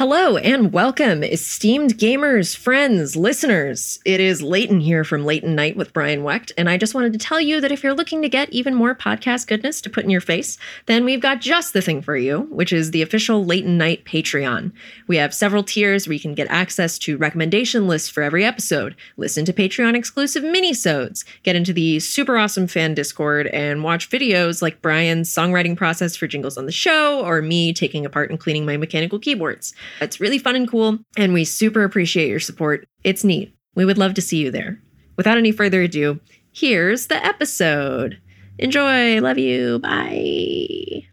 Hello 0.00 0.38
and 0.38 0.72
welcome, 0.72 1.22
esteemed 1.22 1.98
gamers, 1.98 2.56
friends, 2.56 3.16
listeners. 3.16 3.98
It 4.06 4.18
is 4.18 4.40
Leighton 4.40 4.80
here 4.80 5.04
from 5.04 5.26
Leighton 5.26 5.54
Night 5.54 5.76
with 5.76 5.92
Brian 5.92 6.24
Wecht, 6.24 6.52
and 6.56 6.70
I 6.70 6.78
just 6.78 6.94
wanted 6.94 7.12
to 7.12 7.18
tell 7.18 7.38
you 7.38 7.60
that 7.60 7.70
if 7.70 7.84
you're 7.84 7.92
looking 7.92 8.22
to 8.22 8.28
get 8.30 8.48
even 8.48 8.74
more 8.74 8.94
podcast 8.94 9.46
goodness 9.46 9.82
to 9.82 9.90
put 9.90 10.04
in 10.04 10.08
your 10.08 10.22
face, 10.22 10.56
then 10.86 11.04
we've 11.04 11.20
got 11.20 11.42
just 11.42 11.74
the 11.74 11.82
thing 11.82 12.00
for 12.00 12.16
you, 12.16 12.48
which 12.50 12.72
is 12.72 12.92
the 12.92 13.02
official 13.02 13.44
Leighton 13.44 13.76
Night 13.76 14.06
Patreon. 14.06 14.72
We 15.06 15.18
have 15.18 15.34
several 15.34 15.62
tiers 15.62 16.08
where 16.08 16.14
you 16.14 16.20
can 16.20 16.34
get 16.34 16.48
access 16.48 16.98
to 17.00 17.18
recommendation 17.18 17.86
lists 17.86 18.08
for 18.08 18.22
every 18.22 18.42
episode, 18.42 18.96
listen 19.18 19.44
to 19.44 19.52
Patreon 19.52 19.94
exclusive 19.94 20.42
minisodes, 20.42 21.26
get 21.42 21.56
into 21.56 21.74
the 21.74 22.00
super 22.00 22.38
awesome 22.38 22.68
fan 22.68 22.94
Discord, 22.94 23.48
and 23.48 23.84
watch 23.84 24.08
videos 24.08 24.62
like 24.62 24.80
Brian's 24.80 25.30
songwriting 25.30 25.76
process 25.76 26.16
for 26.16 26.26
jingles 26.26 26.56
on 26.56 26.64
the 26.64 26.72
show, 26.72 27.22
or 27.22 27.42
me 27.42 27.74
taking 27.74 28.06
apart 28.06 28.30
and 28.30 28.40
cleaning 28.40 28.64
my 28.64 28.78
mechanical 28.78 29.18
keyboards. 29.18 29.74
It's 30.00 30.20
really 30.20 30.38
fun 30.38 30.56
and 30.56 30.68
cool, 30.68 30.98
and 31.16 31.32
we 31.32 31.44
super 31.44 31.84
appreciate 31.84 32.28
your 32.28 32.40
support. 32.40 32.86
It's 33.04 33.24
neat. 33.24 33.54
We 33.74 33.84
would 33.84 33.98
love 33.98 34.14
to 34.14 34.22
see 34.22 34.38
you 34.38 34.50
there. 34.50 34.80
Without 35.16 35.38
any 35.38 35.52
further 35.52 35.82
ado, 35.82 36.20
here's 36.52 37.08
the 37.08 37.24
episode. 37.24 38.20
Enjoy. 38.58 39.20
Love 39.20 39.38
you. 39.38 39.78
Bye. 39.78 41.09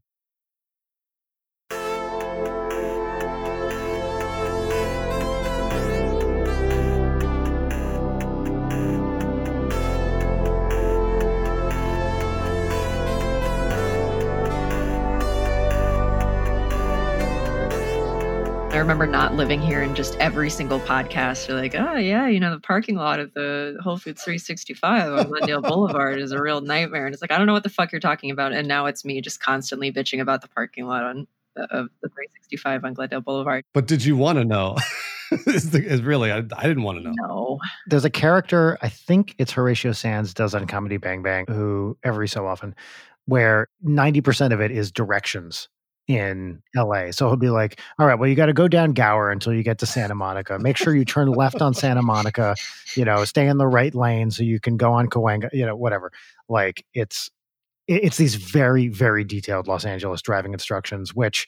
I 18.78 18.80
remember 18.80 19.08
not 19.08 19.34
living 19.34 19.60
here 19.60 19.82
and 19.82 19.96
just 19.96 20.16
every 20.18 20.52
single 20.52 20.80
podcast, 20.80 21.48
you're 21.48 21.58
like, 21.58 21.74
oh, 21.74 21.96
yeah, 21.96 22.28
you 22.28 22.40
know, 22.40 22.52
the 22.52 22.60
parking 22.60 22.96
lot 22.96 23.20
of 23.20 23.34
the 23.34 23.76
Whole 23.82 23.98
Foods 23.98 24.22
365 24.22 25.14
on 25.14 25.30
Glendale 25.30 25.64
Boulevard 25.64 26.20
is 26.20 26.32
a 26.32 26.40
real 26.40 26.62
nightmare. 26.62 27.08
And 27.08 27.12
it's 27.12 27.20
like, 27.20 27.32
I 27.32 27.40
don't 27.40 27.48
know 27.48 27.54
what 27.54 27.64
the 27.64 27.70
fuck 27.70 27.92
you're 27.92 28.00
talking 28.00 28.30
about. 28.30 28.54
And 28.54 28.68
now 28.68 28.86
it's 28.86 29.04
me 29.04 29.20
just 29.20 29.40
constantly 29.40 29.92
bitching 29.92 30.22
about 30.22 30.44
the 30.44 30.48
parking 30.48 30.86
lot 30.86 31.02
on 31.02 31.28
uh, 31.60 31.64
of 31.72 31.90
the 32.04 32.10
365 32.10 32.86
on 32.86 32.94
Glendale 32.94 33.22
Boulevard. 33.22 33.64
But 33.74 33.88
did 33.88 34.06
you 34.06 34.16
want 34.16 34.38
to 34.38 34.46
know? 34.46 34.78
is, 35.48 35.74
is 35.74 36.04
really, 36.04 36.32
I, 36.32 36.44
I 36.56 36.68
didn't 36.68 36.84
want 36.84 37.00
to 37.00 37.04
know. 37.04 37.14
No. 37.16 37.60
There's 37.88 38.06
a 38.06 38.12
character, 38.12 38.78
I 38.84 38.90
think 38.90 39.34
it's 39.40 39.54
Horatio 39.54 39.94
Sanz 39.94 40.36
does 40.36 40.54
on 40.54 40.68
Comedy 40.68 40.98
Bang 40.98 41.24
Bang, 41.24 41.46
who 41.48 41.98
every 42.04 42.28
so 42.28 42.46
often, 42.46 42.76
where 43.26 43.70
90% 43.84 44.54
of 44.54 44.62
it 44.62 44.70
is 44.70 44.92
directions 44.92 45.68
in 46.08 46.62
LA. 46.76 47.12
So 47.12 47.28
he'll 47.28 47.36
be 47.36 47.50
like, 47.50 47.80
all 48.00 48.08
right, 48.08 48.16
well, 48.16 48.30
you 48.30 48.36
got 48.36 48.46
to 48.46 48.54
go 48.54 48.68
down 48.68 48.94
Gower 48.94 49.30
until 49.30 49.54
you 49.54 49.62
get 49.62 49.80
to 49.80 49.86
Santa 49.86 50.16
Monica. 50.16 50.58
Make 50.58 50.78
sure 50.78 50.96
you 50.96 51.06
turn 51.06 51.32
left 51.32 51.62
on 51.62 51.74
Santa 51.74 52.02
Monica, 52.02 52.56
you 52.96 53.04
know, 53.04 53.26
stay 53.26 53.48
in 53.48 53.58
the 53.58 53.68
right 53.68 53.94
lane 53.94 54.32
so 54.32 54.44
you 54.44 54.60
can 54.60 54.78
go 54.78 54.94
on 54.94 55.10
Cahuenga, 55.10 55.50
you 55.52 55.66
know, 55.66 55.76
whatever. 55.76 56.12
Like 56.48 56.86
it's, 56.94 57.30
it's 57.88 58.18
these 58.18 58.36
very, 58.36 58.88
very 58.88 59.24
detailed 59.24 59.68
Los 59.68 59.86
Angeles 59.86 60.22
driving 60.22 60.54
instructions, 60.54 61.14
which 61.14 61.46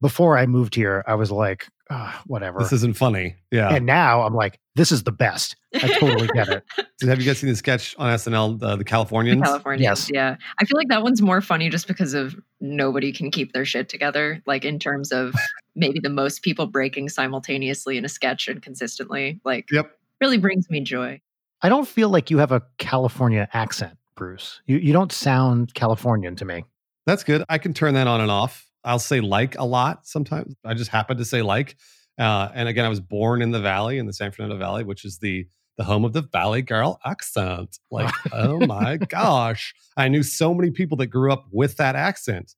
before 0.00 0.36
I 0.36 0.46
moved 0.46 0.74
here, 0.74 1.04
I 1.06 1.14
was 1.14 1.30
like, 1.30 1.68
oh, 1.92 2.20
whatever. 2.26 2.58
This 2.58 2.72
isn't 2.72 2.96
funny. 2.96 3.36
Yeah. 3.50 3.74
And 3.74 3.84
now 3.86 4.22
I'm 4.22 4.34
like, 4.34 4.58
this 4.74 4.90
is 4.90 5.02
the 5.02 5.12
best. 5.12 5.56
I 5.74 5.88
totally 5.98 6.28
get 6.28 6.48
it. 6.48 6.64
Have 7.02 7.20
you 7.20 7.26
guys 7.26 7.38
seen 7.38 7.50
the 7.50 7.56
sketch 7.56 7.94
on 7.98 8.14
SNL, 8.14 8.62
uh, 8.62 8.76
the 8.76 8.84
Californians? 8.84 9.40
The 9.40 9.46
Californians, 9.46 9.82
Yes. 9.82 10.10
yeah. 10.12 10.36
I 10.60 10.64
feel 10.64 10.76
like 10.78 10.88
that 10.88 11.02
one's 11.02 11.20
more 11.20 11.40
funny 11.40 11.68
just 11.68 11.86
because 11.86 12.14
of 12.14 12.34
nobody 12.60 13.12
can 13.12 13.30
keep 13.30 13.52
their 13.52 13.64
shit 13.64 13.88
together. 13.88 14.42
Like 14.46 14.64
in 14.64 14.78
terms 14.78 15.12
of 15.12 15.34
maybe 15.76 15.98
the 16.00 16.08
most 16.10 16.42
people 16.42 16.66
breaking 16.66 17.08
simultaneously 17.10 17.96
in 17.98 18.04
a 18.04 18.08
sketch 18.08 18.48
and 18.48 18.62
consistently. 18.62 19.40
Like, 19.44 19.70
Yep. 19.70 19.90
really 20.20 20.38
brings 20.38 20.70
me 20.70 20.80
joy. 20.80 21.20
I 21.60 21.68
don't 21.68 21.86
feel 21.86 22.08
like 22.08 22.30
you 22.30 22.38
have 22.38 22.50
a 22.52 22.62
California 22.78 23.48
accent, 23.52 23.96
Bruce. 24.16 24.60
You 24.66 24.78
you 24.78 24.92
don't 24.92 25.12
sound 25.12 25.74
Californian 25.74 26.34
to 26.36 26.44
me. 26.44 26.64
That's 27.06 27.22
good. 27.24 27.44
I 27.48 27.58
can 27.58 27.72
turn 27.74 27.94
that 27.94 28.06
on 28.06 28.20
and 28.20 28.30
off. 28.30 28.68
I'll 28.84 28.98
say 28.98 29.20
like 29.20 29.56
a 29.58 29.64
lot 29.64 30.06
sometimes. 30.06 30.54
I 30.64 30.74
just 30.74 30.90
happen 30.90 31.16
to 31.18 31.24
say 31.24 31.42
like. 31.42 31.76
Uh, 32.18 32.50
and 32.54 32.68
again, 32.68 32.84
I 32.84 32.88
was 32.88 33.00
born 33.00 33.40
in 33.40 33.52
the 33.52 33.60
Valley, 33.60 33.96
in 33.98 34.06
the 34.06 34.12
San 34.12 34.30
Fernando 34.32 34.58
Valley, 34.58 34.84
which 34.84 35.04
is 35.04 35.18
the 35.18 35.46
the 35.78 35.84
home 35.84 36.04
of 36.04 36.12
the 36.12 36.20
Valley 36.20 36.60
Girl 36.60 37.00
accent. 37.06 37.78
Like, 37.90 38.12
oh 38.32 38.58
my 38.66 38.98
gosh, 38.98 39.74
I 39.96 40.08
knew 40.08 40.22
so 40.22 40.52
many 40.52 40.70
people 40.70 40.98
that 40.98 41.06
grew 41.06 41.32
up 41.32 41.46
with 41.50 41.78
that 41.78 41.96
accent, 41.96 42.54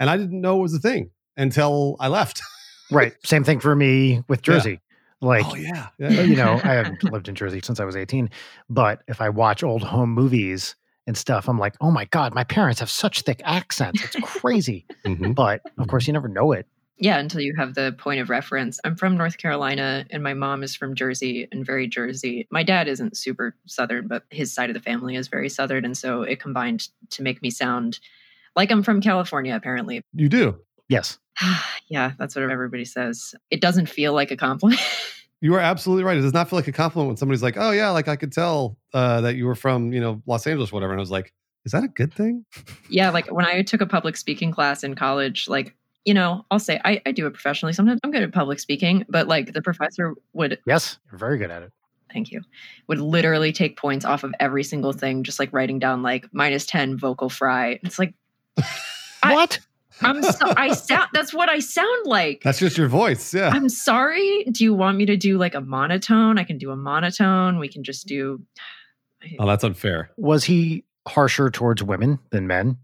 and 0.00 0.10
I 0.10 0.16
didn't 0.16 0.40
know 0.40 0.58
it 0.58 0.62
was 0.62 0.74
a 0.74 0.80
thing 0.80 1.10
until 1.36 1.96
I 2.00 2.08
left. 2.08 2.42
Right. 2.90 3.14
Same 3.24 3.44
thing 3.44 3.60
for 3.60 3.76
me 3.76 4.22
with 4.28 4.40
Yeah. 4.40 4.54
Jersey. 4.54 4.80
Like 5.20 5.46
oh 5.46 5.54
yeah, 5.54 5.86
yeah. 5.98 6.10
you 6.22 6.36
know, 6.36 6.60
I 6.62 6.74
haven't 6.74 7.02
lived 7.04 7.28
in 7.28 7.34
Jersey 7.34 7.60
since 7.62 7.80
I 7.80 7.84
was 7.84 7.96
18, 7.96 8.28
but 8.68 9.02
if 9.08 9.20
I 9.20 9.28
watch 9.30 9.62
old 9.62 9.82
home 9.82 10.10
movies 10.10 10.74
and 11.06 11.16
stuff, 11.16 11.48
I'm 11.48 11.58
like, 11.58 11.74
oh 11.80 11.90
my 11.90 12.04
God, 12.06 12.34
my 12.34 12.44
parents 12.44 12.80
have 12.80 12.90
such 12.90 13.22
thick 13.22 13.40
accents. 13.44 14.02
It's 14.04 14.16
crazy. 14.40 14.86
Mhm. 15.04 15.34
but 15.34 15.60
of 15.78 15.86
course, 15.88 16.06
you 16.06 16.12
never 16.12 16.28
know 16.28 16.52
it. 16.52 16.66
Yeah, 16.98 17.18
until 17.18 17.42
you 17.42 17.54
have 17.58 17.74
the 17.74 17.94
point 17.98 18.20
of 18.20 18.30
reference. 18.30 18.80
I'm 18.82 18.96
from 18.96 19.18
North 19.18 19.36
Carolina 19.36 20.06
and 20.10 20.22
my 20.22 20.32
mom 20.32 20.62
is 20.62 20.74
from 20.74 20.94
Jersey 20.94 21.46
and 21.52 21.64
very 21.64 21.86
Jersey. 21.86 22.48
My 22.50 22.62
dad 22.62 22.88
isn't 22.88 23.18
super 23.18 23.54
Southern, 23.66 24.08
but 24.08 24.24
his 24.30 24.52
side 24.54 24.70
of 24.70 24.74
the 24.74 24.80
family 24.80 25.14
is 25.14 25.28
very 25.28 25.50
Southern. 25.50 25.84
And 25.84 25.96
so 25.96 26.22
it 26.22 26.40
combined 26.40 26.88
to 27.10 27.22
make 27.22 27.42
me 27.42 27.50
sound 27.50 28.00
like 28.56 28.70
I'm 28.70 28.82
from 28.82 29.02
California, 29.02 29.54
apparently. 29.54 30.00
You 30.14 30.30
do. 30.30 30.56
Yes. 30.88 31.18
yeah, 31.88 32.12
that's 32.18 32.34
what 32.34 32.50
everybody 32.50 32.86
says. 32.86 33.34
It 33.50 33.60
doesn't 33.60 33.90
feel 33.90 34.14
like 34.14 34.30
a 34.30 34.36
compliment. 34.36 34.80
You 35.40 35.54
are 35.54 35.60
absolutely 35.60 36.04
right. 36.04 36.16
It 36.16 36.22
does 36.22 36.32
not 36.32 36.48
feel 36.48 36.58
like 36.58 36.68
a 36.68 36.72
compliment 36.72 37.08
when 37.08 37.16
somebody's 37.16 37.42
like, 37.42 37.56
"Oh 37.58 37.70
yeah, 37.70 37.90
like 37.90 38.08
I 38.08 38.16
could 38.16 38.32
tell 38.32 38.78
uh, 38.94 39.20
that 39.20 39.36
you 39.36 39.46
were 39.46 39.54
from 39.54 39.92
you 39.92 40.00
know 40.00 40.22
Los 40.26 40.46
Angeles, 40.46 40.72
or 40.72 40.74
whatever." 40.76 40.92
And 40.92 41.00
I 41.00 41.02
was 41.02 41.10
like, 41.10 41.32
"Is 41.64 41.72
that 41.72 41.84
a 41.84 41.88
good 41.88 42.12
thing?" 42.14 42.44
yeah, 42.88 43.10
like 43.10 43.30
when 43.30 43.44
I 43.44 43.62
took 43.62 43.80
a 43.80 43.86
public 43.86 44.16
speaking 44.16 44.50
class 44.50 44.82
in 44.82 44.94
college, 44.94 45.46
like, 45.48 45.76
you 46.06 46.14
know, 46.14 46.46
I'll 46.50 46.58
say 46.58 46.80
I, 46.84 47.02
I 47.04 47.12
do 47.12 47.26
it 47.26 47.32
professionally. 47.34 47.74
Sometimes 47.74 48.00
I'm 48.02 48.10
good 48.12 48.22
at 48.22 48.32
public 48.32 48.58
speaking, 48.60 49.04
but 49.08 49.28
like 49.28 49.52
the 49.52 49.60
professor 49.62 50.14
would 50.32 50.58
Yes. 50.66 50.98
You're 51.10 51.18
very 51.18 51.36
good 51.38 51.50
at 51.50 51.62
it. 51.62 51.72
thank 52.12 52.30
you 52.30 52.40
would 52.86 52.98
literally 53.00 53.52
take 53.52 53.76
points 53.76 54.04
off 54.06 54.22
of 54.24 54.32
every 54.40 54.62
single 54.64 54.92
thing 54.92 55.22
just 55.24 55.38
like 55.38 55.52
writing 55.52 55.78
down 55.80 56.02
like 56.02 56.24
minus 56.32 56.64
10 56.64 56.96
vocal 56.96 57.28
fry 57.28 57.78
it's 57.82 57.98
like 57.98 58.14
I- 59.22 59.34
what? 59.34 59.58
I'm 60.02 60.22
so 60.22 60.52
i 60.56 60.72
sound 60.72 61.08
that's 61.12 61.32
what 61.32 61.48
i 61.48 61.58
sound 61.58 62.06
like 62.06 62.42
That's 62.42 62.58
just 62.58 62.76
your 62.76 62.88
voice. 62.88 63.32
Yeah. 63.34 63.48
i'm 63.52 63.68
sorry 63.68 64.44
do 64.50 64.62
you 64.64 64.74
want 64.74 64.96
me 64.98 65.06
to 65.06 65.16
do 65.16 65.38
like 65.38 65.54
a 65.54 65.60
monotone 65.60 66.38
i 66.38 66.44
can 66.44 66.58
do 66.58 66.70
a 66.70 66.76
monotone 66.76 67.58
we 67.58 67.68
can 67.68 67.82
just 67.84 68.06
do 68.06 68.42
Oh, 69.40 69.46
that's 69.46 69.64
unfair. 69.64 70.10
Was 70.18 70.44
he 70.44 70.84
harsher 71.08 71.50
towards 71.50 71.82
women 71.82 72.20
than 72.30 72.46
men? 72.46 72.76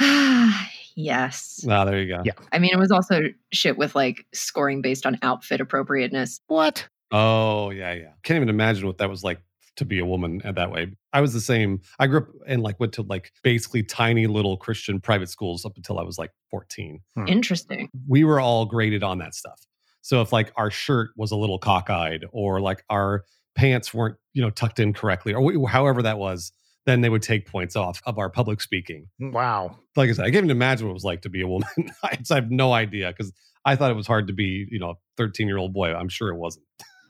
yes 0.96 1.64
Ah, 1.68 1.84
there 1.84 2.00
you 2.00 2.08
go. 2.16 2.22
Yeah. 2.24 2.32
i 2.52 2.58
mean 2.58 2.70
it 2.72 2.78
was 2.78 2.90
also 2.90 3.22
shit 3.52 3.76
with 3.78 3.94
like 3.94 4.26
scoring 4.32 4.82
based 4.82 5.06
on 5.06 5.18
outfit 5.22 5.60
appropriateness 5.60 6.40
What? 6.46 6.88
Oh 7.12 7.70
yeah, 7.70 7.92
yeah. 7.92 8.10
Can't 8.24 8.36
even 8.36 8.48
imagine 8.48 8.86
what 8.86 8.98
that 8.98 9.08
was 9.08 9.22
like 9.22 9.40
to 9.76 9.84
be 9.84 9.98
a 9.98 10.06
woman 10.06 10.40
at 10.44 10.54
that 10.56 10.70
way. 10.70 10.92
I 11.12 11.20
was 11.20 11.32
the 11.32 11.40
same. 11.40 11.80
I 11.98 12.06
grew 12.06 12.20
up 12.20 12.28
and 12.46 12.62
like 12.62 12.80
went 12.80 12.92
to 12.94 13.02
like 13.02 13.32
basically 13.42 13.82
tiny 13.82 14.26
little 14.26 14.56
Christian 14.56 15.00
private 15.00 15.30
schools 15.30 15.64
up 15.64 15.76
until 15.76 15.98
I 15.98 16.02
was 16.02 16.18
like 16.18 16.30
14. 16.50 17.00
Hmm. 17.14 17.28
interesting 17.28 17.88
We 18.08 18.24
were 18.24 18.40
all 18.40 18.64
graded 18.66 19.02
on 19.02 19.18
that 19.18 19.34
stuff. 19.34 19.60
So 20.02 20.20
if 20.20 20.32
like 20.32 20.52
our 20.56 20.70
shirt 20.70 21.10
was 21.16 21.30
a 21.32 21.36
little 21.36 21.58
cockeyed 21.58 22.24
or 22.32 22.60
like 22.60 22.84
our 22.88 23.24
pants 23.56 23.92
weren't, 23.92 24.16
you 24.34 24.42
know, 24.42 24.50
tucked 24.50 24.78
in 24.78 24.92
correctly 24.92 25.34
or 25.34 25.52
wh- 25.52 25.70
however 25.70 26.02
that 26.02 26.18
was, 26.18 26.52
then 26.84 27.00
they 27.00 27.08
would 27.08 27.22
take 27.22 27.46
points 27.46 27.74
off 27.74 28.00
of 28.06 28.18
our 28.18 28.30
public 28.30 28.60
speaking. 28.60 29.08
Mm, 29.20 29.32
wow. 29.32 29.76
Like 29.96 30.08
I 30.08 30.12
said, 30.12 30.24
I 30.24 30.28
can't 30.28 30.44
even 30.44 30.50
imagine 30.50 30.86
what 30.86 30.92
it 30.92 30.94
was 30.94 31.04
like 31.04 31.22
to 31.22 31.28
be 31.28 31.42
a 31.42 31.48
woman. 31.48 31.68
I 32.04 32.16
have 32.30 32.50
no 32.50 32.72
idea 32.72 33.08
because 33.08 33.32
I 33.64 33.74
thought 33.74 33.90
it 33.90 33.96
was 33.96 34.06
hard 34.06 34.28
to 34.28 34.32
be, 34.32 34.68
you 34.70 34.78
know, 34.78 34.90
a 34.90 34.94
13 35.16 35.48
year 35.48 35.56
old 35.56 35.74
boy. 35.74 35.92
I'm 35.92 36.08
sure 36.08 36.28
it 36.28 36.36
wasn't. 36.36 36.64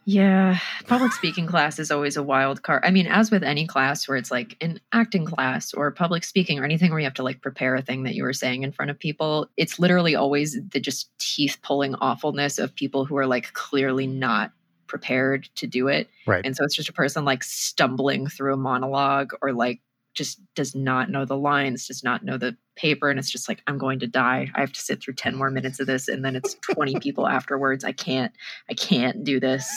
Yeah, 0.09 0.61
public 0.87 1.11
speaking 1.11 1.49
class 1.49 1.81
is 1.81 1.91
always 1.91 2.17
a 2.17 2.23
wild 2.23 2.63
card. 2.63 2.85
I 2.85 2.93
mean, 2.93 3.09
as 3.09 3.33
with 3.33 3.43
any 3.43 3.67
class 3.67 4.07
where 4.07 4.17
it's 4.17 4.31
like 4.31 4.57
an 4.61 4.79
acting 4.93 5.27
class 5.27 5.75
or 5.75 5.91
public 5.91 6.23
speaking 6.23 6.61
or 6.61 6.65
anything 6.65 6.93
where 6.93 7.01
you 7.01 7.07
have 7.07 7.15
to 7.15 7.25
like 7.25 7.43
prepare 7.43 7.75
a 7.75 7.83
thing 7.83 8.05
that 8.05 8.15
you 8.15 8.23
were 8.23 8.33
saying 8.33 8.63
in 8.63 8.71
front 8.71 8.93
of 8.93 9.01
people, 9.01 9.49
it's 9.57 9.81
literally 9.81 10.15
always 10.15 10.61
the 10.71 10.79
just 10.79 11.11
teeth 11.19 11.59
pulling 11.61 11.97
awfulness 11.97 12.61
of 12.61 12.73
people 12.77 13.05
who 13.05 13.17
are 13.17 13.27
like 13.27 13.53
clearly 13.55 14.07
not 14.07 14.53
prepared 14.87 15.49
to 15.57 15.67
do 15.67 15.89
it. 15.89 16.09
Right. 16.25 16.47
And 16.47 16.57
so 16.57 16.63
it's 16.63 16.77
just 16.77 16.89
a 16.89 16.93
person 16.93 17.25
like 17.25 17.43
stumbling 17.43 18.29
through 18.29 18.55
a 18.55 18.57
monologue 18.57 19.33
or 19.43 19.53
like 19.53 19.81
just 20.15 20.41
does 20.55 20.73
not 20.73 21.11
know 21.11 21.25
the 21.25 21.37
lines, 21.37 21.89
does 21.89 22.05
not 22.05 22.25
know 22.25 22.39
the 22.39 22.57
paper. 22.77 23.11
And 23.11 23.19
it's 23.19 23.31
just 23.31 23.49
like, 23.49 23.61
I'm 23.67 23.77
going 23.77 23.99
to 23.99 24.07
die. 24.07 24.53
I 24.55 24.61
have 24.61 24.73
to 24.73 24.81
sit 24.81 25.03
through 25.03 25.15
10 25.15 25.35
more 25.35 25.51
minutes 25.51 25.81
of 25.81 25.89
this. 25.89 26.07
And 26.07 26.25
then 26.25 26.37
it's 26.37 26.55
20 26.55 26.95
people 27.01 27.27
afterwards. 27.27 27.83
I 27.83 27.91
can't, 27.91 28.33
I 28.71 28.75
can't 28.75 29.25
do 29.25 29.41
this. 29.41 29.69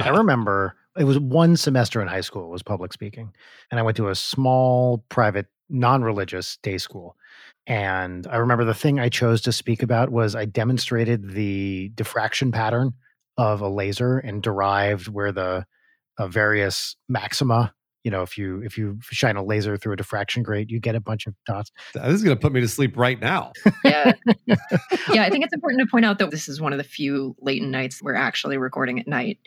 I 0.00 0.08
remember 0.10 0.76
it 0.98 1.04
was 1.04 1.18
one 1.18 1.56
semester 1.56 2.02
in 2.02 2.08
high 2.08 2.20
school 2.20 2.44
it 2.44 2.50
was 2.50 2.62
public 2.62 2.92
speaking, 2.92 3.32
and 3.70 3.80
I 3.80 3.82
went 3.82 3.96
to 3.96 4.08
a 4.08 4.14
small 4.14 5.04
private 5.08 5.46
non 5.68 6.02
religious 6.02 6.58
day 6.62 6.78
school. 6.78 7.16
And 7.66 8.26
I 8.26 8.36
remember 8.36 8.64
the 8.64 8.74
thing 8.74 8.98
I 8.98 9.08
chose 9.08 9.40
to 9.42 9.52
speak 9.52 9.82
about 9.82 10.10
was 10.10 10.34
I 10.34 10.44
demonstrated 10.46 11.30
the 11.30 11.92
diffraction 11.94 12.50
pattern 12.50 12.92
of 13.36 13.60
a 13.60 13.68
laser 13.68 14.18
and 14.18 14.42
derived 14.42 15.08
where 15.08 15.32
the 15.32 15.64
uh, 16.18 16.26
various 16.26 16.96
maxima 17.08 17.72
you 18.04 18.10
know 18.10 18.22
if 18.22 18.36
you 18.36 18.60
if 18.62 18.76
you 18.76 18.98
shine 19.10 19.36
a 19.36 19.42
laser 19.42 19.76
through 19.76 19.94
a 19.94 19.96
diffraction 19.96 20.42
grate 20.42 20.70
you 20.70 20.80
get 20.80 20.94
a 20.94 21.00
bunch 21.00 21.26
of 21.26 21.34
dots 21.46 21.70
This 21.94 22.14
is 22.14 22.22
going 22.22 22.36
to 22.36 22.40
put 22.40 22.52
me 22.52 22.60
to 22.60 22.68
sleep 22.68 22.96
right 22.96 23.18
now. 23.20 23.52
Yeah. 23.84 24.12
yeah, 24.46 25.22
I 25.22 25.30
think 25.30 25.44
it's 25.44 25.54
important 25.54 25.80
to 25.80 25.86
point 25.90 26.04
out 26.04 26.18
that 26.18 26.30
this 26.30 26.48
is 26.48 26.60
one 26.60 26.72
of 26.72 26.78
the 26.78 26.84
few 26.84 27.36
late 27.40 27.62
nights 27.62 28.02
we're 28.02 28.14
actually 28.14 28.58
recording 28.58 28.98
at 29.00 29.06
night. 29.06 29.38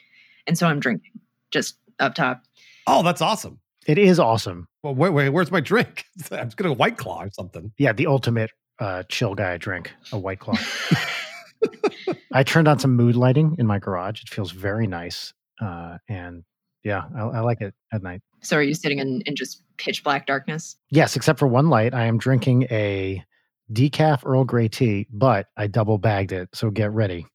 And 0.48 0.58
so 0.58 0.68
I'm 0.68 0.80
drinking 0.80 1.12
just 1.52 1.78
up 2.00 2.16
top. 2.16 2.44
Oh, 2.88 3.02
that's 3.04 3.22
awesome. 3.22 3.60
it 3.88 3.98
is 3.98 4.20
awesome 4.20 4.68
Well, 4.84 4.94
wait, 4.96 5.10
wait, 5.12 5.30
where's 5.30 5.52
my 5.52 5.60
drink? 5.60 6.06
I'm 6.32 6.48
just 6.48 6.58
going 6.58 6.70
to 6.72 6.78
White 6.78 6.98
Claw 6.98 7.24
or 7.24 7.30
something. 7.32 7.72
yeah 7.78 7.94
the 7.94 8.08
ultimate 8.08 8.52
uh, 8.80 9.04
chill 9.10 9.36
guy 9.36 9.58
drink 9.58 9.94
a 10.12 10.20
white 10.20 10.40
claw 10.40 10.58
i 12.34 12.44
turned 12.44 12.68
on 12.68 12.78
some 12.78 12.94
mood 12.96 13.16
lighting 13.16 13.56
in 13.58 13.66
my 13.66 13.80
garage 13.80 14.22
it 14.22 14.28
feels 14.30 14.52
very 14.52 14.86
nice 14.86 15.34
uh, 15.62 15.98
and 16.10 16.44
yeah 16.84 17.04
I, 17.16 17.22
I 17.22 17.40
like 17.40 17.62
it 17.62 17.74
at 17.94 18.04
night 18.04 18.22
So 18.42 18.58
are 18.58 18.62
you 18.62 18.74
sitting 18.74 19.00
in, 19.00 19.22
in 19.26 19.36
just 19.36 19.64
pitch 19.78 20.04
black 20.04 20.26
darkness? 20.28 20.76
yes 20.90 21.16
except 21.16 21.40
for 21.40 21.48
one 21.48 21.70
light 21.70 21.94
i 21.94 22.04
am 22.06 22.18
drinking 22.18 22.64
a 22.70 23.24
decaf 23.72 24.26
earl 24.26 24.44
grey 24.44 24.68
tea 24.68 25.08
but 25.12 25.48
i 25.58 25.68
double 25.68 25.98
bagged 25.98 26.32
it 26.34 26.50
so 26.54 26.70
get 26.70 26.92
ready 26.92 27.26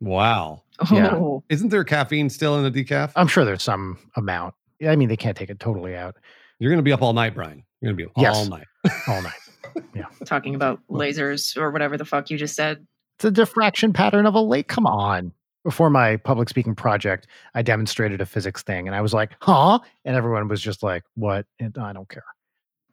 Wow. 0.00 0.62
Yeah. 0.92 1.14
Oh, 1.14 1.42
Isn't 1.48 1.70
there 1.70 1.84
caffeine 1.84 2.28
still 2.28 2.58
in 2.62 2.70
the 2.70 2.84
decaf? 2.84 3.10
i'm 3.16 3.26
sure 3.28 3.44
there's 3.46 3.62
some 3.62 3.98
amount 4.16 4.54
i 4.86 4.94
mean 4.94 5.08
they 5.08 5.16
can't 5.16 5.36
take 5.36 5.48
it 5.48 5.58
totally 5.58 5.96
out 5.96 6.16
You're 6.58 6.70
going 6.70 6.78
to 6.78 6.82
be 6.82 6.92
up 6.92 7.00
all 7.02 7.12
night, 7.14 7.34
Brian. 7.34 7.62
You're 7.80 7.92
going 7.92 7.96
to 7.98 8.04
be 8.04 8.06
up 8.06 8.12
Yes. 8.16 8.36
all 8.36 8.46
night. 8.46 8.66
all 9.08 9.22
night 9.22 9.84
Yeah. 9.94 10.04
talking 10.26 10.54
about 10.54 10.80
lasers 10.90 11.56
or 11.56 11.70
whatever 11.70 11.96
the 11.96 12.04
fuck 12.04 12.30
you 12.30 12.36
just 12.38 12.54
said. 12.56 12.86
It's 13.18 13.24
a 13.24 13.30
diffraction 13.30 13.92
pattern 13.94 14.26
of 14.26 14.34
a 14.34 14.40
lake. 14.40 14.68
Come 14.68 14.86
on. 14.86 15.32
Before 15.64 15.88
my 15.90 16.16
public 16.18 16.48
speaking 16.48 16.74
project, 16.74 17.26
I 17.54 17.62
demonstrated 17.62 18.20
a 18.20 18.26
physics 18.26 18.62
thing 18.62 18.86
and 18.86 18.94
I 18.94 19.00
was 19.00 19.12
like, 19.14 19.32
huh? 19.40 19.78
And 20.04 20.14
everyone 20.16 20.46
was 20.48 20.60
just 20.62 20.82
like, 20.82 21.02
what? 21.14 21.46
And 21.58 21.76
I 21.78 21.92
don't 21.92 22.08
care. 22.08 22.24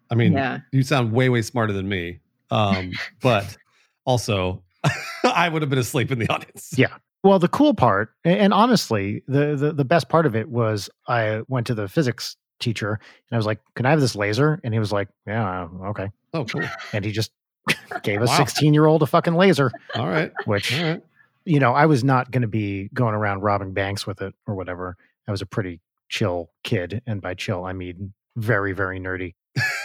I 0.10 0.16
mean, 0.16 0.34
yeah. 0.34 0.60
you 0.72 0.84
sound 0.84 1.12
way, 1.12 1.28
way 1.30 1.42
smarter 1.42 1.74
than 1.74 1.88
me. 1.90 2.20
Um, 2.50 2.92
but 3.22 3.58
also, 4.06 4.64
I 5.24 5.50
would 5.50 5.62
have 5.62 5.70
been 5.70 5.80
asleep 5.80 6.12
in 6.12 6.20
the 6.20 6.30
audience. 6.30 6.74
Yeah. 6.78 6.98
Well, 7.24 7.40
the 7.40 7.48
cool 7.48 7.74
part, 7.74 8.10
and 8.26 8.54
honestly, 8.54 9.24
the, 9.28 9.56
the, 9.56 9.72
the 9.72 9.86
best 9.86 10.10
part 10.10 10.26
of 10.26 10.36
it 10.36 10.50
was 10.50 10.90
I 11.08 11.42
went 11.48 11.68
to 11.68 11.74
the 11.74 11.88
physics 11.88 12.36
teacher 12.60 12.92
and 12.92 13.36
I 13.36 13.38
was 13.38 13.46
like, 13.46 13.60
can 13.76 13.86
I 13.86 13.92
have 13.92 14.02
this 14.02 14.16
laser? 14.16 14.60
And 14.64 14.74
he 14.74 14.80
was 14.80 14.92
like, 14.92 15.08
yeah, 15.26 15.68
okay. 15.88 16.10
Oh, 16.34 16.44
cool. 16.46 16.64
And 16.92 17.06
he 17.06 17.12
just 17.12 17.32
gave 18.04 18.22
a 18.22 18.26
Wow. 18.26 18.38
16 18.38 18.74
year 18.74 18.86
old 18.86 19.04
a 19.04 19.06
fucking 19.06 19.36
laser, 19.36 19.72
All 19.96 20.08
right. 20.10 20.32
which 20.46 20.78
All 20.78 20.84
right. 20.84 21.04
you 21.46 21.60
know, 21.62 21.74
I 21.74 21.86
was 21.86 22.04
not 22.04 22.30
going 22.32 22.42
to 22.42 22.48
be 22.50 22.90
going 22.94 23.16
around 23.16 23.40
robbing 23.42 23.72
banks 23.74 24.06
with 24.06 24.22
it 24.22 24.34
or 24.46 24.56
whatever. 24.56 24.98
I 25.28 25.32
was 25.32 25.42
a 25.42 25.46
pretty 25.46 25.80
chill 26.10 26.52
kid. 26.66 27.02
And 27.08 27.22
by 27.22 27.36
chill, 27.36 27.64
I 27.64 27.72
mean 27.72 28.14
very, 28.36 28.74
very 28.74 29.00
nerdy. 29.00 29.36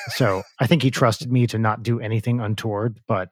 so 0.09 0.43
I 0.59 0.67
think 0.67 0.83
he 0.83 0.91
trusted 0.91 1.31
me 1.31 1.47
to 1.49 1.59
not 1.59 1.83
do 1.85 2.01
anything 2.01 2.41
untoward, 2.41 2.99
but 3.07 3.31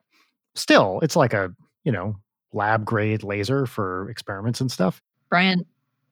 still, 0.56 1.00
it's 1.02 1.16
like 1.16 1.32
a, 1.32 1.54
you 1.84 1.92
know, 1.92 2.16
lab 2.52 2.84
grade 2.84 3.22
laser 3.22 3.66
for 3.66 4.08
experiments 4.10 4.60
and 4.60 4.70
stuff. 4.70 5.02
Brian, 5.28 5.64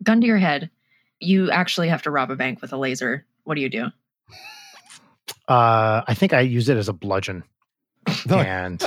gun 0.03 0.21
to 0.21 0.27
your 0.27 0.39
head. 0.39 0.71
You 1.21 1.51
actually 1.51 1.89
have 1.89 2.03
to 2.03 2.11
rob 2.11 2.31
a 2.31 2.37
bank 2.37 2.61
with 2.61 2.73
a 2.73 2.77
laser. 2.77 3.25
What 3.45 3.55
do 3.55 3.61
you 3.61 3.69
do? 3.69 3.87
Uh, 5.49 6.03
I 6.07 6.15
think 6.15 6.33
I 6.33 6.41
use 6.41 6.69
it 6.69 6.77
as 6.77 6.89
a 6.89 6.93
bludgeon 6.93 7.45
and 8.31 8.83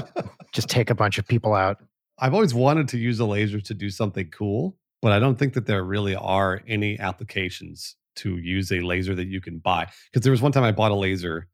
just 0.54 0.70
take 0.70 0.90
a 0.90 0.96
bunch 0.96 1.18
of 1.18 1.28
people 1.28 1.54
out. 1.54 1.78
I've 2.20 2.34
always 2.34 2.54
wanted 2.54 2.88
to 2.90 2.98
use 2.98 3.20
a 3.20 3.26
laser 3.26 3.62
to 3.62 3.74
do 3.74 3.90
something 3.90 4.30
cool, 4.32 4.76
but 5.02 5.12
I 5.12 5.20
don't 5.20 5.38
think 5.38 5.54
that 5.54 5.68
there 5.68 5.84
really 5.84 6.16
are 6.16 6.62
any 6.68 7.00
applications 7.00 7.96
to 8.18 8.38
use 8.38 8.72
a 8.72 8.80
laser 8.80 9.14
that 9.14 9.28
you 9.28 9.40
can 9.40 9.60
buy. 9.60 9.88
Because 10.12 10.24
there 10.24 10.32
was 10.32 10.42
one 10.42 10.52
time 10.52 10.64
I 10.64 10.72
bought 10.72 10.92
a 10.92 10.96
laser. 10.96 11.48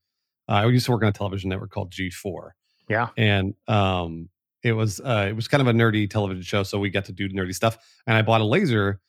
Uh, 0.48 0.54
I 0.54 0.66
used 0.68 0.86
to 0.86 0.92
work 0.92 1.04
on 1.04 1.10
a 1.10 1.14
television 1.14 1.50
network 1.50 1.72
called 1.72 1.92
G4, 1.92 2.52
Yeah. 2.90 3.08
and 3.18 3.54
um, 3.68 4.30
it 4.64 4.74
was 4.74 5.00
uh, 5.00 5.28
it 5.30 5.36
was 5.36 5.48
kind 5.48 5.62
of 5.62 5.68
a 5.68 5.74
nerdy 5.74 6.10
television 6.10 6.44
show, 6.44 6.64
so 6.64 6.80
we 6.80 6.90
got 6.90 7.06
to 7.06 7.12
do 7.12 7.30
nerdy 7.30 7.54
stuff. 7.54 7.78
And 8.08 8.18
I 8.18 8.22
bought 8.22 8.42
a 8.42 8.46
laser 8.46 9.00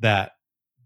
that 0.00 0.32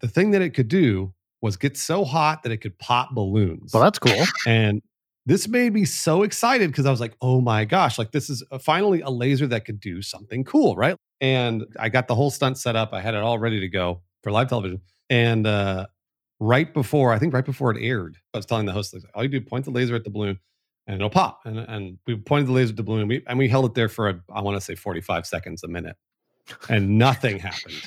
the 0.01 0.09
thing 0.09 0.31
that 0.33 0.43
it 0.43 0.51
could 0.51 0.69
do 0.69 1.13
was 1.41 1.57
get 1.57 1.77
so 1.77 2.05
hot 2.05 2.43
that 2.45 2.53
it 2.53 2.59
could 2.59 2.79
pop 2.79 3.11
balloons. 3.15 3.73
Well, 3.75 3.83
that's 3.83 3.99
cool. 3.99 4.25
And 4.47 4.81
this 5.27 5.47
made 5.49 5.73
me 5.73 5.85
so 5.85 6.23
excited 6.23 6.71
because 6.71 6.87
I 6.87 6.91
was 6.91 7.01
like, 7.01 7.15
oh 7.21 7.41
my 7.41 7.65
gosh, 7.65 7.99
like 7.99 8.13
this 8.13 8.31
is 8.31 8.45
uh, 8.51 8.59
finally 8.59 9.01
a 9.01 9.11
laser 9.11 9.47
that 9.49 9.65
could 9.65 9.81
do 9.81 10.03
something 10.03 10.45
cool, 10.45 10.75
right? 10.77 10.97
And 11.21 11.65
I 11.79 11.89
got 11.89 12.09
the 12.09 12.15
whole 12.15 12.31
stunt 12.31 12.59
set 12.59 12.75
up. 12.75 12.93
I 12.93 13.01
had 13.01 13.15
it 13.15 13.23
all 13.23 13.39
ready 13.39 13.61
to 13.61 13.69
go 13.69 14.03
for 14.23 14.33
live 14.33 14.49
television. 14.49 14.81
And 15.11 15.47
uh, 15.47 15.87
right 16.41 16.73
before, 16.73 17.13
I 17.13 17.19
think 17.19 17.35
right 17.35 17.45
before 17.45 17.71
it 17.71 17.81
aired, 17.81 18.17
I 18.35 18.39
was 18.39 18.47
telling 18.47 18.67
the 18.67 18.73
host, 18.73 18.95
like, 18.95 19.05
all 19.15 19.23
you 19.23 19.29
do, 19.29 19.41
point 19.41 19.65
the 19.65 19.71
laser 19.71 19.95
at 19.95 20.05
the 20.05 20.11
balloon 20.11 20.39
and 20.87 20.97
it'll 20.97 21.11
pop. 21.11 21.41
And, 21.45 21.59
and 21.59 21.99
we 22.07 22.17
pointed 22.17 22.49
the 22.49 22.53
laser 22.53 22.71
at 22.71 22.77
the 22.77 22.83
balloon 22.83 23.01
and 23.01 23.09
we, 23.09 23.25
and 23.27 23.39
we 23.39 23.49
held 23.49 23.67
it 23.67 23.75
there 23.75 23.89
for, 23.89 24.09
a, 24.09 24.21
I 24.35 24.41
want 24.41 24.57
to 24.57 24.61
say 24.61 24.75
45 24.75 25.27
seconds, 25.27 25.63
a 25.63 25.69
minute. 25.69 25.97
And 26.69 26.99
nothing 26.99 27.39
happened. 27.39 27.83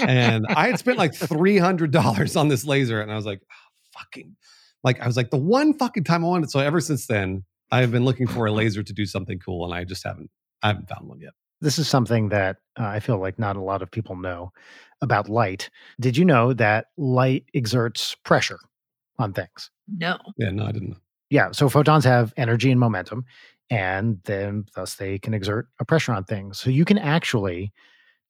and 0.00 0.44
I 0.48 0.66
had 0.66 0.78
spent 0.78 0.98
like 0.98 1.12
$300 1.12 2.40
on 2.40 2.48
this 2.48 2.64
laser. 2.64 3.00
And 3.00 3.12
I 3.12 3.16
was 3.16 3.26
like, 3.26 3.40
"Ah, 3.50 4.00
fucking, 4.00 4.36
like, 4.82 5.00
I 5.00 5.06
was 5.06 5.16
like, 5.16 5.30
the 5.30 5.36
one 5.36 5.74
fucking 5.78 6.04
time 6.04 6.24
I 6.24 6.28
wanted. 6.28 6.50
So 6.50 6.58
ever 6.60 6.80
since 6.80 7.06
then, 7.06 7.44
I 7.70 7.80
have 7.80 7.92
been 7.92 8.04
looking 8.04 8.26
for 8.26 8.46
a 8.46 8.52
laser 8.52 8.82
to 8.82 8.92
do 8.92 9.06
something 9.06 9.38
cool. 9.38 9.64
And 9.64 9.72
I 9.72 9.84
just 9.84 10.02
haven't, 10.04 10.30
I 10.62 10.68
haven't 10.68 10.88
found 10.88 11.08
one 11.08 11.20
yet. 11.20 11.32
this 11.60 11.78
is 11.78 11.86
something 11.88 12.30
that 12.30 12.56
uh, 12.78 12.84
I 12.86 13.00
feel 13.00 13.18
like 13.18 13.38
not 13.38 13.56
a 13.56 13.62
lot 13.62 13.82
of 13.82 13.90
people 13.90 14.16
know 14.16 14.52
about 15.00 15.28
light. 15.28 15.70
Did 16.00 16.16
you 16.16 16.24
know 16.24 16.52
that 16.54 16.86
light 16.96 17.44
exerts 17.54 18.16
pressure 18.24 18.58
on 19.18 19.32
things? 19.32 19.70
No. 19.88 20.18
Yeah, 20.36 20.50
no, 20.50 20.64
I 20.66 20.72
didn't 20.72 20.90
know. 20.90 20.96
Yeah, 21.30 21.50
so 21.52 21.68
photons 21.68 22.04
have 22.04 22.32
energy 22.36 22.70
and 22.70 22.80
momentum, 22.80 23.24
and 23.70 24.20
then 24.24 24.64
thus 24.74 24.96
they 24.96 25.18
can 25.18 25.32
exert 25.34 25.68
a 25.78 25.84
pressure 25.84 26.12
on 26.12 26.24
things. 26.24 26.58
So 26.58 26.70
you 26.70 26.84
can 26.84 26.98
actually 26.98 27.72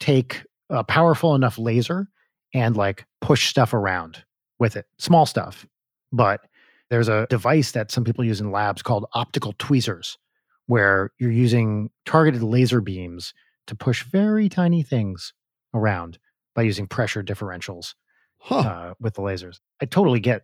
take 0.01 0.45
a 0.71 0.85
powerful 0.85 1.35
enough 1.35 1.59
laser 1.59 2.09
and 2.55 2.77
like 2.77 3.07
push 3.21 3.49
stuff 3.49 3.75
around 3.75 4.25
with 4.59 4.77
it, 4.77 4.87
small 4.99 5.27
stuff. 5.27 5.67
But 6.13 6.43
there's 6.91 7.09
a 7.09 7.27
device 7.31 7.73
that 7.73 7.91
some 7.91 8.05
people 8.05 8.25
use 8.25 8.41
in 8.41 8.53
labs 8.53 8.83
called 8.83 9.07
optical 9.15 9.55
tweezers, 9.59 10.19
where 10.67 11.13
you're 11.19 11.31
using 11.33 11.91
targeted 12.07 12.43
laser 12.43 12.81
beams 12.81 13.35
to 13.69 13.77
push 13.77 14.05
very 14.05 14.49
tiny 14.49 14.83
things 14.83 15.33
around 15.75 16.19
by 16.55 16.63
using 16.63 16.87
pressure 16.87 17.23
differentials 17.23 17.95
Huh. 18.39 18.59
uh, 18.59 18.95
with 19.01 19.15
the 19.15 19.23
lasers. 19.23 19.61
I 19.83 19.87
totally 19.87 20.21
get 20.21 20.43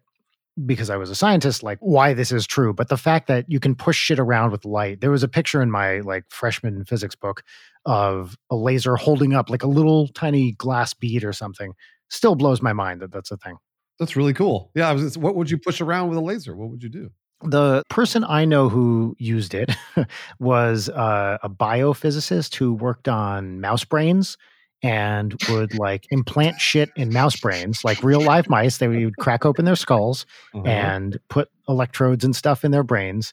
because 0.65 0.89
I 0.89 0.97
was 0.97 1.11
a 1.11 1.15
scientist, 1.15 1.63
like 1.63 1.79
why 1.81 2.15
this 2.15 2.33
is 2.33 2.47
true. 2.47 2.73
But 2.73 2.89
the 2.89 2.97
fact 2.97 3.27
that 3.29 3.45
you 3.49 3.61
can 3.61 3.75
push 3.75 3.99
shit 3.99 4.19
around 4.19 4.53
with 4.53 4.65
light, 4.65 5.01
there 5.01 5.11
was 5.11 5.23
a 5.23 5.29
picture 5.29 5.61
in 5.61 5.71
my 5.71 6.01
like 6.01 6.25
freshman 6.31 6.85
physics 6.85 7.15
book 7.15 7.43
of 7.85 8.37
a 8.51 8.57
laser 8.57 8.97
holding 8.97 9.35
up 9.35 9.51
like 9.51 9.63
a 9.63 9.69
little 9.69 10.09
tiny 10.09 10.53
glass 10.53 10.95
bead 10.95 11.25
or 11.25 11.33
something. 11.33 11.75
Still 12.09 12.37
blows 12.37 12.63
my 12.63 12.73
mind 12.73 13.03
that 13.03 13.13
that's 13.13 13.31
a 13.31 13.37
thing. 13.37 13.57
That's 13.99 14.17
really 14.17 14.35
cool. 14.35 14.71
Yeah. 14.75 14.89
I 14.89 14.93
was, 14.93 15.19
what 15.19 15.37
would 15.37 15.51
you 15.51 15.59
push 15.59 15.81
around 15.81 16.09
with 16.09 16.19
a 16.19 16.23
laser? 16.23 16.57
What 16.57 16.71
would 16.71 16.83
you 16.83 16.89
do? 16.89 17.11
The 17.43 17.83
person 17.91 18.25
I 18.25 18.47
know 18.47 18.71
who 18.71 19.15
used 19.19 19.53
it 19.53 19.71
was 20.39 20.89
uh, 20.89 21.37
a 21.43 21.51
biophysicist 21.51 22.55
who 22.55 22.73
worked 22.73 23.09
on 23.09 23.61
mouse 23.61 23.85
brains 23.85 24.39
and 24.87 25.35
would 25.49 25.77
like 25.79 26.07
implant 26.11 26.61
shit 26.61 26.91
in 26.97 27.13
mouse 27.13 27.37
brains, 27.41 27.83
like 27.85 28.03
real 28.03 28.21
live 28.21 28.49
mice. 28.49 28.79
They 28.79 28.89
would 28.89 29.17
crack 29.19 29.45
open 29.45 29.65
their 29.65 29.77
skulls 29.77 30.25
Uh-huh. 30.55 30.67
and 30.67 31.19
put 31.29 31.49
electrodes 31.69 32.25
and 32.25 32.35
stuff 32.37 32.65
in 32.65 32.71
their 32.71 32.85
brains 32.85 33.33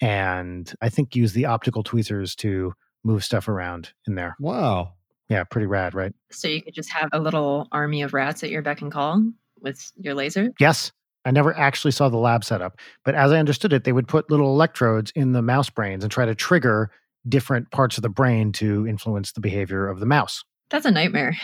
and 0.00 0.72
I 0.80 0.88
think 0.88 1.14
use 1.14 1.32
the 1.34 1.44
optical 1.44 1.82
tweezers 1.82 2.34
to 2.36 2.72
move 3.04 3.22
stuff 3.24 3.48
around 3.48 3.92
in 4.06 4.14
there. 4.14 4.34
wow. 4.40 4.92
Yeah, 5.30 5.42
pretty 5.44 5.66
rad, 5.66 5.94
right? 5.94 6.12
So 6.30 6.48
you 6.48 6.60
could 6.62 6.74
just 6.74 6.90
have 6.90 7.08
a 7.12 7.18
little 7.18 7.66
army 7.72 8.02
of 8.02 8.12
rats 8.12 8.44
at 8.44 8.50
your 8.50 8.60
beck 8.60 8.82
and 8.82 8.92
call 8.92 9.22
with 9.62 9.90
your 9.96 10.12
laser? 10.14 10.50
Yes. 10.60 10.92
I 11.24 11.30
never 11.30 11.56
actually 11.56 11.92
saw 11.92 12.10
the 12.10 12.18
lab 12.18 12.44
setup, 12.44 12.78
but 13.06 13.14
as 13.14 13.32
I 13.32 13.38
understood 13.38 13.72
it, 13.72 13.84
they 13.84 13.92
would 13.92 14.06
put 14.06 14.30
little 14.30 14.48
electrodes 14.52 15.10
in 15.14 15.32
the 15.32 15.40
mouse 15.40 15.70
brains 15.70 16.04
and 16.04 16.12
try 16.12 16.26
to 16.26 16.34
trigger 16.34 16.90
different 17.26 17.70
parts 17.70 17.96
of 17.96 18.02
the 18.02 18.10
brain 18.10 18.52
to 18.52 18.86
influence 18.86 19.32
the 19.32 19.40
behavior 19.40 19.88
of 19.88 19.98
the 20.00 20.06
mouse. 20.06 20.44
That's 20.74 20.86
a 20.86 20.90
nightmare. 20.90 21.36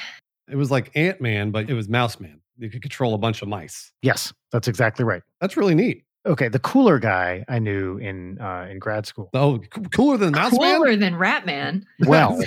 It 0.51 0.57
was 0.57 0.73
like 0.73 0.91
Ant 0.97 1.21
Man, 1.21 1.53
but 1.53 1.71
it 1.71 1.75
was 1.75 1.89
Mouse 1.89 2.19
Man. 2.19 2.41
You 2.59 2.69
could 2.69 2.83
control 2.83 3.15
a 3.15 3.19
bunch 3.19 3.43
of 3.43 3.49
mice. 3.49 3.93
Yes, 4.03 4.33
that's 4.51 4.67
exactly 4.67 5.05
right. 5.05 5.23
That's 5.41 5.57
really 5.57 5.77
neat. 5.77 6.03
Okay, 6.27 6.49
the 6.49 6.59
cooler 6.59 6.99
guy 6.99 7.45
I 7.49 7.61
knew 7.61 7.97
in 7.99 8.41
uh, 8.41 8.67
in 8.69 8.81
grad 8.81 9.07
school. 9.07 9.31
Oh, 9.33 9.61
c- 9.63 9.83
cooler 9.95 10.17
than 10.17 10.33
Mouse 10.33 10.59
Man? 10.59 10.79
Cooler 10.79 10.97
than 10.97 11.15
Ratman. 11.15 11.85
Well, 12.09 12.43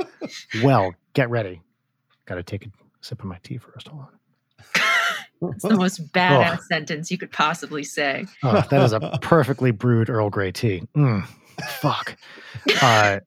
well, 0.64 0.94
get 1.12 1.28
ready. 1.28 1.60
Got 2.24 2.36
to 2.36 2.42
take 2.42 2.64
a 2.64 2.70
sip 3.02 3.18
of 3.20 3.26
my 3.26 3.36
tea 3.42 3.58
first. 3.58 3.88
Hold 3.88 4.04
on. 4.04 4.08
It's 5.54 5.64
the 5.64 5.76
most 5.76 6.12
badass 6.12 6.60
sentence 6.62 7.10
you 7.10 7.18
could 7.18 7.32
possibly 7.32 7.82
say. 7.82 8.26
Oh, 8.44 8.64
that 8.70 8.80
is 8.80 8.92
a 8.92 9.18
perfectly 9.20 9.72
brewed 9.72 10.08
Earl 10.08 10.30
Grey 10.30 10.52
tea. 10.52 10.84
Mm, 10.96 11.26
fuck. 11.80 12.16
Uh, 12.80 13.20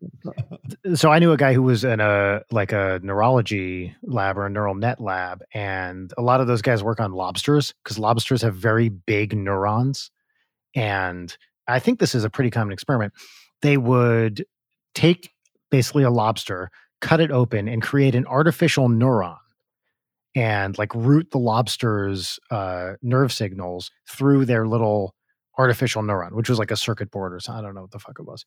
so 0.93 1.11
I 1.11 1.19
knew 1.19 1.31
a 1.31 1.37
guy 1.37 1.53
who 1.53 1.63
was 1.63 1.83
in 1.83 1.99
a 1.99 2.41
like 2.51 2.71
a 2.71 2.99
neurology 3.03 3.95
lab 4.03 4.37
or 4.37 4.45
a 4.45 4.49
neural 4.49 4.75
net 4.75 5.01
lab, 5.01 5.43
and 5.53 6.13
a 6.17 6.21
lot 6.21 6.41
of 6.41 6.47
those 6.47 6.61
guys 6.61 6.83
work 6.83 6.99
on 6.99 7.11
lobsters 7.11 7.73
because 7.83 7.99
lobsters 7.99 8.41
have 8.41 8.55
very 8.55 8.89
big 8.89 9.35
neurons. 9.35 10.11
And 10.75 11.35
I 11.67 11.79
think 11.79 11.99
this 11.99 12.15
is 12.15 12.23
a 12.23 12.29
pretty 12.29 12.51
common 12.51 12.73
experiment. 12.73 13.13
They 13.61 13.77
would 13.77 14.45
take 14.93 15.31
basically 15.71 16.03
a 16.03 16.09
lobster, 16.09 16.69
cut 17.01 17.19
it 17.19 17.31
open, 17.31 17.67
and 17.67 17.81
create 17.81 18.15
an 18.15 18.25
artificial 18.27 18.87
neuron 18.89 19.37
and 20.35 20.77
like 20.77 20.93
route 20.93 21.31
the 21.31 21.39
lobster's 21.39 22.39
uh, 22.51 22.93
nerve 23.01 23.31
signals 23.31 23.89
through 24.09 24.45
their 24.45 24.67
little 24.67 25.14
artificial 25.57 26.01
neuron, 26.03 26.31
which 26.33 26.49
was 26.49 26.59
like 26.59 26.71
a 26.71 26.75
circuit 26.75 27.11
board 27.11 27.33
or 27.33 27.39
something. 27.39 27.63
I 27.63 27.67
don't 27.67 27.75
know 27.75 27.81
what 27.81 27.91
the 27.91 27.99
fuck 27.99 28.17
it 28.19 28.25
was. 28.25 28.45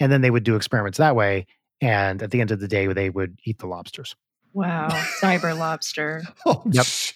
And 0.00 0.10
then 0.10 0.20
they 0.22 0.30
would 0.30 0.44
do 0.44 0.56
experiments 0.56 0.98
that 0.98 1.16
way. 1.16 1.46
And 1.80 2.22
at 2.22 2.30
the 2.30 2.40
end 2.40 2.50
of 2.50 2.60
the 2.60 2.68
day, 2.68 2.86
they 2.86 3.10
would 3.10 3.38
eat 3.44 3.58
the 3.58 3.66
lobsters. 3.66 4.14
Wow. 4.54 4.88
Cyber 5.20 5.56
lobster. 5.58 6.22
Oh, 6.46 6.62
Yep. 6.70 6.84
sh- 6.86 7.12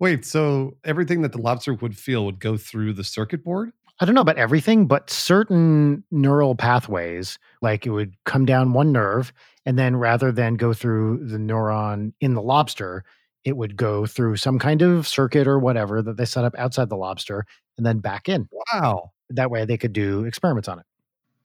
Wait, 0.00 0.24
so 0.24 0.76
everything 0.84 1.22
that 1.22 1.32
the 1.32 1.38
lobster 1.40 1.74
would 1.74 1.96
feel 1.96 2.24
would 2.24 2.38
go 2.38 2.56
through 2.56 2.92
the 2.92 3.02
circuit 3.04 3.42
board? 3.44 3.72
I 4.00 4.04
don't 4.04 4.14
know 4.14 4.20
about 4.20 4.38
everything, 4.38 4.86
but 4.86 5.10
certain 5.10 6.04
neural 6.12 6.54
pathways, 6.54 7.36
like 7.60 7.84
it 7.84 7.90
would 7.90 8.14
come 8.24 8.46
down 8.46 8.72
one 8.72 8.92
nerve, 8.92 9.32
and 9.66 9.76
then 9.76 9.96
rather 9.96 10.30
than 10.30 10.54
go 10.54 10.72
through 10.72 11.26
the 11.26 11.36
neuron 11.36 12.12
in 12.20 12.34
the 12.34 12.40
lobster, 12.42 13.04
it 13.44 13.56
would 13.56 13.76
go 13.76 14.06
through 14.06 14.36
some 14.36 14.58
kind 14.58 14.82
of 14.82 15.06
circuit 15.06 15.46
or 15.46 15.58
whatever 15.58 16.02
that 16.02 16.16
they 16.16 16.24
set 16.24 16.44
up 16.44 16.54
outside 16.58 16.88
the 16.88 16.96
lobster 16.96 17.44
and 17.76 17.86
then 17.86 17.98
back 17.98 18.28
in. 18.28 18.48
Wow. 18.72 19.12
That 19.30 19.50
way 19.50 19.64
they 19.64 19.76
could 19.76 19.92
do 19.92 20.24
experiments 20.24 20.68
on 20.68 20.78
it. 20.78 20.86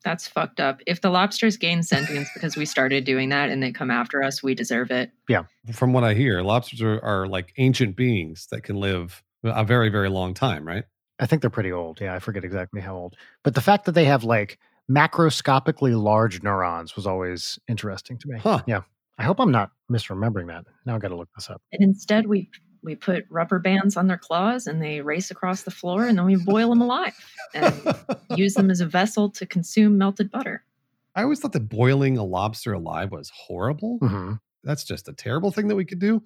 That's 0.03 0.27
fucked 0.27 0.59
up. 0.59 0.81
If 0.85 0.99
the 1.01 1.09
lobsters 1.09 1.55
gain 1.55 1.81
sentience 1.81 2.27
because 2.33 2.57
we 2.57 2.65
started 2.65 3.05
doing 3.05 3.29
that 3.29 3.49
and 3.49 3.63
they 3.63 3.71
come 3.71 3.89
after 3.89 4.21
us, 4.21 4.43
we 4.43 4.53
deserve 4.53 4.91
it. 4.91 5.11
Yeah. 5.29 5.43
From 5.71 5.93
what 5.93 6.03
I 6.03 6.13
hear, 6.13 6.41
lobsters 6.41 6.81
are, 6.81 6.99
are 7.01 7.27
like 7.27 7.53
ancient 7.57 7.95
beings 7.95 8.47
that 8.51 8.63
can 8.63 8.75
live 8.75 9.23
a 9.43 9.63
very, 9.63 9.89
very 9.89 10.09
long 10.09 10.33
time, 10.33 10.67
right? 10.67 10.83
I 11.19 11.25
think 11.25 11.41
they're 11.41 11.49
pretty 11.49 11.71
old. 11.71 12.01
Yeah, 12.01 12.13
I 12.13 12.19
forget 12.19 12.43
exactly 12.43 12.81
how 12.81 12.95
old. 12.95 13.15
But 13.43 13.55
the 13.55 13.61
fact 13.61 13.85
that 13.85 13.93
they 13.93 14.05
have 14.05 14.25
like 14.25 14.59
macroscopically 14.91 16.01
large 16.01 16.43
neurons 16.43 16.95
was 16.95 17.07
always 17.07 17.59
interesting 17.69 18.17
to 18.17 18.27
me. 18.27 18.39
Huh. 18.39 18.61
Yeah. 18.67 18.81
I 19.17 19.23
hope 19.23 19.39
I'm 19.39 19.51
not 19.51 19.71
misremembering 19.91 20.47
that. 20.47 20.65
Now 20.85 20.95
I 20.95 20.99
got 20.99 21.09
to 21.09 21.15
look 21.15 21.29
this 21.35 21.49
up. 21.49 21.61
And 21.71 21.81
instead, 21.81 22.27
we 22.27 22.49
we 22.83 22.95
put 22.95 23.25
rubber 23.29 23.59
bands 23.59 23.95
on 23.95 24.07
their 24.07 24.17
claws 24.17 24.67
and 24.67 24.81
they 24.81 25.01
race 25.01 25.31
across 25.31 25.63
the 25.63 25.71
floor 25.71 26.05
and 26.05 26.17
then 26.17 26.25
we 26.25 26.35
boil 26.35 26.69
them 26.69 26.81
alive 26.81 27.13
and 27.53 27.73
use 28.35 28.55
them 28.55 28.69
as 28.69 28.81
a 28.81 28.85
vessel 28.85 29.29
to 29.29 29.45
consume 29.45 29.97
melted 29.97 30.29
butter. 30.29 30.65
I 31.15 31.23
always 31.23 31.39
thought 31.39 31.53
that 31.53 31.69
boiling 31.69 32.17
a 32.17 32.23
lobster 32.23 32.73
alive 32.73 33.11
was 33.11 33.31
horrible. 33.33 33.99
hmm 33.99 34.33
That's 34.63 34.83
just 34.83 35.07
a 35.07 35.13
terrible 35.13 35.51
thing 35.51 35.67
that 35.69 35.75
we 35.75 35.85
could 35.85 35.99
do. 35.99 36.21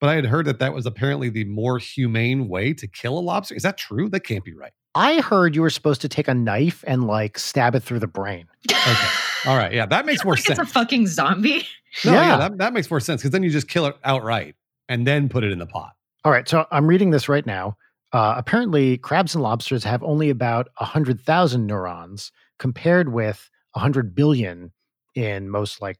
But 0.00 0.08
I 0.08 0.14
had 0.14 0.24
heard 0.26 0.46
that 0.46 0.58
that 0.60 0.72
was 0.72 0.86
apparently 0.86 1.28
the 1.28 1.44
more 1.44 1.78
humane 1.78 2.48
way 2.48 2.72
to 2.72 2.88
kill 2.88 3.18
a 3.18 3.20
lobster. 3.20 3.54
Is 3.54 3.62
that 3.62 3.76
true? 3.76 4.08
That 4.08 4.20
can't 4.20 4.44
be 4.44 4.54
right. 4.54 4.72
I 4.94 5.20
heard 5.20 5.54
you 5.54 5.62
were 5.62 5.70
supposed 5.70 6.00
to 6.02 6.08
take 6.08 6.26
a 6.28 6.34
knife 6.34 6.82
and 6.86 7.06
like 7.06 7.38
stab 7.38 7.74
it 7.74 7.80
through 7.80 8.00
the 8.00 8.06
brain. 8.08 8.46
Okay. 8.70 9.08
All 9.46 9.56
right. 9.56 9.72
Yeah, 9.72 9.86
that 9.86 10.04
makes 10.06 10.24
more 10.24 10.34
like 10.34 10.42
sense. 10.44 10.58
it's 10.58 10.68
a 10.70 10.72
fucking 10.72 11.06
zombie. 11.06 11.66
no, 12.04 12.12
yeah, 12.12 12.26
Yeah. 12.26 12.36
that, 12.38 12.58
that 12.58 12.72
makes 12.72 12.90
more 12.90 13.00
sense 13.00 13.20
because 13.22 13.30
then 13.30 13.42
you 13.42 13.50
just 13.50 13.68
kill 13.68 13.86
it 13.86 13.96
outright 14.04 14.56
and 14.88 15.06
then 15.06 15.28
put 15.28 15.44
it 15.44 15.52
in 15.52 15.58
the 15.58 15.66
pot. 15.66 15.92
All 16.24 16.32
right. 16.32 16.48
So 16.48 16.66
I'm 16.72 16.86
reading 16.86 17.10
this 17.10 17.28
right 17.28 17.46
now. 17.46 17.76
Uh, 18.12 18.34
apparently, 18.36 18.98
crabs 18.98 19.34
and 19.36 19.42
lobsters 19.44 19.84
have 19.84 20.02
only 20.02 20.30
about 20.30 20.68
100,000 20.78 21.64
neurons 21.66 22.32
compared 22.58 23.12
with 23.12 23.48
100 23.74 24.14
billion 24.16 24.72
in 25.14 25.48
most 25.48 25.80
like 25.80 25.96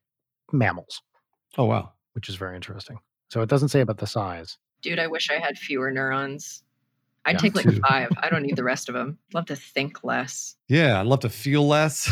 mammals, 0.52 1.00
Oh, 1.56 1.66
wow. 1.66 1.92
which 2.14 2.28
is 2.28 2.34
very 2.34 2.56
interesting. 2.56 2.98
So 3.30 3.40
it 3.42 3.48
doesn't 3.48 3.68
say 3.68 3.80
about 3.80 3.98
the 3.98 4.08
size. 4.08 4.58
Dude, 4.82 4.98
I 4.98 5.06
wish 5.06 5.30
I 5.30 5.34
had 5.38 5.56
fewer 5.56 5.92
neurons. 5.92 6.64
I'd 7.24 7.32
Yeah. 7.32 7.38
take 7.38 7.54
like 7.56 7.72
five. 7.88 8.08
I 8.18 8.30
don't 8.30 8.42
need 8.42 8.56
the 8.56 8.64
rest 8.64 8.88
of 8.88 8.94
them. 8.94 9.18
Love 9.34 9.46
to 9.46 9.56
think 9.56 10.02
less. 10.04 10.56
Yeah, 10.68 11.00
I'd 11.00 11.06
love 11.06 11.20
to 11.20 11.28
feel 11.28 11.66
less. 11.66 12.10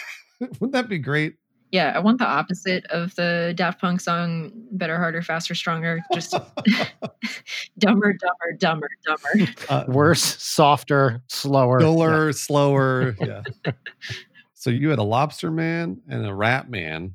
Wouldn't 0.40 0.72
that 0.72 0.88
be 0.88 0.98
great? 0.98 1.34
Yeah, 1.72 1.92
I 1.94 1.98
want 1.98 2.18
the 2.18 2.26
opposite 2.26 2.84
of 2.86 3.14
the 3.16 3.52
Daft 3.56 3.80
Punk 3.80 4.00
song 4.00 4.52
"Better, 4.70 4.96
Harder, 4.96 5.22
Faster, 5.22 5.56
Stronger." 5.56 6.00
Just 6.12 6.30
dumber, 7.78 8.12
dumber, 8.12 8.56
dumber, 8.58 8.88
dumber. 9.04 9.50
uh, 9.68 9.84
Worse, 9.88 10.22
softer, 10.42 11.22
slower. 11.28 11.80
Duller, 11.80 12.32
slower. 12.32 13.16
Yeah. 13.20 13.42
so 14.54 14.70
you 14.70 14.90
had 14.90 14.98
a 15.00 15.02
lobster 15.04 15.50
man 15.50 16.00
and 16.08 16.24
a 16.26 16.34
rat 16.34 16.70
man 16.70 17.14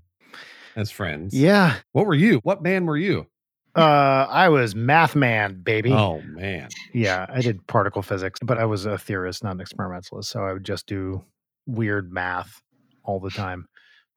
as 0.76 0.92
friends. 0.92 1.34
Yeah. 1.34 1.76
What 1.94 2.06
were 2.06 2.16
you? 2.16 2.40
What 2.44 2.62
man 2.62 2.86
were 2.86 2.98
you? 2.98 3.28
Uh, 3.80 4.28
I 4.30 4.50
was 4.50 4.76
math 4.76 5.16
man, 5.16 5.62
baby. 5.62 5.92
Oh 5.92 6.22
man. 6.22 6.70
Yeah, 6.94 7.26
I 7.30 7.42
did 7.42 7.66
particle 7.68 8.02
physics, 8.02 8.40
but 8.44 8.58
I 8.58 8.66
was 8.66 8.86
a 8.86 8.98
theorist, 8.98 9.44
not 9.44 9.56
an 9.56 9.62
experimentalist. 9.62 10.30
So 10.30 10.44
I 10.44 10.54
would 10.54 10.64
just 10.64 10.86
do 10.88 11.24
weird 11.66 12.12
math 12.12 12.62
all 13.04 13.20
the 13.20 13.30
time. 13.30 13.68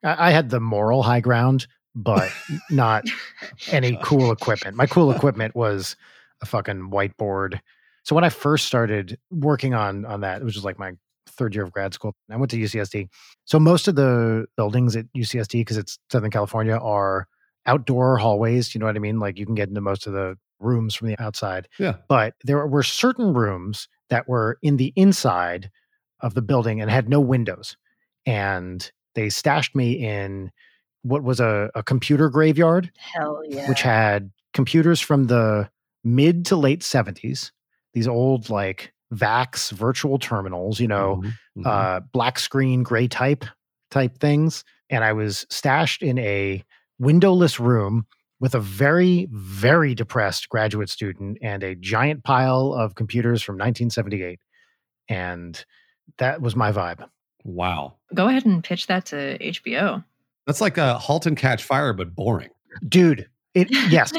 I, 0.05 0.29
I 0.29 0.31
had 0.31 0.51
the 0.51 0.61
moral 0.61 1.03
high 1.03 1.21
ground, 1.21 1.67
but 1.95 2.31
not 2.71 3.05
any 3.71 3.99
cool 4.03 4.33
equipment. 4.33 4.77
My 4.77 4.87
cool 4.87 5.11
equipment 5.13 5.55
was 5.55 5.97
a 6.43 6.47
fucking 6.47 6.91
whiteboard. 6.91 7.61
So 8.05 8.15
when 8.15 8.25
I 8.25 8.31
first 8.31 8.67
started 8.67 9.19
working 9.31 9.75
on 9.75 10.05
on 10.05 10.23
that, 10.23 10.41
it 10.41 10.45
was 10.45 10.55
just 10.55 10.65
like 10.65 10.79
my 10.79 10.93
third 11.29 11.55
year 11.55 11.65
of 11.65 11.73
grad 11.73 11.95
school. 11.95 12.15
I 12.31 12.37
went 12.37 12.51
to 12.51 12.59
UCSD. 12.59 13.09
So 13.45 13.59
most 13.59 13.89
of 13.89 13.95
the 13.95 14.47
buildings 14.57 14.97
at 14.97 15.07
UCSD, 15.17 15.61
because 15.61 15.77
it's 15.77 15.99
Southern 16.11 16.31
California, 16.31 16.77
are 16.77 17.27
outdoor 17.67 18.19
hallways. 18.19 18.75
You 18.75 18.79
know 18.81 18.87
what 18.87 18.97
I 18.97 19.01
mean? 19.01 19.19
Like 19.19 19.39
you 19.39 19.47
can 19.47 19.55
get 19.55 19.69
into 19.69 19.81
most 19.81 20.07
of 20.07 20.13
the 20.13 20.37
rooms 20.61 20.95
from 20.95 21.09
the 21.09 21.19
outside. 21.21 21.69
Yeah. 21.79 21.97
But 22.09 22.35
there 22.45 22.67
were 22.67 22.83
certain 22.83 23.35
rooms 23.35 23.89
that 24.11 24.29
were 24.29 24.59
in 24.63 24.77
the 24.77 24.93
inside 24.97 25.71
of 26.21 26.35
the 26.35 26.43
building 26.43 26.81
and 26.81 26.91
had 26.91 27.09
no 27.09 27.21
windows. 27.21 27.77
And 28.27 28.89
they 29.15 29.29
stashed 29.29 29.75
me 29.75 29.93
in 29.93 30.51
what 31.03 31.23
was 31.25 31.41
a, 31.41 31.71
a 31.75 31.83
computer 31.83 32.29
graveyard, 32.31 32.91
Hell 32.97 33.43
yeah. 33.49 33.69
which 33.69 33.83
had 33.83 34.31
computers 34.55 35.01
from 35.01 35.25
the 35.25 35.69
mid 36.05 36.47
to 36.47 36.57
late 36.57 36.81
70s, 36.81 37.51
these 37.95 38.07
old 38.07 38.49
like 38.51 38.93
VAX 39.11 39.71
virtual 39.71 40.19
terminals, 40.19 40.79
you 40.81 40.87
know, 40.89 41.21
Mhm, 41.25 41.33
mhm. 41.59 41.67
uh, 41.67 42.01
black 42.13 42.39
screen, 42.39 42.83
gray 42.83 43.09
type 43.09 43.45
type 43.91 44.19
things. 44.19 44.65
And 44.89 45.03
I 45.05 45.13
was 45.13 45.45
stashed 45.51 46.03
in 46.03 46.19
a 46.19 46.65
windowless 47.03 47.59
room 47.59 48.07
with 48.41 48.55
a 48.55 48.61
very, 48.61 49.29
very 49.31 49.95
depressed 49.95 50.49
graduate 50.49 50.89
student 50.89 51.39
and 51.43 51.63
a 51.63 51.75
giant 51.75 52.25
pile 52.25 52.73
of 52.73 52.95
computers 52.95 53.43
from 53.43 53.55
1978. 53.55 54.41
And 55.09 55.65
that 56.19 56.41
was 56.41 56.57
my 56.57 56.73
vibe. 56.73 57.07
wow. 57.45 57.95
Go 58.15 58.29
ahead 58.29 58.47
and 58.47 58.63
pitch 58.63 58.87
that 58.87 59.07
to 59.07 59.37
HBO. 59.39 60.05
That's 60.47 60.61
like 60.61 60.79
a 60.79 60.99
halt 60.99 61.27
and 61.27 61.37
catch 61.37 61.63
fire, 61.63 61.93
but 61.93 62.15
boring. 62.15 62.51
Dude, 62.89 63.29
it, 63.55 63.69
yes. 63.91 64.13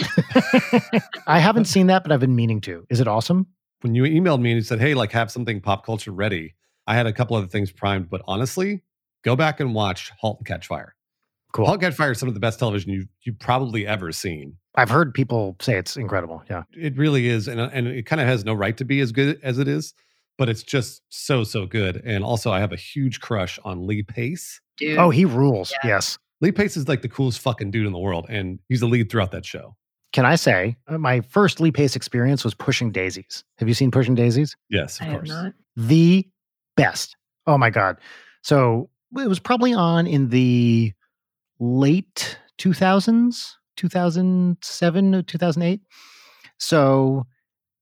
I 1.27 1.39
haven't 1.39 1.65
seen 1.65 1.87
that, 1.87 2.03
but 2.03 2.11
I've 2.11 2.19
been 2.19 2.35
meaning 2.35 2.61
to. 2.61 2.85
Is 2.89 2.99
it 2.99 3.07
awesome? 3.07 3.47
When 3.81 3.95
you 3.95 4.03
emailed 4.03 4.41
me 4.41 4.51
and 4.51 4.57
you 4.57 4.63
said, 4.63 4.79
Hey, 4.79 4.93
like 4.93 5.11
have 5.11 5.31
something 5.31 5.59
pop 5.59 5.85
culture 5.85 6.11
ready, 6.11 6.53
I 6.85 6.95
had 6.95 7.07
a 7.07 7.13
couple 7.13 7.35
other 7.35 7.47
things 7.47 7.71
primed, 7.71 8.09
but 8.09 8.21
honestly, 8.25 8.83
go 9.23 9.35
back 9.35 9.59
and 9.59 9.73
watch 9.73 10.11
Halt 10.19 10.39
and 10.39 10.47
Catch 10.47 10.67
Fire. 10.67 10.95
Cool. 11.53 11.65
Halt 11.67 11.83
and 11.83 11.95
Fire 11.95 12.11
is 12.11 12.19
some 12.19 12.27
of 12.27 12.33
the 12.33 12.39
best 12.39 12.59
television 12.59 12.91
you 12.91 13.05
you've 13.21 13.39
probably 13.39 13.85
ever 13.87 14.11
seen. 14.11 14.57
I've 14.75 14.89
heard 14.89 15.13
people 15.13 15.55
say 15.61 15.77
it's 15.77 15.95
incredible. 15.95 16.43
Yeah. 16.49 16.63
It 16.73 16.97
really 16.97 17.27
is, 17.27 17.47
and 17.47 17.61
and 17.61 17.87
it 17.87 18.05
kind 18.05 18.19
of 18.19 18.27
has 18.27 18.43
no 18.43 18.53
right 18.53 18.75
to 18.77 18.83
be 18.85 18.99
as 18.99 19.11
good 19.11 19.39
as 19.43 19.59
it 19.59 19.67
is, 19.67 19.93
but 20.37 20.49
it's 20.49 20.63
just 20.63 21.03
so 21.09 21.43
so 21.43 21.65
good. 21.67 22.01
And 22.03 22.23
also, 22.23 22.51
I 22.51 22.59
have 22.59 22.73
a 22.73 22.77
huge 22.77 23.21
crush 23.21 23.59
on 23.63 23.85
Lee 23.85 24.01
Pace. 24.03 24.59
Dude. 24.77 24.97
Oh, 24.97 25.11
he 25.11 25.25
rules. 25.25 25.71
Yeah. 25.83 25.91
Yes. 25.91 26.17
Lee 26.41 26.51
Pace 26.51 26.75
is 26.75 26.87
like 26.87 27.03
the 27.03 27.07
coolest 27.07 27.39
fucking 27.39 27.69
dude 27.71 27.85
in 27.85 27.93
the 27.93 27.99
world, 27.99 28.25
and 28.29 28.59
he's 28.67 28.79
the 28.79 28.87
lead 28.87 29.11
throughout 29.11 29.31
that 29.31 29.45
show. 29.45 29.75
Can 30.11 30.25
I 30.25 30.35
say 30.35 30.75
uh, 30.87 30.97
my 30.97 31.21
first 31.21 31.59
Lee 31.59 31.71
Pace 31.71 31.95
experience 31.95 32.43
was 32.43 32.53
Pushing 32.55 32.91
Daisies? 32.91 33.43
Have 33.59 33.67
you 33.67 33.73
seen 33.75 33.91
Pushing 33.91 34.15
Daisies? 34.15 34.55
Yes, 34.69 34.99
I 35.01 35.05
of 35.05 35.11
have 35.11 35.19
course. 35.21 35.29
not. 35.29 35.53
the 35.75 36.27
best. 36.75 37.15
Oh 37.45 37.57
my 37.59 37.69
god. 37.69 37.97
So 38.41 38.89
it 39.17 39.27
was 39.29 39.39
probably 39.39 39.73
on 39.73 40.07
in 40.07 40.29
the 40.29 40.93
late 41.63 42.37
2000s, 42.59 43.53
2007 43.77 45.15
or 45.15 45.21
2008. 45.23 45.81
So 46.57 47.25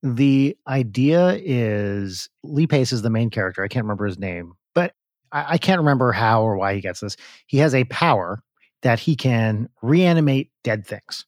the 0.03 0.55
idea 0.67 1.39
is 1.43 2.29
Lee 2.43 2.67
Pace 2.67 2.91
is 2.91 3.01
the 3.01 3.09
main 3.09 3.29
character. 3.29 3.63
I 3.63 3.67
can't 3.67 3.83
remember 3.83 4.05
his 4.05 4.19
name, 4.19 4.53
but 4.75 4.93
I, 5.31 5.53
I 5.53 5.57
can't 5.57 5.79
remember 5.79 6.11
how 6.11 6.43
or 6.43 6.57
why 6.57 6.75
he 6.75 6.81
gets 6.81 6.99
this. 6.99 7.17
He 7.47 7.57
has 7.57 7.73
a 7.73 7.83
power 7.85 8.43
that 8.83 8.99
he 8.99 9.15
can 9.15 9.67
reanimate 9.81 10.51
dead 10.63 10.85
things, 10.85 11.25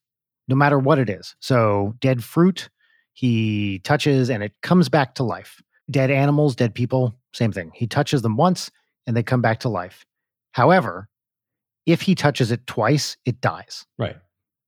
no 0.48 0.55
matter 0.55 0.79
what 0.79 1.00
it 1.00 1.10
is. 1.10 1.36
So 1.39 1.95
dead 2.00 2.24
fruit, 2.24 2.69
He 3.13 3.79
touches 3.79 4.29
and 4.29 4.43
it 4.43 4.53
comes 4.62 4.89
back 4.89 5.15
to 5.15 5.24
life. 5.24 5.62
Dead 5.89 6.10
animals, 6.12 6.55
dead 6.55 6.74
people, 6.74 7.15
same 7.33 7.51
thing. 7.51 7.72
He 7.75 7.88
touches 7.88 8.22
them 8.22 8.38
once 8.38 8.72
and 9.05 9.15
they 9.15 9.24
come 9.24 9.41
back 9.41 9.60
to 9.62 9.69
life. 9.69 10.05
However, 10.51 11.10
if 11.85 12.01
he 12.01 12.15
touches 12.15 12.51
it 12.51 12.65
twice, 12.67 13.17
it 13.25 13.41
dies. 13.41 13.85
Right. 13.97 14.15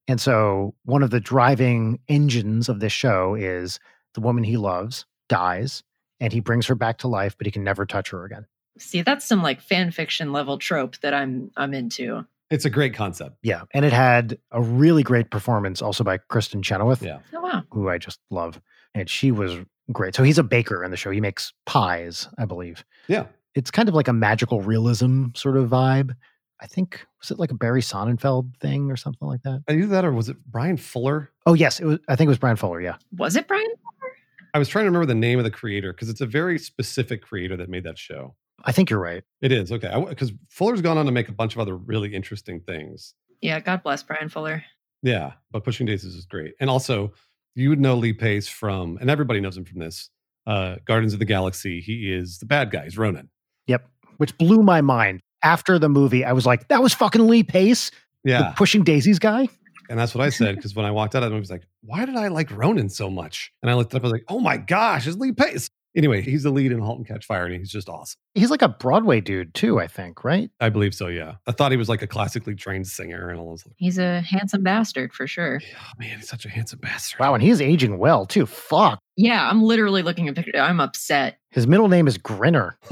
And 0.07 0.19
so 0.21 0.75
one 0.83 1.01
of 1.03 1.09
the 1.09 1.19
driving 1.19 1.99
engines 2.07 2.69
of 2.69 2.79
this 2.79 2.91
show 2.93 3.35
is 3.35 3.79
the 4.13 4.21
woman 4.21 4.43
he 4.43 4.57
loves 4.57 5.05
dies 5.29 5.83
and 6.19 6.31
he 6.31 6.39
brings 6.39 6.67
her 6.67 6.75
back 6.75 6.99
to 6.99 7.07
life, 7.07 7.35
but 7.37 7.47
he 7.47 7.51
can 7.51 7.63
never 7.63 7.85
touch 7.85 8.11
her 8.11 8.23
again. 8.25 8.45
See, 8.77 9.01
that's 9.01 9.25
some 9.25 9.41
like 9.41 9.61
fan 9.61 9.91
fiction 9.91 10.31
level 10.31 10.57
trope 10.57 10.97
that 10.97 11.13
I'm 11.13 11.49
I'm 11.57 11.73
into. 11.73 12.25
It's 12.51 12.65
a 12.65 12.69
great 12.69 12.93
concept. 12.93 13.37
Yeah. 13.41 13.63
And 13.73 13.83
it 13.85 13.93
had 13.93 14.37
a 14.51 14.61
really 14.61 15.01
great 15.01 15.31
performance 15.31 15.81
also 15.81 16.03
by 16.03 16.19
Kristin 16.19 16.61
Chenoweth, 16.63 17.01
Yeah. 17.01 17.19
Oh 17.33 17.41
wow. 17.41 17.63
who 17.71 17.89
I 17.89 17.97
just 17.97 18.19
love. 18.29 18.61
And 18.93 19.09
she 19.09 19.31
was 19.31 19.57
great. 19.91 20.13
So 20.15 20.21
he's 20.23 20.37
a 20.37 20.43
baker 20.43 20.83
in 20.83 20.91
the 20.91 20.97
show. 20.97 21.09
He 21.09 21.21
makes 21.21 21.53
pies, 21.65 22.27
I 22.37 22.45
believe. 22.45 22.85
Yeah. 23.07 23.25
It's 23.55 23.71
kind 23.71 23.89
of 23.89 23.95
like 23.95 24.07
a 24.07 24.13
magical 24.13 24.61
realism 24.61 25.27
sort 25.35 25.57
of 25.57 25.69
vibe. 25.69 26.13
I 26.61 26.67
think 26.67 27.05
was 27.21 27.31
it 27.31 27.39
like 27.39 27.51
a 27.51 27.55
Barry 27.55 27.81
Sonnenfeld 27.81 28.57
thing 28.57 28.91
or 28.91 28.95
something 28.95 29.27
like 29.27 29.41
that? 29.43 29.63
Either 29.69 29.87
that 29.87 30.05
or 30.05 30.11
was 30.11 30.29
it 30.29 30.37
Bryan 30.45 30.77
Fuller? 30.77 31.31
Oh 31.45 31.53
yes, 31.53 31.79
it 31.79 31.85
was 31.85 31.99
I 32.07 32.15
think 32.15 32.27
it 32.27 32.29
was 32.29 32.37
Bryan 32.37 32.55
Fuller, 32.55 32.81
yeah. 32.81 32.95
Was 33.17 33.35
it 33.35 33.47
Bryan? 33.47 33.65
Fuller? 33.65 34.13
I 34.53 34.59
was 34.59 34.69
trying 34.69 34.85
to 34.85 34.89
remember 34.89 35.05
the 35.05 35.15
name 35.15 35.37
of 35.37 35.43
the 35.43 35.51
creator 35.51 35.91
because 35.91 36.09
it's 36.09 36.21
a 36.21 36.25
very 36.25 36.57
specific 36.57 37.21
creator 37.21 37.57
that 37.57 37.69
made 37.69 37.83
that 37.83 37.97
show. 37.97 38.35
I 38.63 38.71
think 38.71 38.89
you're 38.89 39.01
right. 39.01 39.23
It 39.41 39.51
is 39.51 39.71
okay 39.71 39.93
because 40.07 40.31
Fuller's 40.49 40.81
gone 40.81 40.97
on 40.97 41.05
to 41.05 41.11
make 41.11 41.29
a 41.29 41.33
bunch 41.33 41.55
of 41.55 41.59
other 41.59 41.75
really 41.75 42.13
interesting 42.15 42.61
things. 42.61 43.13
Yeah, 43.41 43.59
God 43.59 43.83
bless 43.83 44.01
Bryan 44.01 44.29
Fuller. 44.29 44.63
Yeah, 45.03 45.33
but 45.51 45.63
Pushing 45.63 45.85
Daisies 45.85 46.15
is 46.15 46.25
great, 46.25 46.53
and 46.59 46.69
also 46.69 47.13
you 47.53 47.69
would 47.69 47.79
know 47.79 47.95
Lee 47.95 48.13
Pace 48.13 48.47
from, 48.47 48.97
and 49.01 49.09
everybody 49.09 49.39
knows 49.39 49.57
him 49.57 49.65
from 49.65 49.79
this. 49.79 50.09
Uh, 50.47 50.75
Guardians 50.85 51.13
of 51.13 51.19
the 51.19 51.25
Galaxy. 51.25 51.81
He 51.81 52.13
is 52.13 52.37
the 52.37 52.45
bad 52.45 52.69
guy. 52.69 52.83
He's 52.83 52.97
Ronan. 52.97 53.29
Yep. 53.67 53.87
Which 54.17 54.37
blew 54.37 54.61
my 54.61 54.81
mind. 54.81 55.21
After 55.45 55.77
the 55.79 55.87
movie, 55.89 56.25
I 56.25 56.33
was 56.33 56.45
like, 56.45 56.67
that 56.69 56.81
was 56.81 56.93
fucking 56.93 57.27
Lee 57.27 57.43
Pace, 57.43 57.91
the 58.23 58.31
Yeah, 58.31 58.53
pushing 58.57 58.83
daisies 58.83 59.19
guy. 59.19 59.47
and 59.89 59.99
that's 59.99 60.15
what 60.15 60.25
I 60.25 60.29
said 60.29 60.55
because 60.55 60.75
when 60.75 60.85
I 60.85 60.91
walked 60.91 61.13
out 61.15 61.21
of 61.23 61.29
the 61.29 61.35
movie, 61.35 61.41
I 61.41 61.47
was 61.47 61.51
like, 61.51 61.67
"Why 61.83 62.05
did 62.05 62.15
I 62.15 62.29
like 62.29 62.49
Ronan 62.51 62.89
so 62.89 63.09
much?" 63.09 63.51
And 63.61 63.69
I 63.69 63.75
looked 63.75 63.93
up. 63.93 64.01
I 64.01 64.05
was 64.05 64.11
like, 64.11 64.25
"Oh 64.27 64.39
my 64.39 64.57
gosh, 64.57 65.05
it's 65.07 65.15
Lee 65.17 65.31
Pace." 65.31 65.69
Anyway, 65.95 66.21
he's 66.21 66.43
the 66.43 66.49
lead 66.49 66.73
in 66.73 66.79
*Halt 66.79 66.97
and 66.97 67.07
Catch 67.07 67.25
Fire*, 67.25 67.45
and 67.45 67.55
he's 67.55 67.69
just 67.71 67.87
awesome. 67.87 68.17
He's 68.33 68.49
like 68.49 68.61
a 68.63 68.67
Broadway 68.67 69.21
dude 69.21 69.53
too, 69.53 69.79
I 69.79 69.87
think, 69.87 70.23
right? 70.25 70.49
I 70.59 70.67
believe 70.69 70.93
so. 70.95 71.07
Yeah, 71.07 71.35
I 71.47 71.51
thought 71.53 71.71
he 71.71 71.77
was 71.77 71.87
like 71.87 72.01
a 72.01 72.07
classically 72.07 72.53
trained 72.55 72.87
singer 72.87 73.29
and 73.29 73.39
all 73.39 73.51
those. 73.51 73.63
He's 73.77 73.97
a 73.99 74.19
handsome 74.21 74.63
bastard 74.63 75.13
for 75.13 75.25
sure. 75.27 75.61
Yeah, 75.61 75.77
man, 75.99 76.17
he's 76.17 76.27
such 76.27 76.45
a 76.45 76.49
handsome 76.49 76.79
bastard. 76.79 77.19
Wow, 77.19 77.33
and 77.35 77.41
he's 77.43 77.61
aging 77.61 77.97
well 77.99 78.25
too. 78.25 78.45
Fuck. 78.47 78.99
Yeah, 79.15 79.47
I'm 79.49 79.61
literally 79.61 80.01
looking 80.01 80.27
at 80.27 80.35
pictures. 80.35 80.55
I'm 80.59 80.79
upset. 80.81 81.37
His 81.51 81.65
middle 81.67 81.87
name 81.87 82.07
is 82.07 82.17
Grinner. 82.17 82.77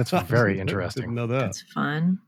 That's 0.00 0.12
I 0.14 0.22
very 0.22 0.54
didn't 0.54 0.70
interesting. 0.70 1.14
know 1.14 1.26
that. 1.26 1.38
That's 1.40 1.62
fun. 1.62 2.18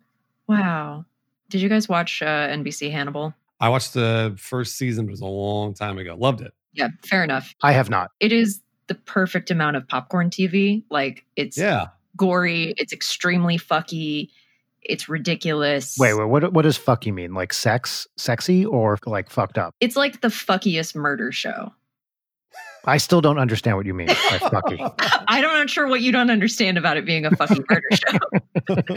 Wow. 0.46 1.06
Did 1.48 1.60
you 1.62 1.68
guys 1.68 1.88
watch 1.88 2.20
uh, 2.22 2.26
NBC 2.48 2.90
Hannibal? 2.90 3.34
I 3.60 3.68
watched 3.70 3.94
the 3.94 4.34
first 4.38 4.76
season, 4.76 5.06
but 5.06 5.10
it 5.10 5.12
was 5.12 5.20
a 5.20 5.26
long 5.26 5.72
time 5.74 5.96
ago. 5.98 6.14
Loved 6.18 6.40
it. 6.40 6.52
Yeah, 6.74 6.88
fair 7.06 7.22
enough. 7.24 7.54
I 7.62 7.72
have 7.72 7.88
not. 7.90 8.10
It 8.20 8.32
is 8.32 8.60
the 8.88 8.94
perfect 8.94 9.50
amount 9.50 9.76
of 9.76 9.86
popcorn 9.88 10.30
TV. 10.30 10.84
Like 10.90 11.24
it's 11.36 11.56
Yeah. 11.56 11.86
gory, 12.16 12.74
it's 12.76 12.92
extremely 12.92 13.56
fucky, 13.58 14.28
it's 14.82 15.08
ridiculous. 15.08 15.96
Wait, 15.98 16.14
wait, 16.14 16.24
what 16.28 16.52
what 16.52 16.62
does 16.62 16.76
fucky 16.78 17.12
mean? 17.14 17.34
Like 17.34 17.52
sex, 17.52 18.06
sexy, 18.16 18.64
or 18.66 18.98
like 19.06 19.30
fucked 19.30 19.58
up? 19.58 19.74
It's 19.80 19.96
like 19.96 20.20
the 20.22 20.28
fuckiest 20.28 20.94
murder 20.96 21.30
show. 21.32 21.72
I 22.84 22.96
still 22.98 23.20
don't 23.20 23.38
understand 23.38 23.76
what 23.76 23.86
you 23.86 23.94
mean 23.94 24.08
by 24.08 24.14
fucky. 24.38 25.24
I 25.28 25.40
don't 25.40 25.52
not 25.54 25.70
sure 25.70 25.86
what 25.86 26.00
you 26.00 26.10
don't 26.12 26.30
understand 26.30 26.78
about 26.78 26.96
it 26.96 27.04
being 27.04 27.24
a 27.24 27.30
fucking 27.30 27.64
murder 27.70 27.86
show. 27.92 28.94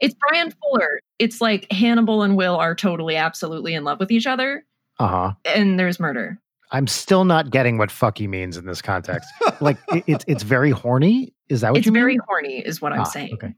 It's 0.00 0.14
Bryan 0.14 0.52
Fuller. 0.52 1.00
It's 1.18 1.40
like 1.40 1.70
Hannibal 1.72 2.22
and 2.22 2.36
Will 2.36 2.56
are 2.56 2.74
totally 2.74 3.16
absolutely 3.16 3.74
in 3.74 3.84
love 3.84 3.98
with 3.98 4.10
each 4.10 4.26
other 4.26 4.64
Uh 4.98 5.08
huh. 5.08 5.32
and 5.44 5.78
there's 5.78 5.98
murder. 5.98 6.38
I'm 6.72 6.86
still 6.86 7.24
not 7.24 7.50
getting 7.50 7.78
what 7.78 7.90
fucky 7.90 8.28
means 8.28 8.56
in 8.56 8.66
this 8.66 8.82
context. 8.82 9.28
Like 9.60 9.78
it, 9.88 10.04
it's 10.06 10.24
it's 10.28 10.42
very 10.42 10.70
horny. 10.70 11.32
Is 11.48 11.60
that 11.60 11.70
what 11.72 11.78
It's 11.78 11.86
you 11.86 11.92
mean? 11.92 12.02
It's 12.02 12.04
very 12.04 12.18
horny 12.26 12.58
is 12.58 12.80
what 12.82 12.92
I'm 12.92 13.00
Ah, 13.00 13.04
saying. 13.04 13.34
Okay. 13.34 13.54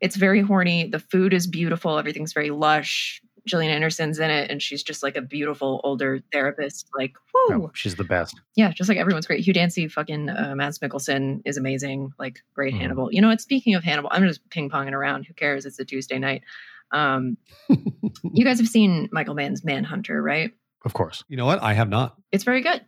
It's 0.00 0.16
very 0.16 0.40
horny. 0.40 0.88
The 0.88 0.98
food 0.98 1.32
is 1.32 1.46
beautiful. 1.46 1.98
Everything's 1.98 2.32
very 2.32 2.50
lush. 2.50 3.20
Gillian 3.46 3.72
Anderson's 3.72 4.18
in 4.18 4.30
it 4.30 4.50
and 4.50 4.60
she's 4.62 4.82
just 4.82 5.02
like 5.02 5.16
a 5.16 5.20
beautiful 5.22 5.80
older 5.84 6.20
therapist. 6.32 6.88
Like, 6.96 7.14
whoo. 7.34 7.46
No, 7.58 7.70
she's 7.74 7.96
the 7.96 8.04
best. 8.04 8.40
yeah, 8.56 8.72
just 8.72 8.88
like 8.88 8.98
everyone's 8.98 9.26
great. 9.26 9.40
Hugh 9.44 9.52
Dancy, 9.52 9.88
fucking 9.88 10.28
uh, 10.28 10.54
Mads 10.56 10.78
Mikkelsen 10.78 11.42
is 11.44 11.56
amazing. 11.56 12.12
Like 12.18 12.40
great 12.54 12.74
Mhm. 12.74 12.78
Hannibal. 12.80 13.12
You 13.12 13.20
know 13.20 13.28
what? 13.28 13.40
Speaking 13.40 13.74
of 13.74 13.84
Hannibal, 13.84 14.10
I'm 14.12 14.26
just 14.26 14.48
ping 14.50 14.70
ponging 14.70 14.92
around. 14.92 15.24
Who 15.26 15.34
cares? 15.34 15.66
It's 15.66 15.78
a 15.78 15.84
Tuesday 15.84 16.18
night. 16.18 16.42
Um, 16.92 17.36
you 17.68 18.44
guys 18.44 18.58
have 18.58 18.68
seen 18.68 19.08
Michael 19.12 19.34
Mann's 19.34 19.64
Manhunter, 19.64 20.20
right? 20.22 20.52
Of 20.84 20.92
course. 20.94 21.22
you 21.28 21.36
know 21.36 21.46
what? 21.46 21.62
I 21.62 21.74
have 21.74 21.88
not. 21.88 22.16
It's 22.32 22.44
very 22.44 22.62
good. 22.62 22.82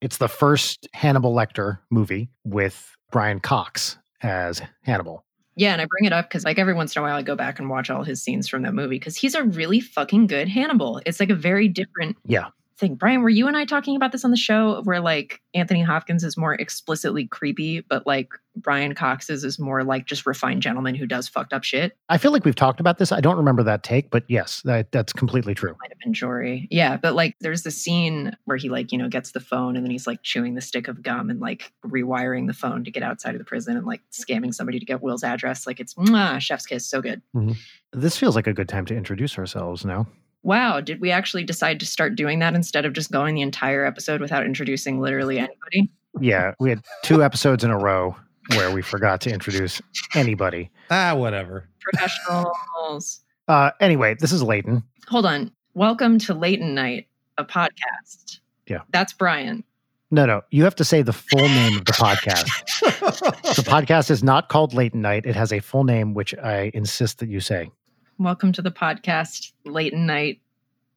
It's 0.00 0.16
the 0.18 0.28
first 0.28 0.88
Hannibal 0.92 1.34
Lecter 1.34 1.78
movie 1.90 2.30
with 2.44 2.96
Brian 3.12 3.40
Cox 3.40 3.96
as 4.22 4.60
Hannibal. 4.82 5.24
Yeah, 5.56 5.72
and 5.72 5.80
I 5.80 5.86
bring 5.86 6.04
it 6.04 6.12
up 6.12 6.28
because 6.28 6.44
like 6.44 6.58
every 6.58 6.74
once 6.74 6.96
in 6.96 7.00
a 7.00 7.02
while 7.04 7.16
I 7.16 7.22
go 7.22 7.36
back 7.36 7.58
and 7.58 7.70
watch 7.70 7.90
all 7.90 8.02
his 8.02 8.22
scenes 8.22 8.48
from 8.48 8.62
that 8.62 8.74
movie 8.74 8.98
because 8.98 9.16
he's 9.16 9.34
a 9.34 9.44
really 9.44 9.80
fucking 9.80 10.26
good 10.26 10.48
Hannibal. 10.48 11.00
It's 11.06 11.20
like 11.20 11.30
a 11.30 11.34
very 11.34 11.68
different 11.68 12.16
Yeah. 12.26 12.48
Thing. 12.78 12.94
Brian, 12.96 13.22
were 13.22 13.28
you 13.28 13.46
and 13.46 13.56
I 13.56 13.64
talking 13.64 13.96
about 13.96 14.12
this 14.12 14.24
on 14.24 14.30
the 14.30 14.36
show 14.36 14.82
where 14.82 15.00
like 15.00 15.40
Anthony 15.54 15.82
Hopkins 15.82 16.24
is 16.24 16.36
more 16.36 16.54
explicitly 16.54 17.26
creepy, 17.26 17.80
but 17.80 18.06
like 18.06 18.30
Brian 18.56 18.94
Cox's 18.94 19.44
is 19.44 19.58
more 19.58 19.82
like 19.84 20.06
just 20.06 20.26
refined 20.26 20.62
gentleman 20.62 20.94
who 20.94 21.06
does 21.06 21.28
fucked 21.28 21.52
up 21.52 21.64
shit? 21.64 21.96
I 22.08 22.18
feel 22.18 22.32
like 22.32 22.44
we've 22.44 22.54
talked 22.54 22.80
about 22.80 22.98
this. 22.98 23.12
I 23.12 23.20
don't 23.20 23.36
remember 23.36 23.62
that 23.64 23.82
take, 23.82 24.10
but 24.10 24.24
yes, 24.28 24.62
that, 24.64 24.92
that's 24.92 25.12
completely 25.12 25.54
true. 25.54 25.76
Might 25.80 25.90
have 25.90 25.98
been 25.98 26.14
Jory. 26.14 26.68
Yeah, 26.70 26.96
but 26.96 27.14
like 27.14 27.36
there's 27.40 27.62
the 27.62 27.70
scene 27.70 28.36
where 28.44 28.56
he 28.56 28.68
like, 28.68 28.92
you 28.92 28.98
know, 28.98 29.08
gets 29.08 29.32
the 29.32 29.40
phone 29.40 29.76
and 29.76 29.84
then 29.84 29.90
he's 29.90 30.06
like 30.06 30.22
chewing 30.22 30.54
the 30.54 30.60
stick 30.60 30.88
of 30.88 31.02
gum 31.02 31.30
and 31.30 31.40
like 31.40 31.72
rewiring 31.84 32.46
the 32.46 32.54
phone 32.54 32.84
to 32.84 32.90
get 32.90 33.02
outside 33.02 33.34
of 33.34 33.38
the 33.38 33.44
prison 33.44 33.76
and 33.76 33.86
like 33.86 34.02
scamming 34.12 34.54
somebody 34.54 34.78
to 34.78 34.86
get 34.86 35.02
Will's 35.02 35.24
address. 35.24 35.66
Like 35.66 35.80
it's 35.80 35.94
mwah, 35.94 36.40
chef's 36.40 36.66
kiss, 36.66 36.86
so 36.86 37.00
good. 37.00 37.22
Mm-hmm. 37.34 37.52
This 37.92 38.16
feels 38.16 38.34
like 38.34 38.46
a 38.46 38.52
good 38.52 38.68
time 38.68 38.86
to 38.86 38.96
introduce 38.96 39.38
ourselves 39.38 39.84
now. 39.84 40.06
Wow, 40.44 40.82
did 40.82 41.00
we 41.00 41.10
actually 41.10 41.42
decide 41.42 41.80
to 41.80 41.86
start 41.86 42.16
doing 42.16 42.38
that 42.40 42.54
instead 42.54 42.84
of 42.84 42.92
just 42.92 43.10
going 43.10 43.34
the 43.34 43.40
entire 43.40 43.86
episode 43.86 44.20
without 44.20 44.44
introducing 44.44 45.00
literally 45.00 45.38
anybody? 45.38 45.90
Yeah, 46.20 46.52
we 46.60 46.68
had 46.68 46.82
two 47.02 47.24
episodes 47.24 47.64
in 47.64 47.70
a 47.70 47.78
row 47.78 48.14
where 48.50 48.70
we 48.70 48.82
forgot 48.82 49.22
to 49.22 49.32
introduce 49.32 49.80
anybody. 50.14 50.70
Ah, 50.90 51.14
whatever. 51.14 51.68
Professionals. 51.80 53.20
Uh, 53.46 53.70
anyway, 53.78 54.16
this 54.18 54.32
is 54.32 54.42
Leighton. 54.42 54.82
Hold 55.08 55.26
on. 55.26 55.52
Welcome 55.74 56.18
to 56.20 56.32
Leighton 56.32 56.74
Night, 56.74 57.08
a 57.36 57.44
podcast. 57.44 58.38
Yeah. 58.66 58.78
That's 58.88 59.12
Brian. 59.12 59.62
No, 60.10 60.24
no, 60.24 60.40
you 60.50 60.64
have 60.64 60.74
to 60.76 60.84
say 60.84 61.02
the 61.02 61.12
full 61.12 61.46
name 61.46 61.76
of 61.76 61.84
the 61.84 61.92
podcast. 61.92 62.48
The 63.54 63.62
podcast 63.70 64.10
is 64.10 64.24
not 64.24 64.48
called 64.48 64.72
Leighton 64.72 65.02
Night. 65.02 65.26
It 65.26 65.36
has 65.36 65.52
a 65.52 65.60
full 65.60 65.84
name, 65.84 66.14
which 66.14 66.34
I 66.38 66.70
insist 66.72 67.18
that 67.18 67.28
you 67.28 67.40
say. 67.40 67.70
Welcome 68.18 68.52
to 68.52 68.62
the 68.62 68.70
podcast, 68.70 69.52
Leighton 69.64 70.06
Night 70.06 70.40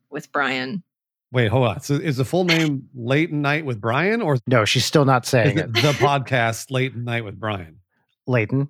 with 0.10 0.32
Brian. 0.32 0.84
Wait, 1.32 1.48
hold 1.50 1.68
on. 1.68 1.82
So 1.82 1.96
is 1.96 2.18
the 2.18 2.26
full 2.26 2.46
name 2.46 2.88
Late 2.96 3.32
Night 3.32 3.66
with 3.66 3.82
Brian 3.82 4.22
or 4.22 4.38
No, 4.48 4.66
she's 4.66 4.86
still 4.86 5.04
not 5.04 5.26
saying 5.26 5.58
it 5.58 5.66
it. 5.66 5.74
the 5.74 5.94
podcast 5.94 6.72
Late 6.72 6.96
Night 6.96 7.26
with 7.26 7.40
Brian? 7.40 7.80
Leighton, 8.28 8.70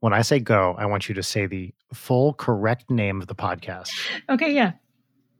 when 0.00 0.12
I 0.12 0.22
say 0.22 0.38
go, 0.38 0.74
I 0.78 0.86
want 0.86 1.08
you 1.08 1.14
to 1.16 1.22
say 1.22 1.46
the 1.46 1.74
full 1.92 2.34
correct 2.34 2.88
name 2.90 3.20
of 3.20 3.26
the 3.26 3.34
podcast. 3.34 3.90
Okay, 4.30 4.54
yeah. 4.54 4.72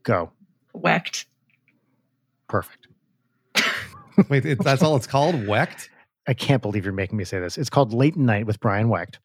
Go. 0.02 0.30
Wecht. 0.74 1.26
Perfect. 2.48 2.88
Wait, 4.28 4.44
it, 4.44 4.62
that's 4.62 4.82
all 4.82 4.96
it's 4.96 5.06
called? 5.06 5.46
Wecht? 5.46 5.88
I 6.26 6.34
can't 6.34 6.60
believe 6.62 6.84
you're 6.84 6.92
making 6.92 7.18
me 7.18 7.24
say 7.24 7.40
this. 7.40 7.56
It's 7.56 7.70
called 7.70 7.92
Leighton 7.94 8.26
Night 8.26 8.46
with 8.46 8.60
Brian 8.60 8.88
Wecht. 8.88 9.18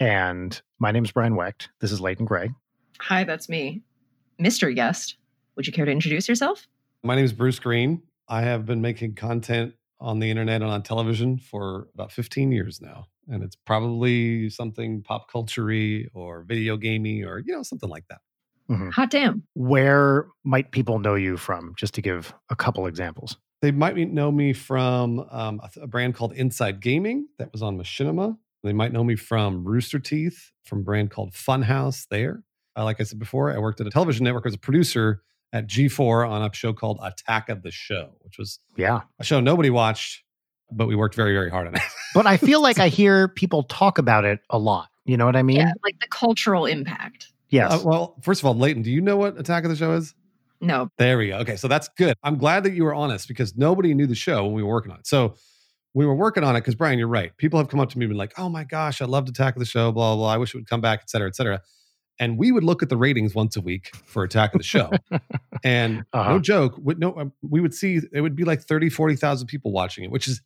And 0.00 0.60
my 0.78 0.90
name 0.90 1.04
is 1.04 1.12
Brian 1.12 1.36
Wecht. 1.36 1.70
This 1.80 1.92
is 1.92 2.00
Leighton 2.00 2.26
Gray. 2.26 2.50
Hi, 3.00 3.24
that's 3.24 3.48
me. 3.48 3.82
Mr. 4.40 4.74
guest. 4.74 5.16
Would 5.56 5.66
you 5.66 5.72
care 5.72 5.84
to 5.84 5.92
introduce 5.92 6.28
yourself? 6.28 6.66
My 7.02 7.14
name 7.14 7.24
is 7.24 7.32
Bruce 7.32 7.58
Greene. 7.58 8.02
I 8.28 8.42
have 8.42 8.66
been 8.66 8.80
making 8.80 9.14
content 9.14 9.74
on 10.00 10.18
the 10.18 10.30
internet 10.30 10.62
and 10.62 10.70
on 10.70 10.82
television 10.82 11.38
for 11.38 11.88
about 11.94 12.12
15 12.12 12.50
years 12.50 12.80
now. 12.80 13.06
And 13.28 13.42
it's 13.42 13.56
probably 13.56 14.50
something 14.50 15.02
pop 15.02 15.30
culture 15.30 15.70
or 16.12 16.42
video 16.42 16.76
gamey 16.76 17.22
or, 17.22 17.42
you 17.44 17.54
know, 17.54 17.62
something 17.62 17.88
like 17.88 18.04
that. 18.08 18.20
Hot 18.92 19.10
damn. 19.10 19.42
Where 19.54 20.26
might 20.42 20.72
people 20.72 20.98
know 20.98 21.14
you 21.14 21.36
from? 21.36 21.74
Just 21.76 21.94
to 21.94 22.02
give 22.02 22.34
a 22.50 22.56
couple 22.56 22.86
examples. 22.86 23.36
They 23.60 23.70
might 23.70 23.96
know 23.96 24.30
me 24.30 24.52
from 24.52 25.20
um, 25.30 25.60
a, 25.62 25.82
a 25.82 25.86
brand 25.86 26.14
called 26.14 26.32
Inside 26.32 26.80
Gaming 26.80 27.28
that 27.38 27.52
was 27.52 27.62
on 27.62 27.78
Machinima. 27.78 28.36
They 28.64 28.72
might 28.72 28.92
know 28.92 29.04
me 29.04 29.14
from 29.14 29.62
Rooster 29.64 29.98
Teeth, 29.98 30.50
from 30.64 30.80
a 30.80 30.82
brand 30.82 31.10
called 31.10 31.32
Funhouse 31.32 32.06
there. 32.08 32.42
Uh, 32.76 32.84
like 32.84 33.00
I 33.00 33.04
said 33.04 33.18
before, 33.18 33.54
I 33.54 33.58
worked 33.58 33.80
at 33.80 33.86
a 33.86 33.90
television 33.90 34.24
network 34.24 34.46
as 34.46 34.54
a 34.54 34.58
producer 34.58 35.22
at 35.52 35.68
G4 35.68 36.28
on 36.28 36.42
a 36.42 36.52
show 36.54 36.72
called 36.72 36.98
Attack 37.02 37.48
of 37.50 37.62
the 37.62 37.70
Show, 37.70 38.14
which 38.20 38.38
was 38.38 38.58
Yeah. 38.76 39.02
a 39.20 39.24
show 39.24 39.38
nobody 39.38 39.70
watched, 39.70 40.24
but 40.72 40.88
we 40.88 40.96
worked 40.96 41.14
very, 41.14 41.32
very 41.34 41.50
hard 41.50 41.66
on 41.68 41.76
it. 41.76 41.82
But 42.14 42.26
I 42.26 42.38
feel 42.38 42.60
like 42.68 42.78
I 42.78 42.88
hear 42.88 43.28
people 43.28 43.62
talk 43.64 43.98
about 43.98 44.24
it 44.24 44.40
a 44.50 44.58
lot. 44.58 44.88
You 45.04 45.16
know 45.18 45.26
what 45.26 45.36
I 45.36 45.42
mean? 45.42 45.58
yeah, 45.58 45.72
like 45.84 46.00
the 46.00 46.08
cultural 46.08 46.64
impact. 46.64 47.28
Yes. 47.50 47.70
Uh, 47.70 47.80
well, 47.84 48.16
first 48.22 48.40
of 48.40 48.46
all, 48.46 48.54
Leighton, 48.54 48.82
do 48.82 48.90
you 48.90 49.02
know 49.02 49.16
what 49.18 49.38
Attack 49.38 49.64
of 49.64 49.70
the 49.70 49.76
Show 49.76 49.92
is? 49.92 50.14
No, 50.60 50.88
There 50.96 51.18
we 51.18 51.28
go. 51.28 51.36
Okay, 51.40 51.56
so 51.56 51.68
that's 51.68 51.88
good. 51.98 52.16
I'm 52.24 52.38
glad 52.38 52.64
that 52.64 52.72
you 52.72 52.84
were 52.84 52.94
honest 52.94 53.28
because 53.28 53.54
nobody 53.54 53.92
knew 53.92 54.06
the 54.06 54.14
show 54.14 54.44
when 54.46 54.54
we 54.54 54.62
were 54.62 54.70
working 54.70 54.90
on 54.92 55.00
it. 55.00 55.06
So 55.06 55.34
we 55.94 56.04
were 56.06 56.14
working 56.14 56.44
on 56.44 56.56
it 56.56 56.60
because 56.60 56.74
Brian, 56.74 56.98
you're 56.98 57.08
right. 57.08 57.36
People 57.36 57.58
have 57.58 57.68
come 57.68 57.80
up 57.80 57.88
to 57.90 57.98
me 57.98 58.04
and 58.04 58.10
been 58.10 58.18
like, 58.18 58.32
"Oh 58.38 58.48
my 58.48 58.64
gosh, 58.64 59.00
I 59.00 59.04
loved 59.04 59.28
Attack 59.28 59.56
of 59.56 59.60
the 59.60 59.66
Show." 59.66 59.92
Blah 59.92 60.14
blah. 60.14 60.24
blah. 60.24 60.32
I 60.34 60.36
wish 60.38 60.54
it 60.54 60.58
would 60.58 60.68
come 60.68 60.80
back, 60.80 61.00
et 61.02 61.10
cetera, 61.10 61.28
et 61.28 61.36
cetera. 61.36 61.60
And 62.20 62.38
we 62.38 62.52
would 62.52 62.62
look 62.64 62.82
at 62.82 62.88
the 62.90 62.96
ratings 62.96 63.34
once 63.34 63.56
a 63.56 63.60
week 63.60 63.90
for 64.06 64.22
Attack 64.22 64.54
of 64.54 64.58
the 64.58 64.64
Show, 64.64 64.90
and 65.64 66.04
Uh-huh. 66.12 66.32
no 66.34 66.38
joke, 66.38 66.78
we, 66.80 66.94
no, 66.94 67.16
um, 67.16 67.32
we 67.42 67.60
would 67.60 67.74
see 67.74 68.00
it 68.12 68.20
would 68.20 68.36
be 68.36 68.44
like 68.44 68.60
30, 68.62 68.88
40,000 68.88 69.46
people 69.48 69.72
watching 69.72 70.04
it, 70.04 70.10
which 70.10 70.28
is 70.28 70.40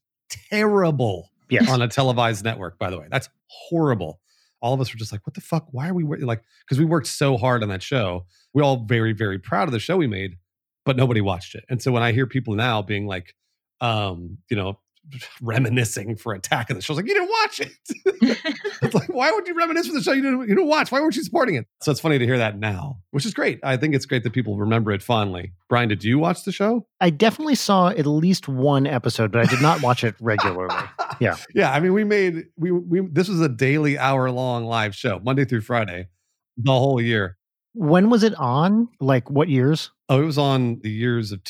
terrible 0.51 1.31
yes. 1.51 1.69
on 1.69 1.83
a 1.83 1.89
televised 1.89 2.45
network. 2.45 2.79
By 2.79 2.91
the 2.91 2.99
way, 2.99 3.07
that's 3.11 3.29
horrible. 3.47 4.21
All 4.61 4.75
of 4.75 4.81
us 4.81 4.93
were 4.93 4.99
just 4.99 5.13
like, 5.13 5.27
"What 5.27 5.35
the 5.35 5.41
fuck? 5.41 5.69
Why 5.71 5.89
are 5.89 5.95
we 5.95 6.05
like?" 6.05 6.43
Because 6.65 6.79
we 6.79 6.85
worked 6.85 7.07
so 7.07 7.37
hard 7.37 7.63
on 7.63 7.69
that 7.69 7.83
show. 7.83 8.27
We're 8.55 8.65
all 8.65 8.85
very, 8.85 9.13
very 9.13 9.39
proud 9.39 9.69
of 9.69 9.73
the 9.73 9.79
show 9.79 9.97
we 9.97 10.07
made, 10.09 10.37
but 10.85 10.97
nobody 10.97 11.21
watched 11.21 11.55
it. 11.55 11.65
And 11.69 11.81
so 11.83 11.93
when 11.93 12.03
I 12.03 12.13
hear 12.13 12.27
people 12.27 12.55
now 12.55 12.83
being 12.83 13.07
like, 13.07 13.35
um, 13.81 14.39
you 14.51 14.57
know, 14.57 14.81
reminiscing 15.43 16.17
for 16.17 16.35
Attack 16.35 16.71
of 16.71 16.77
the 16.77 16.83
Show, 16.83 16.93
I 16.93 16.97
was 16.97 17.03
like, 17.03 17.09
"You 17.09 17.15
didn't 17.15 17.31
watch 17.31 17.61
it." 17.61 17.73
it's 18.83 18.95
like, 18.95 19.09
why 19.09 19.31
would 19.31 19.47
you 19.47 19.55
reminisce 19.55 19.87
for 19.87 19.93
the 19.93 20.03
show 20.03 20.13
you 20.13 20.23
didn't 20.23 20.41
you 20.41 20.49
didn't 20.49 20.67
watch? 20.67 20.91
Why 20.91 21.01
weren't 21.01 21.17
you 21.17 21.23
supporting 21.23 21.55
it? 21.55 21.67
So 21.83 21.91
it's 21.91 22.01
funny 22.01 22.19
to 22.19 22.25
hear 22.25 22.39
that 22.39 22.59
now, 22.59 23.01
which 23.11 23.25
is 23.25 23.35
great. 23.35 23.61
I 23.63 23.77
think 23.77 23.95
it's 23.95 24.07
great 24.07 24.25
that 24.25 24.33
people 24.33 24.57
remember 24.57 24.91
it 24.93 25.03
fondly. 25.03 25.53
Brian, 25.69 25.89
did 25.89 26.05
you 26.05 26.19
watch 26.19 26.45
the 26.45 26.53
show? 26.53 26.87
I 27.01 27.11
definitely 27.11 27.55
saw 27.55 27.89
at 27.89 28.07
least 28.07 28.49
one 28.49 28.87
episode, 28.87 29.31
but 29.33 29.41
I 29.43 29.47
did 29.47 29.63
not 29.63 29.83
watch 29.83 30.05
it 30.05 30.15
regularly. 30.21 30.75
Yeah. 31.21 31.37
yeah. 31.55 31.73
I 31.73 31.81
mean, 31.81 31.93
we 31.93 32.05
made 32.05 32.47
we 32.57 32.71
we 32.71 33.01
this 33.01 33.29
was 33.29 33.41
a 33.41 33.49
daily 33.49 33.99
hour 33.99 34.31
long 34.31 34.65
live 34.65 34.95
show, 34.95 35.21
Monday 35.21 35.45
through 35.45 35.63
Friday, 35.63 36.09
the 36.57 36.73
whole 36.73 37.01
year. 37.01 37.37
When 37.75 38.11
was 38.11 38.23
it 38.23 38.35
on? 38.35 38.89
Like 39.01 39.31
what 39.31 39.49
years? 39.49 39.91
Oh, 40.09 40.23
it 40.23 40.25
was 40.25 40.39
on 40.39 40.81
the 40.81 40.91
years 40.91 41.33
of 41.33 41.43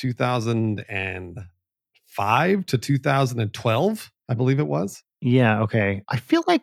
2005 2.18 2.66
to 2.66 2.78
2012, 2.78 4.12
I 4.28 4.34
believe 4.34 4.58
it 4.58 4.66
was. 4.66 5.02
Yeah. 5.20 5.62
Okay. 5.62 6.02
I 6.08 6.16
feel 6.16 6.42
like 6.46 6.62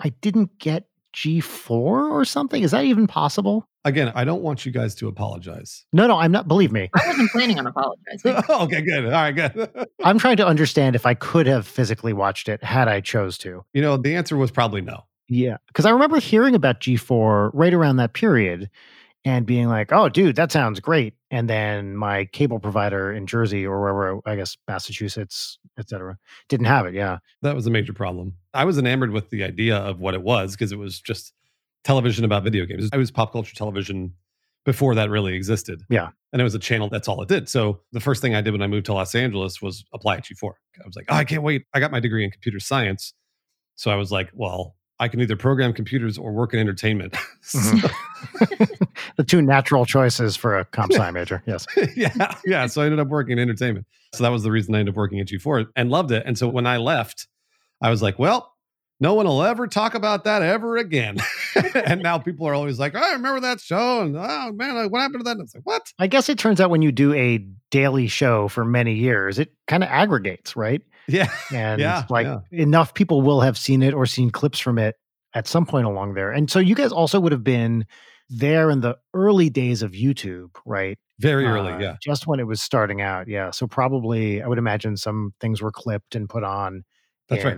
I 0.00 0.10
didn't 0.20 0.58
get 0.58 0.88
G4 1.14 1.70
or 1.70 2.24
something. 2.24 2.62
Is 2.62 2.72
that 2.72 2.84
even 2.84 3.06
possible? 3.06 3.68
Again, 3.84 4.10
I 4.16 4.24
don't 4.24 4.42
want 4.42 4.66
you 4.66 4.72
guys 4.72 4.96
to 4.96 5.06
apologize. 5.06 5.86
No, 5.92 6.08
no, 6.08 6.18
I'm 6.18 6.32
not. 6.32 6.48
Believe 6.48 6.72
me. 6.72 6.90
I 6.92 7.06
wasn't 7.06 7.30
planning 7.30 7.58
on 7.58 7.66
apologizing. 7.68 8.36
okay, 8.50 8.82
good. 8.82 9.04
All 9.06 9.10
right, 9.12 9.30
good. 9.30 9.86
I'm 10.04 10.18
trying 10.18 10.36
to 10.38 10.46
understand 10.46 10.96
if 10.96 11.06
I 11.06 11.14
could 11.14 11.46
have 11.46 11.66
physically 11.66 12.12
watched 12.12 12.48
it 12.48 12.62
had 12.64 12.88
I 12.88 13.00
chose 13.00 13.38
to. 13.38 13.64
you 13.72 13.82
know, 13.82 13.96
the 13.96 14.16
answer 14.16 14.36
was 14.36 14.50
probably 14.50 14.80
no. 14.80 15.04
Yeah. 15.28 15.58
Because 15.68 15.86
I 15.86 15.90
remember 15.90 16.18
hearing 16.18 16.54
about 16.54 16.80
G4 16.80 17.50
right 17.54 17.72
around 17.72 17.96
that 17.96 18.12
period 18.12 18.70
and 19.26 19.44
being 19.44 19.66
like, 19.68 19.92
oh, 19.92 20.08
dude, 20.08 20.36
that 20.36 20.52
sounds 20.52 20.78
great. 20.78 21.14
And 21.32 21.50
then 21.50 21.96
my 21.96 22.26
cable 22.26 22.60
provider 22.60 23.12
in 23.12 23.26
Jersey 23.26 23.66
or 23.66 23.80
wherever, 23.80 24.20
I 24.24 24.36
guess, 24.36 24.56
Massachusetts, 24.68 25.58
et 25.76 25.88
cetera, 25.88 26.16
didn't 26.48 26.66
have 26.66 26.86
it. 26.86 26.94
Yeah. 26.94 27.18
That 27.42 27.56
was 27.56 27.66
a 27.66 27.70
major 27.70 27.92
problem. 27.92 28.34
I 28.54 28.64
was 28.64 28.78
enamored 28.78 29.10
with 29.10 29.30
the 29.30 29.42
idea 29.42 29.78
of 29.78 29.98
what 29.98 30.14
it 30.14 30.22
was 30.22 30.52
because 30.52 30.70
it 30.70 30.78
was 30.78 31.00
just 31.00 31.32
television 31.82 32.24
about 32.24 32.44
video 32.44 32.64
games. 32.66 32.88
It 32.92 32.96
was 32.96 33.10
pop 33.10 33.32
culture 33.32 33.54
television 33.56 34.14
before 34.64 34.94
that 34.94 35.10
really 35.10 35.34
existed. 35.34 35.82
Yeah. 35.90 36.10
And 36.32 36.40
it 36.40 36.44
was 36.44 36.54
a 36.54 36.60
channel, 36.60 36.88
that's 36.88 37.08
all 37.08 37.20
it 37.20 37.28
did. 37.28 37.48
So 37.48 37.80
the 37.90 38.00
first 38.00 38.22
thing 38.22 38.36
I 38.36 38.42
did 38.42 38.52
when 38.52 38.62
I 38.62 38.68
moved 38.68 38.86
to 38.86 38.92
Los 38.92 39.16
Angeles 39.16 39.60
was 39.60 39.84
apply 39.92 40.18
at 40.18 40.24
G4. 40.24 40.52
I 40.82 40.86
was 40.86 40.94
like, 40.94 41.06
oh, 41.08 41.16
I 41.16 41.24
can't 41.24 41.42
wait. 41.42 41.64
I 41.74 41.80
got 41.80 41.90
my 41.90 41.98
degree 41.98 42.24
in 42.24 42.30
computer 42.30 42.60
science. 42.60 43.12
So 43.74 43.90
I 43.90 43.96
was 43.96 44.12
like, 44.12 44.30
well, 44.32 44.76
I 44.98 45.08
can 45.08 45.20
either 45.20 45.36
program 45.36 45.72
computers 45.72 46.16
or 46.18 46.32
work 46.32 46.54
in 46.54 46.60
entertainment. 46.60 47.14
Mhm. 47.52 47.90
the 49.16 49.22
two 49.24 49.40
natural 49.40 49.86
choices 49.86 50.34
for 50.36 50.58
a 50.58 50.64
comp 50.64 50.92
sci 50.92 51.10
major. 51.12 51.42
Yes. 51.46 51.64
yeah, 51.94 52.34
yeah. 52.44 52.66
So 52.66 52.82
I 52.82 52.86
ended 52.86 52.98
up 52.98 53.06
working 53.08 53.32
in 53.34 53.38
entertainment. 53.38 53.86
So 54.14 54.24
that 54.24 54.30
was 54.30 54.42
the 54.42 54.50
reason 54.50 54.74
I 54.74 54.80
ended 54.80 54.94
up 54.94 54.96
working 54.96 55.20
at 55.20 55.28
G4 55.28 55.66
and 55.76 55.90
loved 55.90 56.10
it. 56.10 56.24
And 56.26 56.36
so 56.36 56.48
when 56.48 56.66
I 56.66 56.78
left, 56.78 57.28
I 57.80 57.90
was 57.90 58.02
like, 58.02 58.18
well, 58.18 58.52
no 58.98 59.14
one 59.14 59.26
will 59.26 59.42
ever 59.44 59.66
talk 59.68 59.94
about 59.94 60.24
that 60.24 60.42
ever 60.42 60.76
again. 60.76 61.18
and 61.74 62.02
now 62.02 62.18
people 62.18 62.48
are 62.48 62.54
always 62.54 62.78
like, 62.80 62.94
I 62.96 63.12
remember 63.12 63.40
that 63.40 63.60
show. 63.60 64.00
And 64.02 64.16
oh 64.16 64.52
man, 64.52 64.90
what 64.90 65.00
happened 65.00 65.20
to 65.20 65.24
that? 65.24 65.32
And 65.32 65.42
it's 65.42 65.54
like, 65.54 65.66
what? 65.66 65.92
I 66.00 66.06
guess 66.08 66.28
it 66.28 66.38
turns 66.38 66.60
out 66.60 66.70
when 66.70 66.82
you 66.82 66.90
do 66.90 67.12
a 67.14 67.46
daily 67.70 68.08
show 68.08 68.48
for 68.48 68.64
many 68.64 68.94
years, 68.94 69.38
it 69.38 69.52
kind 69.68 69.84
of 69.84 69.88
aggregates, 69.90 70.56
right? 70.56 70.82
Yeah. 71.08 71.28
And 71.54 71.80
Yeah, 71.80 72.04
like 72.10 72.26
yeah. 72.26 72.38
enough 72.52 72.94
people 72.94 73.22
will 73.22 73.40
have 73.40 73.56
seen 73.58 73.82
it 73.82 73.94
or 73.94 74.06
seen 74.06 74.30
clips 74.30 74.58
from 74.58 74.78
it 74.78 74.96
at 75.34 75.46
some 75.46 75.66
point 75.66 75.86
along 75.86 76.14
there. 76.14 76.30
And 76.32 76.50
so 76.50 76.58
you 76.58 76.74
guys 76.74 76.92
also 76.92 77.20
would 77.20 77.32
have 77.32 77.44
been 77.44 77.84
there 78.28 78.70
in 78.70 78.80
the 78.80 78.96
early 79.14 79.50
days 79.50 79.82
of 79.82 79.92
YouTube, 79.92 80.50
right? 80.64 80.98
Very 81.20 81.44
early. 81.46 81.72
Uh, 81.72 81.78
Yeah. 81.78 81.96
Just 82.02 82.26
when 82.26 82.40
it 82.40 82.46
was 82.46 82.60
starting 82.60 83.00
out. 83.00 83.28
Yeah. 83.28 83.50
So 83.50 83.66
probably 83.66 84.42
I 84.42 84.46
would 84.48 84.58
imagine 84.58 84.96
some 84.96 85.32
things 85.40 85.62
were 85.62 85.70
clipped 85.72 86.14
and 86.14 86.28
put 86.28 86.42
on 86.42 86.84
That's 87.28 87.44
right. 87.44 87.56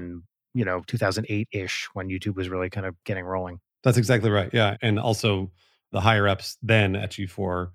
you 0.54 0.64
know, 0.64 0.82
2008 0.86 1.48
ish 1.52 1.88
when 1.94 2.08
YouTube 2.08 2.34
was 2.36 2.48
really 2.48 2.68
kind 2.70 2.86
of 2.86 2.94
getting 3.04 3.24
rolling. 3.24 3.60
That's 3.84 3.96
exactly 3.98 4.30
right. 4.30 4.50
Yeah. 4.52 4.76
And 4.82 4.98
also 4.98 5.50
the 5.92 6.00
higher 6.00 6.28
ups 6.28 6.58
then 6.62 6.96
at 6.96 7.12
G4, 7.12 7.70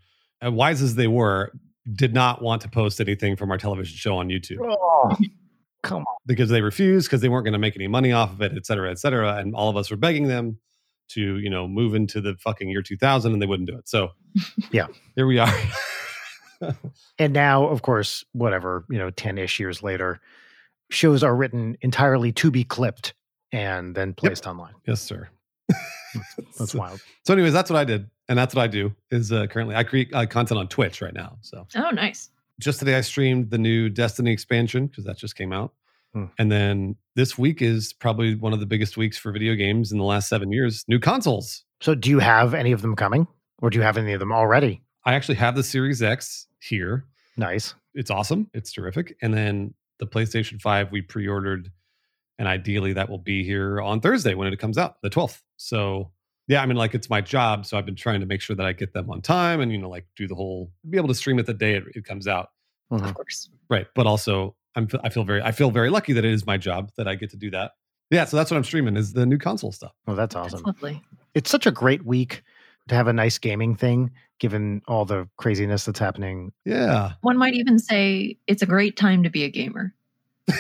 uh, 0.46 0.52
wise 0.52 0.82
as 0.82 0.96
they 0.96 1.08
were, 1.08 1.52
did 1.94 2.14
not 2.14 2.42
want 2.42 2.62
to 2.62 2.70
post 2.70 3.02
anything 3.02 3.36
from 3.36 3.50
our 3.52 3.58
television 3.58 3.96
show 3.98 4.18
on 4.18 4.28
YouTube. 4.30 4.58
Oh, 4.62 5.16
come 5.84 6.02
on. 6.02 6.16
because 6.26 6.50
they 6.50 6.62
refused 6.62 7.08
because 7.08 7.22
they 7.22 7.30
weren't 7.30 7.46
going 7.46 7.54
to 7.54 7.60
make 7.60 7.76
any 7.76 7.88
money 7.88 8.12
off 8.12 8.32
of 8.32 8.42
it, 8.42 8.54
et 8.56 8.66
cetera, 8.66 8.90
et 8.90 8.98
cetera. 9.00 9.36
And 9.38 9.54
all 9.56 9.70
of 9.70 9.78
us 9.78 9.92
were 9.92 9.98
begging 9.98 10.28
them 10.28 10.58
to, 11.10 11.38
you 11.38 11.50
know, 11.50 11.68
move 11.68 11.94
into 11.94 12.20
the 12.22 12.36
fucking 12.40 12.70
year 12.70 12.82
2000 12.82 13.32
and 13.34 13.42
they 13.42 13.46
wouldn't 13.46 13.70
do 13.70 13.78
it. 13.78 13.88
So, 13.88 14.10
Yeah. 14.72 14.88
here 15.16 15.28
we 15.28 15.38
are. 15.40 15.54
And 17.20 17.34
now, 17.34 17.68
of 17.68 17.82
course, 17.82 18.24
whatever, 18.32 18.86
you 18.90 18.98
know, 18.98 19.10
10 19.10 19.38
ish 19.38 19.60
years 19.60 19.84
later, 19.84 20.22
shows 20.90 21.22
are 21.22 21.36
written 21.36 21.78
entirely 21.82 22.32
to 22.34 22.52
be 22.52 22.64
clipped 22.64 23.14
and 23.52 23.94
then 23.96 24.14
placed 24.14 24.48
online. 24.48 24.74
yes, 24.88 25.02
sir. 25.02 25.28
That's 26.58 26.72
so, 26.72 26.80
wild. 26.80 27.02
so 27.26 27.34
anyways, 27.34 27.52
that's 27.54 27.70
what 27.70 27.78
I 27.80 27.84
did. 27.84 28.10
And 28.30 28.38
that's 28.40 28.56
what 28.56 28.62
I 28.64 28.68
do 28.68 28.96
is 29.12 29.32
uh, 29.32 29.48
currently 29.48 29.76
I 29.76 29.84
create 29.84 30.14
uh, 30.14 30.26
content 30.26 30.60
on 30.60 30.68
Twitch 30.70 31.02
right 31.02 31.14
now. 31.14 31.38
So 31.42 31.68
Oh, 31.76 31.90
nice. 31.90 32.30
Just 32.60 32.80
today 32.80 32.96
I 32.96 33.02
streamed 33.02 33.50
the 33.50 33.58
new 33.58 33.90
Destiny 33.90 34.32
expansion 34.32 34.88
because 34.88 35.06
that 35.06 35.18
just 35.18 35.36
came 35.36 35.52
out. 35.52 35.74
Hmm. 36.14 36.26
And 36.38 36.52
then 36.52 36.96
this 37.16 37.38
week 37.38 37.62
is 37.62 37.94
probably 37.94 38.36
one 38.36 38.54
of 38.54 38.60
the 38.60 38.66
biggest 38.66 38.98
weeks 38.98 39.18
for 39.18 39.32
video 39.32 39.56
games 39.56 39.92
in 39.92 39.98
the 39.98 40.04
last 40.04 40.30
seven 40.30 40.52
years. 40.52 40.86
New 40.88 41.00
consoles. 41.00 41.64
So, 41.82 41.96
do 41.96 42.10
you 42.10 42.20
have 42.20 42.54
any 42.54 42.72
of 42.72 42.82
them 42.82 42.96
coming 42.96 43.28
or 43.62 43.70
do 43.70 43.78
you 43.78 43.84
have 43.84 43.98
any 43.98 44.14
of 44.14 44.20
them 44.20 44.32
already? 44.32 44.82
I 45.06 45.16
actually 45.16 45.36
have 45.36 45.56
the 45.56 45.64
Series 45.64 46.02
X 46.02 46.48
here. 46.60 47.06
Nice. 47.36 47.74
it's 47.96 48.12
awesome. 48.12 48.50
It's 48.54 48.72
terrific. 48.72 49.18
And 49.22 49.34
then 49.34 49.74
the 50.00 50.06
PlayStation 50.06 50.62
5 50.62 50.92
we 50.92 51.02
pre-ordered 51.02 51.72
and 52.40 52.48
ideally 52.48 52.94
that 52.94 53.10
will 53.10 53.20
be 53.20 53.44
here 53.44 53.82
on 53.82 54.02
Thursday 54.02 54.34
when 54.34 54.52
it 54.52 54.60
comes 54.60 54.78
out, 54.78 55.02
the 55.02 55.10
12th. 55.10 55.42
So 55.58 56.12
yeah, 56.48 56.62
I 56.62 56.66
mean 56.66 56.78
like 56.78 56.94
it's 56.94 57.10
my 57.10 57.22
job, 57.22 57.66
so 57.66 57.78
I've 57.78 57.86
been 57.86 57.96
trying 57.96 58.20
to 58.20 58.26
make 58.26 58.42
sure 58.42 58.56
that 58.56 58.66
I 58.66 58.74
get 58.74 58.94
them 58.94 59.10
on 59.10 59.22
time 59.22 59.62
and 59.62 59.72
you 59.72 59.78
know 59.78 59.90
like 59.90 60.06
do 60.16 60.28
the 60.28 60.36
whole 60.36 60.72
be 60.90 60.98
able 60.98 61.08
to 61.10 61.16
stream 61.16 61.40
it 61.40 61.46
the 61.46 61.54
day 61.54 61.76
it, 61.76 61.84
it 61.96 62.06
comes 62.06 62.28
out. 62.28 62.50
Mhm. 62.92 63.04
Of 63.08 63.14
course. 63.14 63.50
Right. 63.70 63.88
But 63.96 64.06
also 64.08 64.56
I'm 64.76 64.88
I 65.04 65.10
feel 65.10 65.24
very 65.24 65.42
I 65.42 65.52
feel 65.52 65.72
very 65.72 65.90
lucky 65.90 66.14
that 66.14 66.26
it 66.26 66.32
is 66.32 66.46
my 66.46 66.58
job 66.58 66.92
that 66.98 67.08
I 67.08 67.16
get 67.16 67.30
to 67.32 67.38
do 67.38 67.50
that. 67.52 67.72
Yeah, 68.10 68.26
so 68.26 68.38
that's 68.38 68.52
what 68.52 68.58
I'm 68.58 68.64
streaming 68.64 68.96
is 68.98 69.14
the 69.14 69.26
new 69.26 69.38
console 69.38 69.72
stuff. 69.72 69.94
Oh, 70.08 70.14
that's 70.16 70.36
That's 70.36 70.54
awesome. 70.54 70.66
lovely. 70.66 71.02
It's 71.34 71.50
such 71.50 71.66
a 71.66 71.72
great 71.72 72.06
week 72.06 72.44
to 72.90 72.96
have 72.96 73.08
a 73.08 73.14
nice 73.14 73.38
gaming 73.40 73.76
thing, 73.76 74.12
given 74.40 74.82
all 74.88 75.06
the 75.06 75.28
craziness 75.38 75.86
that's 75.86 75.98
happening. 76.00 76.52
Yeah. 76.66 77.14
One 77.22 77.38
might 77.38 77.54
even 77.56 77.80
say 77.80 78.38
it's 78.46 78.62
a 78.62 78.66
great 78.68 78.98
time 78.98 79.24
to 79.24 79.30
be 79.30 79.44
a 79.46 79.50
gamer. 79.50 79.94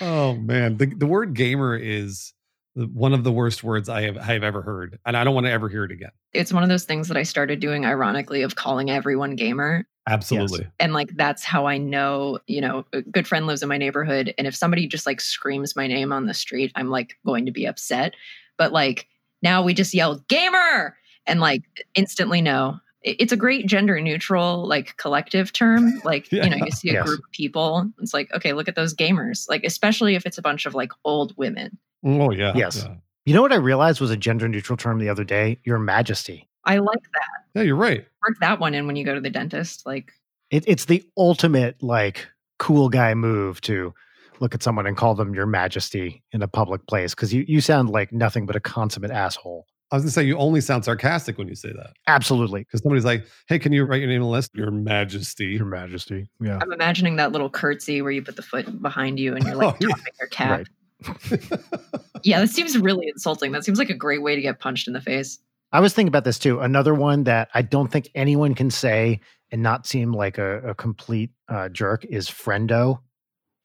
oh 0.00 0.34
man, 0.36 0.76
the 0.76 0.86
the 0.86 1.06
word 1.06 1.34
gamer 1.34 1.76
is 1.76 2.32
the- 2.32 2.37
one 2.86 3.12
of 3.12 3.24
the 3.24 3.32
worst 3.32 3.64
words 3.64 3.88
I 3.88 4.02
have 4.02 4.16
I 4.16 4.32
have 4.32 4.42
ever 4.42 4.62
heard, 4.62 4.98
and 5.06 5.16
I 5.16 5.24
don't 5.24 5.34
want 5.34 5.46
to 5.46 5.52
ever 5.52 5.68
hear 5.68 5.84
it 5.84 5.90
again. 5.92 6.10
It's 6.32 6.52
one 6.52 6.62
of 6.62 6.68
those 6.68 6.84
things 6.84 7.08
that 7.08 7.16
I 7.16 7.22
started 7.22 7.60
doing 7.60 7.84
ironically 7.84 8.42
of 8.42 8.54
calling 8.56 8.90
everyone 8.90 9.36
gamer. 9.36 9.86
Absolutely. 10.08 10.66
And 10.80 10.94
like 10.94 11.10
that's 11.16 11.44
how 11.44 11.66
I 11.66 11.76
know, 11.76 12.38
you 12.46 12.62
know, 12.62 12.86
a 12.94 13.02
good 13.02 13.28
friend 13.28 13.46
lives 13.46 13.62
in 13.62 13.68
my 13.68 13.76
neighborhood. 13.76 14.32
And 14.38 14.46
if 14.46 14.56
somebody 14.56 14.86
just 14.86 15.04
like 15.06 15.20
screams 15.20 15.76
my 15.76 15.86
name 15.86 16.12
on 16.12 16.24
the 16.26 16.32
street, 16.32 16.72
I'm 16.76 16.88
like 16.88 17.18
going 17.26 17.44
to 17.44 17.52
be 17.52 17.66
upset. 17.66 18.14
But 18.56 18.72
like 18.72 19.06
now 19.42 19.62
we 19.62 19.74
just 19.74 19.92
yell 19.92 20.24
gamer 20.28 20.96
and 21.26 21.40
like 21.40 21.62
instantly 21.94 22.40
know. 22.40 22.78
It's 23.02 23.32
a 23.32 23.36
great 23.36 23.66
gender 23.66 24.00
neutral, 24.00 24.66
like 24.66 24.96
collective 24.96 25.52
term. 25.52 26.00
Like, 26.04 26.32
you 26.32 26.48
know, 26.48 26.56
you 26.56 26.70
see 26.70 26.88
a 26.88 26.94
Yes. 26.94 27.06
group 27.06 27.20
of 27.20 27.30
people. 27.32 27.90
It's 28.00 28.14
like, 28.14 28.32
okay, 28.34 28.54
look 28.54 28.66
at 28.66 28.76
those 28.76 28.94
gamers. 28.94 29.46
Like, 29.48 29.62
especially 29.62 30.14
if 30.14 30.24
it's 30.24 30.38
a 30.38 30.42
bunch 30.42 30.64
of 30.64 30.74
like 30.74 30.90
old 31.04 31.36
women. 31.36 31.78
Oh 32.04 32.30
yeah. 32.30 32.52
Yes. 32.54 32.84
yeah. 32.86 32.94
You 33.24 33.34
know 33.34 33.42
what 33.42 33.52
I 33.52 33.56
realized 33.56 34.00
was 34.00 34.10
a 34.10 34.16
gender 34.16 34.48
neutral 34.48 34.76
term 34.76 34.98
the 34.98 35.08
other 35.08 35.24
day? 35.24 35.58
Your 35.64 35.78
Majesty. 35.78 36.48
I 36.64 36.78
like 36.78 37.02
that. 37.14 37.28
Yeah, 37.54 37.62
you're 37.62 37.76
right. 37.76 38.06
Work 38.26 38.38
that 38.40 38.60
one 38.60 38.74
in 38.74 38.86
when 38.86 38.96
you 38.96 39.04
go 39.04 39.14
to 39.14 39.20
the 39.20 39.30
dentist. 39.30 39.84
Like, 39.86 40.12
It, 40.50 40.64
it's 40.66 40.86
the 40.86 41.02
ultimate 41.16 41.82
like 41.82 42.26
cool 42.58 42.88
guy 42.88 43.14
move 43.14 43.60
to 43.62 43.92
look 44.40 44.54
at 44.54 44.62
someone 44.62 44.86
and 44.86 44.96
call 44.96 45.14
them 45.14 45.34
your 45.34 45.46
majesty 45.46 46.22
in 46.32 46.42
a 46.42 46.48
public 46.48 46.86
place 46.86 47.14
because 47.14 47.32
you, 47.34 47.44
you 47.48 47.60
sound 47.60 47.90
like 47.90 48.12
nothing 48.12 48.46
but 48.46 48.54
a 48.56 48.60
consummate 48.60 49.10
asshole. 49.10 49.66
I 49.90 49.96
was 49.96 50.02
gonna 50.04 50.10
say 50.12 50.22
you 50.24 50.36
only 50.36 50.60
sound 50.60 50.84
sarcastic 50.84 51.38
when 51.38 51.48
you 51.48 51.54
say 51.54 51.70
that 51.72 51.92
Absolutely. 52.06 52.60
because 52.60 52.82
somebody's 52.82 53.06
like, 53.06 53.26
"Hey, 53.48 53.58
can 53.58 53.72
you 53.72 53.84
write 53.84 54.00
your 54.00 54.08
name 54.10 54.20
on 54.20 54.26
the 54.28 54.32
list?" 54.32 54.50
Your 54.54 54.70
Majesty. 54.70 55.46
Your 55.46 55.64
majesty. 55.64 56.28
Yeah. 56.40 56.58
I'm 56.60 56.72
imagining 56.72 57.16
that 57.16 57.32
little 57.32 57.48
curtsy 57.48 58.02
where 58.02 58.10
you 58.12 58.22
put 58.22 58.36
the 58.36 58.42
foot 58.42 58.82
behind 58.82 59.18
you 59.18 59.34
and 59.34 59.44
you're 59.46 59.54
oh, 59.62 59.68
like 59.68 59.74
Oh, 59.74 59.86
yeah. 59.88 59.94
your 60.20 60.28
cap. 60.28 60.58
Right. 60.58 60.68
Yeah, 62.24 62.40
that 62.40 62.48
seems 62.48 62.76
really 62.76 63.08
insulting. 63.08 63.52
That 63.52 63.64
seems 63.64 63.78
like 63.78 63.90
a 63.90 63.94
great 63.94 64.22
way 64.22 64.34
to 64.34 64.42
get 64.42 64.58
punched 64.58 64.88
in 64.88 64.94
the 64.94 65.00
face. 65.00 65.38
I 65.70 65.80
was 65.80 65.92
thinking 65.92 66.08
about 66.08 66.24
this 66.24 66.38
too. 66.38 66.60
Another 66.60 66.94
one 66.94 67.24
that 67.24 67.48
I 67.54 67.62
don't 67.62 67.92
think 67.92 68.10
anyone 68.14 68.54
can 68.54 68.70
say 68.70 69.20
and 69.50 69.62
not 69.62 69.86
seem 69.86 70.12
like 70.12 70.38
a, 70.38 70.70
a 70.70 70.74
complete 70.74 71.30
uh, 71.48 71.68
jerk 71.68 72.04
is 72.04 72.28
Friendo. 72.28 73.00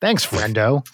Thanks, 0.01 0.25
Friendo. 0.25 0.85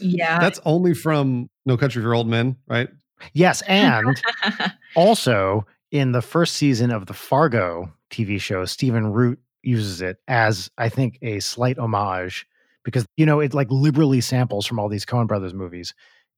Yeah. 0.00 0.38
That's 0.40 0.60
only 0.64 0.94
from 0.94 1.50
No 1.66 1.76
Country 1.76 2.02
for 2.02 2.14
Old 2.14 2.26
Men, 2.26 2.56
right? 2.66 2.88
yes, 3.34 3.62
and 3.62 4.20
also 4.96 5.66
in 5.90 6.12
the 6.12 6.22
first 6.22 6.56
season 6.56 6.90
of 6.90 7.06
the 7.06 7.14
Fargo 7.14 7.92
TV 8.10 8.40
show, 8.40 8.64
Stephen 8.64 9.12
Root 9.12 9.38
uses 9.62 10.00
it 10.00 10.16
as 10.26 10.70
I 10.76 10.88
think 10.88 11.18
a 11.22 11.38
slight 11.40 11.78
homage 11.78 12.46
because 12.84 13.06
you 13.16 13.26
know 13.26 13.40
it 13.40 13.54
like 13.54 13.70
liberally 13.70 14.20
samples 14.20 14.66
from 14.66 14.78
all 14.78 14.88
these 14.88 15.04
Coen 15.06 15.26
Brothers 15.26 15.54
movies, 15.54 15.94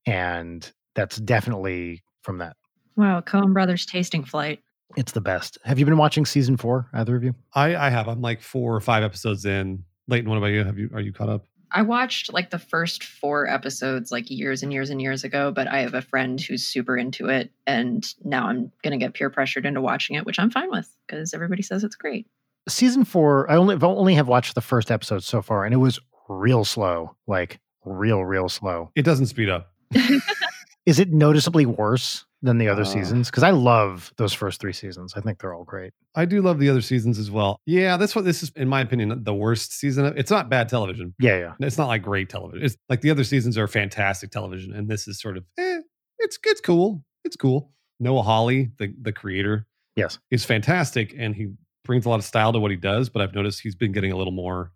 and 0.06 0.70
that's 0.94 1.16
definitely 1.16 2.02
from 2.22 2.38
that. 2.38 2.56
wow, 2.96 3.20
Coen 3.20 3.52
Brothers 3.52 3.86
tasting 3.86 4.24
flight. 4.24 4.60
It's 4.96 5.12
the 5.12 5.20
best. 5.20 5.58
Have 5.64 5.78
you 5.78 5.84
been 5.84 5.96
watching 5.96 6.24
season 6.26 6.56
four? 6.56 6.88
Either 6.92 7.16
of 7.16 7.24
you? 7.24 7.34
I 7.54 7.74
I 7.76 7.90
have. 7.90 8.08
I'm 8.08 8.20
like 8.20 8.40
four 8.40 8.74
or 8.74 8.80
five 8.80 9.02
episodes 9.02 9.44
in. 9.44 9.84
Leighton, 10.06 10.28
what 10.28 10.36
about 10.36 10.48
you? 10.48 10.64
Have 10.64 10.78
you 10.78 10.90
are 10.94 11.00
you 11.00 11.12
caught 11.12 11.28
up? 11.28 11.46
I 11.76 11.82
watched 11.82 12.32
like 12.32 12.50
the 12.50 12.58
first 12.58 13.02
four 13.02 13.48
episodes 13.48 14.12
like 14.12 14.30
years 14.30 14.62
and 14.62 14.72
years 14.72 14.90
and 14.90 15.02
years 15.02 15.24
ago, 15.24 15.50
but 15.50 15.66
I 15.66 15.80
have 15.80 15.94
a 15.94 16.02
friend 16.02 16.40
who's 16.40 16.64
super 16.64 16.96
into 16.96 17.28
it. 17.28 17.50
And 17.66 18.06
now 18.22 18.46
I'm 18.46 18.70
going 18.84 18.92
to 18.92 18.96
get 19.04 19.14
peer 19.14 19.28
pressured 19.28 19.66
into 19.66 19.80
watching 19.80 20.14
it, 20.14 20.24
which 20.24 20.38
I'm 20.38 20.50
fine 20.52 20.70
with 20.70 20.88
because 21.08 21.34
everybody 21.34 21.62
says 21.62 21.82
it's 21.82 21.96
great. 21.96 22.28
season 22.68 23.04
four 23.04 23.50
i 23.50 23.56
only 23.56 23.74
I've 23.74 23.82
only 23.82 24.14
have 24.14 24.28
watched 24.28 24.54
the 24.54 24.60
first 24.60 24.90
episode 24.90 25.24
so 25.24 25.42
far 25.42 25.64
and 25.64 25.74
it 25.74 25.78
was 25.78 25.98
real 26.28 26.64
slow 26.64 27.16
like 27.26 27.60
real 27.84 28.24
real 28.24 28.48
slow 28.48 28.90
It 28.94 29.02
doesn't 29.02 29.26
speed 29.26 29.48
up. 29.50 29.72
is 30.86 30.98
it 30.98 31.12
noticeably 31.12 31.66
worse 31.66 32.24
than 32.42 32.58
the 32.58 32.68
other 32.68 32.82
Uh. 32.82 32.86
seasons 32.86 33.30
because 33.30 33.42
i 33.42 33.50
love 33.50 34.12
those 34.16 34.32
first 34.32 34.60
three 34.60 34.72
seasons 34.72 35.14
i 35.16 35.20
think 35.20 35.38
they're 35.40 35.54
all 35.54 35.64
great 35.64 35.92
I 36.16 36.26
do 36.26 36.42
love 36.42 36.60
the 36.60 36.68
other 36.70 36.80
seasons 36.80 37.18
as 37.18 37.28
well. 37.28 37.58
Yeah, 37.66 37.96
that's 37.96 38.14
what 38.14 38.24
this 38.24 38.44
is, 38.44 38.52
in 38.54 38.68
my 38.68 38.80
opinion, 38.82 39.24
the 39.24 39.34
worst 39.34 39.72
season. 39.72 40.04
Of, 40.06 40.16
it's 40.16 40.30
not 40.30 40.48
bad 40.48 40.68
television. 40.68 41.12
yeah 41.18 41.36
yeah 41.40 41.52
It's 41.58 41.76
not 41.76 41.88
like 41.88 42.02
great 42.02 42.28
television. 42.28 42.64
It's 42.64 42.76
like 42.88 43.00
the 43.00 43.10
other 43.10 43.24
seasons 43.24 43.58
are 43.58 43.66
fantastic 43.66 44.30
television, 44.30 44.72
and 44.72 44.88
this 44.88 45.08
is 45.08 45.20
sort 45.20 45.36
of 45.36 45.44
eh, 45.58 45.80
it's 46.20 46.38
it's 46.44 46.60
cool. 46.60 47.02
It's 47.24 47.34
cool. 47.34 47.72
Noah 47.98 48.22
Hawley, 48.22 48.70
the 48.78 48.94
the 49.02 49.10
creator, 49.12 49.66
yes 49.96 50.20
is 50.30 50.44
fantastic, 50.44 51.12
and 51.18 51.34
he 51.34 51.48
brings 51.84 52.06
a 52.06 52.10
lot 52.10 52.20
of 52.20 52.24
style 52.24 52.52
to 52.52 52.60
what 52.60 52.70
he 52.70 52.76
does. 52.76 53.08
But 53.08 53.22
I've 53.22 53.34
noticed 53.34 53.60
he's 53.60 53.74
been 53.74 53.90
getting 53.90 54.12
a 54.12 54.16
little 54.16 54.32
more 54.32 54.70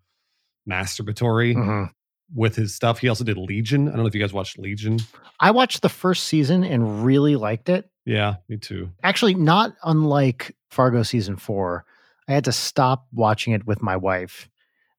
masturbatory 0.67 1.55
Mhm. 1.55 1.89
with 2.33 2.55
his 2.55 2.73
stuff. 2.75 2.99
He 2.99 3.09
also 3.09 3.23
did 3.23 3.37
Legion. 3.37 3.87
I 3.87 3.91
don't 3.91 4.01
know 4.01 4.07
if 4.07 4.15
you 4.15 4.21
guys 4.21 4.33
watched 4.33 4.57
Legion. 4.59 4.99
i 5.39 5.51
watched 5.51 5.81
the 5.81 5.89
first 5.89 6.25
season 6.25 6.63
and 6.63 7.03
really 7.05 7.35
liked 7.37 7.69
it 7.69 7.89
Yeah, 8.05 8.35
me 8.49 8.57
too. 8.57 8.91
actually 9.03 9.35
not 9.35 9.73
unlike 9.83 10.55
fargo 10.69 11.01
season 11.03 11.37
four 11.37 11.85
i 12.27 12.33
had 12.33 12.43
to 12.45 12.51
stop 12.51 13.07
watching 13.13 13.53
it 13.53 13.65
with 13.65 13.81
my 13.81 13.95
wife 13.95 14.49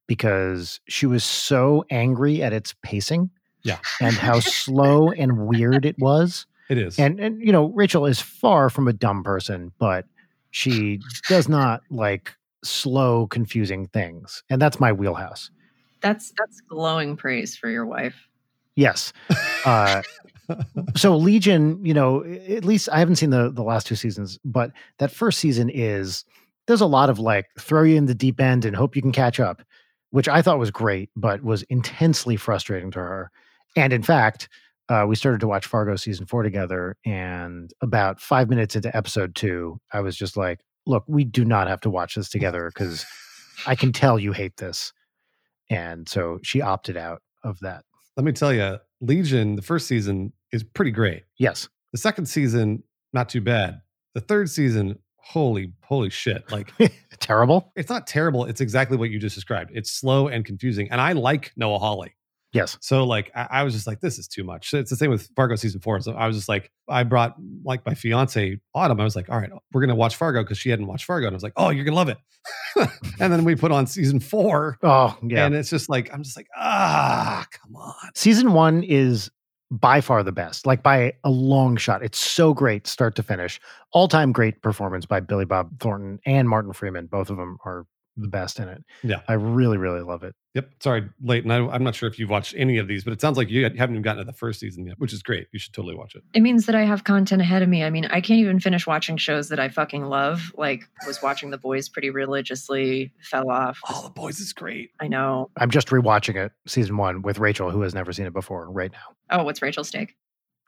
because 0.06 0.80
she 0.88 1.06
was 1.06 1.22
so 1.22 1.84
angry 1.90 2.42
at 2.42 2.52
its 2.52 2.74
pacing 2.82 3.30
Yeah. 3.62 3.78
and 4.00 4.14
how 4.14 4.40
slow 4.40 5.10
and 5.12 5.46
weird 5.46 5.84
it 5.84 5.96
was 5.98 6.46
It 6.68 6.78
is. 6.78 6.98
and 6.98 7.20
and 7.20 7.40
you 7.40 7.52
know 7.52 7.66
rachel 7.66 8.06
is 8.06 8.20
far 8.20 8.70
from 8.70 8.88
a 8.88 8.92
dumb 8.92 9.22
person 9.22 9.72
but 9.78 10.06
she 10.50 11.00
does 11.28 11.48
not 11.48 11.82
like 11.90 12.34
slow 12.64 13.26
confusing 13.26 13.86
things 13.88 14.42
and 14.50 14.60
that's 14.60 14.78
my 14.80 14.92
wheelhouse. 14.92 15.50
That's 16.00 16.32
that's 16.38 16.60
glowing 16.62 17.16
praise 17.16 17.56
for 17.56 17.68
your 17.68 17.86
wife. 17.86 18.28
yes. 18.76 19.12
Uh 19.64 20.02
so 20.96 21.16
legion 21.16 21.84
you 21.84 21.94
know 21.94 22.24
at 22.24 22.64
least 22.64 22.88
i 22.92 22.98
haven't 22.98 23.16
seen 23.16 23.30
the 23.30 23.50
the 23.52 23.62
last 23.62 23.86
two 23.86 23.94
seasons 23.94 24.38
but 24.44 24.72
that 24.98 25.10
first 25.10 25.38
season 25.38 25.70
is 25.72 26.24
there's 26.66 26.80
a 26.80 26.86
lot 26.86 27.08
of 27.10 27.18
like 27.18 27.46
throw 27.58 27.82
you 27.82 27.96
in 27.96 28.06
the 28.06 28.14
deep 28.14 28.40
end 28.40 28.64
and 28.64 28.74
hope 28.74 28.96
you 28.96 29.02
can 29.02 29.12
catch 29.12 29.38
up 29.38 29.62
which 30.10 30.28
i 30.28 30.42
thought 30.42 30.58
was 30.58 30.70
great 30.70 31.08
but 31.14 31.42
was 31.44 31.62
intensely 31.64 32.36
frustrating 32.36 32.90
to 32.90 32.98
her. 32.98 33.30
And 33.76 33.92
in 33.92 34.02
fact 34.02 34.48
uh, 34.88 35.04
we 35.06 35.14
started 35.14 35.40
to 35.40 35.46
watch 35.46 35.66
fargo 35.66 35.94
season 35.94 36.26
four 36.26 36.42
together 36.42 36.96
and 37.04 37.72
about 37.80 38.20
five 38.20 38.48
minutes 38.48 38.74
into 38.74 38.94
episode 38.96 39.36
two 39.36 39.80
i 39.92 40.00
was 40.00 40.16
just 40.16 40.36
like 40.36 40.64
look 40.86 41.04
we 41.06 41.24
do 41.24 41.44
not 41.44 41.68
have 41.68 41.80
to 41.80 41.90
watch 41.90 42.14
this 42.14 42.28
together 42.28 42.70
because 42.72 43.04
i 43.66 43.74
can 43.74 43.92
tell 43.92 44.18
you 44.18 44.32
hate 44.32 44.56
this 44.56 44.92
and 45.68 46.08
so 46.08 46.38
she 46.42 46.60
opted 46.60 46.96
out 46.96 47.22
of 47.44 47.58
that 47.60 47.84
Let 48.16 48.24
me 48.24 48.32
tell 48.32 48.52
you, 48.52 48.78
Legion, 49.00 49.56
the 49.56 49.62
first 49.62 49.86
season 49.86 50.32
is 50.52 50.62
pretty 50.64 50.90
great. 50.90 51.22
yes 51.38 51.68
The 51.92 51.98
second 51.98 52.26
season, 52.26 52.82
not 53.12 53.28
too 53.28 53.40
bad. 53.40 53.80
The 54.14 54.20
third 54.20 54.50
season, 54.50 54.98
holy, 55.16 55.72
holy 55.84 56.10
shit. 56.10 56.50
Like 56.50 56.72
terrible 57.20 57.72
it's 57.76 57.88
not 57.90 58.06
terrible. 58.06 58.44
It's 58.44 58.60
exactly 58.60 58.96
what 58.96 59.10
you 59.10 59.18
just 59.18 59.34
described. 59.36 59.70
It's 59.74 59.90
slow 59.90 60.28
and 60.28 60.44
confusing. 60.44 60.90
And 60.90 61.00
I 61.00 61.12
like 61.12 61.52
Noah 61.56 61.78
Hawley. 61.78 62.14
Yes 62.52 62.76
So 62.80 63.04
like 63.04 63.30
I, 63.34 63.48
I 63.50 63.62
was 63.62 63.74
just 63.74 63.86
like, 63.86 64.00
this 64.00 64.18
is 64.18 64.28
too 64.28 64.44
much. 64.44 64.72
It's 64.74 64.90
the 64.90 64.96
same 64.96 65.10
with 65.10 65.28
Fargo 65.36 65.56
season 65.56 65.80
four. 65.80 66.00
So 66.00 66.12
I 66.12 66.26
was 66.26 66.36
just 66.36 66.48
like, 66.48 66.70
I 66.88 67.02
brought 67.02 67.36
like 67.64 67.84
my 67.86 67.94
fiance 67.94 68.60
Autumn. 68.74 69.00
I 69.00 69.04
was 69.04 69.16
like, 69.16 69.28
all 69.28 69.38
right, 69.38 69.50
we're 69.72 69.80
gonna 69.80 69.94
watch 69.94 70.16
Fargo 70.16 70.42
because 70.42 70.58
she 70.58 70.70
hadn't 70.70 70.86
watched 70.86 71.04
Fargo. 71.04 71.26
And 71.26 71.34
I 71.34 71.36
was 71.36 71.42
like, 71.42 71.54
oh, 71.56 71.70
you're 71.70 71.84
gonna 71.84 71.96
love 71.96 72.08
it. 72.08 72.18
and 73.20 73.32
then 73.32 73.44
we 73.44 73.54
put 73.54 73.72
on 73.72 73.86
season 73.86 74.20
four. 74.20 74.78
Oh, 74.82 75.16
yeah. 75.22 75.46
And 75.46 75.54
it's 75.54 75.70
just 75.70 75.88
like, 75.88 76.12
I'm 76.12 76.22
just 76.22 76.36
like, 76.36 76.48
ah, 76.56 77.46
come 77.50 77.76
on. 77.76 77.94
Season 78.14 78.52
one 78.52 78.82
is 78.82 79.30
by 79.70 80.00
far 80.00 80.22
the 80.22 80.32
best, 80.32 80.66
like 80.66 80.82
by 80.82 81.12
a 81.24 81.30
long 81.30 81.76
shot. 81.76 82.02
It's 82.02 82.18
so 82.18 82.52
great, 82.52 82.86
start 82.86 83.14
to 83.16 83.22
finish. 83.22 83.60
All 83.92 84.08
time 84.08 84.32
great 84.32 84.62
performance 84.62 85.06
by 85.06 85.20
Billy 85.20 85.44
Bob 85.44 85.78
Thornton 85.80 86.18
and 86.26 86.48
Martin 86.48 86.72
Freeman. 86.72 87.06
Both 87.06 87.30
of 87.30 87.36
them 87.36 87.58
are 87.64 87.86
the 88.16 88.28
best 88.28 88.58
in 88.58 88.68
it. 88.68 88.84
Yeah. 89.02 89.20
I 89.28 89.34
really, 89.34 89.78
really 89.78 90.02
love 90.02 90.24
it. 90.24 90.34
Yep. 90.54 90.70
Sorry, 90.80 91.08
Leighton. 91.22 91.50
I, 91.50 91.58
I'm 91.68 91.84
not 91.84 91.94
sure 91.94 92.08
if 92.08 92.18
you've 92.18 92.30
watched 92.30 92.54
any 92.56 92.78
of 92.78 92.88
these, 92.88 93.04
but 93.04 93.12
it 93.12 93.20
sounds 93.20 93.36
like 93.36 93.50
you 93.50 93.62
haven't 93.62 93.78
even 93.80 94.02
gotten 94.02 94.18
to 94.18 94.24
the 94.24 94.36
first 94.36 94.58
season 94.58 94.84
yet, 94.84 94.98
which 94.98 95.12
is 95.12 95.22
great. 95.22 95.46
You 95.52 95.60
should 95.60 95.72
totally 95.72 95.94
watch 95.94 96.16
it. 96.16 96.24
It 96.34 96.40
means 96.40 96.66
that 96.66 96.74
I 96.74 96.82
have 96.82 97.04
content 97.04 97.40
ahead 97.40 97.62
of 97.62 97.68
me. 97.68 97.84
I 97.84 97.90
mean, 97.90 98.06
I 98.06 98.20
can't 98.20 98.40
even 98.40 98.58
finish 98.58 98.86
watching 98.86 99.16
shows 99.16 99.48
that 99.50 99.60
I 99.60 99.68
fucking 99.68 100.06
love. 100.06 100.52
Like, 100.56 100.88
was 101.06 101.22
watching 101.22 101.50
The 101.50 101.58
Boys 101.58 101.88
pretty 101.88 102.10
religiously, 102.10 103.12
fell 103.22 103.48
off. 103.48 103.78
Oh, 103.88 104.02
the 104.02 104.10
boys 104.10 104.40
is 104.40 104.52
great. 104.52 104.90
I 105.00 105.06
know. 105.06 105.50
I'm 105.56 105.70
just 105.70 105.88
rewatching 105.88 106.34
it, 106.34 106.50
season 106.66 106.96
one, 106.96 107.22
with 107.22 107.38
Rachel, 107.38 107.70
who 107.70 107.82
has 107.82 107.94
never 107.94 108.12
seen 108.12 108.26
it 108.26 108.32
before 108.32 108.68
right 108.70 108.90
now. 108.90 109.38
Oh, 109.38 109.44
what's 109.44 109.62
Rachel's 109.62 109.90
take? 109.90 110.16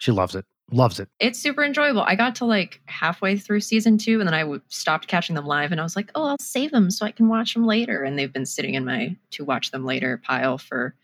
She 0.02 0.10
loves 0.10 0.34
it. 0.34 0.44
Loves 0.72 0.98
it. 0.98 1.08
It's 1.20 1.38
super 1.38 1.62
enjoyable. 1.62 2.02
I 2.02 2.16
got 2.16 2.34
to 2.36 2.44
like 2.44 2.80
halfway 2.86 3.38
through 3.38 3.60
season 3.60 3.98
two, 3.98 4.18
and 4.18 4.26
then 4.26 4.34
I 4.34 4.40
w- 4.40 4.60
stopped 4.66 5.06
catching 5.06 5.36
them 5.36 5.46
live, 5.46 5.70
and 5.70 5.80
I 5.80 5.84
was 5.84 5.94
like, 5.94 6.10
"Oh, 6.16 6.24
I'll 6.24 6.38
save 6.40 6.72
them 6.72 6.90
so 6.90 7.06
I 7.06 7.12
can 7.12 7.28
watch 7.28 7.54
them 7.54 7.64
later." 7.64 8.02
And 8.02 8.18
they've 8.18 8.32
been 8.32 8.44
sitting 8.44 8.74
in 8.74 8.84
my 8.84 9.16
to 9.30 9.44
watch 9.44 9.70
them 9.70 9.84
later 9.84 10.20
pile 10.24 10.58
for 10.58 10.96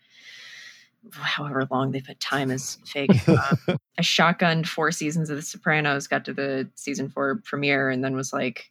however 1.13 1.65
long 1.71 1.91
they've 1.91 2.05
had 2.05 2.19
time 2.19 2.51
is 2.51 2.77
fake. 2.85 3.11
Um, 3.29 3.77
I 3.97 4.01
shotgunned 4.01 4.67
four 4.67 4.91
seasons 4.91 5.29
of 5.29 5.37
The 5.37 5.43
Sopranos, 5.43 6.07
got 6.07 6.25
to 6.25 6.33
the 6.33 6.69
season 6.75 7.07
four 7.07 7.41
premiere, 7.45 7.89
and 7.89 8.03
then 8.03 8.17
was 8.17 8.33
like, 8.33 8.69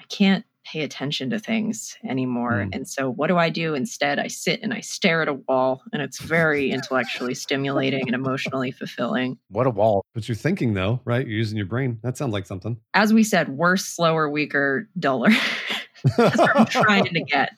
I 0.00 0.04
can't 0.08 0.44
pay 0.64 0.82
attention 0.82 1.30
to 1.30 1.38
things 1.38 1.96
anymore. 2.08 2.52
Mm. 2.52 2.74
And 2.74 2.88
so, 2.88 3.10
what 3.10 3.28
do 3.28 3.36
I 3.36 3.50
do 3.50 3.74
instead? 3.74 4.18
I 4.18 4.28
sit 4.28 4.60
and 4.62 4.72
I 4.72 4.80
stare 4.80 5.22
at 5.22 5.28
a 5.28 5.34
wall, 5.34 5.82
and 5.92 6.02
it's 6.02 6.20
very 6.20 6.70
intellectually 6.70 7.34
stimulating 7.34 8.02
and 8.06 8.14
emotionally 8.14 8.70
fulfilling. 8.70 9.38
What 9.48 9.66
a 9.66 9.70
wall. 9.70 10.04
But 10.14 10.28
you're 10.28 10.34
thinking 10.34 10.74
though, 10.74 11.00
right? 11.04 11.26
You're 11.26 11.38
using 11.38 11.56
your 11.56 11.66
brain. 11.66 11.98
That 12.02 12.16
sounds 12.16 12.32
like 12.32 12.46
something. 12.46 12.78
As 12.94 13.12
we 13.12 13.22
said, 13.22 13.50
worse, 13.50 13.84
slower, 13.84 14.28
weaker, 14.28 14.88
duller. 14.98 15.30
That's 16.16 16.38
what 16.38 16.56
I'm 16.56 16.66
trying 16.66 17.04
to 17.04 17.22
get. 17.22 17.52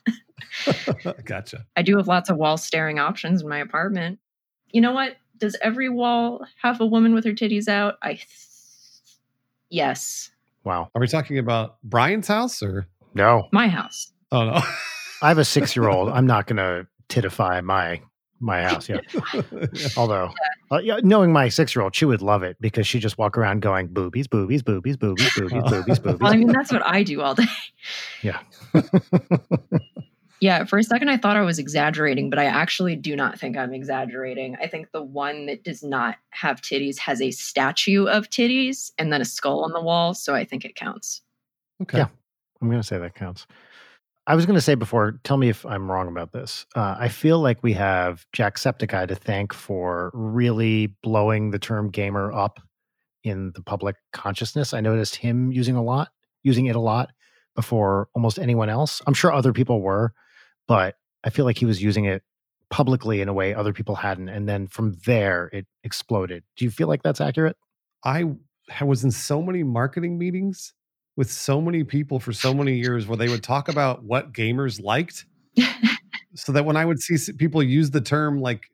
gotcha. 1.25 1.66
I 1.77 1.83
do 1.83 1.97
have 1.97 2.09
lots 2.09 2.31
of 2.31 2.37
wall 2.37 2.57
staring 2.57 2.99
options 2.99 3.42
in 3.42 3.49
my 3.49 3.59
apartment. 3.59 4.19
You 4.71 4.81
know 4.81 4.92
what? 4.92 5.16
Does 5.38 5.57
every 5.62 5.88
wall 5.88 6.47
have 6.62 6.81
a 6.81 6.87
woman 6.87 7.14
with 7.14 7.25
her 7.25 7.33
titties 7.33 7.69
out? 7.69 7.97
I. 8.03 8.14
Th- 8.14 8.27
yes. 9.71 10.31
Wow. 10.64 10.90
Are 10.95 11.01
we 11.01 11.07
talking 11.07 11.38
about 11.38 11.77
Brian's 11.85 12.27
house 12.27 12.62
or? 12.62 12.88
No. 13.16 13.48
My 13.50 13.68
house. 13.68 14.12
Oh 14.31 14.44
no. 14.44 14.61
I 15.22 15.29
have 15.29 15.38
a 15.38 15.44
six 15.44 15.74
year 15.74 15.88
old. 15.88 16.11
I'm 16.11 16.26
not 16.26 16.46
going 16.46 16.59
to 16.59 16.87
titify 17.09 17.64
my 17.64 18.02
my 18.38 18.62
house. 18.62 18.88
Yeah. 18.88 19.00
Yeah. 19.33 19.88
Although, 19.96 20.31
uh, 20.70 20.79
yeah, 20.79 21.00
knowing 21.02 21.33
my 21.33 21.48
six 21.48 21.74
year 21.74 21.83
old, 21.83 21.94
she 21.94 22.05
would 22.05 22.20
love 22.20 22.42
it 22.42 22.59
because 22.61 22.87
she 22.87 22.98
just 23.00 23.16
walk 23.16 23.38
around 23.38 23.62
going 23.62 23.88
boobies, 23.88 24.29
boobies, 24.29 24.62
boobies, 24.62 24.98
boobies, 24.98 25.33
boobies, 25.35 25.62
boobies, 25.70 25.98
boobies. 25.98 26.20
Well, 26.20 26.33
I 26.33 26.37
mean, 26.37 26.52
that's 26.52 26.70
what 26.70 26.87
I 26.87 27.02
do 27.02 27.22
all 27.22 27.35
day. 27.35 27.46
Yeah. 28.22 28.40
Yeah, 30.40 30.64
for 30.64 30.79
a 30.79 30.83
second 30.83 31.09
I 31.09 31.16
thought 31.16 31.37
I 31.37 31.40
was 31.40 31.59
exaggerating, 31.59 32.29
but 32.29 32.38
I 32.38 32.44
actually 32.44 32.94
do 32.94 33.16
not 33.16 33.40
think 33.40 33.57
I'm 33.57 33.72
exaggerating. 33.72 34.57
I 34.61 34.66
think 34.66 34.92
the 34.92 35.02
one 35.02 35.46
that 35.46 35.64
does 35.64 35.83
not 35.83 36.16
have 36.31 36.61
titties 36.61 36.98
has 36.98 37.22
a 37.22 37.31
statue 37.31 38.07
of 38.07 38.29
titties 38.29 38.90
and 38.98 39.11
then 39.11 39.22
a 39.22 39.24
skull 39.24 39.64
on 39.64 39.72
the 39.72 39.81
wall, 39.81 40.12
so 40.12 40.35
I 40.35 40.44
think 40.44 40.66
it 40.66 40.74
counts. 40.74 41.22
Okay. 41.83 41.98
Yeah. 41.98 42.09
I'm 42.61 42.69
going 42.69 42.81
to 42.81 42.87
say 42.87 42.99
that 42.99 43.14
counts. 43.14 43.47
I 44.29 44.35
was 44.35 44.45
going 44.45 44.57
to 44.57 44.61
say 44.61 44.75
before, 44.75 45.21
tell 45.23 45.37
me 45.37 45.49
if 45.49 45.64
I'm 45.64 45.90
wrong 45.90 46.09
about 46.09 46.33
this. 46.33 46.66
Uh, 46.75 46.97
I 46.99 47.09
feel 47.09 47.38
like 47.38 47.62
we 47.62 47.75
have 47.75 48.27
Jacksepticeye 48.37 49.07
to 49.09 49.14
thank 49.14 49.53
for 49.53 50.11
really 50.14 50.88
blowing 51.03 51.53
the 51.53 51.61
term 51.61 51.90
gamer 51.90 52.33
up 52.33 52.61
in 53.23 53.53
the 53.55 53.62
public 53.62 53.97
consciousness. 54.12 54.75
I 54.75 54.81
noticed 54.81 55.16
him 55.16 55.53
using 55.53 55.77
a 55.77 55.83
lot, 55.83 56.09
using 56.42 56.66
it 56.66 56.75
a 56.75 56.81
lot 56.81 57.11
before 57.55 58.09
almost 58.14 58.38
anyone 58.38 58.69
else. 58.69 59.01
I'm 59.07 59.14
sure 59.14 59.33
other 59.33 59.53
people 59.53 59.81
were, 59.81 60.12
but 60.66 60.97
I 61.23 61.31
feel 61.31 61.45
like 61.45 61.59
he 61.59 61.64
was 61.64 61.81
using 61.81 62.05
it 62.05 62.23
publicly 62.69 63.21
in 63.21 63.29
a 63.29 63.33
way 63.33 63.55
other 63.55 63.73
people 63.73 63.95
hadn't. 63.95 64.29
And 64.29 64.49
then 64.49 64.66
from 64.66 64.97
there, 65.07 65.51
it 65.53 65.66
exploded. 65.85 66.42
Do 66.57 66.64
you 66.64 66.71
feel 66.71 66.88
like 66.88 67.05
that's 67.05 67.21
accurate? 67.21 67.57
I 68.05 68.25
was 68.83 69.05
in 69.05 69.12
so 69.12 69.40
many 69.40 69.62
marketing 69.62 70.19
meetings 70.19 70.73
with 71.16 71.31
so 71.31 71.61
many 71.61 71.83
people 71.83 72.20
for 72.20 72.33
so 72.33 72.52
many 72.55 72.76
years 72.76 73.07
where 73.07 73.16
they 73.16 73.29
would 73.29 73.42
talk 73.42 73.68
about 73.68 74.05
what 74.05 74.33
gamers 74.33 74.83
liked 74.83 75.24
so 76.35 76.52
that 76.52 76.64
when 76.64 76.76
I 76.76 76.85
would 76.85 77.00
see 77.00 77.16
people 77.33 77.62
use 77.62 77.90
the 77.90 78.00
term 78.00 78.40
like 78.40 78.64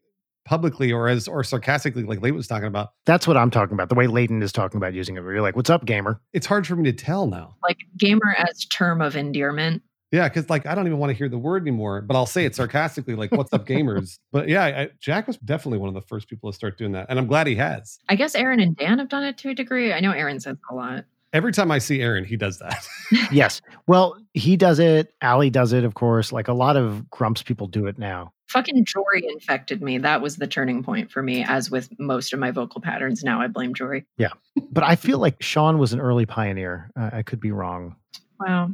publicly 0.44 0.90
or 0.92 1.09
as 1.09 1.28
or 1.28 1.44
sarcastically 1.44 2.02
like 2.02 2.20
Leighton 2.20 2.37
was 2.37 2.48
talking 2.48 2.66
about, 2.66 2.90
That's 3.07 3.26
what 3.26 3.37
I'm 3.37 3.50
talking 3.50 3.74
about. 3.74 3.88
The 3.88 3.94
way 3.94 4.07
Leighton 4.07 4.42
is 4.42 4.52
talking 4.52 4.78
about 4.78 4.94
using 4.94 5.16
it, 5.16 5.22
where 5.22 5.33
you're 5.33 5.42
like, 5.42 5.57
"What's 5.57 5.70
up, 5.70 5.85
gamer?" 5.85 6.20
it's 6.33 6.46
hard 6.46 6.66
for 6.66 6.76
me 6.76 6.85
to 6.90 6.92
tell 6.92 7.26
now. 7.26 7.57
like 7.62 7.78
gamer 7.96 8.35
as 8.37 8.64
term 8.66 9.00
of 9.00 9.16
endearment. 9.16 9.83
Yeah, 10.11 10.28
because 10.28 10.50
like 10.50 10.66
I 10.66 10.74
don't 10.74 10.87
even 10.87 10.98
want 10.98 11.11
to 11.11 11.14
hear 11.16 11.28
the 11.28 11.38
word 11.38 11.62
anymore, 11.62 12.02
but 12.02 12.16
I'll 12.16 12.26
say 12.26 12.44
it 12.44 12.55
sarcastically, 12.57 13.14
like 13.14 13.31
"What's 13.33 13.52
up, 13.52 13.66
gamers?" 13.66 14.18
But 14.33 14.48
yeah, 14.48 14.64
I, 14.64 14.88
Jack 15.00 15.26
was 15.26 15.37
definitely 15.38 15.78
one 15.78 15.88
of 15.88 15.94
the 15.94 16.02
first 16.02 16.28
people 16.28 16.50
to 16.50 16.57
start 16.57 16.76
doing 16.76 16.92
that, 16.92 17.07
and 17.09 17.18
I'm 17.18 17.26
glad 17.26 17.46
he 17.46 17.55
has. 17.57 17.98
I 18.09 18.16
guess 18.16 18.35
Aaron 18.35 18.61
and 18.61 18.76
Dan 18.76 18.98
have 18.98 19.09
done 19.09 19.24
it 19.24 19.38
to 19.38 19.50
a 19.50 19.55
degree. 19.55 19.92
I 19.92 20.00
know 20.00 20.11
Aaron 20.11 20.40
says 20.40 20.57
a 20.70 20.74
lot. 20.74 21.05
Every 21.33 21.53
time 21.53 21.71
I 21.71 21.79
see 21.79 22.03
Aaron, 22.03 22.25
he 22.25 22.37
does 22.37 22.59
that. 22.59 22.87
yes. 23.33 23.62
Well, 23.87 24.16
he 24.35 24.57
does 24.57 24.79
it. 24.79 25.14
Allie 25.23 25.49
does 25.49 25.73
it, 25.73 25.83
of 25.85 25.95
course. 25.95 26.31
Like 26.31 26.49
a 26.49 26.53
lot 26.53 26.77
of 26.77 27.09
Grumps 27.11 27.42
people 27.42 27.66
do 27.66 27.87
it 27.87 27.99
now. 27.99 28.33
Fucking 28.49 28.85
Jory 28.85 29.27
infected 29.27 29.81
me. 29.81 29.97
That 29.97 30.21
was 30.21 30.37
the 30.37 30.47
turning 30.47 30.83
point 30.83 31.11
for 31.11 31.23
me, 31.23 31.42
as 31.42 31.71
with 31.71 31.88
most 31.99 32.35
of 32.35 32.38
my 32.38 32.51
vocal 32.51 32.83
patterns. 32.83 33.25
Now 33.25 33.40
I 33.40 33.47
blame 33.47 33.73
Jory. 33.73 34.05
Yeah. 34.18 34.33
But 34.71 34.85
I 34.85 34.95
feel 34.95 35.18
like 35.18 35.42
Sean 35.42 35.79
was 35.79 35.95
an 35.95 36.01
early 36.01 36.27
pioneer. 36.27 36.90
Uh, 36.95 37.11
I 37.14 37.23
could 37.23 37.40
be 37.40 37.51
wrong. 37.51 37.97
Wow. 38.38 38.73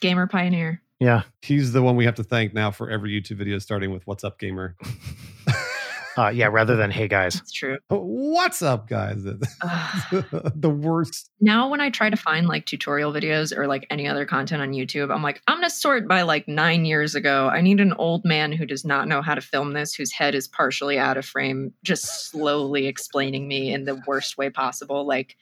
Gamer 0.00 0.28
pioneer. 0.28 0.80
Yeah. 1.00 1.22
He's 1.42 1.72
the 1.72 1.82
one 1.82 1.96
we 1.96 2.04
have 2.04 2.14
to 2.16 2.24
thank 2.24 2.54
now 2.54 2.70
for 2.70 2.88
every 2.88 3.10
YouTube 3.10 3.38
video 3.38 3.58
starting 3.58 3.90
with 3.90 4.06
"What's 4.06 4.22
up, 4.22 4.38
gamer?" 4.38 4.76
Uh, 6.16 6.28
yeah. 6.28 6.46
Rather 6.46 6.76
than, 6.76 6.90
hey, 6.90 7.08
guys. 7.08 7.36
It's 7.36 7.52
true. 7.52 7.78
What's 7.88 8.62
up, 8.62 8.88
guys? 8.88 9.24
Ugh. 9.62 10.52
the 10.54 10.70
worst. 10.70 11.30
now 11.40 11.68
when 11.68 11.80
I 11.80 11.90
try 11.90 12.08
to 12.10 12.16
find 12.16 12.46
like 12.46 12.64
tutorial 12.66 13.12
videos 13.12 13.56
or 13.56 13.66
like 13.66 13.86
any 13.90 14.08
other 14.08 14.24
content 14.24 14.62
on 14.62 14.72
YouTube, 14.72 15.14
I'm 15.14 15.22
like, 15.22 15.42
I'm 15.46 15.58
gonna 15.58 15.68
sort 15.70 16.08
by 16.08 16.22
like 16.22 16.48
nine 16.48 16.84
years 16.84 17.14
ago. 17.14 17.48
I 17.48 17.60
need 17.60 17.80
an 17.80 17.92
old 17.94 18.24
man 18.24 18.52
who 18.52 18.64
does 18.64 18.84
not 18.84 19.08
know 19.08 19.20
how 19.20 19.34
to 19.34 19.40
film 19.40 19.72
this, 19.74 19.94
whose 19.94 20.12
head 20.12 20.34
is 20.34 20.48
partially 20.48 20.98
out 20.98 21.16
of 21.18 21.26
frame, 21.26 21.72
just 21.84 22.30
slowly 22.30 22.86
explaining 22.86 23.46
me 23.48 23.72
in 23.72 23.84
the 23.84 24.00
worst 24.06 24.38
way 24.38 24.48
possible. 24.50 25.06
Like 25.06 25.36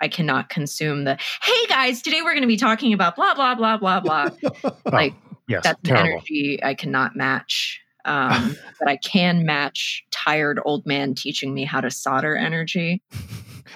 I 0.00 0.08
cannot 0.08 0.48
consume 0.48 1.04
the 1.04 1.18
hey 1.42 1.66
guys, 1.68 2.02
today 2.02 2.20
we're 2.22 2.34
gonna 2.34 2.46
be 2.46 2.56
talking 2.56 2.92
about 2.92 3.16
blah 3.16 3.34
blah 3.34 3.54
blah 3.54 3.78
blah 3.78 4.00
blah. 4.00 4.28
like 4.92 5.14
Yes. 5.46 5.62
that's 5.64 5.78
an 5.80 5.84
terrible. 5.96 6.08
energy 6.12 6.58
I 6.62 6.74
cannot 6.74 7.16
match. 7.16 7.80
Um, 8.04 8.56
but 8.78 8.88
I 8.88 8.96
can 8.96 9.44
match 9.44 10.04
tired 10.10 10.60
old 10.64 10.86
man 10.86 11.14
teaching 11.14 11.54
me 11.54 11.64
how 11.64 11.80
to 11.80 11.90
solder 11.90 12.36
energy. 12.36 13.02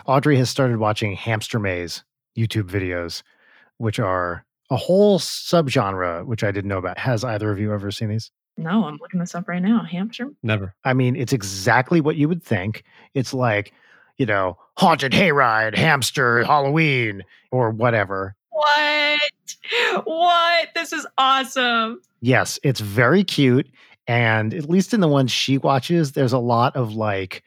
Audrey 0.07 0.37
has 0.37 0.51
started 0.51 0.79
watching 0.79 1.15
Hamster 1.15 1.59
Maze 1.59 2.05
YouTube 2.37 2.69
videos, 2.71 3.23
which 3.79 3.99
are 3.99 4.45
a 4.71 4.77
whole 4.77 5.19
subgenre, 5.19 6.25
which 6.27 6.45
I 6.45 6.51
didn't 6.51 6.69
know 6.69 6.79
about. 6.79 6.99
Has 6.99 7.25
either 7.25 7.51
of 7.51 7.59
you 7.59 7.73
ever 7.73 7.91
seen 7.91 8.11
these? 8.11 8.31
No, 8.57 8.85
I'm 8.85 8.99
looking 9.01 9.21
this 9.21 9.35
up 9.35 9.49
right 9.49 9.63
now. 9.63 9.85
Hamster 9.85 10.31
Never. 10.43 10.75
I 10.85 10.93
mean, 10.93 11.15
it's 11.15 11.33
exactly 11.33 12.01
what 12.01 12.17
you 12.17 12.29
would 12.29 12.43
think. 12.43 12.83
It's 13.15 13.33
like, 13.33 13.73
you 14.17 14.27
know, 14.27 14.59
haunted 14.77 15.13
hayride, 15.13 15.77
hamster, 15.77 16.43
Halloween, 16.45 17.23
or 17.53 17.71
whatever. 17.71 18.35
What? 18.51 19.21
What? 20.05 20.69
This 20.75 20.93
is 20.93 21.07
awesome. 21.17 22.01
Yes, 22.21 22.59
it's 22.65 22.81
very 22.81 23.23
cute. 23.23 23.69
And 24.09 24.55
at 24.55 24.69
least 24.69 24.95
in 24.95 25.01
the 25.01 25.09
ones 25.09 25.31
she 25.31 25.59
watches, 25.59 26.13
there's 26.13 26.33
a 26.33 26.39
lot 26.39 26.75
of 26.75 26.95
like, 26.95 27.45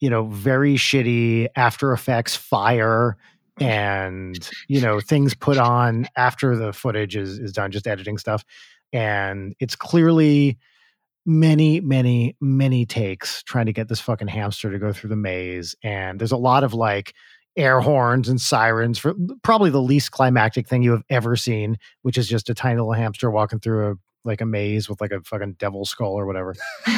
you 0.00 0.08
know, 0.08 0.26
very 0.26 0.76
shitty 0.76 1.48
After 1.56 1.92
Effects 1.92 2.36
fire 2.36 3.16
and, 3.60 4.48
you 4.68 4.80
know, 4.80 5.00
things 5.00 5.34
put 5.34 5.58
on 5.58 6.08
after 6.16 6.56
the 6.56 6.72
footage 6.72 7.16
is, 7.16 7.38
is 7.38 7.52
done, 7.52 7.70
just 7.70 7.86
editing 7.86 8.18
stuff. 8.18 8.44
And 8.92 9.54
it's 9.58 9.76
clearly 9.76 10.58
many, 11.26 11.80
many, 11.80 12.36
many 12.40 12.86
takes 12.86 13.42
trying 13.42 13.66
to 13.66 13.72
get 13.72 13.88
this 13.88 14.00
fucking 14.00 14.28
hamster 14.28 14.70
to 14.70 14.78
go 14.78 14.92
through 14.92 15.10
the 15.10 15.16
maze. 15.16 15.74
And 15.82 16.20
there's 16.20 16.32
a 16.32 16.36
lot 16.36 16.64
of 16.64 16.74
like 16.74 17.14
air 17.56 17.80
horns 17.80 18.28
and 18.28 18.40
sirens 18.40 18.98
for 18.98 19.14
probably 19.42 19.70
the 19.70 19.82
least 19.82 20.10
climactic 20.10 20.68
thing 20.68 20.82
you 20.82 20.90
have 20.92 21.04
ever 21.10 21.34
seen, 21.36 21.76
which 22.02 22.18
is 22.18 22.28
just 22.28 22.50
a 22.50 22.54
tiny 22.54 22.76
little 22.76 22.92
hamster 22.92 23.30
walking 23.30 23.60
through 23.60 23.92
a 23.92 23.94
like 24.24 24.40
a 24.40 24.46
maze 24.46 24.88
with 24.88 25.00
like 25.00 25.12
a 25.12 25.20
fucking 25.22 25.54
devil 25.58 25.84
skull 25.84 26.12
or 26.12 26.26
whatever. 26.26 26.54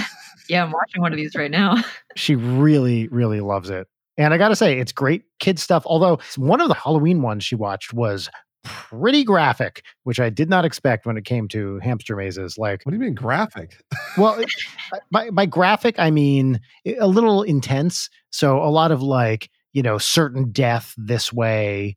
Yeah, 0.49 0.63
I'm 0.63 0.71
watching 0.71 1.01
one 1.03 1.13
of 1.13 1.17
these 1.17 1.35
right 1.35 1.51
now. 1.51 1.83
She 2.15 2.35
really, 2.37 3.09
really 3.09 3.41
loves 3.41 3.69
it. 3.69 3.89
And 4.17 4.33
I 4.33 4.39
got 4.39 4.49
to 4.51 4.57
say, 4.57 4.79
it's 4.79 4.93
great 4.93 5.25
kid 5.41 5.59
stuff. 5.59 5.83
Although 5.87 6.19
one 6.37 6.61
of 6.61 6.69
the 6.69 6.75
Halloween 6.75 7.21
ones 7.21 7.43
she 7.45 7.57
watched 7.57 7.93
was 7.93 8.31
pretty 8.63 9.25
graphic, 9.25 9.83
which 10.05 10.19
I 10.21 10.31
did 10.31 10.49
not 10.49 10.65
expect 10.65 11.05
when 11.05 11.17
it 11.17 11.25
came 11.25 11.49
to 11.49 11.79
hamster 11.81 12.15
mazes. 12.17 12.57
Like, 12.59 12.81
What 12.85 12.93
do 12.93 12.97
you 12.97 13.03
mean 13.03 13.15
graphic? 13.15 13.83
well, 14.17 14.39
it- 14.39 14.49
uh, 14.95 14.99
by, 15.11 15.31
by 15.31 15.47
graphic, 15.47 15.97
I 15.99 16.11
mean 16.13 16.61
a 17.01 17.09
little 17.09 17.43
intense. 17.43 18.09
So 18.31 18.63
a 18.63 18.71
lot 18.71 18.93
of 18.93 19.03
like, 19.03 19.51
you 19.73 19.83
know, 19.83 19.99
certain 19.99 20.53
death 20.53 20.95
this 20.97 21.33
way, 21.33 21.97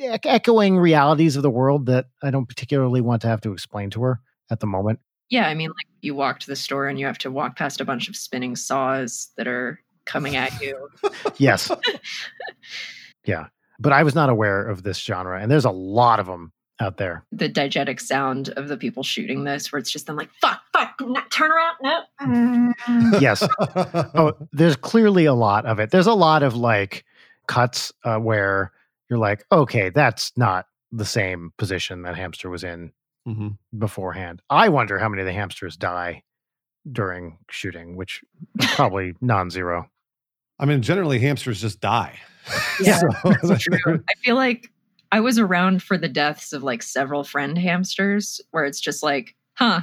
echoing 0.00 0.78
realities 0.78 1.36
of 1.36 1.42
the 1.42 1.50
world 1.50 1.86
that 1.86 2.06
I 2.22 2.30
don't 2.30 2.46
particularly 2.48 3.00
want 3.00 3.22
to 3.22 3.28
have 3.28 3.40
to 3.42 3.52
explain 3.52 3.90
to 3.90 4.02
her 4.02 4.20
at 4.50 4.60
the 4.60 4.66
moment. 4.66 5.00
Yeah, 5.28 5.46
I 5.46 5.54
mean, 5.54 5.68
like 5.68 5.86
you 6.00 6.14
walk 6.14 6.40
to 6.40 6.46
the 6.46 6.56
store 6.56 6.88
and 6.88 6.98
you 6.98 7.06
have 7.06 7.18
to 7.18 7.30
walk 7.30 7.56
past 7.56 7.80
a 7.80 7.84
bunch 7.84 8.08
of 8.08 8.16
spinning 8.16 8.56
saws 8.56 9.28
that 9.36 9.46
are 9.46 9.80
coming 10.04 10.36
at 10.36 10.60
you. 10.60 10.88
Yes. 11.38 11.70
yeah. 13.24 13.46
But 13.78 13.92
I 13.92 14.02
was 14.02 14.14
not 14.14 14.28
aware 14.28 14.66
of 14.66 14.82
this 14.82 14.98
genre, 14.98 15.40
and 15.40 15.50
there's 15.50 15.64
a 15.64 15.70
lot 15.70 16.20
of 16.20 16.26
them 16.26 16.52
out 16.80 16.96
there. 16.96 17.24
the 17.30 17.48
diegetic 17.48 18.00
sound 18.00 18.48
of 18.50 18.68
the 18.68 18.76
people 18.76 19.02
shooting 19.02 19.44
this, 19.44 19.70
where 19.70 19.78
it's 19.78 19.90
just 19.90 20.06
them 20.06 20.16
like, 20.16 20.30
fuck, 20.40 20.60
fuck, 20.72 20.94
no, 21.00 21.20
turn 21.30 21.50
around, 21.52 21.76
no. 21.82 23.18
Yes. 23.20 23.46
Oh, 24.14 24.32
there's 24.52 24.76
clearly 24.76 25.24
a 25.26 25.34
lot 25.34 25.64
of 25.66 25.78
it. 25.78 25.90
There's 25.90 26.06
a 26.06 26.14
lot 26.14 26.42
of 26.42 26.54
like 26.54 27.04
cuts 27.46 27.92
uh, 28.04 28.18
where 28.18 28.72
you're 29.10 29.18
like, 29.18 29.44
okay, 29.52 29.90
that's 29.90 30.32
not 30.36 30.66
the 30.92 31.04
same 31.04 31.52
position 31.58 32.02
that 32.02 32.16
hamster 32.16 32.48
was 32.48 32.64
in 32.64 32.92
Mhm. 33.28 33.58
beforehand. 33.76 34.40
I 34.48 34.68
wonder 34.70 34.98
how 34.98 35.08
many 35.08 35.22
of 35.22 35.26
the 35.26 35.32
hamsters 35.32 35.76
die 35.76 36.22
during 36.90 37.38
shooting, 37.50 37.96
which 37.96 38.22
probably 38.74 39.14
non-zero. 39.20 39.90
I 40.58 40.64
mean, 40.66 40.80
generally 40.82 41.18
hamsters 41.18 41.60
just 41.60 41.80
die. 41.80 42.18
Yeah, 42.80 42.98
So- 42.98 43.08
That's 43.42 43.62
true. 43.64 44.02
I 44.08 44.14
feel 44.24 44.36
like 44.36 44.70
I 45.12 45.20
was 45.20 45.38
around 45.38 45.82
for 45.82 45.98
the 45.98 46.08
deaths 46.08 46.52
of 46.52 46.62
like 46.62 46.82
several 46.82 47.24
friend 47.24 47.58
hamsters 47.58 48.40
where 48.52 48.64
it's 48.64 48.80
just 48.80 49.02
like, 49.02 49.36
huh, 49.54 49.80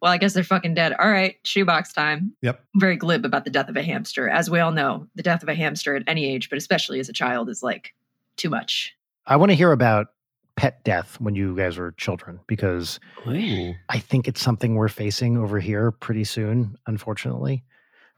well, 0.00 0.10
I 0.12 0.18
guess 0.18 0.32
they're 0.34 0.42
fucking 0.42 0.74
dead. 0.74 0.94
All 0.98 1.10
right, 1.10 1.36
shoebox 1.44 1.92
time. 1.92 2.32
Yep. 2.42 2.58
I'm 2.74 2.80
very 2.80 2.96
glib 2.96 3.24
about 3.24 3.44
the 3.44 3.50
death 3.50 3.68
of 3.68 3.76
a 3.76 3.82
hamster. 3.82 4.28
As 4.28 4.50
we 4.50 4.58
all 4.58 4.72
know, 4.72 5.06
the 5.14 5.22
death 5.22 5.42
of 5.44 5.48
a 5.48 5.54
hamster 5.54 5.94
at 5.94 6.02
any 6.08 6.24
age, 6.26 6.48
but 6.50 6.58
especially 6.58 6.98
as 6.98 7.08
a 7.08 7.12
child, 7.12 7.48
is 7.48 7.62
like 7.62 7.94
too 8.36 8.50
much. 8.50 8.94
I 9.26 9.36
want 9.36 9.50
to 9.50 9.56
hear 9.56 9.72
about 9.72 10.08
pet 10.56 10.84
death 10.84 11.20
when 11.20 11.34
you 11.34 11.56
guys 11.56 11.78
were 11.78 11.92
children 11.92 12.40
because 12.46 13.00
Ooh. 13.26 13.74
I 13.88 13.98
think 13.98 14.28
it's 14.28 14.40
something 14.40 14.74
we're 14.74 14.88
facing 14.88 15.38
over 15.38 15.58
here 15.60 15.90
pretty 15.90 16.24
soon, 16.24 16.76
unfortunately. 16.86 17.64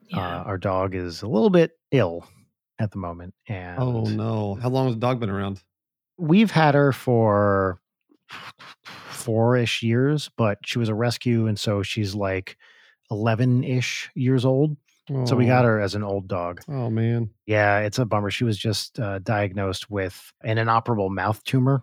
Yeah. 0.08 0.40
Uh, 0.40 0.42
our 0.44 0.58
dog 0.58 0.94
is 0.94 1.22
a 1.22 1.26
little 1.26 1.50
bit 1.50 1.72
ill 1.90 2.26
at 2.78 2.90
the 2.90 2.98
moment. 2.98 3.34
And 3.48 3.78
Oh 3.78 4.04
no! 4.04 4.58
How 4.60 4.68
long 4.68 4.86
has 4.86 4.94
the 4.96 5.00
dog 5.00 5.20
been 5.20 5.30
around? 5.30 5.60
we've 6.18 6.50
had 6.50 6.74
her 6.74 6.92
for 6.92 7.80
four 8.84 9.56
ish 9.56 9.82
years, 9.82 10.30
but 10.36 10.58
she 10.64 10.78
was 10.78 10.88
a 10.88 10.94
rescue. 10.94 11.46
And 11.46 11.58
so 11.58 11.82
she's 11.82 12.14
like 12.14 12.56
11 13.10 13.64
ish 13.64 14.10
years 14.14 14.44
old. 14.44 14.76
So 15.26 15.36
we 15.36 15.44
Oh. 15.44 15.48
got 15.48 15.64
her 15.66 15.80
as 15.80 15.94
an 15.94 16.02
old 16.02 16.28
dog. 16.28 16.62
Oh 16.68 16.88
man. 16.90 17.30
Yeah, 17.46 17.80
it's 17.80 17.98
a 17.98 18.04
bummer. 18.06 18.30
She 18.30 18.44
was 18.44 18.56
just 18.56 18.98
uh, 18.98 19.18
diagnosed 19.18 19.90
with 19.90 20.32
an 20.42 20.56
inoperable 20.58 21.10
mouth 21.10 21.42
tumor. 21.44 21.82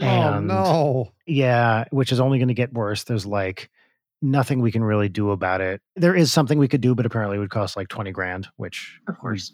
Oh 0.00 0.40
no. 0.40 1.12
Yeah, 1.26 1.84
which 1.90 2.12
is 2.12 2.20
only 2.20 2.38
going 2.38 2.48
to 2.48 2.54
get 2.54 2.72
worse. 2.72 3.04
There's 3.04 3.26
like 3.26 3.68
nothing 4.22 4.62
we 4.62 4.72
can 4.72 4.82
really 4.82 5.10
do 5.10 5.32
about 5.32 5.60
it. 5.60 5.82
There 5.96 6.14
is 6.14 6.32
something 6.32 6.58
we 6.58 6.68
could 6.68 6.80
do, 6.80 6.94
but 6.94 7.04
apparently 7.04 7.36
it 7.36 7.40
would 7.40 7.50
cost 7.50 7.76
like 7.76 7.88
20 7.88 8.10
grand, 8.12 8.48
which 8.56 8.98
Of 9.06 9.18
course. 9.18 9.52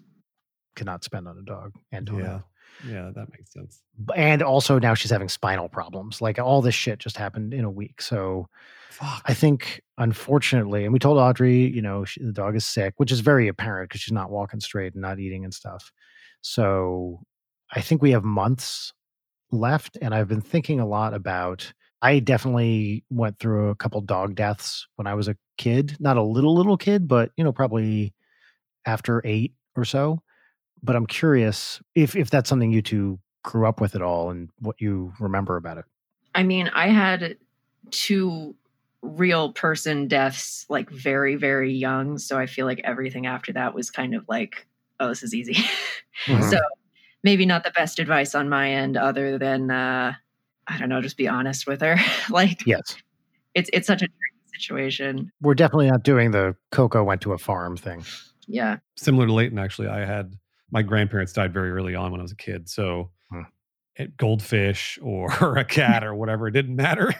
cannot 0.77 1.03
spend 1.03 1.27
on 1.27 1.37
a 1.39 1.43
dog. 1.43 1.73
And 1.91 2.09
on 2.09 2.19
Yeah. 2.21 2.41
Yeah, 2.89 3.11
that 3.15 3.29
makes 3.31 3.53
sense. 3.53 3.83
And 4.17 4.43
also 4.43 4.79
now 4.79 4.95
she's 4.95 5.11
having 5.11 5.29
spinal 5.29 5.69
problems. 5.69 6.21
Like 6.21 6.39
all 6.39 6.63
this 6.63 6.75
shit 6.75 6.99
just 6.99 7.17
happened 7.17 7.55
in 7.55 7.65
a 7.65 7.71
week. 7.71 8.03
So 8.03 8.49
Fuck. 8.91 9.23
I 9.25 9.35
think, 9.35 9.81
unfortunately, 9.99 10.85
and 10.85 10.93
we 10.93 10.99
told 10.99 11.19
Audrey, 11.19 11.67
you 11.67 11.81
know, 11.81 12.05
she, 12.05 12.23
the 12.23 12.33
dog 12.33 12.57
is 12.57 12.67
sick, 12.67 12.95
which 12.99 13.13
is 13.13 13.21
very 13.21 13.49
apparent 13.49 13.89
because 13.89 14.01
she's 14.01 14.13
not 14.13 14.31
walking 14.31 14.61
straight 14.61 14.93
and 14.95 15.03
not 15.03 15.19
eating 15.19 15.45
and 15.45 15.55
stuff. 15.55 15.93
So 16.43 17.21
I 17.73 17.81
think 17.81 18.03
we 18.03 18.11
have 18.11 18.25
months 18.25 18.93
left. 19.51 19.97
And 20.03 20.15
I've 20.15 20.29
been 20.29 20.43
thinking 20.43 20.81
a 20.81 20.87
lot 20.87 21.15
about, 21.15 21.73
I 22.03 22.19
definitely 22.19 23.05
went 23.11 23.39
through 23.39 23.71
a 23.71 23.77
couple 23.77 24.01
dog 24.01 24.35
deaths 24.35 24.87
when 24.97 25.07
I 25.07 25.15
was 25.15 25.29
a 25.29 25.37
kid, 25.57 25.97
not 26.01 26.17
a 26.17 26.23
little, 26.23 26.55
little 26.55 26.77
kid, 26.77 27.07
but, 27.07 27.31
you 27.37 27.45
know, 27.45 27.53
probably 27.53 28.13
after 28.85 29.23
eight 29.25 29.55
or 29.77 29.85
so. 29.85 30.21
But 30.83 30.97
I'm 30.97 31.07
curious 31.07 31.81
if, 31.95 32.17
if 32.17 32.31
that's 32.31 32.49
something 32.49 32.73
you 32.73 32.83
two 32.83 33.19
grew 33.45 33.67
up 33.67 33.81
with 33.81 33.95
at 33.95 34.03
all 34.03 34.31
and 34.31 34.51
what 34.61 34.81
you 34.81 35.13
remember 35.21 35.57
about 35.57 35.79
it. 35.79 35.85
I 36.35 36.43
mean, 36.43 36.69
I 36.75 36.89
had 36.89 37.37
two 37.91 38.55
real 39.03 39.53
person 39.53 40.07
deaths 40.09 40.65
like 40.69 40.89
very, 40.91 41.35
very 41.35 41.73
young. 41.73 42.19
So 42.19 42.39
I 42.39 42.47
feel 42.47 42.67
like 42.67 42.81
everything 42.85 43.27
after 43.27 43.53
that 43.53 43.75
was 43.75 43.91
kind 43.91 44.15
of 44.15 44.25
like, 44.29 44.67
oh, 45.01 45.09
this 45.09 45.23
is 45.23 45.35
easy. 45.35 45.57
Mhm. 46.27 46.51
so 46.51 46.59
maybe 47.25 47.47
not 47.47 47.65
the 47.65 47.71
best 47.71 47.99
advice 47.99 48.35
on 48.35 48.47
my 48.47 48.71
end, 48.71 48.99
other 48.99 49.39
than, 49.39 49.71
uh, 49.71 50.13
I 50.67 50.79
don't 50.79 50.91
know, 50.91 51.01
just 51.01 51.17
be 51.17 51.27
honest 51.27 51.67
with 51.67 51.81
her. 51.81 51.97
like, 52.31 52.67
yes. 52.67 52.83
it's, 53.55 53.71
it's 53.73 53.87
such 53.87 54.03
a 54.03 54.07
tricky 54.07 54.59
situation. 54.59 55.33
We're 55.41 55.55
definitely 55.55 55.91
not 55.91 56.03
doing 56.03 56.33
the 56.33 56.55
Coco 56.71 57.03
went 57.03 57.23
to 57.23 57.33
a 57.33 57.39
farm 57.39 57.79
thing. 57.79 58.05
Yeah. 58.47 58.77
Similar 58.97 59.27
to 59.27 59.33
Leighton, 59.33 59.59
actually, 59.59 59.89
I 59.89 60.05
had 60.05 60.35
my 60.73 60.83
grandparents 60.83 61.33
died 61.35 61.53
very 61.55 61.71
early 61.71 61.95
on 61.95 62.13
when 62.13 62.21
I 62.21 62.25
was 62.25 62.33
a 62.33 62.37
kid. 62.37 62.69
So 62.69 63.13
Hmm. 63.31 63.43
it, 63.97 64.17
goldfish 64.17 64.99
or 65.05 65.59
a 65.59 65.65
cat 65.65 66.05
or 66.05 66.15
whatever, 66.15 66.49
it 66.49 66.53
didn't 66.53 66.77
matter. 66.77 67.15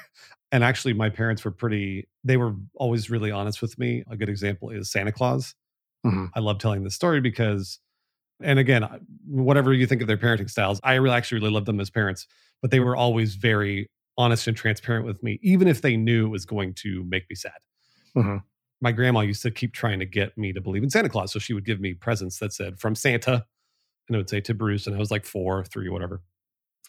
And 0.53 0.65
actually, 0.65 0.93
my 0.95 1.11
parents 1.11 1.45
were 1.45 1.51
pretty, 1.53 2.09
they 2.25 2.37
were 2.37 2.55
always 2.75 3.11
really 3.11 3.31
honest 3.31 3.63
with 3.63 3.79
me. 3.79 4.05
A 4.11 4.17
good 4.17 4.29
example 4.29 4.71
is 4.71 4.91
Santa 4.93 5.13
Claus. 5.13 5.55
Mhm. 6.07 6.31
I 6.35 6.41
love 6.41 6.59
telling 6.59 6.85
this 6.85 6.95
story 6.95 7.21
because, 7.23 7.79
and 8.43 8.59
again, 8.59 8.87
whatever 9.27 9.73
you 9.73 9.87
think 9.87 10.03
of 10.03 10.09
their 10.09 10.19
parenting 10.19 10.51
styles, 10.51 10.81
I 10.85 10.95
really 10.97 11.17
actually 11.17 11.41
really 11.41 11.53
love 11.53 11.67
them 11.67 11.81
as 11.81 11.91
parents, 11.91 12.27
but 12.63 12.71
they 12.71 12.81
were 12.81 12.97
always 12.97 13.37
very 13.37 13.89
honest 14.19 14.47
and 14.49 14.57
transparent 14.57 15.07
with 15.07 15.23
me, 15.23 15.39
even 15.43 15.69
if 15.69 15.83
they 15.83 15.97
knew 15.97 16.27
it 16.27 16.31
was 16.31 16.45
going 16.47 16.75
to 16.75 17.05
make 17.05 17.25
me 17.31 17.37
sad. 17.37 17.53
Mhm. 18.17 18.43
My 18.83 18.93
grandma 18.93 19.21
used 19.21 19.43
to 19.43 19.51
keep 19.51 19.73
trying 19.73 20.01
to 20.01 20.05
get 20.05 20.37
me 20.37 20.53
to 20.53 20.61
believe 20.61 20.83
in 20.83 20.91
Santa 20.91 21.09
Claus. 21.09 21.33
So 21.33 21.39
she 21.39 21.55
would 21.55 21.65
give 21.65 21.81
me 21.81 21.95
presents 21.95 22.39
that 22.41 22.53
said 22.53 22.79
from 22.79 22.95
Santa, 22.95 23.47
and 24.09 24.15
it 24.15 24.19
would 24.19 24.29
say 24.29 24.41
to 24.43 24.53
Bruce, 24.53 24.87
and 24.87 24.95
I 24.95 24.99
was 24.99 25.11
like 25.11 25.25
four, 25.25 25.65
three, 25.65 25.89
whatever. 25.89 26.21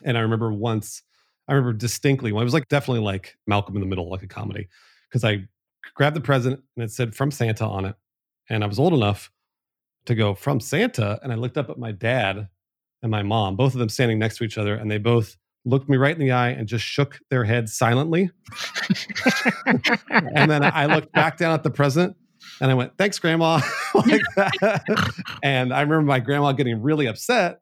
And 0.03 0.17
I 0.17 0.21
remember 0.21 0.51
once, 0.51 1.03
I 1.47 1.53
remember 1.53 1.71
distinctly, 1.71 2.31
when 2.31 2.41
it 2.41 2.45
was 2.45 2.53
like 2.53 2.67
definitely 2.67 3.03
like 3.03 3.37
Malcolm 3.47 3.75
in 3.75 3.81
the 3.81 3.87
Middle, 3.87 4.09
like 4.09 4.23
a 4.23 4.27
comedy, 4.27 4.67
because 5.07 5.23
I 5.23 5.47
grabbed 5.93 6.15
the 6.15 6.21
present 6.21 6.59
and 6.75 6.83
it 6.83 6.91
said 6.91 7.15
from 7.15 7.31
Santa 7.31 7.65
on 7.65 7.85
it. 7.85 7.95
And 8.49 8.63
I 8.63 8.67
was 8.67 8.79
old 8.79 8.93
enough 8.93 9.31
to 10.05 10.15
go 10.15 10.33
from 10.33 10.59
Santa. 10.59 11.19
And 11.21 11.31
I 11.31 11.35
looked 11.35 11.57
up 11.57 11.69
at 11.69 11.77
my 11.77 11.91
dad 11.91 12.49
and 13.01 13.11
my 13.11 13.21
mom, 13.21 13.55
both 13.55 13.73
of 13.73 13.79
them 13.79 13.89
standing 13.89 14.17
next 14.17 14.37
to 14.37 14.43
each 14.43 14.57
other, 14.57 14.75
and 14.75 14.89
they 14.89 14.97
both 14.97 15.37
looked 15.65 15.89
me 15.89 15.97
right 15.97 16.13
in 16.13 16.19
the 16.19 16.31
eye 16.31 16.49
and 16.49 16.67
just 16.67 16.83
shook 16.83 17.19
their 17.29 17.43
heads 17.43 17.73
silently. 17.73 18.29
and 19.65 20.51
then 20.51 20.63
I 20.63 20.87
looked 20.87 21.11
back 21.13 21.37
down 21.37 21.53
at 21.53 21.63
the 21.63 21.71
present 21.71 22.15
and 22.59 22.69
I 22.69 22.73
went, 22.73 22.97
thanks, 22.97 23.19
grandma. 23.19 23.61
like. 23.93 24.21
And 25.41 25.73
I 25.73 25.81
remember 25.81 26.01
my 26.01 26.19
grandma 26.19 26.51
getting 26.51 26.81
really 26.81 27.07
upset 27.07 27.59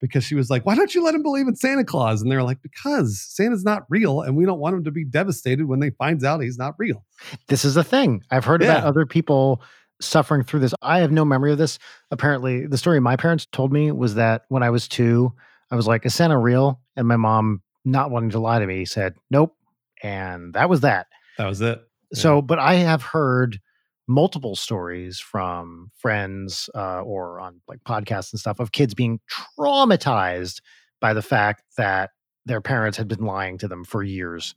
because 0.00 0.24
she 0.24 0.34
was 0.34 0.50
like, 0.50 0.66
why 0.66 0.74
don't 0.74 0.94
you 0.94 1.04
let 1.04 1.14
him 1.14 1.22
believe 1.22 1.46
in 1.46 1.54
Santa 1.54 1.84
Claus? 1.84 2.22
And 2.22 2.30
they 2.30 2.36
were 2.36 2.42
like, 2.42 2.60
because 2.62 3.20
Santa's 3.20 3.64
not 3.64 3.84
real 3.88 4.22
and 4.22 4.36
we 4.36 4.44
don't 4.44 4.58
want 4.58 4.74
him 4.74 4.84
to 4.84 4.90
be 4.90 5.04
devastated 5.04 5.66
when 5.66 5.80
they 5.80 5.90
finds 5.90 6.24
out 6.24 6.40
he's 6.40 6.58
not 6.58 6.74
real. 6.78 7.04
This 7.48 7.64
is 7.64 7.76
a 7.76 7.84
thing. 7.84 8.22
I've 8.30 8.44
heard 8.44 8.62
about 8.62 8.84
other 8.84 9.06
people 9.06 9.62
suffering 10.00 10.42
through 10.42 10.60
this. 10.60 10.74
I 10.82 10.98
have 10.98 11.12
no 11.12 11.24
memory 11.24 11.52
of 11.52 11.58
this. 11.58 11.78
Apparently, 12.10 12.66
the 12.66 12.78
story 12.78 12.98
my 13.00 13.16
parents 13.16 13.46
told 13.52 13.72
me 13.72 13.92
was 13.92 14.16
that 14.16 14.42
when 14.48 14.62
I 14.62 14.70
was 14.70 14.88
two, 14.88 15.32
I 15.72 15.76
was 15.76 15.86
like, 15.88 16.06
is 16.06 16.14
Santa 16.14 16.38
real? 16.38 16.80
And 16.96 17.08
my 17.08 17.16
mom, 17.16 17.62
not 17.84 18.10
wanting 18.12 18.30
to 18.30 18.38
lie 18.38 18.60
to 18.60 18.66
me, 18.66 18.84
said, 18.84 19.14
nope. 19.30 19.56
And 20.02 20.52
that 20.54 20.68
was 20.68 20.82
that. 20.82 21.08
That 21.38 21.46
was 21.46 21.60
it. 21.60 21.80
So, 22.14 22.42
but 22.42 22.58
I 22.60 22.74
have 22.74 23.02
heard 23.02 23.58
multiple 24.06 24.54
stories 24.54 25.18
from 25.18 25.90
friends 25.96 26.68
uh, 26.74 27.00
or 27.00 27.40
on 27.40 27.60
like 27.66 27.80
podcasts 27.84 28.32
and 28.32 28.38
stuff 28.38 28.60
of 28.60 28.72
kids 28.72 28.92
being 28.94 29.18
traumatized 29.58 30.60
by 31.00 31.14
the 31.14 31.22
fact 31.22 31.62
that 31.78 32.10
their 32.44 32.60
parents 32.60 32.98
had 32.98 33.08
been 33.08 33.24
lying 33.24 33.56
to 33.58 33.68
them 33.68 33.84
for 33.84 34.02
years, 34.02 34.54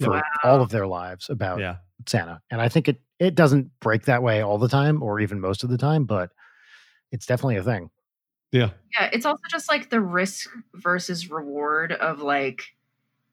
for 0.00 0.10
Wow. 0.10 0.22
all 0.44 0.62
of 0.62 0.70
their 0.70 0.86
lives 0.86 1.28
about 1.28 1.58
Yeah. 1.58 1.76
Santa. 2.06 2.40
And 2.50 2.60
I 2.60 2.68
think 2.68 2.88
it 2.88 3.00
it 3.18 3.34
doesn't 3.34 3.70
break 3.80 4.04
that 4.04 4.22
way 4.22 4.42
all 4.42 4.58
the 4.58 4.68
time 4.68 5.02
or 5.02 5.20
even 5.20 5.40
most 5.40 5.64
of 5.64 5.70
the 5.70 5.78
time, 5.78 6.04
but 6.04 6.30
it's 7.12 7.26
definitely 7.26 7.56
a 7.56 7.62
thing. 7.62 7.90
Yeah. 8.54 8.70
Yeah, 8.92 9.10
it's 9.12 9.26
also 9.26 9.42
just 9.50 9.68
like 9.68 9.90
the 9.90 10.00
risk 10.00 10.48
versus 10.74 11.28
reward 11.28 11.90
of 11.90 12.20
like, 12.20 12.62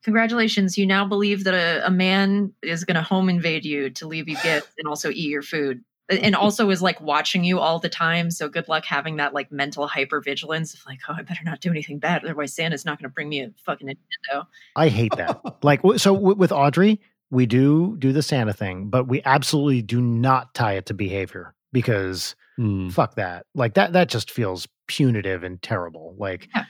congratulations, 0.03 0.79
you 0.79 0.87
now 0.87 1.05
believe 1.05 1.43
that 1.43 1.53
a, 1.53 1.85
a 1.85 1.91
man 1.91 2.53
is 2.63 2.83
going 2.85 2.95
to 2.95 3.03
home 3.03 3.29
invade 3.29 3.63
you 3.63 3.91
to 3.91 4.07
leave 4.07 4.27
you 4.27 4.35
gifts 4.41 4.73
and 4.79 4.87
also 4.87 5.11
eat 5.11 5.29
your 5.29 5.43
food. 5.43 5.83
And 6.09 6.35
also 6.35 6.71
is 6.71 6.81
like 6.81 6.99
watching 7.01 7.43
you 7.43 7.59
all 7.59 7.77
the 7.77 7.87
time. 7.87 8.31
So 8.31 8.49
good 8.49 8.67
luck 8.67 8.83
having 8.83 9.17
that 9.17 9.31
like 9.31 9.51
mental 9.51 9.87
hypervigilance 9.87 10.73
of 10.73 10.81
like, 10.87 11.01
oh, 11.07 11.13
I 11.15 11.21
better 11.21 11.43
not 11.43 11.61
do 11.61 11.69
anything 11.69 11.99
bad. 11.99 12.23
Otherwise, 12.23 12.53
Santa's 12.53 12.83
not 12.83 12.97
going 12.97 13.07
to 13.07 13.13
bring 13.13 13.29
me 13.29 13.41
a 13.41 13.51
fucking 13.63 13.89
Nintendo. 13.89 14.47
I 14.75 14.87
hate 14.87 15.15
that. 15.17 15.39
like 15.61 15.81
so 15.97 16.15
w- 16.15 16.35
with 16.35 16.51
Audrey, 16.51 16.99
we 17.29 17.45
do 17.45 17.95
do 17.99 18.11
the 18.11 18.23
Santa 18.23 18.53
thing, 18.53 18.87
but 18.89 19.07
we 19.07 19.21
absolutely 19.23 19.83
do 19.83 20.01
not 20.01 20.55
tie 20.55 20.73
it 20.73 20.87
to 20.87 20.95
behavior 20.95 21.53
because 21.71 22.35
Hmm. 22.57 22.89
fuck 22.89 23.15
that. 23.15 23.45
Like 23.55 23.73
that 23.75 23.93
that 23.93 24.09
just 24.09 24.29
feels 24.29 24.67
punitive 24.87 25.43
and 25.43 25.61
terrible. 25.61 26.15
Like 26.19 26.49
Yeah. 26.53 26.65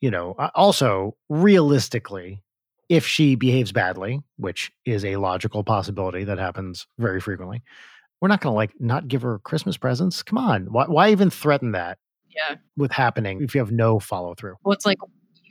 you 0.00 0.10
know, 0.10 0.32
also 0.54 1.16
realistically, 1.28 2.42
if 2.88 3.06
she 3.06 3.36
behaves 3.36 3.70
badly, 3.72 4.20
which 4.36 4.72
is 4.84 5.04
a 5.04 5.16
logical 5.16 5.62
possibility 5.64 6.24
that 6.24 6.38
happens 6.38 6.86
very 6.98 7.20
frequently, 7.20 7.62
we're 8.20 8.28
not 8.28 8.40
going 8.40 8.52
to 8.52 8.56
like 8.56 8.72
not 8.80 9.06
give 9.08 9.22
her 9.22 9.38
Christmas 9.38 9.76
presents. 9.76 10.22
Come 10.22 10.38
on. 10.38 10.66
Why 10.72 10.84
why 10.86 11.10
even 11.12 11.30
threaten 11.30 11.72
that 11.72 11.98
Yeah. 12.28 12.56
with 12.76 12.90
happening 12.92 13.42
if 13.42 13.54
you 13.54 13.60
have 13.60 13.72
no 13.72 14.00
follow 14.00 14.34
through? 14.34 14.56
Well, 14.64 14.72
it's 14.72 14.86
like 14.86 14.98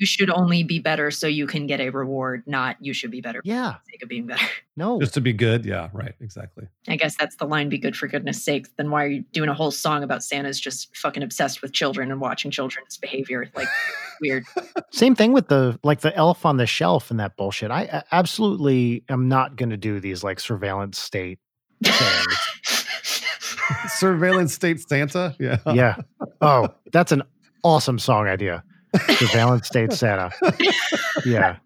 you 0.02 0.08
should 0.08 0.32
only 0.32 0.64
be 0.64 0.80
better 0.80 1.12
so 1.12 1.28
you 1.28 1.46
can 1.46 1.68
get 1.68 1.80
a 1.80 1.90
reward, 1.92 2.42
not 2.48 2.76
you 2.82 2.92
should 2.92 3.12
be 3.12 3.22
better 3.22 3.40
for 3.44 3.48
Yeah. 3.48 3.76
the 3.86 3.92
sake 3.92 4.02
of 4.04 4.10
being 4.10 4.26
better. 4.26 4.44
No. 4.78 5.00
Just 5.00 5.14
to 5.14 5.22
be 5.22 5.32
good. 5.34 5.64
Yeah. 5.64 5.90
Right. 5.94 6.16
Exactly. 6.22 6.66
I 6.88 6.96
guess 6.96 7.16
that's 7.16 7.36
the 7.36 7.46
line 7.46 7.70
be 7.70 7.78
good 7.78 7.96
for 7.96 8.08
goodness 8.08 8.44
sake. 8.44 8.66
Then 8.78 8.90
why 8.90 9.04
are 9.04 9.08
you 9.10 9.22
doing 9.32 9.50
a 9.50 9.54
whole 9.54 9.70
song 9.70 10.02
about 10.02 10.24
Santa's 10.24 10.60
just 10.60 10.96
fucking 10.98 11.22
obsessed 11.22 11.62
with 11.62 11.72
children 11.72 12.10
and 12.10 12.20
watching 12.20 12.50
children's 12.50 12.98
behavior? 12.98 13.48
Like 13.54 13.68
weird. 14.22 14.44
Same 14.92 15.14
thing 15.14 15.34
with 15.34 15.50
the 15.50 15.78
like 15.84 16.00
the 16.00 16.16
elf 16.16 16.46
on 16.48 16.58
the 16.58 16.66
shelf 16.66 17.12
and 17.12 17.20
that 17.20 17.36
bullshit. 17.38 17.70
I 17.70 18.02
absolutely 18.12 19.04
am 19.08 19.28
not 19.28 19.56
going 19.56 19.70
to 19.70 19.78
do 19.78 20.00
these 20.00 20.24
like 20.24 20.40
surveillance 20.40 20.98
state 20.98 21.38
things. 21.84 22.88
Surveillance 23.90 24.54
state 24.54 24.80
Santa. 24.88 25.36
Yeah. 25.40 25.58
yeah. 25.74 25.96
Oh, 26.42 26.70
that's 26.92 27.12
an 27.12 27.22
awesome 27.64 28.00
song 28.00 28.28
idea. 28.28 28.64
Surveillance 29.18 29.68
state 29.68 29.94
Santa. 29.94 30.32
Yeah. 31.26 31.58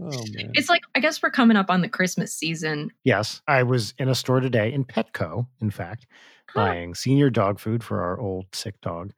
Oh, 0.00 0.24
man. 0.32 0.50
it's 0.54 0.68
like 0.68 0.82
I 0.94 1.00
guess 1.00 1.22
we're 1.22 1.30
coming 1.30 1.56
up 1.56 1.70
on 1.70 1.80
the 1.82 1.88
Christmas 1.88 2.32
season. 2.32 2.90
Yes. 3.04 3.42
I 3.46 3.62
was 3.62 3.94
in 3.98 4.08
a 4.08 4.14
store 4.14 4.40
today 4.40 4.72
in 4.72 4.84
Petco, 4.84 5.46
in 5.60 5.70
fact, 5.70 6.06
Huh. 6.48 6.64
buying 6.66 6.94
senior 6.94 7.30
dog 7.30 7.60
food 7.60 7.84
for 7.84 8.02
our 8.02 8.18
old 8.18 8.46
sick 8.52 8.80
dog. 8.80 9.12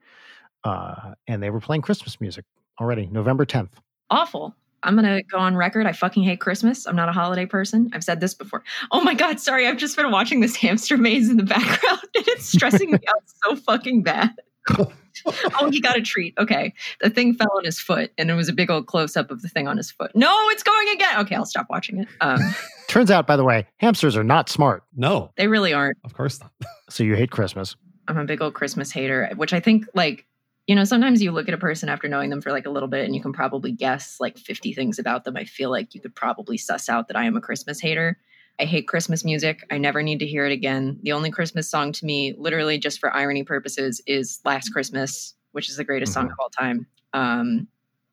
Uh, 0.64 1.14
and 1.27 1.43
they 1.43 1.51
were 1.51 1.61
playing 1.61 1.83
Christmas 1.83 2.20
music 2.20 2.45
already, 2.81 3.07
November 3.07 3.47
10th. 3.47 3.73
Awful. 4.11 4.55
I'm 4.83 4.97
gonna 4.97 5.23
go 5.23 5.39
on 5.39 5.57
record. 5.57 5.87
I 5.87 5.93
fucking 5.93 6.25
hate 6.25 6.41
Christmas. 6.41 6.87
I'm 6.87 6.97
not 6.97 7.09
a 7.09 7.12
holiday 7.12 7.47
person. 7.47 7.89
I've 7.95 8.03
said 8.05 8.20
this 8.20 8.35
before. 8.35 8.64
Oh 8.91 9.01
my 9.01 9.14
god, 9.14 9.39
sorry. 9.41 9.66
I've 9.68 9.77
just 9.79 9.97
been 9.97 10.11
watching 10.11 10.41
this 10.41 10.57
hamster 10.57 10.97
maze 10.99 11.31
in 11.31 11.37
the 11.37 11.43
background 11.45 12.01
and 12.16 12.25
it's 12.29 12.47
stressing 12.47 12.91
me 12.91 12.99
out 13.09 13.23
so 13.45 13.57
fucking 13.57 14.03
bad. 14.03 14.31
oh, 15.61 15.70
he 15.70 15.81
got 15.81 15.97
a 15.97 16.03
treat. 16.03 16.35
Okay. 16.39 16.73
The 17.01 17.11
thing 17.11 17.35
fell 17.35 17.51
on 17.57 17.64
his 17.64 17.79
foot 17.79 18.12
and 18.18 18.31
it 18.31 18.35
was 18.35 18.49
a 18.49 18.53
big 18.53 18.70
old 18.70 18.87
close 18.87 19.16
up 19.16 19.31
of 19.31 19.43
the 19.43 19.49
thing 19.49 19.68
on 19.68 19.77
his 19.77 19.91
foot. 19.91 20.11
No, 20.14 20.33
it's 20.51 20.62
going 20.62 20.89
again. 20.95 21.18
Okay, 21.20 21.35
I'll 21.35 21.45
stop 21.47 21.66
watching 21.70 21.99
it. 21.99 22.09
Um, 22.20 22.41
Turns 22.89 23.11
out, 23.11 23.27
by 23.27 23.37
the 23.37 23.45
way, 23.45 23.66
hamsters 23.79 24.16
are 24.16 24.25
not 24.25 24.49
smart. 24.49 24.85
No, 24.97 25.31
They 25.37 25.49
really 25.49 25.73
aren't. 25.73 25.99
of 26.05 26.14
course 26.14 26.41
not. 26.41 26.51
So 26.91 27.03
you 27.05 27.14
hate 27.16 27.31
Christmas. 27.31 27.75
I'm 28.09 28.18
a 28.18 28.25
big 28.25 28.43
old 28.43 28.53
Christmas 28.53 28.91
hater, 28.93 29.31
which 29.37 29.53
I 29.55 29.61
think 29.61 29.87
like 29.95 30.27
you 30.66 30.75
know 30.77 30.85
sometimes 30.85 31.23
you 31.23 31.33
look 31.33 31.49
at 31.49 31.55
a 31.55 31.59
person 31.59 31.89
after 31.89 32.07
knowing 32.07 32.29
them 32.31 32.43
for 32.43 32.53
like 32.53 32.66
a 32.66 32.70
little 32.70 32.89
bit 32.89 33.05
and 33.07 33.14
you 33.14 33.23
can 33.23 33.33
probably 33.33 33.73
guess 33.73 34.18
like 34.20 34.37
50 34.37 34.75
things 34.75 34.99
about 34.99 35.25
them. 35.25 35.37
I 35.37 35.45
feel 35.45 35.70
like 35.70 35.95
you 35.95 36.01
could 36.03 36.14
probably 36.14 36.59
suss 36.59 36.89
out 36.91 37.09
that 37.09 37.16
I 37.16 37.25
am 37.25 37.37
a 37.37 37.41
Christmas 37.41 37.81
hater. 37.81 38.18
I 38.62 38.64
hate 38.64 38.86
Christmas 38.86 39.24
music. 39.24 39.66
I 39.72 39.78
never 39.78 40.04
need 40.04 40.20
to 40.20 40.26
hear 40.26 40.46
it 40.46 40.52
again. 40.52 40.96
The 41.02 41.10
only 41.10 41.32
Christmas 41.32 41.68
song 41.68 41.90
to 41.94 42.06
me, 42.06 42.32
literally 42.38 42.78
just 42.78 43.00
for 43.00 43.12
irony 43.12 43.42
purposes, 43.42 44.00
is 44.06 44.38
Last 44.44 44.68
Christmas, 44.72 45.34
which 45.50 45.68
is 45.68 45.76
the 45.76 45.82
greatest 45.82 46.12
song 46.12 46.28
Mhm. 46.28 46.32
of 46.32 46.38
all 46.38 46.48
time. 46.48 46.86
Um, 47.12 47.66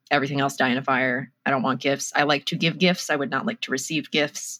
everything 0.10 0.40
else 0.40 0.56
die 0.58 0.70
in 0.70 0.78
a 0.80 0.84
fire. 0.84 1.32
I 1.46 1.52
don't 1.52 1.62
want 1.62 1.82
gifts. 1.82 2.12
I 2.16 2.24
like 2.24 2.46
to 2.46 2.56
give 2.56 2.80
gifts. 2.80 3.12
I 3.12 3.16
would 3.16 3.30
not 3.30 3.46
like 3.46 3.62
to 3.62 3.72
receive 3.72 4.10
gifts. 4.10 4.60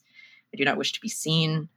I 0.54 0.58
do 0.58 0.64
not 0.64 0.78
wish 0.78 0.92
to 0.92 1.02
be 1.02 1.10
seen. 1.10 1.70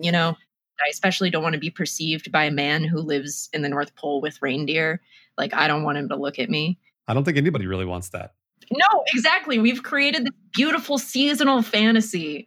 You 0.00 0.12
know, 0.12 0.36
I 0.80 0.88
especially 0.92 1.30
don't 1.30 1.42
want 1.42 1.54
to 1.54 1.60
be 1.60 1.70
perceived 1.70 2.30
by 2.30 2.44
a 2.44 2.50
man 2.52 2.84
who 2.84 3.00
lives 3.00 3.50
in 3.52 3.62
the 3.62 3.68
North 3.68 3.92
Pole 3.96 4.20
with 4.20 4.40
reindeer. 4.40 5.00
Like, 5.36 5.52
I 5.52 5.66
don't 5.66 5.82
want 5.82 5.98
him 5.98 6.08
to 6.10 6.16
look 6.16 6.38
at 6.38 6.48
me. 6.48 6.78
I 7.08 7.14
don't 7.14 7.24
think 7.24 7.38
anybody 7.38 7.66
really 7.66 7.86
wants 7.86 8.10
that. 8.10 8.34
No, 8.70 9.04
exactly. 9.12 9.58
We've 9.58 9.82
created 9.82 10.26
this 10.26 10.34
beautiful 10.54 10.96
seasonal 10.96 11.62
fantasy 11.62 12.46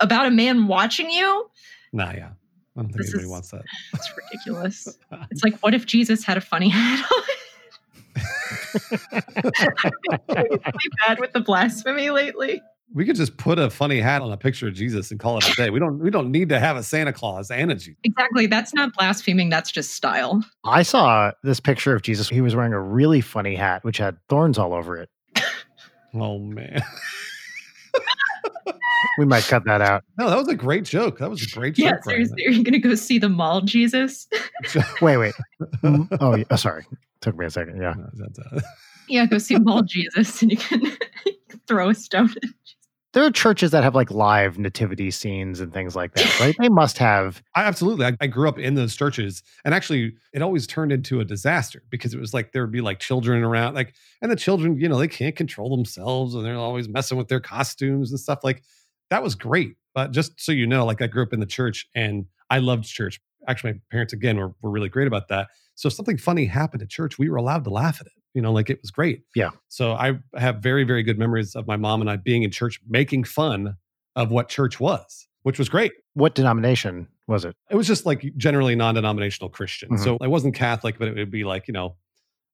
about 0.00 0.26
a 0.26 0.30
man 0.30 0.66
watching 0.66 1.10
you. 1.10 1.48
Nah, 1.92 2.12
yeah. 2.12 2.30
I 2.76 2.82
don't 2.82 2.86
think 2.86 2.98
This 2.98 3.08
anybody 3.08 3.24
is- 3.24 3.30
wants 3.30 3.50
that. 3.50 3.62
It's 3.94 4.10
ridiculous. 4.16 4.98
it's 5.30 5.42
like, 5.44 5.58
what 5.60 5.74
if 5.74 5.86
Jesus 5.86 6.24
had 6.24 6.36
a 6.36 6.40
funny 6.40 6.68
hat 6.68 7.04
on? 7.10 7.22
really 10.28 10.58
bad 11.06 11.20
with 11.20 11.32
the 11.32 11.40
blasphemy 11.40 12.10
lately. 12.10 12.62
We 12.92 13.04
could 13.04 13.14
just 13.14 13.36
put 13.36 13.58
a 13.60 13.70
funny 13.70 14.00
hat 14.00 14.20
on 14.20 14.32
a 14.32 14.36
picture 14.36 14.66
of 14.66 14.74
Jesus 14.74 15.12
and 15.12 15.20
call 15.20 15.38
it 15.38 15.48
a 15.48 15.54
day. 15.54 15.70
We 15.70 15.78
don't 15.78 16.00
we 16.00 16.10
don't 16.10 16.32
need 16.32 16.48
to 16.48 16.58
have 16.58 16.76
a 16.76 16.82
Santa 16.82 17.12
Claus 17.12 17.48
and 17.50 17.70
a 17.70 17.76
Jesus. 17.76 17.94
Exactly. 18.02 18.46
That's 18.46 18.74
not 18.74 18.92
blaspheming. 18.98 19.48
That's 19.48 19.70
just 19.70 19.92
style. 19.94 20.42
I 20.64 20.82
saw 20.82 21.30
this 21.44 21.60
picture 21.60 21.94
of 21.94 22.02
Jesus. 22.02 22.28
He 22.28 22.40
was 22.40 22.56
wearing 22.56 22.72
a 22.72 22.80
really 22.80 23.20
funny 23.20 23.54
hat, 23.54 23.84
which 23.84 23.98
had 23.98 24.16
thorns 24.28 24.58
all 24.58 24.74
over 24.74 24.96
it. 24.96 25.08
Oh 26.14 26.40
man. 26.40 26.82
We 29.18 29.24
might 29.24 29.44
cut 29.44 29.64
that 29.64 29.80
out. 29.80 30.04
No, 30.18 30.28
that 30.28 30.36
was 30.36 30.48
a 30.48 30.54
great 30.54 30.84
joke. 30.84 31.18
That 31.18 31.30
was 31.30 31.42
a 31.42 31.48
great 31.48 31.74
joke. 31.74 31.84
Yeah, 31.84 32.00
seriously. 32.02 32.46
Are 32.46 32.50
you 32.50 32.62
going 32.62 32.72
to 32.74 32.78
go 32.78 32.94
see 32.94 33.18
the 33.18 33.28
mall, 33.28 33.60
Jesus? 33.62 34.28
Wait, 35.02 35.16
wait. 35.16 35.34
Mm, 35.82 36.06
oh, 36.20 36.36
yeah, 36.36 36.44
oh, 36.50 36.56
sorry. 36.56 36.84
Took 37.20 37.36
me 37.36 37.46
a 37.46 37.50
second. 37.50 37.80
Yeah. 37.80 37.94
No, 37.96 38.06
that's, 38.14 38.38
uh, 38.38 38.60
Yeah, 39.08 39.26
go 39.26 39.38
see 39.38 39.56
mall 39.58 39.82
Jesus 39.82 40.42
and 40.42 40.50
you 40.50 40.56
can 40.58 40.82
throw 41.66 41.88
a 41.90 41.94
stone. 41.94 42.30
at 42.42 42.50
There 43.12 43.24
are 43.24 43.30
churches 43.32 43.72
that 43.72 43.82
have 43.82 43.96
like 43.96 44.12
live 44.12 44.56
nativity 44.56 45.10
scenes 45.10 45.58
and 45.58 45.72
things 45.72 45.96
like 45.96 46.14
that, 46.14 46.40
right? 46.40 46.54
They 46.60 46.68
must 46.68 46.96
have. 46.98 47.42
I 47.56 47.64
absolutely. 47.64 48.06
I, 48.06 48.12
I 48.20 48.28
grew 48.28 48.48
up 48.48 48.58
in 48.58 48.74
those 48.74 48.94
churches, 48.94 49.42
and 49.64 49.74
actually, 49.74 50.14
it 50.32 50.42
always 50.42 50.66
turned 50.66 50.92
into 50.92 51.18
a 51.20 51.24
disaster 51.24 51.82
because 51.90 52.14
it 52.14 52.20
was 52.20 52.32
like 52.32 52.52
there 52.52 52.62
would 52.62 52.70
be 52.70 52.80
like 52.80 53.00
children 53.00 53.42
around, 53.42 53.74
like, 53.74 53.94
and 54.22 54.30
the 54.30 54.36
children, 54.36 54.78
you 54.78 54.88
know, 54.88 54.98
they 54.98 55.08
can't 55.08 55.34
control 55.34 55.76
themselves, 55.76 56.36
and 56.36 56.44
they're 56.44 56.56
always 56.56 56.88
messing 56.88 57.18
with 57.18 57.26
their 57.26 57.40
costumes 57.40 58.12
and 58.12 58.20
stuff. 58.20 58.44
Like 58.44 58.62
that 59.10 59.24
was 59.24 59.34
great, 59.34 59.74
but 59.92 60.12
just 60.12 60.40
so 60.40 60.52
you 60.52 60.66
know, 60.66 60.86
like 60.86 61.02
I 61.02 61.08
grew 61.08 61.24
up 61.24 61.32
in 61.32 61.40
the 61.40 61.46
church, 61.46 61.88
and 61.96 62.26
I 62.48 62.58
loved 62.58 62.84
church. 62.84 63.20
Actually, 63.48 63.72
my 63.72 63.80
parents 63.90 64.12
again 64.12 64.36
were 64.36 64.54
were 64.62 64.70
really 64.70 64.88
great 64.88 65.08
about 65.08 65.26
that. 65.28 65.48
So 65.74 65.88
if 65.88 65.94
something 65.94 66.18
funny 66.18 66.44
happened 66.44 66.82
at 66.82 66.90
church, 66.90 67.18
we 67.18 67.28
were 67.28 67.38
allowed 67.38 67.64
to 67.64 67.70
laugh 67.70 68.00
at 68.00 68.06
it. 68.06 68.12
You 68.34 68.42
know, 68.42 68.52
like 68.52 68.70
it 68.70 68.80
was 68.82 68.90
great. 68.90 69.22
Yeah. 69.34 69.50
So 69.68 69.92
I 69.92 70.18
have 70.36 70.56
very 70.56 70.84
very 70.84 71.02
good 71.02 71.18
memories 71.18 71.54
of 71.56 71.66
my 71.66 71.76
mom 71.76 72.00
and 72.00 72.10
I 72.10 72.16
being 72.16 72.42
in 72.42 72.50
church, 72.50 72.80
making 72.88 73.24
fun 73.24 73.76
of 74.16 74.30
what 74.30 74.48
church 74.48 74.78
was, 74.80 75.26
which 75.42 75.58
was 75.58 75.68
great. 75.68 75.92
What 76.14 76.34
denomination 76.34 77.08
was 77.26 77.44
it? 77.44 77.54
It 77.70 77.76
was 77.76 77.86
just 77.86 78.06
like 78.06 78.24
generally 78.36 78.74
non-denominational 78.74 79.50
Christian. 79.50 79.90
Mhm. 79.90 80.04
So 80.04 80.18
I 80.20 80.26
wasn't 80.26 80.54
Catholic, 80.54 80.98
but 80.98 81.08
it 81.08 81.14
would 81.16 81.30
be 81.30 81.44
like, 81.44 81.68
you 81.68 81.72
know, 81.72 81.96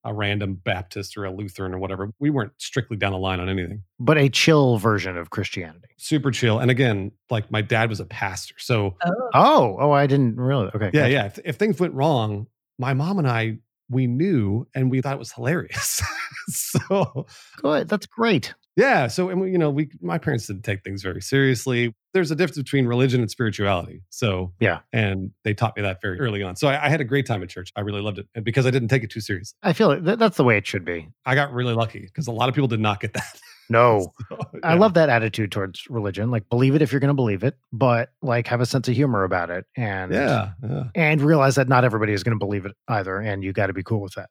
a 0.04 0.14
random 0.14 0.54
Baptist 0.54 1.16
or 1.16 1.24
a 1.24 1.32
Lutheran 1.32 1.74
or 1.74 1.78
whatever. 1.78 2.12
We 2.20 2.30
weren't 2.30 2.52
strictly 2.58 2.96
down 2.96 3.10
the 3.12 3.18
line 3.18 3.40
on 3.40 3.48
anything. 3.48 3.82
But 3.98 4.18
a 4.18 4.28
chill 4.28 4.78
version 4.78 5.16
of 5.16 5.30
Christianity. 5.30 5.88
Super 5.98 6.30
chill. 6.30 6.60
And 6.60 6.70
again, 6.70 7.10
like 7.28 7.50
my 7.50 7.60
dad 7.60 7.88
was 7.88 7.98
a 7.98 8.04
pastor. 8.04 8.54
So 8.58 8.94
Oh. 9.04 9.12
Oh, 9.34 9.76
oh, 9.80 9.90
I 9.90 10.06
didn't 10.06 10.36
really. 10.36 10.68
Okay. 10.74 10.90
yeah, 10.94 11.00
gotcha. 11.02 11.12
yeah. 11.12 11.24
If, 11.26 11.38
if 11.44 11.56
things 11.56 11.80
went 11.80 11.94
wrong, 11.94 12.46
my 12.78 12.94
mom 12.94 13.18
and 13.18 13.26
I, 13.26 13.58
we 13.88 14.06
knew 14.06 14.66
and 14.74 14.90
we 14.90 15.00
thought 15.00 15.14
it 15.14 15.18
was 15.18 15.32
hilarious. 15.32 16.02
so 16.48 17.26
Good. 17.58 17.88
That's 17.88 18.06
great. 18.06 18.54
yeah. 18.76 19.06
So, 19.06 19.28
and 19.28 19.40
we, 19.40 19.52
you 19.52 19.58
know, 19.58 19.70
we, 19.70 19.88
my 20.00 20.18
parents 20.18 20.46
didn't 20.46 20.62
take 20.62 20.82
things 20.82 21.02
very 21.02 21.22
seriously. 21.22 21.94
There's 22.12 22.30
a 22.30 22.36
difference 22.36 22.58
between 22.58 22.86
religion 22.86 23.20
and 23.20 23.30
spirituality. 23.30 24.02
So 24.10 24.52
Yeah. 24.60 24.80
And 24.92 25.30
they 25.44 25.54
taught 25.54 25.76
me 25.76 25.82
that 25.82 26.00
very 26.02 26.18
early 26.20 26.42
on. 26.42 26.56
So 26.56 26.68
I, 26.68 26.86
I 26.86 26.88
had 26.88 27.00
a 27.00 27.04
great 27.04 27.26
time 27.26 27.42
at 27.42 27.48
church. 27.48 27.72
I 27.76 27.80
really 27.80 28.00
loved 28.00 28.18
it. 28.18 28.26
And 28.34 28.44
because 28.44 28.66
I 28.66 28.70
didn't 28.70 28.88
take 28.88 29.04
it 29.04 29.10
too 29.10 29.20
serious. 29.20 29.54
I 29.62 29.72
feel 29.72 29.88
like 29.88 30.04
that, 30.04 30.18
that's 30.18 30.36
the 30.36 30.44
way 30.44 30.56
it 30.56 30.66
should 30.66 30.84
be. 30.84 31.08
I 31.24 31.34
got 31.34 31.52
really 31.52 31.74
lucky 31.74 32.00
because 32.00 32.26
a 32.26 32.32
lot 32.32 32.48
of 32.48 32.54
people 32.54 32.68
did 32.68 32.80
not 32.80 33.00
get 33.00 33.12
that. 33.14 33.40
No, 33.68 34.12
So, 34.30 34.38
I 34.62 34.74
love 34.74 34.94
that 34.94 35.08
attitude 35.08 35.50
towards 35.52 35.88
religion. 35.90 36.30
Like, 36.30 36.48
believe 36.48 36.74
it 36.74 36.82
if 36.82 36.92
you're 36.92 37.00
going 37.00 37.08
to 37.08 37.14
believe 37.14 37.42
it, 37.44 37.56
but 37.72 38.10
like 38.22 38.46
have 38.46 38.60
a 38.60 38.66
sense 38.66 38.88
of 38.88 38.94
humor 38.94 39.24
about 39.24 39.50
it, 39.50 39.66
and 39.76 40.12
Yeah, 40.12 40.50
yeah, 40.62 40.84
and 40.94 41.20
realize 41.20 41.54
that 41.56 41.68
not 41.68 41.84
everybody 41.84 42.12
is 42.12 42.22
going 42.22 42.36
to 42.38 42.44
believe 42.44 42.66
it 42.66 42.72
either, 42.88 43.18
and 43.18 43.42
you 43.44 43.52
got 43.52 43.66
to 43.68 43.72
be 43.72 43.82
cool 43.82 44.00
with 44.00 44.14
that. 44.14 44.30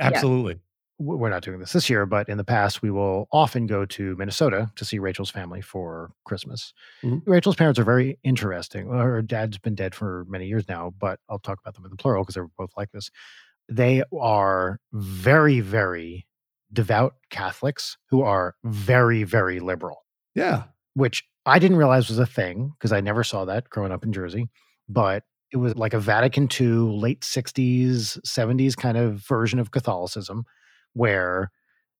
Absolutely. 0.00 0.60
W- 0.98 1.18
We're 1.18 1.30
not 1.30 1.42
doing 1.42 1.58
this 1.58 1.72
this 1.72 1.88
year, 1.88 2.04
but 2.04 2.28
in 2.28 2.36
the 2.36 2.44
past, 2.44 2.82
we 2.82 2.90
will 2.90 3.26
often 3.32 3.66
go 3.66 3.86
to 3.86 4.14
Minnesota 4.16 4.70
to 4.76 4.84
see 4.84 4.98
Rachel's 4.98 5.30
family 5.30 5.62
for 5.62 6.10
Christmas. 6.26 6.74
Mhm. 7.02 7.22
Rachel's 7.26 7.56
parents 7.56 7.78
are 7.78 7.84
very 7.84 8.18
interesting. 8.22 8.88
Her 8.90 9.22
dad's 9.22 9.56
been 9.56 9.74
dead 9.74 9.94
for 9.94 10.26
many 10.28 10.46
years 10.46 10.68
now, 10.68 10.92
but 11.00 11.18
I'll 11.30 11.38
talk 11.38 11.58
about 11.60 11.74
them 11.74 11.84
in 11.86 11.90
the 11.90 11.96
plural 11.96 12.22
because 12.24 12.34
they're 12.34 12.48
both 12.58 12.72
like 12.76 12.90
this. 12.92 13.10
They 13.70 14.02
are 14.20 14.78
very, 14.92 15.60
very 15.60 16.26
devout 16.72 17.14
Catholics 17.30 17.96
who 18.08 18.22
are 18.22 18.54
very, 18.64 19.24
very 19.24 19.60
liberal. 19.60 20.04
Yeah, 20.34 20.64
which 20.94 21.24
I 21.46 21.58
didn't 21.58 21.78
realize 21.78 22.08
was 22.08 22.18
a 22.18 22.26
thing 22.26 22.72
because 22.78 22.92
I 22.92 23.00
never 23.00 23.24
saw 23.24 23.44
that 23.46 23.68
growing 23.70 23.92
up 23.92 24.04
in 24.04 24.12
Jersey. 24.12 24.48
But 24.88 25.24
it 25.52 25.56
was 25.56 25.74
like 25.76 25.94
a 25.94 26.00
Vatican 26.00 26.48
II, 26.60 26.68
late 26.68 27.20
60s, 27.22 28.20
70s 28.20 28.76
kind 28.76 28.96
of 28.96 29.26
version 29.26 29.58
of 29.58 29.70
Catholicism 29.70 30.44
where, 30.92 31.50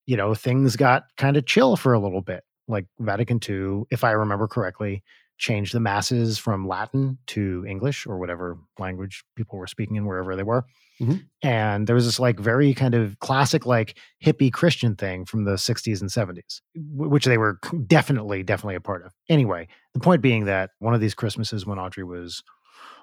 you 0.06 0.16
know, 0.16 0.34
things 0.34 0.76
got 0.76 1.04
kind 1.16 1.36
of 1.36 1.46
chill 1.46 1.76
for 1.76 1.92
a 1.92 2.00
little 2.00 2.22
bit. 2.22 2.44
Like 2.68 2.86
Vatican 3.00 3.40
II, 3.48 3.82
if 3.90 4.04
I 4.04 4.12
remember 4.12 4.46
correctly, 4.46 5.02
changed 5.40 5.74
the 5.74 5.80
masses 5.80 6.38
from 6.38 6.68
Latin 6.68 7.18
to 7.26 7.64
English 7.66 8.06
or 8.06 8.18
whatever 8.18 8.58
language 8.78 9.24
people 9.36 9.58
were 9.58 9.66
speaking 9.66 9.96
in 9.96 10.04
wherever 10.04 10.36
they 10.36 10.42
were. 10.42 10.64
Mhm. 11.00 11.24
And 11.42 11.86
there 11.86 11.94
was 11.94 12.04
this 12.04 12.20
like 12.20 12.38
very 12.38 12.74
kind 12.74 12.94
of 12.94 13.18
classic, 13.20 13.64
like 13.64 13.96
hippie 14.22 14.52
Christian 14.52 14.94
thing 14.96 15.24
from 15.24 15.44
the 15.44 15.56
60s 15.56 16.02
and 16.02 16.10
70s, 16.10 16.60
which 16.74 17.24
they 17.24 17.38
were 17.38 17.58
definitely, 17.86 18.42
definitely 18.42 18.74
a 18.74 18.82
part 18.82 19.04
of. 19.04 19.12
Anyway, 19.30 19.66
the 19.94 20.00
point 20.00 20.20
being 20.20 20.44
that 20.44 20.70
one 20.78 20.92
of 20.92 21.00
these 21.00 21.14
Christmases 21.14 21.64
when 21.64 21.78
Audrey 21.78 22.04
was, 22.04 22.42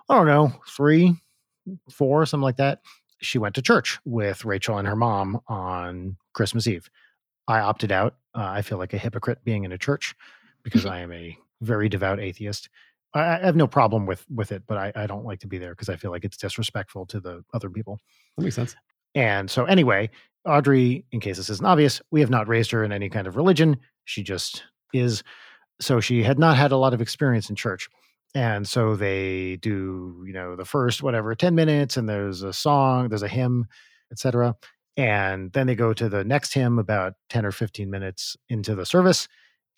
I 0.08 0.16
don't 0.16 0.28
know, 0.28 0.54
three, 0.68 1.16
four, 1.92 2.24
something 2.28 2.44
like 2.44 2.58
that, 2.58 2.82
she 3.20 3.40
went 3.40 3.56
to 3.56 3.64
church 3.64 3.98
with 4.06 4.46
Rachel 4.46 4.78
and 4.78 4.88
her 4.88 4.96
mom 4.96 5.40
on 5.48 6.18
Christmas 6.34 6.68
Eve. 6.68 6.92
I 7.48 7.62
opted 7.62 7.92
out. 7.92 8.16
Uh, 8.36 8.46
I 8.46 8.62
feel 8.62 8.78
like 8.78 8.94
a 8.94 9.00
hypocrite 9.00 9.40
being 9.44 9.64
in 9.64 9.72
a 9.72 9.78
church 9.78 10.14
because 10.62 10.86
I 10.86 11.00
am 11.00 11.12
a 11.12 11.36
very 11.62 11.90
devout 11.90 12.20
atheist. 12.20 12.70
I, 13.14 13.36
I 13.36 13.46
have 13.46 13.56
no 13.56 13.68
problem 13.68 14.06
with 14.06 14.26
with 14.30 14.52
it, 14.52 14.64
but 14.68 14.78
I, 14.78 14.92
I 14.96 15.08
don't 15.08 15.26
like 15.26 15.40
to 15.42 15.48
be 15.48 15.58
there 15.58 15.72
because 15.72 15.90
I 15.90 15.96
feel 15.96 16.12
like 16.12 16.26
it's 16.26 16.38
disrespectful 16.38 17.06
to 17.08 17.20
the 17.20 17.44
other 17.54 17.70
people. 17.70 18.00
that 18.38 18.44
makes 18.44 18.56
sense. 18.56 18.76
And 19.16 19.50
so, 19.50 19.66
anyway, 19.66 20.10
Audrey, 20.46 21.06
in 21.12 21.20
case 21.20 21.38
this 21.38 21.50
isn't 21.50 21.66
obvious, 21.66 22.02
we 22.12 22.20
have 22.22 22.30
not 22.30 22.48
raised 22.48 22.72
her 22.72 22.84
in 22.84 22.92
any 22.92 23.10
kind 23.10 23.28
of 23.28 23.36
religion. 23.36 23.78
She 24.06 24.24
just 24.24 24.64
is. 24.94 25.24
So 25.80 26.00
she 26.00 26.24
had 26.24 26.40
not 26.40 26.58
had 26.58 26.72
a 26.72 26.78
lot 26.78 26.94
of 26.94 27.02
experience 27.02 27.50
in 27.50 27.56
church. 27.56 27.88
And 28.34 28.68
so 28.68 28.96
they 28.96 29.58
do, 29.58 30.24
you 30.26 30.34
know, 30.34 30.56
the 30.56 30.66
first 30.66 31.02
whatever 31.02 31.34
10 31.34 31.56
minutes 31.56 31.98
and 31.98 32.10
there's 32.10 32.44
a 32.44 32.54
song, 32.54 33.10
there's 33.10 33.24
a 33.24 33.28
hymn, 33.28 33.68
etc. 34.12 34.56
And 34.96 35.52
then 35.54 35.68
they 35.68 35.76
go 35.76 35.94
to 35.94 36.10
the 36.10 36.24
next 36.24 36.54
hymn 36.54 36.80
about 36.80 37.14
10 37.30 37.46
or 37.46 37.52
15 37.52 37.90
minutes 37.90 38.36
into 38.50 38.76
the 38.76 38.86
service 38.86 39.28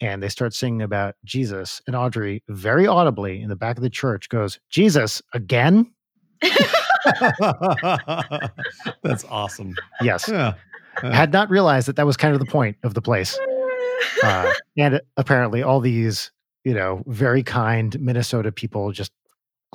and 0.02 0.24
they 0.24 0.30
start 0.30 0.54
singing 0.54 0.82
about 0.82 1.16
Jesus. 1.26 1.82
And 1.88 1.96
Audrey, 1.96 2.44
very 2.48 2.88
audibly 2.88 3.42
in 3.42 3.50
the 3.50 3.56
back 3.56 3.78
of 3.78 3.84
the 3.84 3.90
church, 3.90 4.30
goes, 4.30 4.60
Jesus 4.70 5.22
again? 5.34 5.92
That's 9.04 9.26
awesome. 9.30 9.76
Yes. 10.02 10.28
Yeah. 10.30 10.54
Had 11.02 11.32
not 11.32 11.50
realized 11.50 11.88
that 11.88 11.96
that 11.96 12.06
was 12.06 12.18
kind 12.18 12.34
of 12.34 12.40
the 12.40 12.46
point 12.46 12.78
of 12.84 12.94
the 12.94 13.02
place. 13.02 13.38
uh, 14.24 14.52
and 14.78 15.02
apparently 15.18 15.64
all 15.64 15.80
these 15.80 16.32
you 16.64 16.74
know 16.74 17.04
very 17.08 17.44
kind 17.44 18.00
minnesota 18.00 18.52
people 18.52 18.92
just 18.92 19.12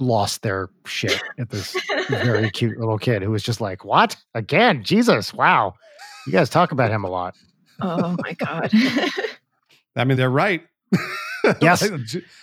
lost 0.00 0.42
their 0.42 0.68
shit 0.86 1.22
at 1.38 1.50
this 1.50 1.76
very 2.08 2.50
cute 2.54 2.78
little 2.78 2.98
kid 2.98 3.22
who 3.22 3.30
was 3.30 3.42
just 3.42 3.60
like 3.60 3.84
what 3.84 4.16
again 4.34 4.82
jesus 4.82 5.32
wow 5.32 5.72
you 6.26 6.32
guys 6.32 6.50
talk 6.50 6.72
about 6.72 6.90
him 6.90 7.04
a 7.04 7.08
lot 7.08 7.34
oh 7.80 8.16
my 8.24 8.32
god. 8.34 8.70
I 9.96 10.04
mean, 10.04 10.16
they're 10.16 10.30
right. 10.30 10.62
Yes. 11.60 11.86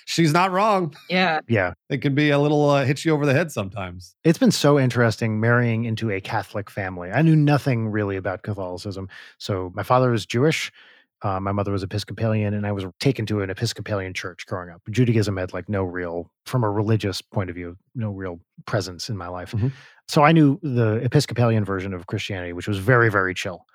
she's 0.05 0.31
not 0.31 0.51
wrong. 0.51 0.93
Yeah. 1.09 1.39
Yeah. 1.47 1.73
It 1.89 2.03
can 2.03 2.13
be 2.13 2.29
a 2.29 2.37
little 2.37 2.69
uh, 2.69 2.85
hit 2.85 3.03
you 3.03 3.13
over 3.13 3.25
the 3.25 3.33
head 3.33 3.51
sometimes. 3.51 4.15
It's 4.23 4.37
been 4.37 4.51
so 4.51 4.79
interesting 4.79 5.39
marrying 5.39 5.85
into 5.85 6.11
a 6.11 6.21
Catholic 6.21 6.69
family. 6.69 7.09
I 7.11 7.23
knew 7.23 7.35
nothing 7.35 7.87
really 7.89 8.15
about 8.15 8.43
Catholicism. 8.43 9.09
So 9.39 9.71
my 9.73 9.81
father 9.81 10.11
was 10.11 10.27
Jewish. 10.27 10.71
Uh, 11.23 11.39
my 11.39 11.51
mother 11.51 11.71
was 11.71 11.81
Episcopalian, 11.81 12.53
and 12.53 12.65
I 12.67 12.71
was 12.71 12.85
taken 12.99 13.25
to 13.27 13.41
an 13.41 13.49
Episcopalian 13.49 14.13
church 14.13 14.45
growing 14.45 14.69
up. 14.69 14.81
Judaism 14.91 15.35
had 15.37 15.51
like 15.53 15.67
no 15.67 15.83
real, 15.83 16.31
from 16.45 16.63
a 16.63 16.69
religious 16.69 17.21
point 17.21 17.49
of 17.49 17.55
view, 17.55 17.77
no 17.95 18.11
real 18.11 18.39
presence 18.65 19.09
in 19.09 19.17
my 19.17 19.27
life. 19.27 19.51
Mhm. 19.51 19.71
So 20.09 20.23
I 20.23 20.31
knew 20.31 20.59
the 20.61 20.95
Episcopalian 21.03 21.65
version 21.65 21.93
of 21.95 22.05
Christianity, 22.05 22.53
which 22.53 22.67
was 22.67 22.77
very, 22.77 23.09
very 23.09 23.33
chill. 23.33 23.65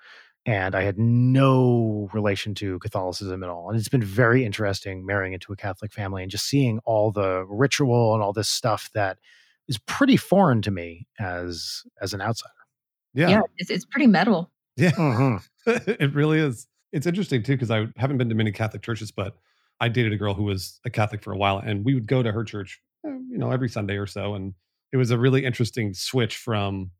And 0.47 0.75
I 0.75 0.83
had 0.83 0.97
no 0.97 2.09
relation 2.13 2.55
to 2.55 2.79
Catholicism 2.79 3.43
at 3.43 3.49
all. 3.49 3.69
And 3.69 3.77
it's 3.77 3.89
been 3.89 4.01
very 4.01 4.45
interesting 4.45 5.05
marrying 5.05 5.33
into 5.33 5.51
a 5.51 5.57
Catholic 5.57 5.91
family 5.91 6.23
and 6.23 6.31
just 6.31 6.45
seeing 6.45 6.79
all 6.85 7.11
the 7.11 7.45
ritual 7.49 8.13
and 8.13 8.23
all 8.23 8.31
this 8.31 8.47
stuff 8.47 8.89
that 8.93 9.17
is 9.67 9.77
pretty 9.77 10.15
foreign 10.15 10.61
to 10.61 10.71
me 10.71 11.05
as 11.19 11.83
as 12.01 12.13
an 12.13 12.21
outsider. 12.21 12.53
Yeah. 13.13 13.27
Yeah, 13.29 13.41
it's, 13.57 13.69
it's 13.69 13.83
pretty 13.85 14.07
metal. 14.07 14.49
yeah, 14.77 14.91
Mhm. 14.91 15.43
it 15.67 16.13
really 16.15 16.39
is. 16.39 16.65
It's 16.93 17.05
interesting 17.05 17.43
too 17.43 17.53
because 17.53 17.69
I 17.69 17.87
haven't 17.97 18.17
been 18.17 18.29
to 18.29 18.35
many 18.35 18.53
Catholic 18.53 18.81
churches, 18.81 19.11
but 19.11 19.35
I 19.81 19.89
dated 19.89 20.13
a 20.13 20.17
girl 20.17 20.33
who 20.33 20.43
was 20.45 20.79
a 20.85 20.89
Catholic 20.89 21.21
for 21.21 21.33
a 21.33 21.37
while, 21.37 21.57
and 21.59 21.83
we 21.83 21.93
would 21.93 22.07
go 22.07 22.23
to 22.23 22.31
her 22.31 22.45
church, 22.45 22.79
eh, 23.05 23.09
you 23.29 23.37
know, 23.37 23.51
every 23.51 23.67
Sunday 23.67 23.97
or 23.97 24.07
so, 24.07 24.33
and 24.33 24.53
it 24.93 24.97
was 24.97 25.11
a 25.11 25.17
really 25.17 25.43
interesting 25.43 25.93
switch 25.93 26.37
from 26.37 26.91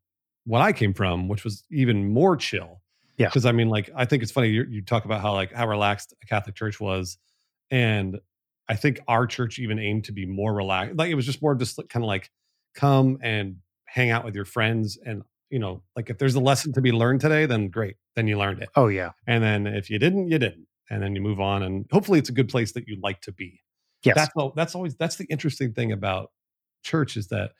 what 0.44 0.60
I 0.60 0.72
came 0.72 0.92
from, 0.92 1.28
which 1.28 1.44
was 1.44 1.64
even 1.70 2.12
more 2.12 2.36
chill. 2.36 2.82
Yeah. 3.18 3.26
because 3.28 3.44
I 3.44 3.52
mean, 3.52 3.68
like, 3.68 3.90
I 3.94 4.04
think 4.04 4.22
it's 4.22 4.32
funny 4.32 4.48
you, 4.48 4.64
you 4.68 4.82
talk 4.82 5.04
about 5.04 5.20
how 5.20 5.34
like 5.34 5.52
how 5.52 5.66
relaxed 5.66 6.14
a 6.22 6.26
Catholic 6.26 6.54
church 6.54 6.80
was, 6.80 7.18
and 7.70 8.18
I 8.68 8.76
think 8.76 9.00
our 9.08 9.26
church 9.26 9.58
even 9.58 9.78
aimed 9.78 10.04
to 10.04 10.12
be 10.12 10.26
more 10.26 10.54
relaxed. 10.54 10.96
Like 10.96 11.10
it 11.10 11.14
was 11.14 11.26
just 11.26 11.42
more 11.42 11.54
just 11.54 11.76
kind 11.88 12.04
of 12.04 12.06
like 12.08 12.30
come 12.74 13.18
and 13.22 13.56
hang 13.86 14.10
out 14.10 14.24
with 14.24 14.34
your 14.34 14.44
friends, 14.44 14.98
and 15.04 15.22
you 15.50 15.58
know, 15.58 15.82
like 15.96 16.10
if 16.10 16.18
there's 16.18 16.34
a 16.34 16.40
lesson 16.40 16.72
to 16.74 16.80
be 16.80 16.92
learned 16.92 17.20
today, 17.20 17.46
then 17.46 17.68
great, 17.68 17.96
then 18.14 18.26
you 18.28 18.38
learned 18.38 18.62
it. 18.62 18.68
Oh 18.76 18.88
yeah. 18.88 19.12
And 19.26 19.42
then 19.42 19.66
if 19.66 19.90
you 19.90 19.98
didn't, 19.98 20.28
you 20.28 20.38
didn't. 20.38 20.66
And 20.90 21.02
then 21.02 21.14
you 21.14 21.20
move 21.20 21.40
on. 21.40 21.62
And 21.62 21.86
hopefully 21.90 22.18
it's 22.18 22.28
a 22.28 22.32
good 22.32 22.48
place 22.48 22.72
that 22.72 22.86
you 22.86 22.98
like 23.02 23.20
to 23.22 23.32
be. 23.32 23.60
Yes. 24.04 24.14
That's 24.16 24.52
that's 24.54 24.74
always 24.74 24.94
that's 24.96 25.16
the 25.16 25.26
interesting 25.26 25.72
thing 25.72 25.92
about 25.92 26.30
church 26.82 27.16
is 27.16 27.28
that 27.28 27.52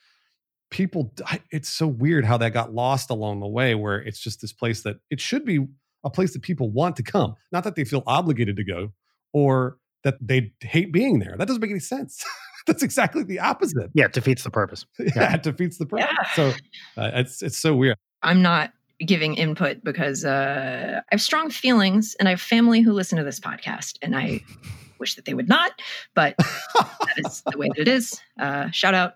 people 0.70 1.12
it's 1.50 1.68
so 1.68 1.86
weird 1.86 2.24
how 2.24 2.36
that 2.36 2.52
got 2.52 2.74
lost 2.74 3.10
along 3.10 3.40
the 3.40 3.46
way 3.46 3.74
where 3.74 3.96
it's 3.96 4.20
just 4.20 4.40
this 4.40 4.52
place 4.52 4.82
that 4.82 4.96
it 5.10 5.20
should 5.20 5.44
be 5.44 5.66
a 6.04 6.10
place 6.10 6.32
that 6.32 6.42
people 6.42 6.70
want 6.70 6.96
to 6.96 7.02
come. 7.02 7.34
Not 7.52 7.64
that 7.64 7.74
they 7.74 7.84
feel 7.84 8.02
obligated 8.06 8.56
to 8.56 8.64
go 8.64 8.92
or 9.32 9.78
that 10.04 10.16
they 10.20 10.52
hate 10.60 10.92
being 10.92 11.18
there. 11.18 11.34
That 11.36 11.48
doesn't 11.48 11.60
make 11.60 11.70
any 11.70 11.80
sense. 11.80 12.24
that's 12.66 12.82
exactly 12.82 13.24
the 13.24 13.40
opposite. 13.40 13.90
yeah, 13.94 14.04
it 14.04 14.12
defeats 14.12 14.44
the 14.44 14.50
purpose. 14.50 14.84
Yeah, 14.98 15.34
it 15.34 15.42
defeats 15.42 15.78
the 15.78 15.86
purpose. 15.86 16.06
Yeah. 16.10 16.34
So 16.34 16.48
uh, 16.96 17.10
it's 17.14 17.42
it's 17.42 17.58
so 17.58 17.74
weird. 17.74 17.96
I'm 18.22 18.42
not 18.42 18.72
giving 19.00 19.34
input 19.34 19.82
because 19.84 20.24
uh, 20.24 21.00
I 21.00 21.04
have 21.10 21.20
strong 21.20 21.50
feelings 21.50 22.16
and 22.18 22.28
I 22.28 22.32
have 22.32 22.40
family 22.40 22.80
who 22.80 22.92
listen 22.92 23.16
to 23.18 23.24
this 23.24 23.40
podcast, 23.40 23.96
and 24.02 24.16
I 24.16 24.42
wish 24.98 25.14
that 25.14 25.24
they 25.24 25.34
would 25.34 25.48
not, 25.48 25.72
but 26.14 26.36
that 26.38 27.14
is 27.18 27.42
the 27.50 27.56
way 27.56 27.68
that 27.68 27.78
it 27.78 27.88
is. 27.88 28.20
Uh, 28.38 28.70
shout 28.70 28.94
out. 28.94 29.14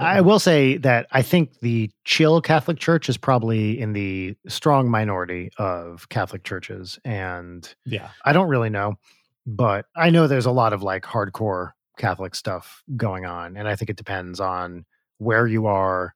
I 0.00 0.20
will 0.20 0.38
say 0.38 0.76
that 0.78 1.06
I 1.12 1.22
think 1.22 1.60
the 1.60 1.90
chill 2.04 2.40
Catholic 2.40 2.78
Church 2.78 3.08
is 3.08 3.16
probably 3.16 3.78
in 3.80 3.92
the 3.92 4.36
strong 4.48 4.90
minority 4.90 5.50
of 5.58 6.08
Catholic 6.08 6.44
churches. 6.44 6.98
And 7.04 7.72
yeah. 7.84 8.10
I 8.24 8.32
don't 8.32 8.48
really 8.48 8.70
know, 8.70 8.94
but 9.46 9.86
I 9.96 10.10
know 10.10 10.26
there's 10.26 10.46
a 10.46 10.52
lot 10.52 10.72
of 10.72 10.82
like 10.82 11.04
hardcore 11.04 11.72
Catholic 11.98 12.34
stuff 12.34 12.82
going 12.96 13.24
on. 13.24 13.56
And 13.56 13.68
I 13.68 13.76
think 13.76 13.90
it 13.90 13.96
depends 13.96 14.40
on 14.40 14.84
where 15.18 15.46
you 15.46 15.66
are, 15.66 16.14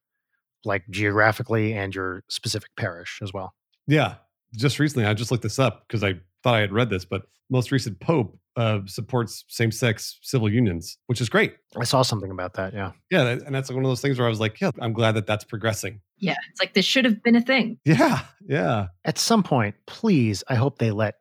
like 0.65 0.83
geographically, 0.89 1.73
and 1.73 1.93
your 1.93 2.23
specific 2.27 2.69
parish 2.75 3.19
as 3.21 3.33
well. 3.33 3.53
Yeah. 3.87 4.15
Just 4.55 4.79
recently, 4.79 5.05
I 5.05 5.13
just 5.13 5.29
looked 5.29 5.43
this 5.43 5.59
up 5.59 5.87
because 5.87 6.03
I 6.03 6.15
thought 6.41 6.55
I 6.55 6.61
had 6.61 6.71
read 6.71 6.89
this, 6.89 7.05
but 7.05 7.23
most 7.51 7.71
recent 7.71 7.99
Pope 7.99 8.38
uh, 8.55 8.79
supports 8.85 9.45
same 9.47 9.71
sex 9.71 10.19
civil 10.21 10.51
unions, 10.51 10.97
which 11.07 11.21
is 11.21 11.29
great. 11.29 11.55
I 11.79 11.83
saw 11.83 12.01
something 12.01 12.31
about 12.31 12.53
that. 12.55 12.73
Yeah. 12.73 12.91
Yeah. 13.09 13.27
And 13.27 13.53
that's 13.53 13.69
like 13.69 13.75
one 13.75 13.85
of 13.85 13.89
those 13.89 14.01
things 14.01 14.17
where 14.17 14.27
I 14.27 14.29
was 14.29 14.39
like, 14.39 14.59
yeah, 14.59 14.71
I'm 14.79 14.93
glad 14.93 15.13
that 15.13 15.27
that's 15.27 15.43
progressing. 15.43 16.01
Yeah, 16.17 16.35
it's 16.51 16.59
like 16.59 16.73
this 16.73 16.85
should 16.85 17.05
have 17.05 17.23
been 17.23 17.35
a 17.35 17.41
thing. 17.41 17.79
Yeah. 17.85 18.19
Yeah. 18.45 18.87
At 19.05 19.17
some 19.17 19.43
point, 19.43 19.75
please, 19.85 20.43
I 20.49 20.55
hope 20.55 20.79
they 20.79 20.91
let 20.91 21.15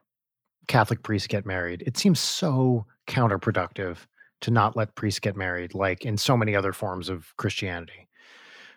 Catholic 0.66 1.02
priests 1.02 1.28
get 1.28 1.46
married. 1.46 1.82
It 1.86 1.96
seems 1.96 2.18
so 2.18 2.86
counterproductive 3.06 3.98
to 4.40 4.50
not 4.50 4.76
let 4.76 4.94
priests 4.94 5.20
get 5.20 5.36
married, 5.36 5.74
like 5.74 6.04
in 6.04 6.16
so 6.16 6.36
many 6.36 6.54
other 6.54 6.72
forms 6.72 7.08
of 7.08 7.32
Christianity. 7.36 8.08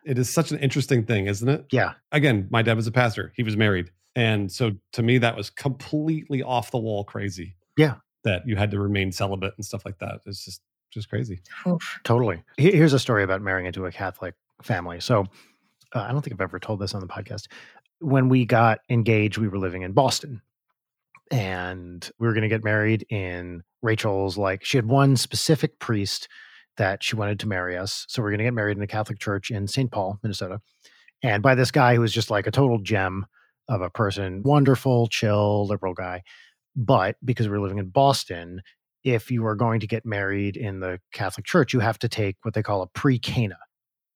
It 0.06 0.18
is 0.18 0.34
such 0.34 0.52
an 0.52 0.60
interesting 0.60 1.06
thing, 1.06 1.28
isn't 1.28 1.48
it? 1.48 1.66
Yeah. 1.72 1.94
Again, 2.12 2.48
my 2.50 2.62
dad 2.62 2.76
was 2.76 2.88
a 2.88 2.92
pastor, 2.92 3.34
he 3.36 3.44
was 3.44 3.56
married. 3.56 3.92
And 4.16 4.52
so 4.52 4.72
to 4.94 5.04
me, 5.04 5.20
that 5.20 5.38
was 5.38 5.50
completely 5.50 6.44
off 6.44 6.72
the 6.72 6.80
wall 6.80 7.04
crazy. 7.04 7.56
Yeah. 7.78 7.96
That 8.24 8.48
you 8.48 8.56
had 8.56 8.72
to 8.72 8.80
remain 8.80 9.12
celibate 9.12 9.54
and 9.58 9.66
stuff 9.66 9.84
like 9.86 9.98
that. 10.00 10.22
It's 10.26 10.46
just, 10.46 10.62
just 10.92 11.10
crazy. 11.10 11.42
Oof. 11.68 12.00
Totally. 12.04 12.44
Here's 12.58 12.94
a 12.94 13.00
story 13.00 13.24
about 13.24 13.42
marrying 13.42 13.66
into 13.66 13.86
a 13.86 13.92
Catholic 13.92 14.36
family. 14.62 15.00
So 15.00 15.26
uh, 15.94 16.02
I 16.02 16.12
don't 16.12 16.22
think 16.22 16.34
I've 16.34 16.42
ever 16.42 16.60
told 16.60 16.80
this 16.80 16.94
on 16.94 17.02
the 17.02 17.08
podcast. 17.08 17.48
When 18.00 18.30
we 18.30 18.46
got 18.46 18.80
engaged, 18.90 19.38
we 19.38 19.48
were 19.48 19.58
living 19.58 19.82
in 19.82 19.94
Boston 19.94 20.42
and 21.32 22.10
we 22.20 22.28
were 22.28 22.34
going 22.34 22.44
to 22.44 22.50
get 22.50 22.64
married 22.64 23.06
in 23.10 23.64
Rachel's, 23.82 24.38
like, 24.38 24.64
she 24.64 24.78
had 24.78 24.86
one 24.86 25.16
specific 25.16 25.80
priest 25.80 26.28
that 26.78 27.04
she 27.04 27.16
wanted 27.16 27.40
to 27.40 27.48
marry 27.48 27.78
us. 27.78 28.06
So 28.08 28.22
we 28.22 28.28
are 28.28 28.32
going 28.32 28.40
to 28.40 28.44
get 28.46 28.54
married 28.54 28.78
in 28.78 28.84
a 28.84 28.88
Catholic 28.88 29.20
church 29.20 29.50
in 29.50 29.68
St. 29.68 29.92
Paul, 29.92 30.20
Minnesota. 30.22 30.62
And 31.24 31.42
by 31.42 31.56
this 31.56 31.72
guy 31.72 31.96
who 31.96 32.02
was 32.02 32.14
just 32.14 32.30
like 32.30 32.48
a 32.48 32.52
total 32.52 32.80
gem 32.80 33.26
of 33.68 33.82
a 33.82 33.90
person, 33.90 34.44
wonderful, 34.44 35.08
chill, 35.08 35.68
liberal 35.68 35.94
guy. 35.94 36.24
But 36.76 37.18
because 37.24 37.50
we're 37.50 37.60
living 37.60 37.80
in 37.80 37.90
Boston, 37.90 38.62
if 39.04 39.32
you 39.32 39.46
are 39.46 39.56
going 39.56 39.80
to 39.80 39.88
get 39.88 40.06
married 40.06 40.56
in 40.56 40.80
the 40.80 41.00
Catholic 41.14 41.46
Church, 41.46 41.74
you 41.74 41.80
have 41.80 42.00
to 42.00 42.10
take 42.10 42.38
what 42.44 42.54
they 42.54 42.64
call 42.64 42.82
a 42.82 42.88
pre 42.88 43.20
Cana, 43.20 43.58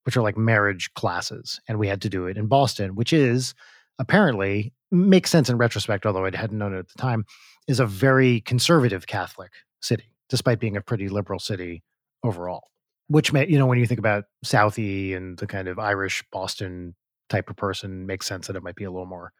which 0.04 0.16
are 0.16 0.22
like 0.22 0.38
marriage 0.38 0.94
classes. 0.94 1.60
And 1.68 1.80
we 1.80 1.88
had 1.88 2.02
to 2.04 2.10
do 2.10 2.28
it 2.28 2.38
in 2.38 2.48
Boston, 2.48 2.96
which 2.96 3.12
is 3.12 3.54
apparently 4.00 4.74
makes 4.92 5.32
sense 5.32 5.50
in 5.50 5.58
retrospect, 5.58 6.06
although 6.06 6.26
I 6.26 6.36
hadn't 6.36 6.58
known 6.58 6.74
it 6.74 6.80
at 6.80 6.90
the 6.90 7.02
time, 7.02 7.26
is 7.68 7.80
a 7.80 7.86
very 7.86 8.42
conservative 8.42 9.08
Catholic 9.08 9.52
city, 9.82 10.12
despite 10.30 10.60
being 10.60 10.78
a 10.78 10.82
pretty 10.82 11.10
liberal 11.10 11.40
city 11.40 11.84
overall. 12.24 12.70
Which 13.08 13.34
may, 13.34 13.48
you 13.48 13.60
know, 13.60 13.68
when 13.68 13.78
you 13.78 13.86
think 13.86 14.00
about 14.00 14.26
Southie 14.44 15.16
and 15.16 15.38
the 15.38 15.48
kind 15.48 15.68
of 15.68 15.78
Irish 15.78 16.24
Boston 16.32 16.96
type 17.30 17.50
of 17.50 17.56
person, 17.56 18.06
makes 18.06 18.26
sense 18.26 18.48
that 18.48 18.56
it 18.56 18.64
might 18.64 18.76
be 18.76 18.84
a 18.84 18.92
little 18.92 19.06
more 19.06 19.32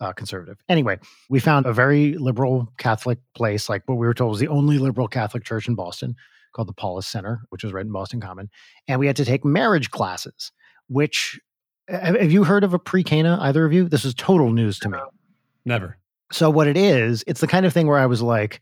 uh, 0.00 0.12
conservative. 0.12 0.58
Anyway, 0.68 0.98
we 1.28 1.40
found 1.40 1.66
a 1.66 1.72
very 1.72 2.14
liberal 2.14 2.72
Catholic 2.78 3.18
place, 3.34 3.68
like 3.68 3.82
what 3.86 3.96
we 3.96 4.06
were 4.06 4.14
told 4.14 4.30
was 4.30 4.40
the 4.40 4.48
only 4.48 4.78
liberal 4.78 5.08
Catholic 5.08 5.44
church 5.44 5.68
in 5.68 5.74
Boston, 5.74 6.14
called 6.52 6.68
the 6.68 6.74
Paulist 6.74 7.04
Center, 7.04 7.42
which 7.50 7.64
was 7.64 7.72
right 7.72 7.84
in 7.84 7.92
Boston 7.92 8.20
Common. 8.20 8.48
And 8.86 9.00
we 9.00 9.06
had 9.06 9.16
to 9.16 9.24
take 9.24 9.44
marriage 9.44 9.90
classes, 9.90 10.52
which 10.88 11.38
have 11.88 12.30
you 12.30 12.44
heard 12.44 12.64
of 12.64 12.74
a 12.74 12.78
pre 12.78 13.02
Cana, 13.02 13.38
either 13.40 13.64
of 13.64 13.72
you? 13.72 13.88
This 13.88 14.04
is 14.04 14.14
total 14.14 14.50
news 14.50 14.78
to 14.80 14.88
me. 14.88 14.98
Never. 15.64 15.98
So, 16.30 16.50
what 16.50 16.66
it 16.66 16.76
is, 16.76 17.24
it's 17.26 17.40
the 17.40 17.46
kind 17.46 17.64
of 17.64 17.72
thing 17.72 17.86
where 17.86 17.98
I 17.98 18.06
was 18.06 18.20
like, 18.20 18.60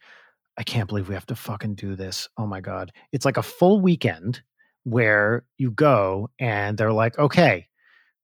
I 0.57 0.63
can't 0.63 0.89
believe 0.89 1.09
we 1.09 1.15
have 1.15 1.27
to 1.27 1.35
fucking 1.35 1.75
do 1.75 1.97
this. 1.97 2.29
Oh 2.39 2.47
my 2.47 2.61
God. 2.61 2.93
It's 3.13 3.25
like 3.25 3.37
a 3.37 3.43
full 3.43 3.81
weekend 3.81 4.43
where 4.85 5.45
you 5.59 5.71
go 5.71 6.31
and 6.39 6.79
they're 6.79 6.93
like, 6.93 7.19
okay, 7.19 7.67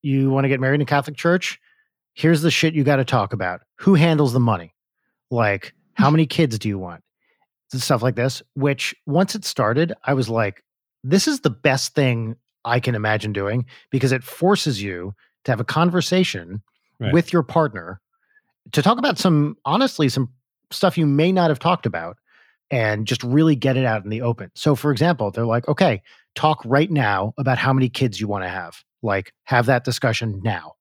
you 0.01 0.29
want 0.29 0.45
to 0.45 0.49
get 0.49 0.59
married 0.59 0.75
in 0.75 0.81
a 0.81 0.85
Catholic 0.85 1.15
church? 1.15 1.59
Here's 2.13 2.41
the 2.41 2.51
shit 2.51 2.73
you 2.73 2.83
got 2.83 2.97
to 2.97 3.05
talk 3.05 3.33
about. 3.33 3.61
Who 3.79 3.95
handles 3.95 4.33
the 4.33 4.39
money? 4.39 4.73
Like, 5.31 5.73
how 5.95 6.09
many 6.09 6.25
kids 6.37 6.59
do 6.59 6.67
you 6.69 6.77
want? 6.79 7.03
Stuff 7.73 8.03
like 8.03 8.15
this, 8.15 8.43
which 8.53 8.93
once 9.07 9.33
it 9.33 9.43
started, 9.43 9.93
I 10.03 10.13
was 10.13 10.29
like, 10.29 10.63
this 11.03 11.27
is 11.27 11.39
the 11.39 11.49
best 11.49 11.95
thing 11.95 12.35
I 12.63 12.79
can 12.79 12.93
imagine 12.93 13.33
doing 13.33 13.65
because 13.89 14.11
it 14.11 14.23
forces 14.23 14.79
you 14.81 15.15
to 15.45 15.51
have 15.51 15.59
a 15.59 15.65
conversation 15.65 16.61
Right. 16.99 17.11
with 17.11 17.33
your 17.33 17.41
partner 17.41 17.99
to 18.71 18.83
talk 18.83 18.99
about 18.99 19.17
some, 19.17 19.57
honestly, 19.65 20.07
some 20.07 20.29
stuff 20.71 20.95
you 20.97 21.07
may 21.07 21.31
not 21.31 21.49
have 21.49 21.57
talked 21.57 21.87
about 21.87 22.17
and 22.69 23.07
just 23.07 23.23
really 23.23 23.55
get 23.55 23.75
it 23.75 23.83
out 23.85 24.03
in 24.03 24.11
the 24.11 24.21
open. 24.21 24.51
So, 24.53 24.75
for 24.75 24.91
example, 24.91 25.31
they're 25.31 25.43
like, 25.43 25.67
okay, 25.67 26.03
talk 26.35 26.61
right 26.63 26.89
now 26.91 27.33
about 27.39 27.57
how 27.57 27.73
many 27.73 27.89
kids 27.89 28.21
you 28.21 28.27
want 28.27 28.43
to 28.43 28.49
have. 28.49 28.83
Like, 29.01 29.33
have 29.45 29.65
that 29.65 29.83
discussion 29.83 30.39
now. 30.43 30.73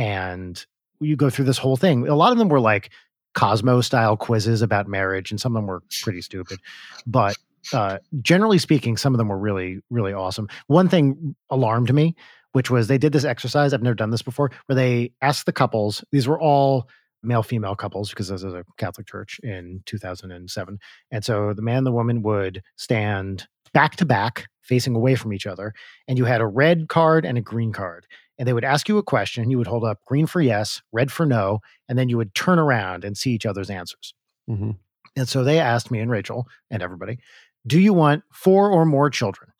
And 0.00 0.64
you 1.00 1.14
go 1.14 1.28
through 1.28 1.44
this 1.44 1.58
whole 1.58 1.76
thing. 1.76 2.08
A 2.08 2.14
lot 2.14 2.32
of 2.32 2.38
them 2.38 2.48
were 2.48 2.60
like 2.60 2.90
Cosmo 3.34 3.82
style 3.82 4.16
quizzes 4.16 4.62
about 4.62 4.88
marriage, 4.88 5.30
and 5.30 5.40
some 5.40 5.54
of 5.54 5.60
them 5.60 5.66
were 5.66 5.82
pretty 6.02 6.22
stupid. 6.22 6.58
But 7.06 7.36
uh, 7.74 7.98
generally 8.22 8.58
speaking, 8.58 8.96
some 8.96 9.12
of 9.12 9.18
them 9.18 9.28
were 9.28 9.38
really, 9.38 9.80
really 9.90 10.14
awesome. 10.14 10.48
One 10.68 10.88
thing 10.88 11.36
alarmed 11.50 11.92
me, 11.92 12.16
which 12.52 12.70
was 12.70 12.88
they 12.88 12.96
did 12.96 13.12
this 13.12 13.24
exercise. 13.24 13.74
I've 13.74 13.82
never 13.82 13.94
done 13.94 14.10
this 14.10 14.22
before, 14.22 14.50
where 14.66 14.76
they 14.76 15.12
asked 15.20 15.44
the 15.44 15.52
couples, 15.52 16.02
these 16.12 16.26
were 16.26 16.40
all 16.40 16.88
male 17.22 17.42
female 17.42 17.74
couples 17.74 18.08
because 18.08 18.28
this 18.28 18.42
is 18.42 18.54
a 18.54 18.64
Catholic 18.78 19.06
church 19.06 19.38
in 19.42 19.82
2007. 19.84 20.78
And 21.10 21.24
so 21.24 21.52
the 21.52 21.62
man 21.62 21.78
and 21.78 21.86
the 21.86 21.92
woman 21.92 22.22
would 22.22 22.62
stand 22.76 23.46
back 23.72 23.96
to 23.96 24.06
back, 24.06 24.46
facing 24.62 24.94
away 24.94 25.14
from 25.14 25.32
each 25.32 25.46
other. 25.46 25.74
And 26.08 26.18
you 26.18 26.24
had 26.24 26.40
a 26.40 26.46
red 26.46 26.88
card 26.88 27.24
and 27.24 27.36
a 27.36 27.42
green 27.42 27.72
card. 27.72 28.06
And 28.40 28.48
they 28.48 28.54
would 28.54 28.64
ask 28.64 28.88
you 28.88 28.96
a 28.96 29.02
question. 29.02 29.50
You 29.50 29.58
would 29.58 29.66
hold 29.66 29.84
up 29.84 29.98
green 30.06 30.26
for 30.26 30.40
yes, 30.40 30.80
red 30.92 31.12
for 31.12 31.26
no. 31.26 31.58
And 31.90 31.98
then 31.98 32.08
you 32.08 32.16
would 32.16 32.34
turn 32.34 32.58
around 32.58 33.04
and 33.04 33.14
see 33.16 33.32
each 33.32 33.44
other's 33.44 33.68
answers. 33.68 34.14
hmm 34.48 34.70
And 35.14 35.28
so 35.28 35.44
they 35.44 35.58
asked 35.60 35.90
me 35.90 35.98
and 36.00 36.10
Rachel 36.10 36.48
and 36.70 36.82
everybody, 36.82 37.18
Do 37.66 37.78
you 37.78 37.92
want 37.92 38.24
four 38.32 38.70
or 38.70 38.86
more 38.86 39.10
children? 39.10 39.50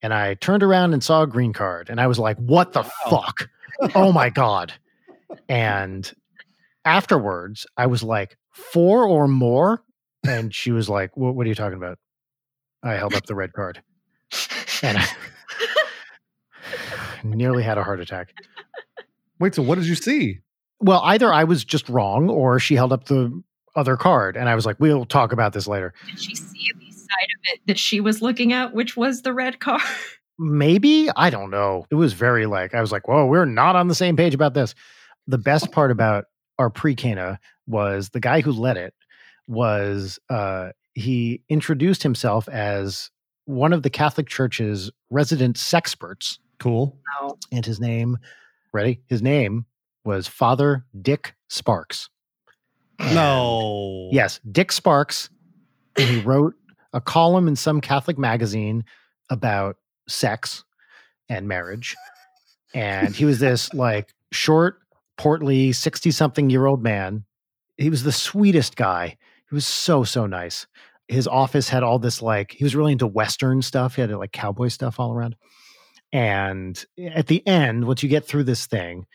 And 0.00 0.14
I 0.14 0.34
turned 0.34 0.62
around 0.62 0.94
and 0.94 1.04
saw 1.04 1.22
a 1.22 1.26
green 1.26 1.52
card. 1.52 1.90
And 1.90 2.00
I 2.00 2.06
was 2.06 2.18
like, 2.18 2.38
What 2.38 2.72
the 2.72 2.82
Wow. 2.82 2.90
fuck? 3.10 3.48
oh 3.94 4.10
my 4.10 4.30
God. 4.30 4.72
And 5.48 6.10
afterwards, 6.86 7.66
I 7.76 7.86
was 7.86 8.02
like, 8.02 8.36
Four 8.52 9.06
or 9.06 9.28
more? 9.28 9.82
And 10.26 10.52
she 10.54 10.72
was 10.72 10.88
like, 10.88 11.16
"Wha- 11.16 11.30
What 11.30 11.46
are 11.46 11.48
you 11.48 11.54
talking 11.54 11.76
about? 11.76 11.98
I 12.82 12.94
held 12.94 13.14
up 13.14 13.26
the 13.26 13.34
red 13.36 13.52
card 13.52 13.82
and 14.82 14.98
I 14.98 15.06
nearly 17.30 17.62
had 17.62 17.78
a 17.78 17.84
heart 17.84 18.00
attack. 18.00 18.32
Wait, 19.38 19.54
so 19.54 19.62
what 19.62 19.76
did 19.76 19.86
you 19.86 19.94
see? 19.94 20.40
Well, 20.80 21.00
either 21.04 21.32
I 21.32 21.44
was 21.44 21.64
just 21.64 21.88
wrong 21.88 22.28
or 22.30 22.58
she 22.58 22.74
held 22.74 22.92
up 22.92 23.04
the 23.06 23.42
other 23.76 23.96
card. 23.96 24.36
And 24.36 24.48
I 24.48 24.54
was 24.54 24.66
like, 24.66 24.76
We'll 24.80 25.04
talk 25.04 25.32
about 25.32 25.52
this 25.52 25.66
later. 25.66 25.92
Did 26.06 26.20
she 26.20 26.34
see 26.34 26.70
the 26.78 26.90
side 26.92 27.28
of 27.36 27.54
it 27.54 27.60
that 27.66 27.78
she 27.78 28.00
was 28.00 28.20
looking 28.20 28.52
at, 28.52 28.74
which 28.74 28.96
was 28.96 29.22
the 29.22 29.32
red 29.32 29.60
card? 29.60 29.82
maybe 30.38 31.10
i 31.16 31.30
don't 31.30 31.50
know 31.50 31.84
it 31.90 31.96
was 31.96 32.12
very 32.12 32.46
like 32.46 32.72
i 32.72 32.80
was 32.80 32.92
like 32.92 33.08
whoa 33.08 33.26
we're 33.26 33.44
not 33.44 33.74
on 33.74 33.88
the 33.88 33.94
same 33.94 34.16
page 34.16 34.34
about 34.34 34.54
this 34.54 34.72
the 35.26 35.36
best 35.36 35.72
part 35.72 35.90
about 35.90 36.26
our 36.60 36.70
pre-cana 36.70 37.40
was 37.66 38.10
the 38.10 38.20
guy 38.20 38.40
who 38.40 38.52
led 38.52 38.76
it 38.76 38.94
was 39.48 40.18
uh 40.30 40.68
he 40.94 41.42
introduced 41.48 42.04
himself 42.04 42.48
as 42.50 43.10
one 43.46 43.72
of 43.72 43.82
the 43.82 43.90
catholic 43.90 44.28
church's 44.28 44.92
resident 45.10 45.56
sexperts 45.56 46.38
Cool. 46.58 46.96
No. 47.20 47.36
and 47.52 47.64
his 47.64 47.80
name 47.80 48.18
ready 48.72 49.00
his 49.06 49.22
name 49.22 49.64
was 50.04 50.26
father 50.26 50.84
dick 51.00 51.34
sparks 51.48 52.10
No. 53.00 54.08
Yes, 54.12 54.40
Dick 54.50 54.72
Sparks. 54.72 55.30
And 55.96 56.08
he 56.08 56.20
wrote 56.20 56.54
a 56.92 57.00
column 57.00 57.46
in 57.48 57.56
some 57.56 57.80
Catholic 57.80 58.18
magazine 58.18 58.84
about 59.30 59.76
sex 60.08 60.64
and 61.28 61.46
marriage. 61.46 61.94
And 62.74 63.14
he 63.14 63.24
was 63.24 63.38
this 63.38 63.72
like 63.72 64.14
short, 64.32 64.80
portly, 65.16 65.72
60 65.72 66.10
something 66.10 66.50
year 66.50 66.66
old 66.66 66.82
man. 66.82 67.24
He 67.76 67.90
was 67.90 68.02
the 68.02 68.12
sweetest 68.12 68.76
guy. 68.76 69.16
He 69.48 69.54
was 69.54 69.66
so, 69.66 70.02
so 70.04 70.26
nice. 70.26 70.66
His 71.06 71.26
office 71.28 71.68
had 71.68 71.82
all 71.82 71.98
this 71.98 72.20
like, 72.20 72.52
he 72.52 72.64
was 72.64 72.74
really 72.76 72.92
into 72.92 73.06
Western 73.06 73.62
stuff. 73.62 73.94
He 73.94 74.00
had 74.02 74.10
like 74.10 74.32
cowboy 74.32 74.68
stuff 74.68 74.98
all 74.98 75.12
around. 75.12 75.36
And 76.12 76.82
at 76.98 77.26
the 77.26 77.46
end, 77.46 77.86
once 77.86 78.02
you 78.02 78.08
get 78.08 78.24
through 78.24 78.44
this 78.44 78.66
thing, 78.66 79.06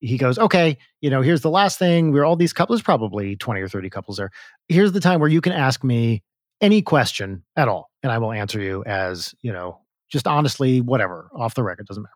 he 0.00 0.18
goes, 0.18 0.38
okay, 0.38 0.78
you 1.00 1.10
know, 1.10 1.22
here's 1.22 1.42
the 1.42 1.50
last 1.50 1.78
thing. 1.78 2.10
We're 2.12 2.24
all 2.24 2.36
these 2.36 2.52
couples, 2.52 2.82
probably 2.82 3.36
20 3.36 3.60
or 3.60 3.68
30 3.68 3.88
couples 3.88 4.16
there. 4.16 4.30
Here's 4.68 4.92
the 4.92 5.00
time 5.00 5.20
where 5.20 5.28
you 5.28 5.40
can 5.40 5.52
ask 5.52 5.84
me 5.84 6.22
any 6.60 6.82
question 6.82 7.44
at 7.56 7.68
all, 7.68 7.90
and 8.02 8.10
I 8.10 8.18
will 8.18 8.32
answer 8.32 8.60
you 8.60 8.84
as, 8.84 9.34
you 9.42 9.52
know, 9.52 9.80
just 10.10 10.26
honestly, 10.26 10.80
whatever, 10.80 11.30
off 11.34 11.54
the 11.54 11.62
record, 11.62 11.86
doesn't 11.86 12.02
matter. 12.02 12.12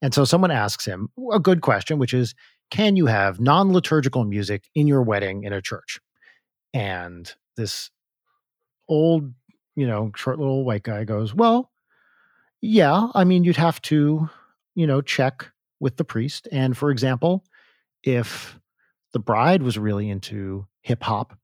And 0.00 0.14
so 0.14 0.24
someone 0.24 0.50
asks 0.50 0.84
him 0.84 1.08
a 1.32 1.40
good 1.40 1.60
question, 1.60 1.98
which 1.98 2.14
is, 2.14 2.34
can 2.70 2.96
you 2.96 3.06
have 3.06 3.40
non 3.40 3.72
liturgical 3.72 4.24
music 4.24 4.64
in 4.74 4.86
your 4.86 5.02
wedding 5.02 5.44
in 5.44 5.52
a 5.52 5.62
church? 5.62 6.00
And 6.72 7.32
this 7.56 7.90
old, 8.88 9.32
you 9.74 9.86
know, 9.86 10.12
short 10.14 10.38
little 10.38 10.64
white 10.64 10.82
guy 10.82 11.04
goes, 11.04 11.34
well, 11.34 11.70
yeah, 12.60 13.08
I 13.14 13.24
mean, 13.24 13.44
you'd 13.44 13.56
have 13.56 13.80
to, 13.82 14.28
you 14.74 14.86
know, 14.86 15.00
check 15.00 15.50
with 15.80 15.96
the 15.96 16.04
priest. 16.04 16.48
And 16.50 16.76
for 16.76 16.90
example, 16.90 17.44
if 18.02 18.58
the 19.12 19.18
bride 19.18 19.62
was 19.62 19.78
really 19.78 20.10
into 20.10 20.66
hip 20.82 21.02
hop 21.02 21.36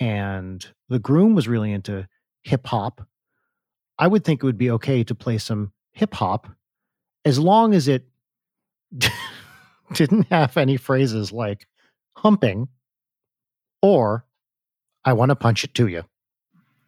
and 0.00 0.66
the 0.88 0.98
groom 0.98 1.34
was 1.34 1.48
really 1.48 1.72
into 1.72 2.08
hip 2.42 2.66
hop, 2.66 3.06
I 3.98 4.08
would 4.08 4.24
think 4.24 4.42
it 4.42 4.46
would 4.46 4.58
be 4.58 4.70
okay 4.72 5.04
to 5.04 5.14
play 5.14 5.38
some 5.38 5.72
hip 5.92 6.14
hop 6.14 6.48
as 7.24 7.38
long 7.38 7.74
as 7.74 7.86
it 7.88 8.04
didn't 9.92 10.26
have 10.30 10.56
any 10.56 10.76
phrases 10.76 11.32
like 11.32 11.66
humping 12.16 12.68
or 13.82 14.24
I 15.04 15.12
want 15.12 15.28
to 15.28 15.36
punch 15.36 15.64
it 15.64 15.74
to 15.74 15.86
you. 15.86 16.04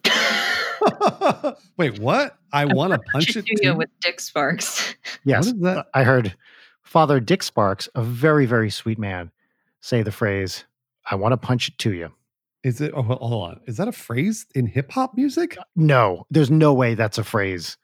Wait, 1.76 1.98
what? 1.98 2.36
I 2.56 2.64
want 2.64 2.92
to 2.92 2.98
punch 3.12 3.36
it 3.36 3.46
to 3.46 3.52
you 3.62 3.72
too? 3.72 3.74
with 3.76 3.90
Dick 4.00 4.20
Sparks. 4.20 4.94
Yes. 5.24 5.46
What 5.46 5.56
is 5.56 5.62
that? 5.62 5.86
I 5.94 6.04
heard 6.04 6.36
Father 6.82 7.18
Dick 7.18 7.42
Sparks, 7.42 7.88
a 7.96 8.02
very, 8.02 8.46
very 8.46 8.70
sweet 8.70 8.96
man, 8.98 9.32
say 9.80 10.02
the 10.02 10.12
phrase, 10.12 10.64
I 11.10 11.16
want 11.16 11.32
to 11.32 11.36
punch 11.36 11.68
it 11.68 11.78
to 11.78 11.92
you. 11.92 12.12
Is 12.62 12.80
it? 12.80 12.92
Oh, 12.94 13.02
hold 13.02 13.32
on. 13.50 13.60
Is 13.66 13.76
that 13.78 13.88
a 13.88 13.92
phrase 13.92 14.46
in 14.54 14.66
hip 14.66 14.90
hop 14.92 15.16
music? 15.16 15.56
Uh, 15.58 15.62
no, 15.74 16.26
there's 16.30 16.50
no 16.50 16.72
way 16.74 16.94
that's 16.94 17.18
a 17.18 17.24
phrase 17.24 17.76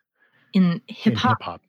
In 0.54 0.80
in 0.86 1.16
hip 1.16 1.16
hop, 1.16 1.60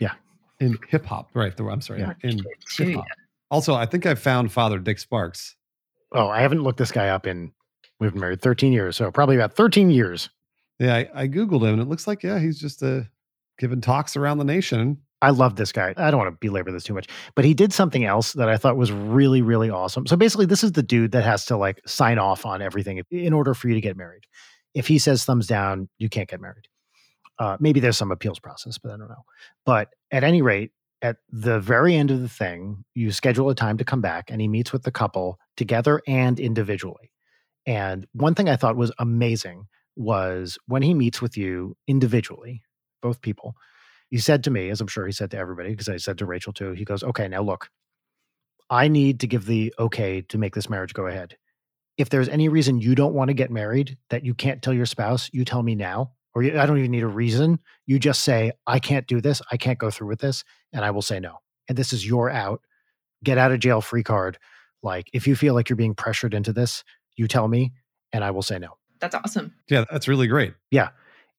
Yeah. 0.00 0.14
In 0.60 0.76
hip 0.88 1.04
hop, 1.06 1.30
right? 1.34 1.56
The, 1.56 1.64
I'm 1.64 1.80
sorry. 1.80 2.00
Yeah. 2.00 2.14
In 2.22 2.38
hip 2.76 2.96
hop. 2.96 3.06
Also, 3.50 3.74
I 3.74 3.86
think 3.86 4.06
I 4.06 4.14
found 4.14 4.50
Father 4.52 4.78
Dick 4.78 4.98
Sparks. 4.98 5.54
Oh, 6.12 6.28
I 6.28 6.40
haven't 6.40 6.62
looked 6.62 6.78
this 6.78 6.92
guy 6.92 7.08
up 7.10 7.26
in, 7.26 7.52
we've 8.00 8.12
been 8.12 8.20
married 8.20 8.40
13 8.42 8.72
years. 8.72 8.96
So 8.96 9.10
probably 9.10 9.36
about 9.36 9.54
13 9.54 9.90
years. 9.90 10.30
Yeah, 10.78 10.96
I, 10.96 11.08
I 11.14 11.28
googled 11.28 11.62
him, 11.62 11.74
and 11.74 11.82
it 11.82 11.88
looks 11.88 12.06
like 12.06 12.22
yeah, 12.22 12.38
he's 12.38 12.58
just 12.58 12.82
uh, 12.82 13.02
giving 13.58 13.80
talks 13.80 14.16
around 14.16 14.38
the 14.38 14.44
nation. 14.44 14.98
I 15.20 15.30
love 15.30 15.54
this 15.54 15.70
guy. 15.70 15.94
I 15.96 16.10
don't 16.10 16.18
want 16.18 16.32
to 16.32 16.38
belabor 16.40 16.72
this 16.72 16.82
too 16.82 16.94
much, 16.94 17.06
but 17.36 17.44
he 17.44 17.54
did 17.54 17.72
something 17.72 18.04
else 18.04 18.32
that 18.32 18.48
I 18.48 18.56
thought 18.56 18.76
was 18.76 18.90
really, 18.90 19.40
really 19.40 19.70
awesome. 19.70 20.06
So 20.06 20.16
basically, 20.16 20.46
this 20.46 20.64
is 20.64 20.72
the 20.72 20.82
dude 20.82 21.12
that 21.12 21.22
has 21.22 21.44
to 21.46 21.56
like 21.56 21.80
sign 21.86 22.18
off 22.18 22.44
on 22.44 22.60
everything 22.60 23.00
in 23.10 23.32
order 23.32 23.54
for 23.54 23.68
you 23.68 23.74
to 23.74 23.80
get 23.80 23.96
married. 23.96 24.24
If 24.74 24.88
he 24.88 24.98
says 24.98 25.24
thumbs 25.24 25.46
down, 25.46 25.88
you 25.98 26.08
can't 26.08 26.28
get 26.28 26.40
married. 26.40 26.66
Uh, 27.38 27.56
maybe 27.60 27.78
there's 27.78 27.96
some 27.96 28.10
appeals 28.10 28.40
process, 28.40 28.78
but 28.78 28.90
I 28.90 28.96
don't 28.96 29.08
know. 29.08 29.24
But 29.64 29.90
at 30.10 30.24
any 30.24 30.42
rate, 30.42 30.72
at 31.02 31.16
the 31.30 31.60
very 31.60 31.94
end 31.94 32.10
of 32.10 32.20
the 32.20 32.28
thing, 32.28 32.84
you 32.94 33.12
schedule 33.12 33.48
a 33.50 33.54
time 33.54 33.78
to 33.78 33.84
come 33.84 34.00
back 34.00 34.30
and 34.30 34.40
he 34.40 34.48
meets 34.48 34.72
with 34.72 34.82
the 34.82 34.92
couple 34.92 35.38
together 35.56 36.00
and 36.06 36.38
individually. 36.38 37.10
And 37.66 38.06
one 38.12 38.34
thing 38.34 38.48
I 38.48 38.56
thought 38.56 38.76
was 38.76 38.92
amazing 38.98 39.66
was 39.96 40.58
when 40.66 40.82
he 40.82 40.94
meets 40.94 41.20
with 41.20 41.36
you 41.36 41.76
individually, 41.86 42.62
both 43.00 43.20
people, 43.20 43.54
he 44.08 44.18
said 44.18 44.44
to 44.44 44.50
me, 44.50 44.68
as 44.70 44.80
I'm 44.80 44.88
sure 44.88 45.06
he 45.06 45.12
said 45.12 45.30
to 45.30 45.38
everybody, 45.38 45.70
because 45.70 45.88
I 45.88 45.96
said 45.96 46.18
to 46.18 46.26
Rachel 46.26 46.52
too, 46.52 46.72
he 46.72 46.84
goes, 46.84 47.02
Okay, 47.02 47.28
now 47.28 47.42
look, 47.42 47.68
I 48.68 48.88
need 48.88 49.20
to 49.20 49.26
give 49.26 49.46
the 49.46 49.74
okay 49.78 50.22
to 50.22 50.38
make 50.38 50.54
this 50.54 50.70
marriage 50.70 50.94
go 50.94 51.06
ahead. 51.06 51.36
If 51.98 52.08
there's 52.08 52.28
any 52.28 52.48
reason 52.48 52.80
you 52.80 52.94
don't 52.94 53.14
want 53.14 53.28
to 53.28 53.34
get 53.34 53.50
married 53.50 53.98
that 54.10 54.24
you 54.24 54.34
can't 54.34 54.62
tell 54.62 54.72
your 54.72 54.86
spouse, 54.86 55.28
you 55.32 55.44
tell 55.44 55.62
me 55.62 55.74
now. 55.74 56.12
Or 56.34 56.42
I 56.42 56.64
don't 56.64 56.78
even 56.78 56.90
need 56.90 57.02
a 57.02 57.08
reason. 57.08 57.58
You 57.86 57.98
just 57.98 58.22
say, 58.24 58.52
I 58.66 58.78
can't 58.78 59.06
do 59.06 59.20
this. 59.20 59.42
I 59.50 59.58
can't 59.58 59.78
go 59.78 59.90
through 59.90 60.08
with 60.08 60.20
this. 60.20 60.44
And 60.72 60.84
I 60.84 60.90
will 60.90 61.02
say 61.02 61.20
no. 61.20 61.38
And 61.68 61.76
this 61.76 61.92
is 61.92 62.06
your 62.06 62.30
out. 62.30 62.62
Get 63.22 63.36
out 63.36 63.52
of 63.52 63.60
jail 63.60 63.82
free 63.82 64.02
card. 64.02 64.38
Like, 64.82 65.10
if 65.12 65.26
you 65.26 65.36
feel 65.36 65.52
like 65.52 65.68
you're 65.68 65.76
being 65.76 65.94
pressured 65.94 66.32
into 66.32 66.54
this, 66.54 66.84
you 67.16 67.28
tell 67.28 67.48
me 67.48 67.72
and 68.12 68.24
I 68.24 68.30
will 68.30 68.42
say 68.42 68.58
no. 68.58 68.78
That's 69.02 69.14
awesome. 69.14 69.52
Yeah, 69.68 69.84
that's 69.90 70.08
really 70.08 70.28
great. 70.28 70.54
Yeah. 70.70 70.88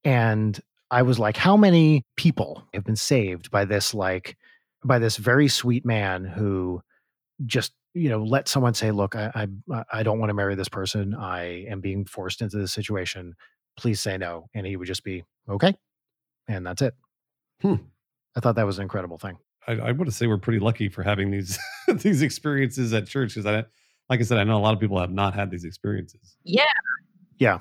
And 0.03 0.59
i 0.91 1.01
was 1.01 1.18
like 1.18 1.36
how 1.36 1.57
many 1.57 2.03
people 2.18 2.64
have 2.74 2.84
been 2.84 2.95
saved 2.95 3.49
by 3.49 3.66
this 3.66 3.93
like 3.95 4.38
by 4.86 4.99
this 4.99 5.18
very 5.18 5.47
sweet 5.47 5.84
man 5.86 6.24
who 6.24 6.82
just 7.47 7.72
you 7.95 8.09
know 8.09 8.22
let 8.24 8.47
someone 8.47 8.74
say 8.76 8.91
look 8.91 9.16
i 9.16 9.47
i, 9.72 9.84
I 9.91 10.03
don't 10.03 10.20
want 10.20 10.30
to 10.30 10.34
marry 10.36 10.53
this 10.55 10.70
person 10.70 11.16
i 11.16 11.66
am 11.68 11.82
being 11.82 12.05
forced 12.05 12.41
into 12.41 12.57
this 12.57 12.74
situation 12.74 13.34
please 13.76 14.01
say 14.01 14.18
no 14.18 14.49
and 14.53 14.68
he 14.68 14.76
would 14.76 14.88
just 14.88 15.03
be 15.03 15.24
okay 15.49 15.74
and 16.47 16.66
that's 16.68 16.82
it 16.84 16.93
Hmm. 17.61 17.76
i 18.36 18.39
thought 18.39 18.55
that 18.55 18.66
was 18.66 18.78
an 18.78 18.84
incredible 18.84 19.18
thing 19.18 19.38
I, 19.68 19.74
I 19.74 19.91
want 19.93 20.05
to 20.05 20.11
say 20.11 20.28
we're 20.28 20.38
pretty 20.38 20.59
lucky 20.59 20.89
for 20.89 21.01
having 21.01 21.32
these 21.32 21.57
these 21.88 22.22
experiences 22.22 22.93
at 22.93 23.07
church 23.07 23.34
because 23.34 23.45
I, 23.45 23.64
like 24.09 24.20
I 24.20 24.24
said, 24.24 24.38
I 24.38 24.43
know 24.43 24.57
a 24.57 24.59
lot 24.59 24.74
of 24.74 24.80
people 24.82 24.99
have 24.99 25.11
not 25.11 25.34
had 25.34 25.49
these 25.49 25.64
experiences. 25.64 26.36
Yeah. 26.43 26.66
Yeah. 27.40 27.60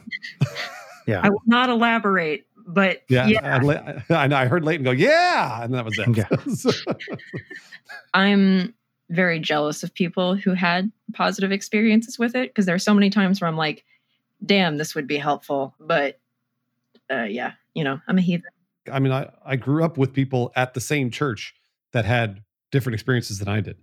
Yeah. 1.06 1.20
I 1.22 1.30
will 1.30 1.42
not 1.46 1.68
elaborate, 1.68 2.46
but 2.66 3.02
Yeah, 3.08 3.26
yeah, 3.26 3.60
I, 4.08 4.14
I 4.14 4.26
know. 4.28 4.36
I 4.36 4.46
heard 4.46 4.64
Leighton 4.64 4.84
go, 4.84 4.92
"Yeah," 4.92 5.62
and 5.64 5.74
that 5.74 5.84
was 5.84 5.98
it. 5.98 6.16
Yeah. 6.16 7.12
I'm 8.14 8.74
very 9.10 9.38
jealous 9.38 9.82
of 9.82 9.92
people 9.94 10.34
who 10.34 10.54
had 10.54 10.90
positive 11.12 11.52
experiences 11.52 12.18
with 12.18 12.34
it 12.34 12.50
because 12.50 12.66
there 12.66 12.74
are 12.74 12.78
so 12.80 12.94
many 12.94 13.10
times 13.10 13.40
where 13.40 13.48
I'm 13.48 13.56
like, 13.56 13.84
damn, 14.44 14.78
this 14.78 14.94
would 14.94 15.06
be 15.06 15.18
helpful. 15.18 15.74
But 15.80 16.18
uh, 17.10 17.24
yeah, 17.24 17.52
you 17.74 17.84
know, 17.84 18.00
I'm 18.08 18.18
a 18.18 18.22
heathen. 18.22 18.50
I 18.90 18.98
mean, 18.98 19.12
I 19.12 19.30
I 19.44 19.56
grew 19.56 19.84
up 19.84 19.98
with 19.98 20.12
people 20.12 20.52
at 20.56 20.74
the 20.74 20.80
same 20.80 21.10
church 21.10 21.54
that 21.92 22.04
had 22.04 22.42
different 22.70 22.94
experiences 22.94 23.38
than 23.38 23.48
I 23.48 23.60
did, 23.60 23.76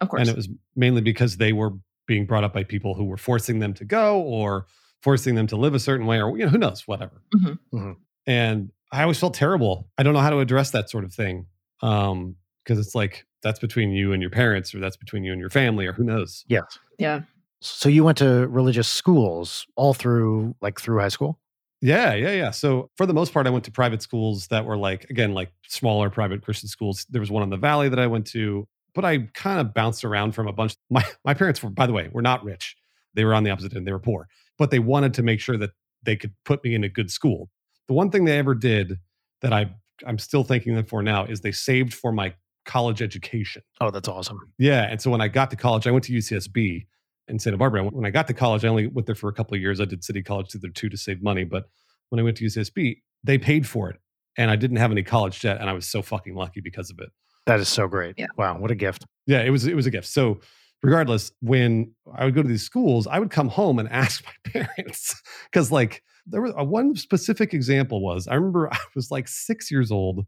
Of 0.00 0.08
course. 0.10 0.20
and 0.20 0.28
it 0.28 0.36
was 0.36 0.48
mainly 0.76 1.00
because 1.00 1.38
they 1.38 1.52
were 1.52 1.72
being 2.06 2.24
brought 2.24 2.44
up 2.44 2.52
by 2.54 2.62
people 2.62 2.94
who 2.94 3.04
were 3.04 3.16
forcing 3.16 3.58
them 3.58 3.74
to 3.74 3.84
go 3.84 4.20
or 4.20 4.66
forcing 5.02 5.34
them 5.34 5.46
to 5.46 5.56
live 5.56 5.74
a 5.74 5.78
certain 5.80 6.06
way 6.06 6.20
or 6.20 6.36
you 6.38 6.44
know 6.44 6.50
who 6.50 6.58
knows 6.58 6.86
whatever 6.88 7.22
Mhm. 7.34 7.58
Mhm. 7.72 7.96
and 8.26 8.70
i 8.92 9.02
always 9.02 9.18
felt 9.18 9.34
terrible 9.34 9.88
i 9.98 10.02
don't 10.02 10.12
know 10.14 10.20
how 10.20 10.30
to 10.30 10.38
address 10.40 10.70
that 10.72 10.90
sort 10.90 11.04
of 11.04 11.12
thing 11.14 11.46
um 11.82 12.34
because 12.64 12.78
it's 12.84 12.94
like 12.94 13.24
that's 13.42 13.58
between 13.60 13.92
you 13.92 14.12
and 14.12 14.20
your 14.22 14.30
parents 14.30 14.74
or 14.74 14.80
that's 14.80 14.96
between 14.96 15.22
you 15.24 15.32
and 15.32 15.40
your 15.40 15.50
family 15.50 15.86
or 15.86 15.92
who 15.92 16.04
knows 16.04 16.44
yeah 16.48 16.62
Yeah. 16.98 17.20
So 17.60 17.88
you 17.88 18.04
went 18.04 18.18
to 18.18 18.46
religious 18.48 18.86
schools 18.88 19.66
all 19.76 19.92
through 19.94 20.54
like 20.60 20.78
through 20.80 21.00
high 21.00 21.08
school? 21.08 21.40
Yeah, 21.80 22.14
yeah, 22.14 22.30
yeah. 22.32 22.50
So 22.52 22.88
for 22.96 23.04
the 23.04 23.12
most 23.14 23.32
part, 23.32 23.48
I 23.48 23.50
went 23.50 23.64
to 23.64 23.72
private 23.72 24.00
schools 24.00 24.46
that 24.48 24.64
were 24.64 24.76
like, 24.76 25.10
again, 25.10 25.32
like 25.34 25.50
smaller 25.66 26.08
private 26.08 26.42
Christian 26.42 26.68
schools. 26.68 27.04
There 27.10 27.20
was 27.20 27.32
one 27.32 27.42
in 27.42 27.50
the 27.50 27.56
valley 27.56 27.88
that 27.88 27.98
I 27.98 28.06
went 28.06 28.26
to, 28.28 28.66
but 28.94 29.04
I 29.04 29.28
kind 29.34 29.60
of 29.60 29.74
bounced 29.74 30.04
around 30.04 30.32
from 30.36 30.46
a 30.46 30.52
bunch. 30.52 30.76
My 30.90 31.04
my 31.24 31.34
parents 31.34 31.60
were, 31.60 31.70
by 31.70 31.86
the 31.88 31.92
way, 31.92 32.08
were 32.12 32.22
not 32.22 32.44
rich. 32.44 32.76
They 33.14 33.24
were 33.24 33.34
on 33.34 33.42
the 33.42 33.50
opposite 33.50 33.74
end. 33.74 33.86
They 33.88 33.92
were 33.92 33.98
poor, 33.98 34.28
but 34.58 34.70
they 34.70 34.78
wanted 34.78 35.14
to 35.14 35.22
make 35.22 35.40
sure 35.40 35.56
that 35.56 35.70
they 36.02 36.16
could 36.16 36.34
put 36.44 36.62
me 36.64 36.74
in 36.74 36.84
a 36.84 36.88
good 36.88 37.10
school. 37.10 37.48
The 37.86 37.94
one 37.94 38.10
thing 38.10 38.24
they 38.24 38.38
ever 38.38 38.54
did 38.54 38.98
that 39.40 39.52
I 39.52 39.70
I'm 40.06 40.18
still 40.18 40.44
thanking 40.44 40.74
them 40.74 40.84
for 40.84 41.02
now 41.02 41.24
is 41.24 41.40
they 41.40 41.52
saved 41.52 41.92
for 41.92 42.12
my 42.12 42.34
college 42.64 43.02
education. 43.02 43.62
Oh, 43.80 43.90
that's 43.90 44.08
awesome. 44.08 44.38
Yeah. 44.58 44.82
And 44.82 45.00
so 45.00 45.10
when 45.10 45.20
I 45.20 45.28
got 45.28 45.50
to 45.50 45.56
college, 45.56 45.86
I 45.86 45.90
went 45.90 46.04
to 46.04 46.12
UCSB 46.12 46.86
in 47.28 47.38
Santa 47.38 47.56
Barbara. 47.56 47.84
When 47.84 48.06
I 48.06 48.10
got 48.10 48.26
to 48.28 48.34
college, 48.34 48.64
I 48.64 48.68
only 48.68 48.86
went 48.86 49.06
there 49.06 49.14
for 49.14 49.28
a 49.28 49.32
couple 49.32 49.54
of 49.54 49.60
years. 49.60 49.80
I 49.80 49.86
did 49.86 50.04
city 50.04 50.22
college 50.22 50.50
through 50.50 50.60
there 50.60 50.70
too 50.70 50.88
to 50.88 50.96
save 50.96 51.22
money. 51.22 51.44
But 51.44 51.64
when 52.10 52.20
I 52.20 52.22
went 52.22 52.36
to 52.36 52.44
UCSB, 52.44 52.98
they 53.24 53.38
paid 53.38 53.66
for 53.66 53.90
it. 53.90 53.96
And 54.36 54.50
I 54.50 54.56
didn't 54.56 54.76
have 54.76 54.92
any 54.92 55.02
college 55.02 55.40
debt. 55.40 55.60
And 55.60 55.68
I 55.68 55.72
was 55.72 55.88
so 55.88 56.02
fucking 56.02 56.34
lucky 56.34 56.60
because 56.60 56.90
of 56.90 57.00
it. 57.00 57.08
That 57.46 57.60
is 57.60 57.68
so 57.68 57.88
great. 57.88 58.14
Yeah. 58.18 58.26
Wow, 58.36 58.58
what 58.58 58.70
a 58.70 58.74
gift. 58.74 59.06
Yeah, 59.26 59.40
it 59.40 59.50
was 59.50 59.66
it 59.66 59.74
was 59.74 59.86
a 59.86 59.90
gift. 59.90 60.06
So 60.06 60.40
regardless, 60.82 61.32
when 61.40 61.92
I 62.14 62.24
would 62.24 62.34
go 62.34 62.42
to 62.42 62.48
these 62.48 62.62
schools, 62.64 63.06
I 63.06 63.18
would 63.18 63.30
come 63.30 63.48
home 63.48 63.78
and 63.78 63.88
ask 63.92 64.24
my 64.24 64.50
parents. 64.50 65.20
Cause 65.52 65.70
like 65.72 66.02
there 66.26 66.42
was 66.42 66.52
a 66.56 66.64
one 66.64 66.94
specific 66.96 67.54
example 67.54 68.02
was 68.02 68.28
I 68.28 68.34
remember 68.34 68.68
I 68.72 68.78
was 68.94 69.10
like 69.10 69.28
six 69.28 69.70
years 69.70 69.90
old 69.90 70.26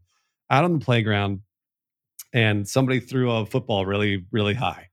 out 0.49 0.63
on 0.63 0.73
the 0.73 0.83
playground 0.83 1.41
and 2.33 2.67
somebody 2.67 2.99
threw 2.99 3.31
a 3.31 3.45
football 3.45 3.85
really, 3.85 4.25
really 4.31 4.53
high. 4.53 4.87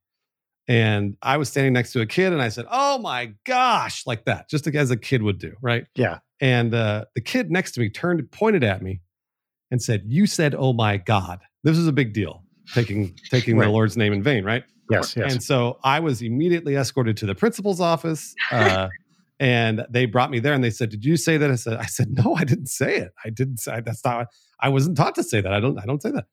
And 0.66 1.16
I 1.22 1.38
was 1.38 1.48
standing 1.48 1.72
next 1.72 1.92
to 1.92 2.00
a 2.02 2.06
kid 2.06 2.32
and 2.32 2.42
I 2.42 2.50
said, 2.50 2.66
Oh 2.70 2.98
my 2.98 3.32
gosh, 3.46 4.06
like 4.06 4.26
that, 4.26 4.50
just 4.50 4.66
as 4.66 4.90
a 4.90 4.96
kid 4.96 5.22
would 5.22 5.38
do. 5.38 5.54
Right. 5.62 5.86
Yeah. 5.94 6.18
And 6.40 6.74
uh, 6.74 7.06
the 7.14 7.20
kid 7.22 7.50
next 7.50 7.72
to 7.72 7.80
me 7.80 7.88
turned, 7.88 8.30
pointed 8.30 8.62
at 8.62 8.82
me 8.82 9.00
and 9.70 9.82
said, 9.82 10.02
You 10.06 10.26
said, 10.26 10.54
Oh 10.54 10.72
my 10.74 10.98
God. 10.98 11.40
This 11.64 11.78
is 11.78 11.86
a 11.88 11.92
big 11.92 12.12
deal, 12.12 12.44
taking 12.74 13.16
taking 13.30 13.56
Right. 13.56 13.64
the 13.66 13.72
Lord's 13.72 13.96
name 13.96 14.12
in 14.12 14.22
vain, 14.22 14.44
right? 14.44 14.62
Yes, 14.91 15.16
yes. 15.16 15.32
And 15.32 15.43
so 15.43 15.78
I 15.84 16.01
was 16.01 16.22
immediately 16.22 16.76
escorted 16.76 17.16
to 17.18 17.26
the 17.26 17.34
principal's 17.34 17.80
office. 17.80 18.34
Uh, 18.51 18.89
and 19.41 19.86
they 19.89 20.07
brought 20.07 20.30
me 20.30 20.41
there 20.41 20.53
and 20.53 20.64
they 20.64 20.70
said, 20.70 20.91
Did 20.91 21.05
you 21.05 21.16
say 21.16 21.36
that? 21.36 21.51
I 21.51 21.55
said, 21.55 21.76
I 21.76 21.86
said, 21.86 22.09
No, 22.11 22.34
I 22.34 22.45
didn't 22.45 22.66
say 22.66 22.97
it. 22.97 23.12
I 23.24 23.30
didn't 23.30 23.59
say 23.59 23.80
that's 23.84 24.05
not 24.05 24.26
I 24.61 24.68
wasn't 24.68 24.97
taught 24.97 25.14
to 25.14 25.22
say 25.22 25.41
that. 25.41 25.53
I 25.53 25.61
don't, 25.61 25.78
I 25.78 25.86
don't 25.86 26.03
say 26.03 26.11
that. 26.11 26.26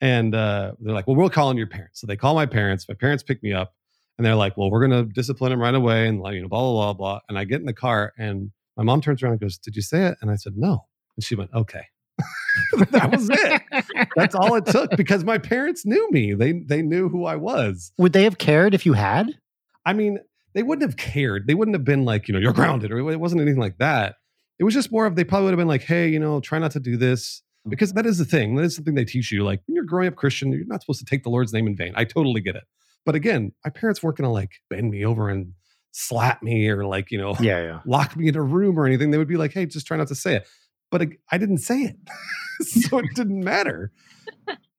And 0.00 0.34
uh, 0.34 0.72
they're 0.78 0.94
like, 0.94 1.06
Well, 1.06 1.16
we'll 1.16 1.30
call 1.30 1.48
on 1.48 1.56
your 1.56 1.66
parents. 1.66 2.00
So 2.00 2.06
they 2.06 2.16
call 2.16 2.34
my 2.34 2.46
parents. 2.46 2.86
My 2.88 2.94
parents 2.94 3.22
pick 3.22 3.42
me 3.42 3.52
up 3.52 3.74
and 4.18 4.26
they're 4.26 4.34
like, 4.34 4.56
Well, 4.56 4.70
we're 4.70 4.82
gonna 4.82 5.04
discipline 5.04 5.52
him 5.52 5.60
right 5.60 5.74
away 5.74 6.06
and 6.06 6.20
like, 6.20 6.34
you 6.34 6.42
know, 6.42 6.48
blah, 6.48 6.60
blah, 6.60 6.72
blah, 6.72 6.92
blah. 6.94 7.20
And 7.28 7.38
I 7.38 7.44
get 7.44 7.60
in 7.60 7.66
the 7.66 7.72
car 7.72 8.12
and 8.18 8.50
my 8.76 8.82
mom 8.82 9.00
turns 9.00 9.22
around 9.22 9.32
and 9.32 9.40
goes, 9.40 9.56
Did 9.56 9.76
you 9.76 9.82
say 9.82 10.04
it? 10.04 10.18
And 10.20 10.30
I 10.30 10.36
said, 10.36 10.54
No. 10.56 10.86
And 11.16 11.24
she 11.24 11.34
went, 11.34 11.50
Okay. 11.54 11.84
that 12.90 13.10
was 13.10 13.30
it. 13.30 13.62
That's 14.16 14.34
all 14.34 14.54
it 14.54 14.66
took 14.66 14.90
because 14.96 15.24
my 15.24 15.38
parents 15.38 15.84
knew 15.86 16.10
me. 16.10 16.34
They 16.34 16.52
they 16.52 16.82
knew 16.82 17.08
who 17.08 17.24
I 17.26 17.36
was. 17.36 17.92
Would 17.98 18.12
they 18.12 18.24
have 18.24 18.38
cared 18.38 18.74
if 18.74 18.84
you 18.86 18.92
had? 18.94 19.38
I 19.86 19.92
mean, 19.92 20.18
they 20.54 20.62
wouldn't 20.62 20.88
have 20.88 20.96
cared. 20.96 21.46
They 21.46 21.54
wouldn't 21.54 21.74
have 21.74 21.84
been 21.84 22.04
like, 22.04 22.28
you 22.28 22.34
know, 22.34 22.40
you're 22.40 22.52
grounded, 22.52 22.90
or 22.92 22.98
it 23.10 23.20
wasn't 23.20 23.40
anything 23.40 23.60
like 23.60 23.78
that. 23.78 24.16
It 24.58 24.64
was 24.64 24.74
just 24.74 24.92
more 24.92 25.06
of 25.06 25.16
they 25.16 25.24
probably 25.24 25.44
would 25.46 25.52
have 25.52 25.58
been 25.58 25.68
like, 25.68 25.82
hey, 25.84 26.08
you 26.08 26.18
know, 26.18 26.40
try 26.40 26.58
not 26.58 26.72
to 26.72 26.80
do 26.80 26.96
this. 26.96 27.42
Mm. 27.66 27.70
Because 27.70 27.92
that 27.94 28.04
is 28.06 28.18
the 28.18 28.24
thing. 28.24 28.56
That 28.56 28.64
is 28.64 28.74
something 28.76 28.94
they 28.94 29.04
teach 29.04 29.32
you. 29.32 29.42
Like 29.44 29.60
when 29.66 29.74
you're 29.74 29.84
growing 29.84 30.08
up 30.08 30.16
Christian, 30.16 30.52
you're 30.52 30.66
not 30.66 30.82
supposed 30.82 30.98
to 31.00 31.06
take 31.06 31.22
the 31.22 31.30
Lord's 31.30 31.52
name 31.52 31.66
in 31.66 31.76
vain. 31.76 31.92
I 31.96 32.04
totally 32.04 32.40
get 32.40 32.56
it. 32.56 32.64
But 33.06 33.14
again, 33.14 33.52
my 33.64 33.70
parents 33.70 34.02
weren't 34.02 34.16
gonna 34.18 34.32
like 34.32 34.52
bend 34.68 34.90
me 34.90 35.04
over 35.04 35.30
and 35.30 35.52
slap 35.92 36.42
me 36.42 36.68
or 36.68 36.84
like, 36.84 37.10
you 37.10 37.18
know, 37.18 37.34
Yeah, 37.40 37.62
yeah. 37.62 37.80
lock 37.86 38.16
me 38.16 38.28
in 38.28 38.36
a 38.36 38.42
room 38.42 38.78
or 38.78 38.86
anything. 38.86 39.10
They 39.10 39.18
would 39.18 39.28
be 39.28 39.36
like, 39.36 39.52
hey, 39.52 39.66
just 39.66 39.86
try 39.86 39.96
not 39.96 40.08
to 40.08 40.14
say 40.14 40.36
it. 40.36 40.46
But 40.90 41.08
I 41.30 41.38
didn't 41.38 41.58
say 41.58 41.82
it. 41.82 41.96
so 42.66 42.98
it 42.98 43.14
didn't 43.14 43.42
matter. 43.42 43.92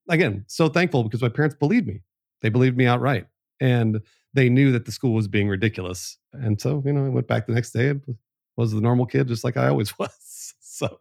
Again, 0.08 0.44
so 0.46 0.68
thankful 0.68 1.04
because 1.04 1.22
my 1.22 1.28
parents 1.28 1.56
believed 1.58 1.86
me. 1.86 2.02
They 2.42 2.48
believed 2.48 2.76
me 2.76 2.86
outright. 2.86 3.26
And 3.60 4.00
they 4.34 4.48
knew 4.48 4.72
that 4.72 4.84
the 4.84 4.92
school 4.92 5.14
was 5.14 5.28
being 5.28 5.48
ridiculous. 5.48 6.18
And 6.32 6.60
so, 6.60 6.82
you 6.84 6.92
know, 6.92 7.06
I 7.06 7.08
went 7.08 7.28
back 7.28 7.46
the 7.46 7.52
next 7.52 7.70
day 7.72 7.88
and 7.88 8.02
was 8.56 8.72
the 8.72 8.80
normal 8.80 9.06
kid, 9.06 9.28
just 9.28 9.44
like 9.44 9.56
I 9.56 9.68
always 9.68 9.98
was. 9.98 10.54
So, 10.60 10.96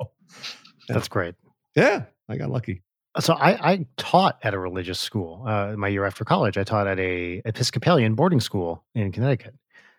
That's 0.88 1.07
great. 1.07 1.36
yeah, 1.76 2.03
I 2.30 2.38
got 2.38 2.49
lucky. 2.51 2.84
So 3.20 3.34
I, 3.34 3.72
I 3.72 3.86
taught 3.97 4.38
at 4.43 4.53
a 4.53 4.59
religious 4.59 4.99
school. 4.99 5.43
Uh, 5.45 5.74
my 5.76 5.88
year 5.89 6.05
after 6.05 6.24
college, 6.24 6.57
I 6.57 6.64
taught 6.64 6.88
at 6.88 6.99
a 6.99 7.41
Episcopalian 7.45 8.16
boarding 8.16 8.39
school 8.39 8.86
in 8.95 9.12
Connecticut. 9.12 9.55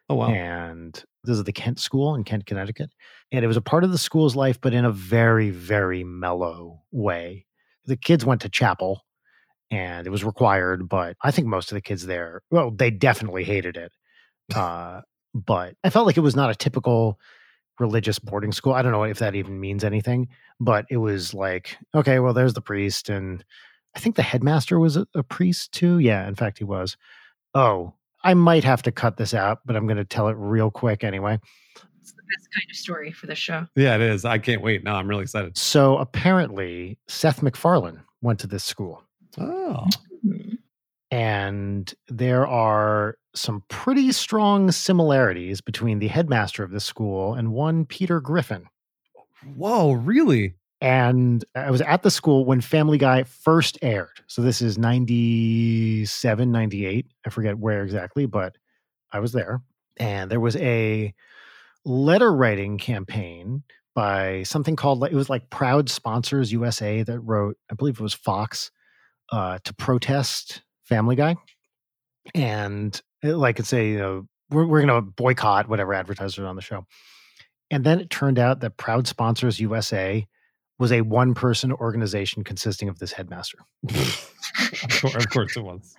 Oh, 0.09 0.15
wow. 0.15 0.29
And 0.31 1.03
this 1.25 1.37
is 1.37 1.45
the 1.45 1.53
Kent 1.53 1.79
School 1.79 2.15
in 2.15 2.25
Kent, 2.25 2.47
Connecticut. 2.47 2.91
And 3.31 3.45
it 3.45 3.49
was 3.49 3.57
a 3.57 3.63
part 3.63 3.85
of 3.85 3.93
the 3.93 3.99
school's 3.99 4.37
life, 4.37 4.61
but 4.61 4.75
in 4.75 4.85
a 4.85 4.93
very, 4.93 5.51
very 5.51 6.05
mellow 6.05 6.83
way. 6.91 7.47
The 7.87 7.97
kids 7.97 8.25
went 8.25 8.41
to 8.43 8.49
chapel 8.49 9.05
and 9.71 10.07
it 10.07 10.11
was 10.11 10.25
required, 10.25 10.89
but 10.89 11.17
I 11.23 11.31
think 11.31 11.47
most 11.47 11.71
of 11.71 11.77
the 11.77 11.81
kids 11.81 12.07
there, 12.07 12.43
well, 12.51 12.71
they 12.71 12.91
definitely 12.91 13.45
hated 13.45 13.77
it. 13.77 13.93
Uh, 14.55 15.01
but 15.35 15.77
I 15.83 15.91
felt 15.91 16.07
like 16.07 16.17
it 16.17 16.21
was 16.21 16.37
not 16.37 16.51
a 16.51 16.55
typical 16.55 17.19
religious 17.79 18.19
boarding 18.19 18.53
school. 18.53 18.75
I 18.75 18.83
don't 18.83 18.93
know 18.93 19.05
if 19.05 19.19
that 19.21 19.35
even 19.35 19.59
means 19.59 19.83
anything, 19.83 20.29
but 20.61 20.85
it 20.91 20.99
was 20.99 21.33
like, 21.33 21.79
okay, 21.95 22.19
well, 22.19 22.35
there's 22.35 22.55
the 22.55 22.61
priest. 22.61 23.09
And 23.09 23.45
I 23.97 24.01
think 24.01 24.17
the 24.17 24.23
headmaster 24.23 24.79
was 24.79 24.97
a, 24.97 25.07
a 25.15 25.23
priest 25.23 25.73
too. 25.73 25.99
Yeah, 25.99 26.29
in 26.29 26.35
fact, 26.35 26.59
he 26.59 26.65
was. 26.65 26.97
Oh, 27.55 27.95
I 28.25 28.35
might 28.35 28.65
have 28.65 28.83
to 28.83 28.93
cut 28.93 29.17
this 29.17 29.35
out, 29.35 29.61
but 29.67 29.77
I'm 29.77 29.87
going 29.87 29.97
to 29.97 30.05
tell 30.05 30.29
it 30.29 30.37
real 30.39 30.71
quick 30.71 31.03
anyway. 31.05 31.39
It's 32.01 32.13
the 32.13 32.23
best 32.23 32.49
kind 32.55 32.71
of 32.71 32.77
story 32.77 33.13
for 33.13 33.27
the 33.27 33.35
show. 33.35 33.67
Yeah, 33.77 33.95
it 33.97 34.01
is. 34.01 34.25
I 34.25 34.39
can't 34.39 34.63
wait. 34.63 34.85
No, 34.85 34.95
I'm 34.95 35.09
really 35.09 35.23
excited. 35.23 35.57
So 35.59 35.97
apparently, 35.99 36.99
Seth 37.09 37.43
MacFarlane 37.43 38.01
went 38.21 38.39
to 38.41 38.47
this 38.47 38.65
school, 38.65 39.03
Oh, 39.39 39.87
Hmm. 40.23 40.55
and 41.11 41.93
there 42.09 42.47
are 42.47 43.17
some 43.35 43.63
pretty 43.69 44.13
strong 44.13 44.71
similarities 44.71 45.61
between 45.61 45.99
the 45.99 46.09
headmaster 46.09 46.63
of 46.63 46.71
this 46.71 46.85
school 46.85 47.35
and 47.35 47.53
one 47.53 47.85
Peter 47.87 48.21
Griffin. 48.21 48.67
whoa, 49.57 49.93
really? 49.93 50.55
And 50.83 51.45
I 51.55 51.71
was 51.71 51.81
at 51.81 52.03
the 52.03 52.11
school 52.11 52.45
when 52.45 52.61
Family 52.61 52.99
Guy 52.99 53.23
first 53.23 53.79
aired. 53.83 54.21
So 54.27 54.43
this 54.43 54.61
is 54.61 54.79
97, 54.79 56.51
98. 56.51 57.07
I 57.25 57.31
forget 57.31 57.57
where 57.57 57.85
exactly, 57.85 58.27
but 58.27 58.57
I 59.13 59.21
was 59.21 59.31
there. 59.31 59.63
And 59.97 60.29
there 60.29 60.41
was 60.41 60.57
a 60.57 61.15
letter 61.85 62.35
writing 62.35 62.79
campaign 62.79 63.63
by 63.95 64.43
something 64.43 64.75
called, 64.75 65.05
it 65.05 65.13
was 65.13 65.31
like 65.31 65.51
Proud 65.51 65.89
Sponsors 65.89 66.51
USA 66.51 67.05
that 67.05 67.21
wrote, 67.21 67.57
I 67.71 67.75
believe 67.75 68.01
it 68.01 68.03
was 68.03 68.15
Fox, 68.15 68.73
uh, 69.31 69.61
to 69.63 69.75
protest 69.75 70.63
Family 70.83 71.15
Guy. 71.15 71.37
And 72.35 73.01
it, 73.23 73.35
like 73.35 73.61
it's 73.61 73.73
a, 73.73 73.87
you 73.87 73.99
know, 73.99 74.27
we're, 74.51 74.67
we're 74.67 74.85
going 74.85 75.05
to 75.05 75.13
boycott 75.13 75.69
whatever 75.69 75.95
advertisers 75.95 76.45
on 76.45 76.57
the 76.57 76.63
show. 76.63 76.87
And 77.71 77.85
then 77.85 78.01
it 78.01 78.11
turned 78.11 78.41
out 78.41 78.59
that 78.61 78.79
Proud 78.79 79.07
Sponsors 79.07 79.61
USA 79.61 80.27
was 80.83 80.91
a 80.91 81.01
one 81.03 81.33
person 81.33 81.71
organization 81.73 82.43
consisting 82.43 82.89
of 82.89 82.99
this 82.99 83.13
headmaster. 83.13 83.59
of, 83.89 85.01
course, 85.01 85.15
of 85.15 85.31
course 85.31 85.57
it 85.57 85.63
was. 85.63 85.97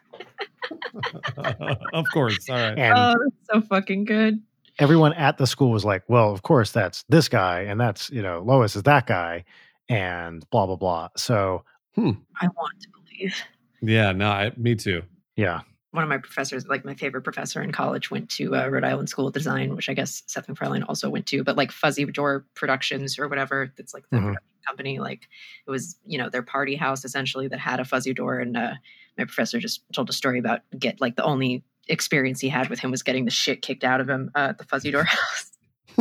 of 1.93 2.05
course. 2.13 2.49
All 2.49 2.57
right. 2.57 2.77
And 2.77 2.93
oh, 2.93 3.13
that's 3.23 3.47
so 3.49 3.61
fucking 3.61 4.03
good. 4.03 4.41
everyone 4.79 5.13
at 5.13 5.37
the 5.37 5.47
school 5.47 5.71
was 5.71 5.85
like, 5.85 6.03
well, 6.09 6.33
of 6.33 6.41
course, 6.41 6.71
that's 6.71 7.05
this 7.07 7.29
guy. 7.29 7.61
And 7.61 7.79
that's, 7.79 8.09
you 8.09 8.21
know, 8.21 8.43
Lois 8.45 8.75
is 8.75 8.83
that 8.83 9.07
guy. 9.07 9.45
And 9.87 10.45
blah, 10.49 10.65
blah, 10.65 10.75
blah. 10.75 11.07
So, 11.15 11.63
hmm. 11.95 12.11
I 12.41 12.47
want 12.47 12.81
to 12.81 12.89
believe. 12.89 13.35
Yeah, 13.81 14.11
no, 14.11 14.31
I, 14.31 14.51
me 14.57 14.75
too. 14.75 15.01
yeah. 15.37 15.61
One 15.93 16.01
of 16.03 16.09
my 16.09 16.17
professors, 16.17 16.65
like 16.67 16.83
my 16.83 16.95
favorite 16.95 17.21
professor 17.21 17.61
in 17.61 17.71
college, 17.71 18.09
went 18.09 18.27
to 18.31 18.55
uh, 18.55 18.67
Rhode 18.67 18.83
Island 18.83 19.09
School 19.09 19.27
of 19.27 19.33
Design, 19.33 19.75
which 19.75 19.89
I 19.89 19.93
guess 19.93 20.23
Seth 20.25 20.49
MacFarlane 20.49 20.81
also 20.83 21.07
went 21.07 21.27
to. 21.27 21.43
But 21.43 21.55
like 21.55 21.71
Fuzzy 21.71 22.03
Door 22.05 22.45
Productions 22.55 23.19
or 23.19 23.27
whatever, 23.27 23.71
that's 23.77 23.93
like 23.93 24.09
the 24.09 24.17
Mhm. 24.17 24.35
company. 24.67 24.99
Like 24.99 25.27
it 25.67 25.69
was, 25.69 25.95
you 26.05 26.17
know, 26.17 26.29
their 26.29 26.41
party 26.41 26.75
house 26.75 27.05
essentially 27.05 27.47
that 27.49 27.59
had 27.59 27.79
a 27.79 27.85
fuzzy 27.85 28.11
door. 28.13 28.39
And 28.39 28.57
uh, 28.57 28.73
my 29.19 29.25
professor 29.25 29.59
just 29.59 29.83
told 29.93 30.09
a 30.09 30.13
story 30.13 30.39
about 30.39 30.61
get 30.79 30.99
like 30.99 31.15
the 31.15 31.23
only 31.23 31.63
experience 31.89 32.39
he 32.39 32.49
had 32.49 32.69
with 32.69 32.79
him 32.79 32.89
was 32.89 33.03
getting 33.03 33.25
the 33.25 33.31
shit 33.31 33.61
kicked 33.61 33.83
out 33.83 34.01
of 34.01 34.09
him 34.09 34.31
uh, 34.35 34.47
at 34.49 34.57
the 34.57 34.63
fuzzy 34.63 34.89
door 34.89 35.03
house. 35.07 35.51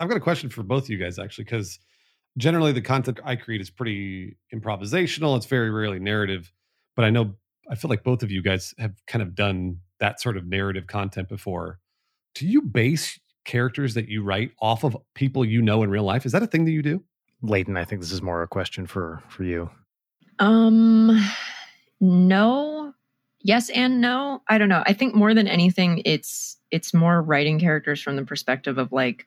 I've 0.00 0.08
got 0.08 0.16
a 0.16 0.20
question 0.20 0.48
for 0.48 0.62
both 0.64 0.84
of 0.84 0.90
you 0.90 0.98
guys 0.98 1.18
actually, 1.18 1.44
because 1.44 1.78
generally 2.36 2.72
the 2.72 2.80
content 2.80 3.20
I 3.24 3.36
create 3.36 3.60
is 3.60 3.70
pretty 3.70 4.36
improvisational. 4.52 5.36
It's 5.36 5.46
very 5.46 5.70
rarely 5.70 5.98
narrative, 6.00 6.52
but 6.96 7.04
I 7.04 7.10
know 7.10 7.34
I 7.70 7.74
feel 7.74 7.88
like 7.88 8.02
both 8.02 8.22
of 8.22 8.30
you 8.30 8.42
guys 8.42 8.74
have 8.78 8.94
kind 9.06 9.22
of 9.22 9.34
done 9.34 9.80
that 10.00 10.20
sort 10.20 10.36
of 10.36 10.46
narrative 10.46 10.86
content 10.86 11.28
before. 11.28 11.78
Do 12.34 12.46
you 12.46 12.62
base 12.62 13.18
characters 13.44 13.94
that 13.94 14.08
you 14.08 14.22
write 14.22 14.52
off 14.60 14.84
of 14.84 14.96
people 15.14 15.44
you 15.44 15.62
know 15.62 15.82
in 15.82 15.90
real 15.90 16.04
life? 16.04 16.26
Is 16.26 16.32
that 16.32 16.42
a 16.42 16.46
thing 16.46 16.64
that 16.66 16.70
you 16.70 16.82
do? 16.82 17.02
Leighton, 17.42 17.76
I 17.76 17.84
think 17.84 18.00
this 18.00 18.12
is 18.12 18.22
more 18.22 18.42
a 18.42 18.48
question 18.48 18.86
for 18.86 19.22
for 19.28 19.44
you. 19.44 19.70
Um, 20.38 21.10
no, 22.00 22.92
yes 23.40 23.70
and 23.70 24.00
no. 24.00 24.42
I 24.48 24.58
don't 24.58 24.68
know. 24.68 24.82
I 24.86 24.92
think 24.92 25.14
more 25.14 25.34
than 25.34 25.48
anything, 25.48 26.02
it's 26.04 26.56
it's 26.70 26.92
more 26.92 27.22
writing 27.22 27.58
characters 27.58 28.02
from 28.02 28.16
the 28.16 28.24
perspective 28.24 28.78
of 28.78 28.92
like 28.92 29.26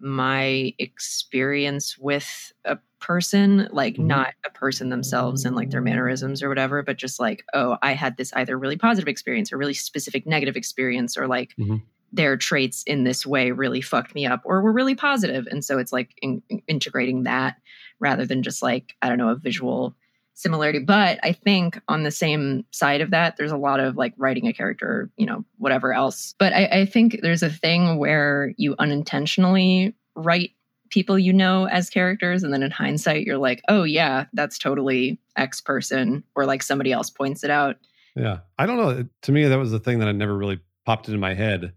my 0.00 0.74
experience 0.78 1.96
with 1.98 2.52
a 2.64 2.78
person, 3.00 3.68
like 3.70 3.96
Mhm. 3.96 4.06
not 4.06 4.34
a 4.46 4.50
person 4.50 4.88
themselves 4.88 5.44
and 5.44 5.54
like 5.54 5.70
their 5.70 5.80
mannerisms 5.80 6.42
or 6.42 6.48
whatever, 6.48 6.82
but 6.82 6.96
just 6.98 7.20
like, 7.20 7.44
oh, 7.54 7.76
I 7.82 7.92
had 7.92 8.16
this 8.16 8.32
either 8.34 8.58
really 8.58 8.76
positive 8.76 9.08
experience 9.08 9.52
or 9.52 9.58
really 9.58 9.74
specific 9.74 10.26
negative 10.26 10.56
experience, 10.56 11.16
or 11.16 11.26
like 11.28 11.54
Mhm. 11.58 11.82
their 12.12 12.36
traits 12.36 12.82
in 12.84 13.04
this 13.04 13.24
way 13.26 13.50
really 13.52 13.80
fucked 13.80 14.14
me 14.14 14.26
up 14.26 14.40
or 14.44 14.62
were 14.62 14.72
really 14.72 14.94
positive. 14.94 15.46
And 15.50 15.64
so 15.64 15.78
it's 15.78 15.92
like 15.92 16.14
in- 16.22 16.42
integrating 16.66 17.22
that 17.24 17.56
rather 18.00 18.24
than 18.26 18.42
just 18.42 18.62
like, 18.62 18.94
I 19.02 19.08
don't 19.08 19.18
know, 19.18 19.28
a 19.28 19.36
visual 19.36 19.94
similarity. 20.38 20.78
But 20.78 21.18
I 21.24 21.32
think 21.32 21.80
on 21.88 22.04
the 22.04 22.12
same 22.12 22.64
side 22.70 23.00
of 23.00 23.10
that, 23.10 23.36
there's 23.36 23.50
a 23.50 23.56
lot 23.56 23.80
of 23.80 23.96
like 23.96 24.14
writing 24.16 24.46
a 24.46 24.52
character, 24.52 25.10
you 25.16 25.26
know, 25.26 25.44
whatever 25.58 25.92
else. 25.92 26.34
But 26.38 26.52
I, 26.52 26.66
I 26.66 26.86
think 26.86 27.18
there's 27.22 27.42
a 27.42 27.50
thing 27.50 27.98
where 27.98 28.54
you 28.56 28.76
unintentionally 28.78 29.96
write 30.14 30.52
people 30.90 31.18
you 31.18 31.32
know 31.32 31.66
as 31.66 31.90
characters. 31.90 32.44
And 32.44 32.52
then 32.52 32.62
in 32.62 32.70
hindsight, 32.70 33.26
you're 33.26 33.36
like, 33.36 33.62
oh, 33.68 33.82
yeah, 33.82 34.26
that's 34.32 34.58
totally 34.58 35.18
X 35.36 35.60
person. 35.60 36.22
Or 36.36 36.46
like 36.46 36.62
somebody 36.62 36.92
else 36.92 37.10
points 37.10 37.42
it 37.42 37.50
out. 37.50 37.76
Yeah. 38.14 38.38
I 38.58 38.66
don't 38.66 38.76
know. 38.76 39.08
To 39.22 39.32
me, 39.32 39.44
that 39.44 39.58
was 39.58 39.72
the 39.72 39.80
thing 39.80 39.98
that 39.98 40.08
I 40.08 40.12
never 40.12 40.36
really 40.36 40.60
popped 40.86 41.08
into 41.08 41.18
my 41.18 41.34
head. 41.34 41.72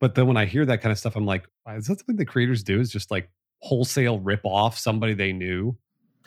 But 0.00 0.14
then 0.14 0.26
when 0.26 0.38
I 0.38 0.46
hear 0.46 0.64
that 0.64 0.80
kind 0.80 0.92
of 0.92 0.98
stuff, 0.98 1.14
I'm 1.14 1.26
like, 1.26 1.46
is 1.76 1.88
that 1.88 1.98
something 1.98 2.16
the 2.16 2.24
creators 2.24 2.62
do? 2.62 2.80
Is 2.80 2.90
just 2.90 3.10
like 3.10 3.28
wholesale 3.60 4.18
rip 4.18 4.40
off 4.44 4.78
somebody 4.78 5.12
they 5.12 5.34
knew? 5.34 5.76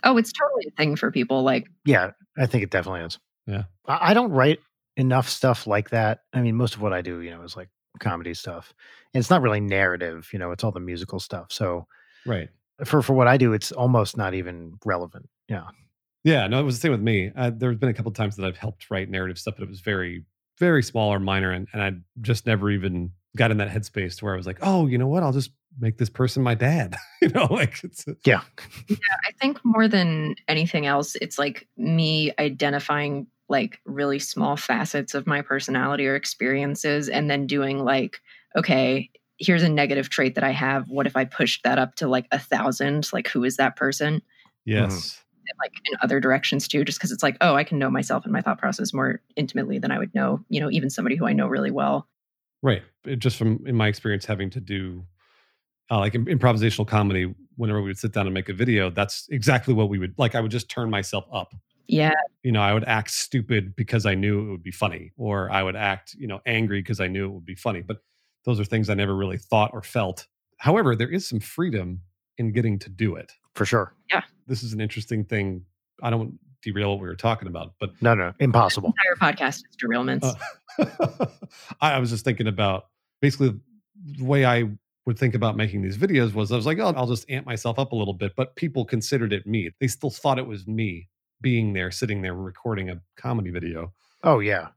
Oh, 0.03 0.17
it's 0.17 0.31
totally 0.31 0.65
a 0.67 0.71
thing 0.71 0.95
for 0.95 1.11
people. 1.11 1.43
Like, 1.43 1.67
Yeah, 1.85 2.11
I 2.37 2.45
think 2.45 2.63
it 2.63 2.71
definitely 2.71 3.01
is. 3.01 3.19
Yeah. 3.47 3.63
I, 3.87 4.11
I 4.11 4.13
don't 4.13 4.31
write 4.31 4.59
enough 4.97 5.29
stuff 5.29 5.67
like 5.67 5.89
that. 5.91 6.19
I 6.33 6.41
mean, 6.41 6.55
most 6.55 6.75
of 6.75 6.81
what 6.81 6.93
I 6.93 7.01
do, 7.01 7.21
you 7.21 7.31
know, 7.31 7.41
is 7.43 7.55
like 7.55 7.69
comedy 7.99 8.33
stuff. 8.33 8.73
And 9.13 9.19
it's 9.21 9.29
not 9.29 9.41
really 9.41 9.59
narrative, 9.59 10.29
you 10.33 10.39
know, 10.39 10.51
it's 10.51 10.63
all 10.63 10.71
the 10.71 10.79
musical 10.79 11.19
stuff. 11.19 11.47
So 11.51 11.87
Right. 12.25 12.49
for 12.85 13.01
for 13.01 13.13
what 13.13 13.27
I 13.27 13.37
do, 13.37 13.53
it's 13.53 13.71
almost 13.71 14.17
not 14.17 14.33
even 14.33 14.77
relevant. 14.85 15.29
Yeah. 15.47 15.67
Yeah. 16.23 16.47
No, 16.47 16.59
it 16.59 16.63
was 16.63 16.77
the 16.77 16.81
same 16.81 16.91
with 16.91 17.01
me. 17.01 17.31
Uh, 17.35 17.51
there's 17.55 17.77
been 17.77 17.89
a 17.89 17.93
couple 17.93 18.11
times 18.11 18.35
that 18.35 18.45
I've 18.45 18.57
helped 18.57 18.89
write 18.91 19.09
narrative 19.09 19.37
stuff, 19.39 19.55
but 19.57 19.63
it 19.63 19.69
was 19.69 19.79
very, 19.81 20.23
very 20.59 20.83
small 20.83 21.11
or 21.11 21.19
minor. 21.19 21.51
And, 21.51 21.67
and 21.73 21.81
I 21.81 21.91
just 22.21 22.45
never 22.45 22.69
even 22.69 23.11
got 23.35 23.49
in 23.51 23.57
that 23.57 23.69
headspace 23.69 24.17
to 24.17 24.25
where 24.25 24.33
I 24.33 24.37
was 24.37 24.45
like, 24.45 24.59
oh, 24.61 24.87
you 24.87 24.97
know 24.97 25.07
what? 25.07 25.23
I'll 25.23 25.31
just 25.31 25.51
make 25.79 25.97
this 25.97 26.09
person 26.09 26.43
my 26.43 26.55
dad. 26.55 26.95
you 27.21 27.29
know, 27.29 27.47
like 27.49 27.83
it's, 27.83 28.05
Yeah. 28.25 28.41
I 28.89 29.31
think 29.39 29.59
more 29.63 29.87
than 29.87 30.35
anything 30.47 30.85
else, 30.85 31.15
it's 31.15 31.39
like 31.39 31.67
me 31.77 32.31
identifying 32.39 33.27
like 33.49 33.79
really 33.85 34.19
small 34.19 34.55
facets 34.55 35.13
of 35.13 35.27
my 35.27 35.41
personality 35.41 36.07
or 36.07 36.15
experiences 36.15 37.09
and 37.09 37.29
then 37.29 37.47
doing 37.47 37.83
like, 37.83 38.21
okay, 38.55 39.09
here's 39.37 39.63
a 39.63 39.69
negative 39.69 40.09
trait 40.09 40.35
that 40.35 40.43
I 40.43 40.51
have. 40.51 40.89
What 40.89 41.07
if 41.07 41.17
I 41.17 41.25
pushed 41.25 41.63
that 41.63 41.77
up 41.79 41.95
to 41.95 42.07
like 42.07 42.27
a 42.31 42.39
thousand? 42.39 43.09
Like, 43.11 43.27
who 43.27 43.43
is 43.43 43.57
that 43.57 43.75
person? 43.75 44.21
yes. 44.65 44.91
Mm-hmm. 44.93 45.17
And, 45.49 45.57
like 45.59 45.73
in 45.91 45.97
other 46.01 46.21
directions 46.21 46.67
too, 46.67 46.85
just 46.85 46.97
because 46.97 47.11
it's 47.11 47.23
like, 47.23 47.35
oh, 47.41 47.55
I 47.55 47.65
can 47.65 47.77
know 47.77 47.89
myself 47.89 48.23
and 48.23 48.31
my 48.31 48.41
thought 48.41 48.57
process 48.57 48.93
more 48.93 49.21
intimately 49.35 49.79
than 49.79 49.91
I 49.91 49.97
would 49.97 50.15
know, 50.15 50.39
you 50.47 50.61
know, 50.61 50.71
even 50.71 50.89
somebody 50.89 51.17
who 51.17 51.25
I 51.25 51.33
know 51.33 51.47
really 51.47 51.71
well. 51.71 52.07
Right. 52.61 52.83
It 53.05 53.19
just 53.19 53.35
from 53.35 53.61
in 53.65 53.75
my 53.75 53.87
experience 53.87 54.23
having 54.25 54.49
to 54.51 54.61
do 54.61 55.03
uh, 55.91 55.99
like 55.99 56.13
improvisational 56.13 56.87
comedy, 56.87 57.33
whenever 57.57 57.81
we 57.81 57.89
would 57.89 57.97
sit 57.97 58.13
down 58.13 58.25
and 58.25 58.33
make 58.33 58.49
a 58.49 58.53
video, 58.53 58.89
that's 58.89 59.27
exactly 59.29 59.73
what 59.73 59.89
we 59.89 59.99
would 59.99 60.17
like. 60.17 60.33
I 60.35 60.39
would 60.39 60.51
just 60.51 60.69
turn 60.69 60.89
myself 60.89 61.25
up. 61.31 61.53
Yeah. 61.87 62.13
You 62.43 62.53
know, 62.53 62.61
I 62.61 62.73
would 62.73 62.85
act 62.85 63.11
stupid 63.11 63.75
because 63.75 64.05
I 64.05 64.15
knew 64.15 64.47
it 64.47 64.51
would 64.51 64.63
be 64.63 64.71
funny, 64.71 65.11
or 65.17 65.51
I 65.51 65.61
would 65.61 65.75
act, 65.75 66.15
you 66.17 66.27
know, 66.27 66.39
angry 66.45 66.81
because 66.81 67.01
I 67.01 67.07
knew 67.07 67.25
it 67.25 67.33
would 67.33 67.45
be 67.45 67.55
funny. 67.55 67.81
But 67.81 67.97
those 68.45 68.59
are 68.59 68.63
things 68.63 68.89
I 68.89 68.93
never 68.93 69.15
really 69.15 69.37
thought 69.37 69.71
or 69.73 69.83
felt. 69.83 70.27
However, 70.57 70.95
there 70.95 71.09
is 71.09 71.27
some 71.27 71.41
freedom 71.41 71.99
in 72.37 72.53
getting 72.53 72.79
to 72.79 72.89
do 72.89 73.15
it. 73.15 73.33
For 73.55 73.65
sure. 73.65 73.93
Yeah. 74.09 74.21
This 74.47 74.63
is 74.63 74.71
an 74.71 74.79
interesting 74.79 75.25
thing. 75.25 75.65
I 76.01 76.09
don't 76.09 76.39
derail 76.63 76.91
what 76.91 77.01
we 77.01 77.07
were 77.07 77.15
talking 77.15 77.49
about, 77.49 77.73
but 77.79 77.91
No, 78.01 78.13
no, 78.13 78.33
impossible. 78.39 78.93
Entire 79.09 79.33
podcast 79.33 79.57
is 79.57 79.75
derailments. 79.83 80.33
Uh, 80.79 81.25
I, 81.81 81.93
I 81.93 81.99
was 81.99 82.11
just 82.11 82.23
thinking 82.23 82.47
about 82.47 82.85
basically 83.19 83.59
the 84.17 84.23
way 84.23 84.45
I 84.45 84.69
would 85.05 85.17
think 85.17 85.33
about 85.33 85.57
making 85.57 85.81
these 85.81 85.97
videos 85.97 86.33
was 86.33 86.51
I 86.51 86.55
was 86.55 86.65
like, 86.65 86.79
oh, 86.79 86.93
I'll 86.95 87.07
just 87.07 87.29
amp 87.29 87.45
myself 87.45 87.79
up 87.79 87.91
a 87.91 87.95
little 87.95 88.13
bit, 88.13 88.33
but 88.35 88.55
people 88.55 88.85
considered 88.85 89.33
it 89.33 89.47
me. 89.47 89.71
They 89.79 89.87
still 89.87 90.11
thought 90.11 90.37
it 90.37 90.47
was 90.47 90.67
me 90.67 91.09
being 91.41 91.73
there, 91.73 91.91
sitting 91.91 92.21
there, 92.21 92.35
recording 92.35 92.89
a 92.89 93.01
comedy 93.17 93.49
video. 93.49 93.93
Oh 94.23 94.39
yeah. 94.39 94.69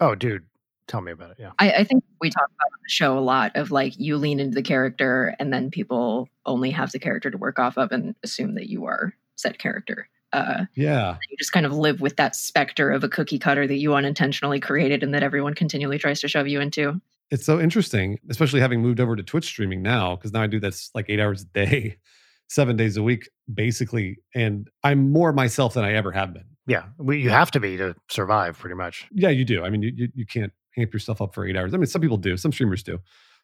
Oh, 0.00 0.14
dude, 0.14 0.44
tell 0.88 1.00
me 1.00 1.12
about 1.12 1.30
it. 1.30 1.36
Yeah. 1.38 1.52
I, 1.58 1.72
I 1.72 1.84
think 1.84 2.02
we 2.20 2.30
talk 2.30 2.46
about 2.46 2.72
on 2.72 2.80
the 2.82 2.90
show 2.90 3.18
a 3.18 3.20
lot 3.20 3.54
of 3.56 3.70
like 3.70 3.98
you 3.98 4.16
lean 4.16 4.40
into 4.40 4.54
the 4.54 4.62
character 4.62 5.34
and 5.38 5.52
then 5.52 5.70
people 5.70 6.28
only 6.44 6.70
have 6.70 6.90
the 6.90 6.98
character 6.98 7.30
to 7.30 7.38
work 7.38 7.58
off 7.58 7.78
of 7.78 7.92
and 7.92 8.14
assume 8.24 8.54
that 8.54 8.68
you 8.68 8.86
are 8.86 9.14
said 9.36 9.58
character. 9.58 10.08
Uh, 10.32 10.64
Yeah, 10.74 11.16
you 11.30 11.36
just 11.38 11.52
kind 11.52 11.64
of 11.64 11.72
live 11.72 12.02
with 12.02 12.16
that 12.16 12.36
specter 12.36 12.90
of 12.90 13.02
a 13.02 13.08
cookie 13.08 13.38
cutter 13.38 13.66
that 13.66 13.76
you 13.76 13.94
unintentionally 13.94 14.60
created 14.60 15.02
and 15.02 15.14
that 15.14 15.22
everyone 15.22 15.54
continually 15.54 15.98
tries 15.98 16.20
to 16.20 16.28
shove 16.28 16.48
you 16.48 16.60
into. 16.60 17.00
It's 17.30 17.44
so 17.44 17.60
interesting, 17.60 18.18
especially 18.30 18.60
having 18.60 18.80
moved 18.80 19.00
over 19.00 19.16
to 19.16 19.22
Twitch 19.22 19.44
streaming 19.44 19.82
now, 19.82 20.16
because 20.16 20.32
now 20.32 20.42
I 20.42 20.46
do 20.46 20.60
this 20.60 20.90
like 20.94 21.06
eight 21.08 21.20
hours 21.20 21.42
a 21.42 21.46
day, 21.46 21.96
seven 22.48 22.76
days 22.76 22.96
a 22.96 23.02
week, 23.02 23.28
basically, 23.52 24.18
and 24.34 24.68
I'm 24.82 25.10
more 25.10 25.32
myself 25.32 25.74
than 25.74 25.84
I 25.84 25.92
ever 25.94 26.12
have 26.12 26.32
been. 26.32 26.44
Yeah. 26.66 26.84
We, 26.98 27.22
you 27.22 27.30
have 27.30 27.50
to 27.52 27.60
be 27.60 27.76
to 27.78 27.94
survive 28.10 28.58
pretty 28.58 28.76
much. 28.76 29.06
Yeah, 29.10 29.30
you 29.30 29.44
do. 29.44 29.64
I 29.64 29.70
mean, 29.70 29.82
you, 29.82 29.92
you, 29.94 30.08
you 30.14 30.26
can't 30.26 30.52
amp 30.76 30.92
yourself 30.92 31.20
up 31.20 31.34
for 31.34 31.46
eight 31.46 31.56
hours. 31.56 31.74
I 31.74 31.78
mean, 31.78 31.86
some 31.86 32.02
people 32.02 32.18
do, 32.18 32.36
some 32.36 32.52
streamers 32.52 32.82
do. 32.82 32.98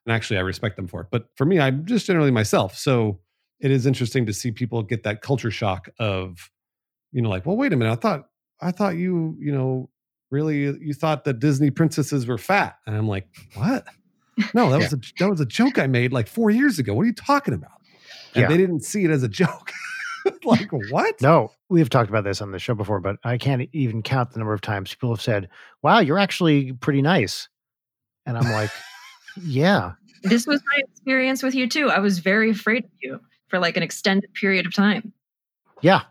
And 0.06 0.14
actually, 0.14 0.38
I 0.38 0.42
respect 0.42 0.76
them 0.76 0.86
for 0.86 1.00
it. 1.00 1.06
But 1.10 1.28
for 1.36 1.46
me, 1.46 1.58
I'm 1.58 1.86
just 1.86 2.06
generally 2.06 2.30
myself. 2.30 2.76
So 2.76 3.20
it 3.60 3.70
is 3.70 3.86
interesting 3.86 4.26
to 4.26 4.32
see 4.34 4.50
people 4.50 4.82
get 4.82 5.04
that 5.04 5.22
culture 5.22 5.50
shock 5.50 5.88
of, 5.98 6.50
you 7.12 7.22
know, 7.22 7.30
like, 7.30 7.46
well, 7.46 7.56
wait 7.56 7.72
a 7.72 7.76
minute. 7.76 7.92
I 7.92 7.96
thought, 7.96 8.26
I 8.60 8.70
thought 8.70 8.96
you, 8.96 9.36
you 9.40 9.52
know, 9.52 9.88
really, 10.34 10.58
you 10.80 10.92
thought 10.92 11.24
that 11.24 11.38
Disney 11.38 11.70
princesses 11.70 12.26
were 12.26 12.36
fat. 12.38 12.76
And 12.86 12.94
I'm 12.96 13.08
like, 13.08 13.26
what? 13.54 13.86
No, 14.52 14.68
that 14.70 14.78
was 14.80 14.92
a 14.92 14.98
that 15.20 15.30
was 15.30 15.40
a 15.40 15.46
joke 15.46 15.78
I 15.78 15.86
made 15.86 16.12
like 16.12 16.26
four 16.26 16.50
years 16.50 16.78
ago. 16.80 16.92
What 16.92 17.02
are 17.02 17.06
you 17.06 17.12
talking 17.14 17.54
about? 17.54 17.70
And 18.34 18.42
Yeah. 18.42 18.48
they 18.48 18.56
didn't 18.56 18.80
see 18.80 19.04
it 19.04 19.10
as 19.10 19.22
a 19.22 19.28
joke. 19.28 19.70
like 20.44 20.68
what? 20.90 21.20
No, 21.22 21.52
we've 21.68 21.88
talked 21.88 22.10
about 22.10 22.24
this 22.24 22.42
on 22.42 22.50
the 22.50 22.58
show 22.58 22.74
before, 22.74 22.98
but 23.00 23.16
I 23.22 23.38
can't 23.38 23.68
even 23.72 24.02
count 24.02 24.32
the 24.32 24.38
number 24.40 24.52
of 24.52 24.60
times 24.60 24.90
people 24.92 25.10
have 25.14 25.20
said, 25.22 25.48
"Wow, 25.82 26.00
you're 26.00 26.18
actually 26.18 26.72
pretty 26.72 27.00
nice," 27.00 27.48
and 28.26 28.36
I'm 28.36 28.50
like, 28.52 28.70
"Yeah, 29.40 29.92
This 30.24 30.46
was 30.46 30.60
my 30.72 30.80
experience 30.88 31.42
with 31.42 31.54
you 31.54 31.68
too. 31.68 31.90
I 31.90 32.00
was 32.00 32.18
very 32.18 32.50
afraid 32.50 32.84
of 32.84 32.90
you 33.02 33.20
for 33.48 33.58
like 33.60 33.76
an 33.76 33.82
extended 33.84 34.32
period 34.34 34.66
of 34.66 34.74
time. 34.74 35.12
yeah," 35.80 36.02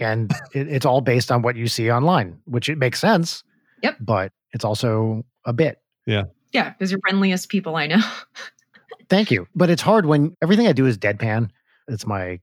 and 0.00 0.32
it, 0.54 0.66
it's 0.68 0.86
all 0.86 1.02
based 1.02 1.30
on 1.30 1.42
what 1.42 1.54
you 1.54 1.68
see 1.68 1.88
online, 1.90 2.38
which 2.46 2.68
it 2.68 2.78
makes 2.78 2.98
sense. 2.98 3.44
Yep. 3.82 3.96
but 4.00 4.32
it's 4.52 4.64
also 4.64 5.24
a 5.44 5.52
bit. 5.52 5.80
Yeah, 6.06 6.24
because 6.52 6.90
you're 6.90 7.00
friendliest 7.00 7.48
people 7.48 7.76
I 7.76 7.86
know. 7.86 8.00
Thank 9.08 9.30
you, 9.30 9.46
but 9.54 9.70
it's 9.70 9.82
hard 9.82 10.06
when 10.06 10.36
everything 10.42 10.66
I 10.66 10.72
do 10.72 10.86
is 10.86 10.96
deadpan. 10.96 11.50
It's 11.88 12.06
my 12.06 12.40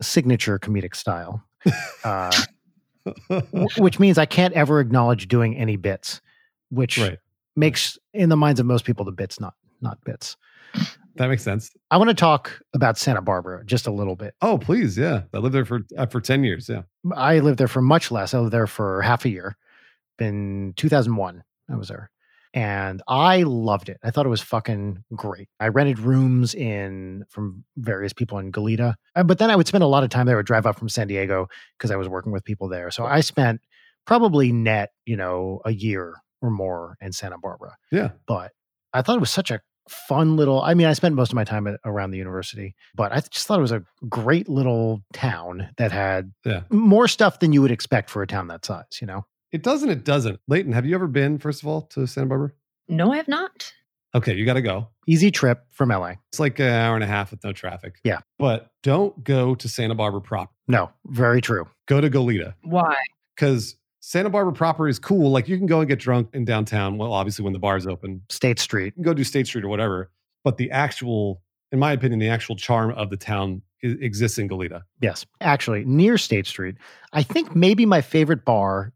signature 0.00 0.58
comedic 0.58 0.94
style. 0.94 1.44
Uh, 2.04 2.32
wh- 3.28 3.78
which 3.78 3.98
means 3.98 4.18
I 4.18 4.26
can't 4.26 4.54
ever 4.54 4.80
acknowledge 4.80 5.28
doing 5.28 5.56
any 5.56 5.76
bits, 5.76 6.20
which 6.70 6.98
right. 6.98 7.18
makes 7.56 7.98
in 8.14 8.28
the 8.28 8.36
minds 8.36 8.60
of 8.60 8.66
most 8.66 8.84
people 8.84 9.04
the 9.04 9.12
bits 9.12 9.40
not 9.40 9.54
not 9.80 10.02
bits. 10.04 10.36
That 11.16 11.28
makes 11.28 11.42
sense. 11.42 11.70
I 11.90 11.96
want 11.96 12.08
to 12.08 12.14
talk 12.14 12.62
about 12.72 12.96
Santa 12.96 13.20
Barbara 13.20 13.64
just 13.64 13.86
a 13.86 13.90
little 13.90 14.16
bit. 14.16 14.34
Oh, 14.40 14.58
please. 14.58 14.96
Yeah. 14.96 15.22
I 15.34 15.38
lived 15.38 15.54
there 15.54 15.64
for 15.64 15.80
uh, 15.98 16.06
for 16.06 16.20
10 16.20 16.44
years. 16.44 16.68
Yeah. 16.68 16.82
I 17.14 17.40
lived 17.40 17.58
there 17.58 17.68
for 17.68 17.82
much 17.82 18.10
less. 18.10 18.32
I 18.32 18.38
lived 18.38 18.52
there 18.52 18.66
for 18.66 19.02
half 19.02 19.24
a 19.24 19.28
year. 19.28 19.56
In 20.20 20.74
2001, 20.76 21.42
I 21.70 21.76
was 21.76 21.88
there. 21.88 22.10
And 22.52 23.00
I 23.06 23.42
loved 23.44 23.88
it. 23.88 23.98
I 24.02 24.10
thought 24.10 24.26
it 24.26 24.30
was 24.30 24.40
fucking 24.40 25.04
great. 25.14 25.48
I 25.60 25.68
rented 25.68 26.00
rooms 26.00 26.52
in 26.54 27.24
from 27.28 27.64
various 27.76 28.12
people 28.12 28.38
in 28.38 28.50
Goleta. 28.50 28.94
Uh, 29.14 29.22
But 29.22 29.38
then 29.38 29.50
I 29.50 29.56
would 29.56 29.68
spend 29.68 29.84
a 29.84 29.86
lot 29.86 30.02
of 30.02 30.10
time 30.10 30.26
there. 30.26 30.34
I 30.34 30.38
would 30.38 30.46
drive 30.46 30.66
up 30.66 30.76
from 30.76 30.88
San 30.88 31.06
Diego 31.06 31.46
because 31.78 31.92
I 31.92 31.96
was 31.96 32.08
working 32.08 32.32
with 32.32 32.44
people 32.44 32.68
there. 32.68 32.90
So 32.90 33.04
I 33.04 33.20
spent 33.20 33.60
probably 34.04 34.50
net, 34.50 34.90
you 35.06 35.16
know, 35.16 35.60
a 35.64 35.70
year 35.72 36.16
or 36.42 36.50
more 36.50 36.96
in 37.00 37.12
Santa 37.12 37.38
Barbara. 37.38 37.76
Yeah. 37.92 38.10
But 38.26 38.50
I 38.92 39.02
thought 39.02 39.16
it 39.16 39.20
was 39.20 39.30
such 39.30 39.52
a 39.52 39.60
fun 39.88 40.36
little 40.36 40.60
I 40.62 40.74
mean, 40.74 40.86
I 40.88 40.92
spent 40.92 41.14
most 41.14 41.30
of 41.30 41.34
my 41.36 41.44
time 41.44 41.66
at, 41.68 41.78
around 41.84 42.10
the 42.10 42.18
university, 42.18 42.74
but 42.96 43.12
I 43.12 43.20
just 43.20 43.46
thought 43.46 43.58
it 43.58 43.62
was 43.62 43.72
a 43.72 43.82
great 44.08 44.48
little 44.48 45.02
town 45.12 45.68
that 45.78 45.92
had 45.92 46.32
Yeah. 46.44 46.62
more 46.70 47.06
stuff 47.06 47.38
than 47.38 47.52
you 47.52 47.62
would 47.62 47.70
expect 47.72 48.10
for 48.10 48.22
a 48.22 48.26
town 48.26 48.48
that 48.48 48.64
size, 48.64 48.84
you 49.00 49.06
know? 49.06 49.24
It 49.52 49.62
doesn't. 49.62 49.90
it 49.90 50.04
doesn't. 50.04 50.40
Leighton, 50.48 50.72
have 50.72 50.86
you 50.86 50.94
ever 50.94 51.06
been, 51.06 51.38
first 51.38 51.62
of 51.62 51.68
all, 51.68 51.82
to 51.82 52.06
Santa 52.06 52.26
Barbara? 52.28 52.52
No, 52.88 53.12
I 53.12 53.16
have 53.16 53.28
not. 53.28 53.72
Okay, 54.14 54.34
you 54.34 54.44
got 54.44 54.54
to 54.54 54.62
go. 54.62 54.88
Easy 55.06 55.30
trip 55.30 55.64
from 55.70 55.90
LA. 55.90 56.14
It's 56.30 56.40
like 56.40 56.58
an 56.58 56.66
hour 56.68 56.94
and 56.94 57.04
a 57.04 57.06
half 57.06 57.30
with 57.30 57.42
no 57.44 57.52
traffic. 57.52 58.00
Yeah. 58.04 58.20
But 58.38 58.70
don't 58.82 59.22
go 59.22 59.54
to 59.54 59.68
Santa 59.68 59.94
Barbara 59.94 60.20
proper. 60.20 60.52
No, 60.68 60.90
very 61.06 61.40
true. 61.40 61.68
Go 61.86 62.00
to 62.00 62.10
Goleta 62.10 62.54
Why? 62.62 62.96
because 63.36 63.76
Santa 64.00 64.30
Barbara 64.30 64.52
proper 64.52 64.88
is 64.88 64.98
cool. 64.98 65.30
Like 65.30 65.48
you 65.48 65.56
can 65.58 65.66
go 65.66 65.80
and 65.80 65.88
get 65.88 65.98
drunk 66.00 66.30
in 66.32 66.44
downtown. 66.44 66.96
Well, 66.98 67.12
obviously 67.12 67.44
when 67.44 67.52
the 67.52 67.58
bar's 67.60 67.86
open, 67.86 68.22
State 68.30 68.58
Street. 68.58 68.86
you 68.86 68.92
can 68.92 69.02
go 69.04 69.14
do 69.14 69.24
State 69.24 69.46
Street 69.46 69.64
or 69.64 69.68
whatever. 69.68 70.10
But 70.42 70.56
the 70.56 70.70
actual, 70.72 71.42
in 71.70 71.78
my 71.78 71.92
opinion, 71.92 72.18
the 72.18 72.28
actual 72.28 72.56
charm 72.56 72.90
of 72.92 73.10
the 73.10 73.16
town 73.16 73.62
i- 73.84 73.88
exists 74.00 74.38
in 74.38 74.48
Goleta. 74.48 74.82
Yes, 75.00 75.24
actually, 75.40 75.84
near 75.84 76.18
State 76.18 76.46
Street. 76.48 76.76
I 77.12 77.22
think 77.22 77.54
maybe 77.54 77.84
my 77.86 78.00
favorite 78.00 78.44
bar, 78.44 78.80
w- 78.82 78.92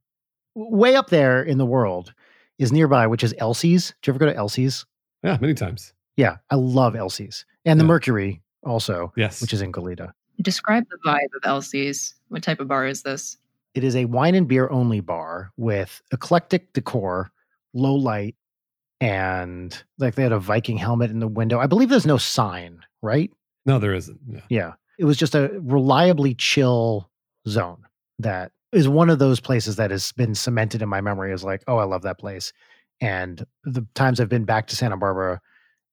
way 0.55 0.95
up 0.97 1.11
there 1.11 1.43
in 1.43 1.59
the 1.59 1.67
world, 1.67 2.13
is 2.59 2.71
nearby, 2.73 3.07
which 3.07 3.25
is 3.25 3.35
Elsie's. 3.39 3.95
Did 4.03 4.07
you 4.07 4.11
ever 4.13 4.19
go 4.19 4.27
to 4.27 4.37
Elsie's? 4.37 4.87
Yeah, 5.23 5.39
many 5.41 5.55
times. 5.55 5.93
Yeah, 6.17 6.37
I 6.51 6.55
love 6.55 6.95
Elsie's. 6.95 7.45
And 7.65 7.81
the 7.81 7.85
Yeah. 7.85 7.89
Mercury 7.89 8.43
also, 8.63 9.13
Yes. 9.17 9.41
which 9.41 9.53
is 9.53 9.61
in 9.63 9.73
Goleta. 9.73 10.13
Describe 10.43 10.85
the 10.91 10.99
vibe 11.05 11.35
of 11.37 11.45
Elsie's. 11.45 12.15
What 12.29 12.43
type 12.43 12.61
of 12.61 12.69
bar 12.69 12.87
is 12.87 13.03
this? 13.03 13.37
It 13.75 13.83
is 13.85 13.97
a 13.97 14.05
wine 14.05 14.35
and 14.37 14.47
beer 14.47 14.69
only 14.71 15.01
bar 15.01 15.51
with 15.57 16.01
eclectic 16.13 16.73
decor, 16.73 17.33
low 17.73 17.95
light, 17.95 18.37
and 19.01 19.83
like 19.99 20.15
they 20.15 20.23
had 20.23 20.33
a 20.33 20.39
Viking 20.39 20.77
helmet 20.77 21.11
in 21.11 21.19
the 21.21 21.29
window. 21.29 21.59
I 21.59 21.67
believe 21.67 21.89
there's 21.89 22.07
no 22.07 22.17
sign, 22.19 22.81
right? 23.03 23.31
no, 23.67 23.79
there 23.79 23.95
isn't. 23.95 24.21
Yeah. 24.29 24.41
Yeah. 24.51 24.73
It 24.99 25.07
was 25.07 25.17
just 25.17 25.35
a 25.35 25.49
reliably 25.63 26.35
chill 26.35 27.11
zone 27.49 27.83
that 28.19 28.53
is 28.75 28.89
one 28.89 29.11
of 29.11 29.19
those 29.19 29.41
places 29.41 29.77
that 29.77 29.91
has 29.91 30.13
been 30.13 30.35
cemented 30.35 30.83
in 30.83 30.89
my 30.89 31.01
memory 31.01 31.33
as 31.33 31.45
like, 31.45 31.63
oh, 31.69 31.79
I 31.79 31.85
love 31.85 32.03
that 32.03 32.19
place. 32.19 32.53
And 33.01 33.45
the 33.65 33.87
times 33.95 34.21
I've 34.21 34.29
been 34.29 34.45
back 34.45 34.67
to 34.69 34.77
Santa 34.77 34.97
Barbara, 34.97 35.41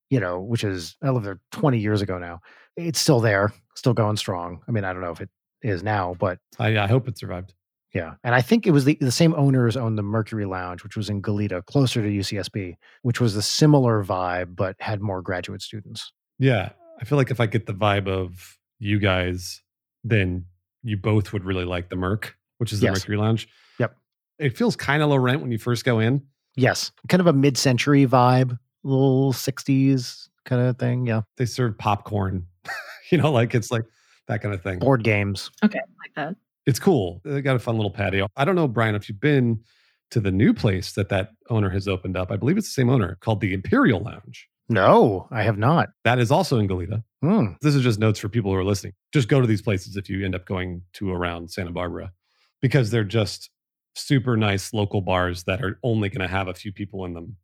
you 0.10 0.20
know, 0.20 0.40
which 0.40 0.64
is, 0.64 0.98
I 1.02 1.10
lived 1.10 1.26
there 1.26 1.40
20 1.52 1.80
years 1.80 2.02
ago 2.02 2.18
now, 2.18 2.40
it's 2.76 3.00
still 3.00 3.20
there, 3.20 3.54
still 3.76 3.94
going 3.94 4.18
strong. 4.18 4.62
I 4.68 4.72
mean, 4.72 4.84
I 4.84 4.94
don't 4.94 5.02
know 5.02 5.12
if 5.12 5.22
it 5.22 5.30
is 5.62 5.84
now, 5.84 6.16
but 6.20 6.40
I, 6.60 6.78
I 6.78 6.88
hope 6.88 7.08
it 7.08 7.18
survived. 7.18 7.54
yeah. 7.94 8.14
And 8.24 8.34
I 8.36 8.42
think 8.42 8.66
it 8.66 8.72
was 8.72 8.86
the, 8.86 8.98
the 9.02 9.12
same 9.12 9.34
owners 9.36 9.76
owned 9.78 9.98
the 9.98 10.04
Mercury 10.04 10.46
Lounge, 10.46 10.84
which 10.84 10.96
was 10.96 11.10
in 11.10 11.22
Goleta, 11.22 11.66
closer 11.66 12.02
to 12.02 12.08
UCSB, 12.10 12.76
which 13.04 13.20
was 13.20 13.36
a 13.36 13.42
similar 13.42 14.04
vibe, 14.04 14.56
but 14.56 14.76
had 14.80 15.02
more 15.02 15.22
graduate 15.22 15.62
students. 15.62 16.12
Yeah. 16.40 16.70
I 17.00 17.06
feel 17.06 17.18
like 17.18 17.32
if 17.32 17.40
I 17.40 17.46
get 17.46 17.66
the 17.66 17.74
vibe 17.74 18.08
of 18.08 18.58
you 18.80 19.00
guys, 19.00 19.62
then 20.04 20.46
you 20.84 20.98
both 20.98 21.34
would 21.34 21.46
really 21.46 21.66
like 21.66 21.90
the 21.90 21.96
Merc, 21.96 22.36
which 22.62 22.72
is 22.72 22.80
the 22.80 22.86
Yes. 22.86 22.98
Mercury 23.00 23.18
Lounge. 23.18 23.50
Yep. 23.80 23.98
It 24.40 24.56
feels 24.56 24.76
kind 24.78 25.02
of 25.04 25.10
low 25.10 25.18
rent 25.18 25.42
when 25.42 25.52
you 25.52 25.58
first 25.58 25.84
go 25.84 26.00
in. 26.00 26.22
Yes, 26.56 26.92
kind 27.10 27.20
of 27.20 27.28
a 27.28 27.34
mid-century 27.34 28.06
vibe, 28.06 28.58
little 28.84 29.34
'60s 29.34 30.30
kind 30.46 30.62
of 30.62 30.78
thing. 30.78 31.08
Yeah, 31.08 31.22
They 31.38 31.46
serve 31.46 31.78
popcorn, 31.78 32.46
you 33.12 33.18
know, 33.18 33.32
like 33.32 33.56
it's 33.56 33.72
like 33.72 33.84
that 34.28 34.42
kind 34.42 34.54
of 34.54 34.62
thing. 34.62 34.80
board 34.80 35.04
games. 35.04 35.50
Okay, 35.66 35.80
like 36.00 36.14
that. 36.16 36.36
It's 36.68 36.78
cool. 36.80 37.20
They 37.26 37.42
got 37.42 37.56
a 37.56 37.60
fun 37.60 37.76
little 37.78 37.90
patio. 37.92 38.28
I 38.38 38.46
don't 38.46 38.56
know, 38.56 38.68
Bryan, 38.68 38.94
if 38.96 39.10
you've 39.10 39.20
been 39.20 39.62
to 40.12 40.20
the 40.20 40.32
new 40.32 40.54
place 40.54 40.92
that 40.92 41.10
that 41.10 41.32
owner 41.50 41.70
has 41.70 41.88
opened 41.88 42.16
up. 42.18 42.32
I 42.32 42.36
believe 42.36 42.58
it's 42.58 42.68
the 42.68 42.74
same 42.74 42.90
owner 42.90 43.18
called 43.22 43.40
the 43.42 43.54
Imperial 43.54 44.02
Lounge. 44.02 44.48
No, 44.70 45.28
I 45.32 45.44
have 45.44 45.58
not. 45.58 45.90
That 46.04 46.20
is 46.20 46.32
also 46.32 46.60
in 46.60 46.68
Goleta. 46.68 47.04
Hmm. 47.22 47.54
This 47.62 47.76
is 47.76 47.82
just 47.84 47.98
notes 48.00 48.20
for 48.20 48.28
people 48.30 48.52
who 48.52 48.58
are 48.58 48.64
listening. 48.64 48.94
Just 49.14 49.28
go 49.30 49.40
to 49.42 49.48
these 49.48 49.62
places 49.62 49.96
if 49.96 50.10
you 50.10 50.24
end 50.26 50.36
up 50.36 50.46
going 50.46 50.82
to 50.94 51.12
around 51.12 51.50
Santa 51.50 51.72
Barbara 51.72 52.12
because 52.62 52.92
they're 52.92 53.04
just 53.04 53.50
super 53.96 54.38
nice 54.38 54.74
local 54.74 55.02
bars 55.02 55.44
that 55.44 55.64
are 55.64 55.80
only 55.84 56.10
going 56.10 56.26
to 56.26 56.34
have 56.34 56.48
a 56.48 56.54
few 56.54 56.72
people 56.72 57.06
in 57.06 57.14
them 57.14 57.36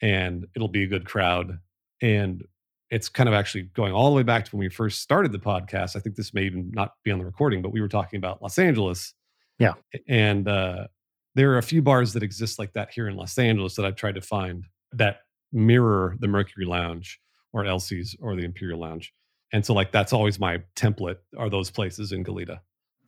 and 0.00 0.46
it'll 0.54 0.68
be 0.68 0.84
a 0.84 0.86
good 0.86 1.04
crowd. 1.04 1.58
And 2.02 2.44
it's 2.90 3.08
kind 3.08 3.28
of 3.28 3.34
actually 3.34 3.62
going 3.74 3.92
all 3.92 4.10
the 4.10 4.16
way 4.16 4.22
back 4.22 4.44
to 4.44 4.56
when 4.56 4.60
we 4.60 4.68
first 4.68 5.00
started 5.00 5.32
the 5.32 5.38
podcast. 5.38 5.96
I 5.96 6.00
think 6.00 6.16
this 6.16 6.34
may 6.34 6.44
even 6.44 6.70
not 6.72 6.92
be 7.02 7.10
on 7.10 7.18
the 7.18 7.24
recording, 7.24 7.62
but 7.62 7.72
we 7.72 7.80
were 7.80 7.88
talking 7.88 8.18
about 8.18 8.42
Los 8.42 8.58
Angeles. 8.58 9.14
Yeah. 9.58 9.74
And 10.08 10.46
uh, 10.46 10.88
there 11.34 11.52
are 11.52 11.58
a 11.58 11.62
few 11.62 11.82
bars 11.82 12.12
that 12.12 12.22
exist 12.22 12.58
like 12.58 12.72
that 12.74 12.90
here 12.92 13.08
in 13.08 13.16
Los 13.16 13.38
Angeles 13.38 13.74
that 13.76 13.84
I've 13.84 13.96
tried 13.96 14.14
to 14.16 14.20
find 14.20 14.66
that 14.92 15.20
mirror 15.52 16.16
the 16.20 16.28
Mercury 16.28 16.66
Lounge 16.66 17.18
or 17.52 17.64
Elsie's 17.64 18.16
or 18.20 18.36
the 18.36 18.44
Imperial 18.44 18.80
Lounge. 18.80 19.12
And 19.52 19.64
so, 19.64 19.72
like, 19.72 19.92
that's 19.92 20.12
always 20.12 20.40
my 20.40 20.62
template 20.76 21.18
are 21.36 21.48
those 21.48 21.70
places 21.70 22.12
in 22.12 22.24
Goleta. 22.24 22.58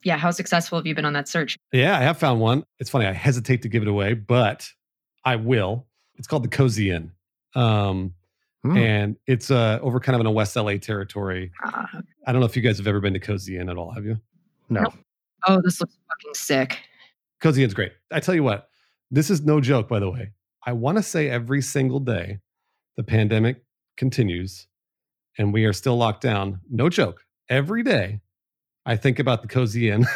Yeah, 0.03 0.17
how 0.17 0.31
successful 0.31 0.77
have 0.77 0.85
you 0.85 0.95
been 0.95 1.05
on 1.05 1.13
that 1.13 1.27
search? 1.27 1.57
Yeah, 1.73 1.97
I 1.97 2.01
have 2.01 2.17
found 2.17 2.39
one. 2.39 2.63
It's 2.79 2.89
funny. 2.89 3.05
I 3.05 3.13
hesitate 3.13 3.61
to 3.63 3.69
give 3.69 3.81
it 3.81 3.87
away, 3.87 4.13
but 4.13 4.67
I 5.25 5.35
will. 5.35 5.85
It's 6.17 6.27
called 6.27 6.43
the 6.43 6.49
Cozy 6.49 6.91
Inn. 6.91 7.11
Um, 7.55 8.13
Hmm. 8.63 8.75
and 8.75 9.15
it's 9.27 9.51
uh, 9.51 9.77
over 9.83 9.99
kind 9.99 10.15
of 10.15 10.19
in 10.19 10.25
a 10.25 10.31
West 10.31 10.55
LA 10.55 10.77
territory. 10.77 11.51
Ah, 11.63 11.87
I 12.25 12.31
don't 12.31 12.41
know 12.41 12.47
if 12.47 12.55
you 12.55 12.63
guys 12.63 12.77
have 12.77 12.87
ever 12.87 12.99
been 12.99 13.13
to 13.13 13.19
Cozy 13.19 13.55
Inn 13.57 13.69
at 13.69 13.77
all. 13.77 13.91
Have 13.91 14.03
you? 14.03 14.17
No. 14.67 14.81
Nope. 14.81 14.93
oh, 15.47 15.61
this 15.63 15.79
looks 15.79 15.93
fucking 16.09 16.33
sick. 16.33 16.79
Cozy 17.39 17.63
Inn's 17.63 17.75
great. 17.75 17.91
I 18.11 18.19
tell 18.19 18.33
you 18.33 18.41
what, 18.43 18.67
this 19.11 19.29
is 19.29 19.41
no 19.43 19.61
joke, 19.61 19.87
by 19.87 19.99
the 19.99 20.09
way. 20.09 20.31
I 20.65 20.73
want 20.73 20.97
to 20.97 21.03
say 21.03 21.29
every 21.29 21.61
single 21.61 21.99
day 21.99 22.39
the 22.97 23.03
pandemic 23.03 23.63
continues 23.95 24.67
and 25.37 25.53
we 25.53 25.65
are 25.65 25.71
still 25.73 25.95
locked 25.95 26.21
down. 26.23 26.59
No 26.69 26.89
joke. 26.89 27.23
Every 27.49 27.83
day 27.83 28.21
I 28.87 28.95
think 28.95 29.19
about 29.19 29.41
the 29.41 29.49
Cozy 29.49 29.89
Inn 29.89 30.07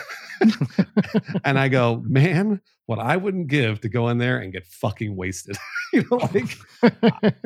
and 1.43 1.59
I 1.59 1.67
go, 1.67 2.01
man, 2.07 2.61
what 2.85 2.99
I 2.99 3.17
wouldn't 3.17 3.47
give 3.47 3.81
to 3.81 3.89
go 3.89 4.07
in 4.07 4.17
there 4.17 4.37
and 4.37 4.53
get 4.53 4.65
fucking 4.65 5.15
wasted. 5.15 5.57
you 5.93 6.05
know, 6.09 6.17
like 6.33 6.57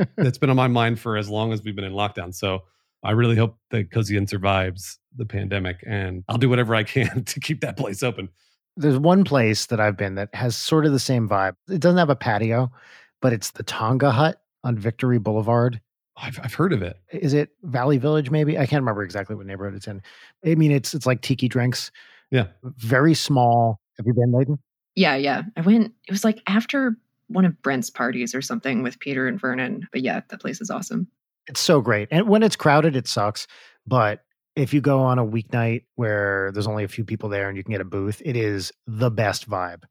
that's 0.15 0.37
been 0.37 0.51
on 0.51 0.55
my 0.55 0.67
mind 0.67 0.99
for 0.99 1.17
as 1.17 1.27
long 1.27 1.51
as 1.51 1.63
we've 1.63 1.75
been 1.75 1.83
in 1.83 1.93
lockdown. 1.93 2.33
So 2.33 2.63
I 3.03 3.11
really 3.11 3.35
hope 3.35 3.57
that 3.71 3.91
Cozy 3.91 4.17
Inn 4.17 4.27
survives 4.27 4.99
the 5.15 5.25
pandemic 5.25 5.83
and 5.85 6.23
I'll 6.29 6.37
do 6.37 6.47
whatever 6.47 6.75
I 6.75 6.83
can 6.83 7.23
to 7.23 7.39
keep 7.39 7.61
that 7.61 7.75
place 7.75 8.03
open. 8.03 8.29
There's 8.77 8.99
one 8.99 9.23
place 9.23 9.65
that 9.67 9.79
I've 9.79 9.97
been 9.97 10.15
that 10.15 10.29
has 10.35 10.55
sort 10.55 10.85
of 10.85 10.91
the 10.91 10.99
same 10.99 11.27
vibe. 11.27 11.55
It 11.67 11.79
doesn't 11.79 11.97
have 11.97 12.11
a 12.11 12.15
patio, 12.15 12.71
but 13.19 13.33
it's 13.33 13.51
the 13.51 13.63
Tonga 13.63 14.11
Hut 14.11 14.39
on 14.63 14.77
Victory 14.77 15.17
Boulevard. 15.17 15.81
I've, 16.17 16.39
I've 16.43 16.53
heard 16.53 16.73
of 16.73 16.81
it. 16.81 16.97
Is 17.11 17.33
it 17.33 17.49
Valley 17.63 17.97
Village? 17.97 18.31
Maybe 18.31 18.57
I 18.57 18.65
can't 18.65 18.81
remember 18.81 19.03
exactly 19.03 19.35
what 19.35 19.45
neighborhood 19.45 19.75
it's 19.75 19.87
in. 19.87 20.01
I 20.45 20.55
mean, 20.55 20.71
it's 20.71 20.93
it's 20.93 21.05
like 21.05 21.21
tiki 21.21 21.47
drinks. 21.47 21.91
Yeah. 22.31 22.47
very 22.63 23.13
small. 23.13 23.79
Have 23.97 24.07
you 24.07 24.13
been, 24.13 24.31
Leighton? 24.31 24.59
Yeah, 24.95 25.15
yeah. 25.15 25.43
I 25.55 25.61
went, 25.61 25.93
it 26.07 26.11
was 26.11 26.23
like 26.23 26.41
after 26.47 26.97
one 27.27 27.45
of 27.45 27.61
Brent's 27.61 27.89
parties 27.89 28.33
or 28.35 28.41
something 28.41 28.83
with 28.83 28.99
Peter 28.99 29.27
and 29.27 29.39
Vernon. 29.39 29.87
But 29.91 30.01
yeah, 30.01 30.21
that 30.29 30.41
place 30.41 30.61
is 30.61 30.69
awesome. 30.69 31.07
It's 31.47 31.61
so 31.61 31.81
great. 31.81 32.07
And 32.11 32.27
when 32.27 32.43
it's 32.43 32.55
crowded, 32.55 32.95
it 32.95 33.07
sucks. 33.07 33.47
But 33.85 34.23
if 34.55 34.73
you 34.73 34.81
go 34.81 34.99
on 34.99 35.19
a 35.19 35.25
weeknight 35.25 35.83
where 35.95 36.51
there's 36.53 36.67
only 36.67 36.83
a 36.83 36.87
few 36.87 37.03
people 37.03 37.29
there 37.29 37.47
and 37.47 37.57
you 37.57 37.63
can 37.63 37.71
get 37.71 37.81
a 37.81 37.85
booth, 37.85 38.21
it 38.25 38.35
is 38.35 38.71
the 38.87 39.11
best 39.11 39.49
vibe. 39.49 39.83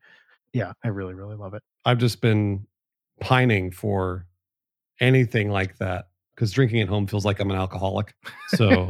Yeah, 0.52 0.72
I 0.82 0.88
really, 0.88 1.14
really 1.14 1.36
love 1.36 1.54
it. 1.54 1.62
I've 1.84 1.98
just 1.98 2.20
been 2.20 2.66
pining 3.20 3.70
for 3.70 4.26
anything 5.00 5.50
like 5.50 5.78
that 5.78 6.06
because 6.34 6.52
drinking 6.52 6.80
at 6.80 6.88
home 6.88 7.06
feels 7.06 7.24
like 7.24 7.40
I'm 7.40 7.50
an 7.50 7.56
alcoholic. 7.56 8.14
So 8.48 8.88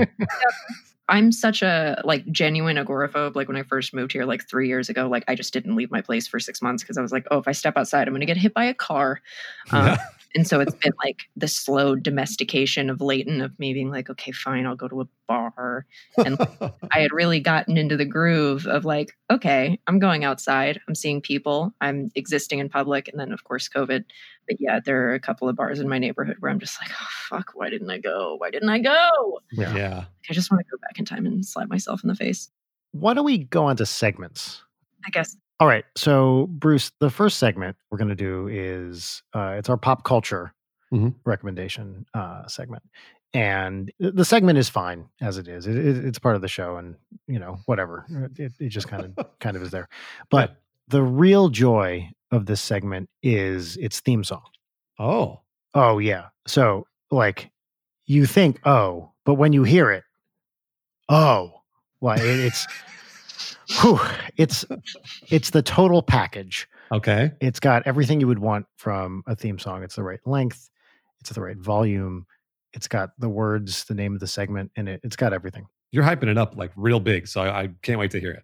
I'm 1.08 1.32
such 1.32 1.62
a 1.62 2.00
like 2.04 2.26
genuine 2.30 2.76
agoraphobe. 2.76 3.36
Like 3.36 3.48
when 3.48 3.56
I 3.56 3.62
first 3.62 3.92
moved 3.92 4.12
here, 4.12 4.24
like 4.24 4.48
three 4.48 4.68
years 4.68 4.88
ago, 4.88 5.06
like 5.08 5.24
I 5.28 5.34
just 5.34 5.52
didn't 5.52 5.76
leave 5.76 5.90
my 5.90 6.00
place 6.00 6.26
for 6.26 6.40
six 6.40 6.62
months 6.62 6.82
because 6.82 6.96
I 6.96 7.02
was 7.02 7.12
like, 7.12 7.26
oh, 7.30 7.38
if 7.38 7.48
I 7.48 7.52
step 7.52 7.76
outside, 7.76 8.08
I'm 8.08 8.14
going 8.14 8.20
to 8.20 8.26
get 8.26 8.36
hit 8.36 8.54
by 8.54 8.64
a 8.64 8.74
car. 8.74 9.20
Um, 9.72 9.86
yeah. 9.86 9.96
And 10.34 10.46
so 10.46 10.60
it's 10.60 10.74
been 10.74 10.92
like 11.04 11.22
the 11.36 11.46
slow 11.46 11.94
domestication 11.94 12.90
of 12.90 13.00
Leighton 13.00 13.40
of 13.40 13.56
me 13.58 13.72
being 13.72 13.90
like, 13.90 14.10
okay, 14.10 14.32
fine, 14.32 14.66
I'll 14.66 14.74
go 14.74 14.88
to 14.88 15.02
a 15.02 15.08
bar. 15.28 15.86
And 16.16 16.36
I 16.92 17.00
had 17.00 17.12
really 17.12 17.38
gotten 17.38 17.76
into 17.76 17.96
the 17.96 18.04
groove 18.04 18.66
of 18.66 18.84
like, 18.84 19.16
okay, 19.30 19.78
I'm 19.86 20.00
going 20.00 20.24
outside, 20.24 20.80
I'm 20.88 20.96
seeing 20.96 21.20
people, 21.20 21.72
I'm 21.80 22.10
existing 22.16 22.58
in 22.58 22.68
public, 22.68 23.08
and 23.08 23.20
then 23.20 23.32
of 23.32 23.44
course 23.44 23.68
COVID. 23.68 24.04
But 24.48 24.56
yeah, 24.58 24.80
there 24.84 25.08
are 25.08 25.14
a 25.14 25.20
couple 25.20 25.48
of 25.48 25.54
bars 25.54 25.78
in 25.78 25.88
my 25.88 25.98
neighborhood 25.98 26.36
where 26.40 26.50
I'm 26.50 26.60
just 26.60 26.80
like, 26.82 26.90
oh 26.90 27.08
fuck, 27.28 27.52
why 27.54 27.70
didn't 27.70 27.90
I 27.90 27.98
go? 27.98 28.34
Why 28.36 28.50
didn't 28.50 28.68
I 28.68 28.80
go? 28.80 29.40
Yeah. 29.52 29.74
yeah. 29.74 30.04
I 30.28 30.32
just 30.32 30.50
want 30.50 30.64
to 30.64 30.70
go 30.70 30.78
back 30.80 30.98
in 30.98 31.04
time 31.04 31.26
and 31.26 31.46
slap 31.46 31.68
myself 31.68 32.02
in 32.02 32.08
the 32.08 32.16
face. 32.16 32.50
Why 32.90 33.14
don't 33.14 33.24
we 33.24 33.38
go 33.38 33.66
on 33.66 33.76
to 33.76 33.86
segments? 33.86 34.62
I 35.06 35.10
guess. 35.10 35.36
All 35.60 35.68
right. 35.68 35.84
So, 35.96 36.46
Bruce, 36.50 36.90
the 37.00 37.10
first 37.10 37.38
segment 37.38 37.76
we're 37.90 37.98
going 37.98 38.08
to 38.08 38.14
do 38.14 38.48
is 38.48 39.22
uh, 39.34 39.54
it's 39.58 39.68
our 39.68 39.76
pop 39.76 40.04
culture 40.04 40.52
Mhm. 40.92 41.14
recommendation 41.24 42.06
uh, 42.14 42.46
segment, 42.46 42.82
and 43.32 43.90
the 43.98 44.24
segment 44.24 44.58
is 44.58 44.68
fine 44.68 45.06
as 45.20 45.38
it 45.38 45.48
is. 45.48 45.66
It, 45.66 45.76
it, 45.76 46.04
it's 46.04 46.18
part 46.20 46.36
of 46.36 46.42
the 46.42 46.46
show, 46.48 46.76
and 46.76 46.94
you 47.26 47.38
know 47.40 47.58
whatever. 47.66 48.06
It, 48.38 48.52
it 48.60 48.68
just 48.68 48.86
kind 48.86 49.04
of 49.16 49.26
kind 49.40 49.56
of 49.56 49.62
is 49.62 49.70
there. 49.70 49.88
But 50.30 50.56
the 50.88 51.02
real 51.02 51.48
joy 51.48 52.10
of 52.30 52.46
this 52.46 52.60
segment 52.60 53.08
is 53.22 53.76
its 53.78 54.00
theme 54.00 54.22
song. 54.22 54.44
Oh. 54.98 55.40
Oh 55.74 55.98
yeah. 55.98 56.26
So 56.46 56.86
like 57.10 57.50
you 58.06 58.26
think 58.26 58.60
oh, 58.64 59.10
but 59.24 59.34
when 59.34 59.52
you 59.52 59.64
hear 59.64 59.90
it, 59.90 60.04
oh, 61.08 61.54
well, 62.00 62.16
it, 62.18 62.24
it's 62.24 62.66
whew, 63.68 64.00
it's 64.36 64.64
it's 65.30 65.50
the 65.50 65.62
total 65.62 66.02
package 66.02 66.68
Okay. 66.92 67.32
It's 67.40 67.60
got 67.60 67.86
everything 67.86 68.20
you 68.20 68.26
would 68.26 68.38
want 68.38 68.66
from 68.76 69.22
a 69.26 69.34
theme 69.34 69.58
song. 69.58 69.82
It's 69.82 69.96
the 69.96 70.02
right 70.02 70.20
length, 70.26 70.70
it's 71.20 71.30
the 71.30 71.40
right 71.40 71.56
volume, 71.56 72.26
it's 72.72 72.88
got 72.88 73.10
the 73.18 73.28
words, 73.28 73.84
the 73.84 73.94
name 73.94 74.14
of 74.14 74.20
the 74.20 74.26
segment 74.26 74.70
in 74.76 74.88
it. 74.88 75.00
It's 75.02 75.16
got 75.16 75.32
everything. 75.32 75.66
You're 75.90 76.04
hyping 76.04 76.28
it 76.28 76.38
up 76.38 76.56
like 76.56 76.72
real 76.76 77.00
big. 77.00 77.26
So 77.26 77.42
I, 77.42 77.62
I 77.62 77.68
can't 77.82 77.98
wait 77.98 78.10
to 78.12 78.20
hear 78.20 78.32
it. 78.32 78.42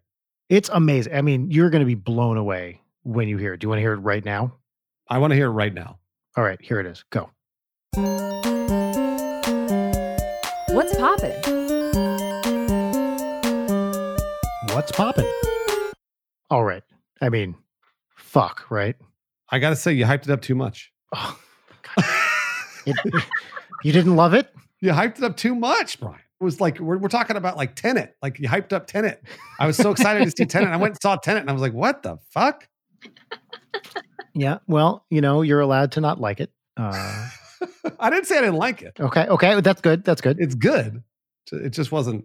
It's 0.48 0.68
amazing. 0.72 1.14
I 1.14 1.22
mean, 1.22 1.50
you're 1.50 1.70
going 1.70 1.80
to 1.80 1.86
be 1.86 1.94
blown 1.94 2.36
away 2.36 2.80
when 3.02 3.28
you 3.28 3.38
hear 3.38 3.54
it. 3.54 3.60
Do 3.60 3.66
you 3.66 3.68
want 3.68 3.78
to 3.78 3.82
hear 3.82 3.92
it 3.92 3.98
right 3.98 4.24
now? 4.24 4.54
I 5.08 5.18
want 5.18 5.32
to 5.32 5.36
hear 5.36 5.46
it 5.46 5.50
right 5.50 5.74
now. 5.74 5.98
All 6.36 6.44
right, 6.44 6.60
here 6.60 6.80
it 6.80 6.86
is. 6.86 7.04
Go. 7.10 7.30
What's 10.68 10.96
poppin'? 10.96 11.59
What's 14.80 14.92
popping? 14.92 15.30
All 16.48 16.64
right. 16.64 16.82
I 17.20 17.28
mean, 17.28 17.54
fuck, 18.16 18.64
right? 18.70 18.96
I 19.50 19.58
got 19.58 19.68
to 19.68 19.76
say, 19.76 19.92
you 19.92 20.06
hyped 20.06 20.22
it 20.22 20.30
up 20.30 20.40
too 20.40 20.54
much. 20.54 20.90
Oh, 21.14 21.38
God. 21.82 22.06
It, 22.86 22.96
you 23.84 23.92
didn't 23.92 24.16
love 24.16 24.32
it? 24.32 24.50
You 24.80 24.92
hyped 24.92 25.18
it 25.18 25.24
up 25.24 25.36
too 25.36 25.54
much, 25.54 26.00
Bryan. 26.00 26.16
It 26.40 26.44
was 26.44 26.62
like 26.62 26.80
we're, 26.80 26.96
we're 26.96 27.10
talking 27.10 27.36
about 27.36 27.58
like 27.58 27.74
Tenet. 27.76 28.16
Like 28.22 28.38
you 28.38 28.48
hyped 28.48 28.72
up 28.72 28.86
Tenet. 28.86 29.22
I 29.58 29.66
was 29.66 29.76
so 29.76 29.90
excited 29.90 30.24
to 30.24 30.30
see 30.30 30.46
Tenet. 30.46 30.70
I 30.70 30.78
went 30.78 30.92
and 30.94 31.02
saw 31.02 31.16
Tenet, 31.16 31.42
and 31.42 31.50
I 31.50 31.52
was 31.52 31.60
like, 31.60 31.74
"What 31.74 32.02
the 32.02 32.16
fuck?" 32.30 32.66
Yeah. 34.32 34.60
Well, 34.66 35.04
you 35.10 35.20
know, 35.20 35.42
you're 35.42 35.60
allowed 35.60 35.92
to 35.92 36.00
not 36.00 36.22
like 36.22 36.40
it. 36.40 36.50
Uh, 36.78 37.28
I 38.00 38.08
didn't 38.08 38.28
say 38.28 38.38
I 38.38 38.40
didn't 38.40 38.56
like 38.56 38.80
it. 38.80 38.98
okay. 38.98 39.26
Okay. 39.26 39.60
That's 39.60 39.82
good. 39.82 40.04
That's 40.04 40.22
good. 40.22 40.40
It's 40.40 40.54
good. 40.54 41.02
It 41.52 41.70
just 41.70 41.92
wasn't 41.92 42.24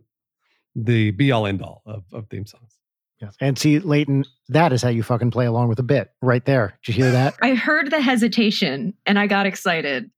the 0.76 1.12
be 1.12 1.32
all 1.32 1.46
end 1.46 1.62
all 1.62 1.82
of, 1.86 2.04
of 2.14 2.28
theme 2.30 2.46
songs. 2.46 2.78
Yes. 3.22 3.36
And 3.40 3.58
see, 3.58 3.80
Leighton, 3.80 4.26
that 4.50 4.74
is 4.74 4.82
how 4.82 4.90
you 4.90 5.02
fucking 5.02 5.32
play 5.32 5.46
along 5.46 5.70
with 5.70 5.80
a 5.80 5.84
bit 5.84 6.12
right 6.22 6.44
there. 6.44 6.78
Did 6.84 6.96
you 6.96 7.04
hear 7.04 7.12
that? 7.14 7.36
I 7.42 7.56
heard 7.56 7.90
the 7.90 8.02
hesitation 8.02 8.94
and 9.06 9.18
I 9.18 9.28
got 9.28 9.46
excited. 9.46 10.12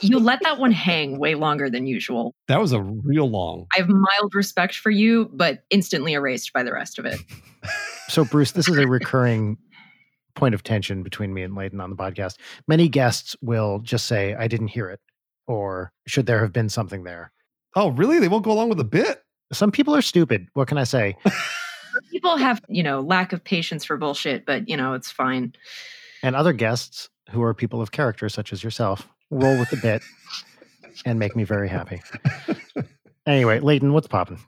you 0.00 0.18
let 0.18 0.40
that 0.42 0.58
one 0.58 0.72
hang 0.72 1.18
way 1.18 1.34
longer 1.34 1.70
than 1.70 1.86
usual. 1.86 2.34
That 2.48 2.60
was 2.60 2.72
a 2.72 2.82
real 2.82 3.30
long. 3.30 3.66
I 3.74 3.78
have 3.78 3.88
mild 3.88 4.34
respect 4.34 4.76
for 4.76 4.90
you, 4.90 5.30
but 5.32 5.64
instantly 5.70 6.12
erased 6.12 6.52
by 6.52 6.62
the 6.62 6.72
rest 6.72 6.98
of 6.98 7.06
it. 7.06 7.18
So, 8.08 8.24
Bruce, 8.24 8.52
this 8.52 8.68
is 8.68 8.76
a 8.76 8.86
recurring 8.86 9.56
point 10.34 10.54
of 10.54 10.62
tension 10.62 11.02
between 11.02 11.32
me 11.32 11.42
and 11.42 11.54
Leighton 11.54 11.80
on 11.80 11.88
the 11.88 11.96
podcast. 11.96 12.36
Many 12.68 12.88
guests 12.88 13.36
will 13.40 13.78
just 13.78 14.06
say, 14.06 14.34
I 14.34 14.48
didn't 14.48 14.68
hear 14.68 14.90
it, 14.90 15.00
or 15.46 15.92
should 16.06 16.26
there 16.26 16.40
have 16.40 16.52
been 16.52 16.68
something 16.68 17.04
there? 17.04 17.32
Oh, 17.74 17.88
really? 17.88 18.18
They 18.18 18.28
won't 18.28 18.44
go 18.44 18.52
along 18.52 18.68
with 18.68 18.78
the 18.78 18.84
bit? 18.84 19.22
Some 19.52 19.70
people 19.70 19.94
are 19.94 20.02
stupid. 20.02 20.48
What 20.54 20.68
can 20.68 20.78
I 20.78 20.84
say? 20.84 21.16
People 22.10 22.36
have, 22.36 22.60
you 22.68 22.82
know, 22.82 23.00
lack 23.00 23.32
of 23.32 23.44
patience 23.44 23.84
for 23.84 23.96
bullshit, 23.96 24.46
but, 24.46 24.68
you 24.68 24.76
know, 24.76 24.94
it's 24.94 25.10
fine. 25.10 25.54
And 26.22 26.34
other 26.34 26.52
guests 26.52 27.10
who 27.30 27.42
are 27.42 27.52
people 27.52 27.82
of 27.82 27.90
character, 27.92 28.28
such 28.28 28.52
as 28.52 28.64
yourself, 28.64 29.06
roll 29.30 29.58
with 29.58 29.70
the 29.70 29.76
bit 29.76 30.02
and 31.04 31.18
make 31.18 31.36
me 31.36 31.44
very 31.44 31.68
happy. 31.68 32.00
Anyway, 33.26 33.60
Leighton, 33.60 33.92
what's 33.92 34.06
popping? 34.08 34.38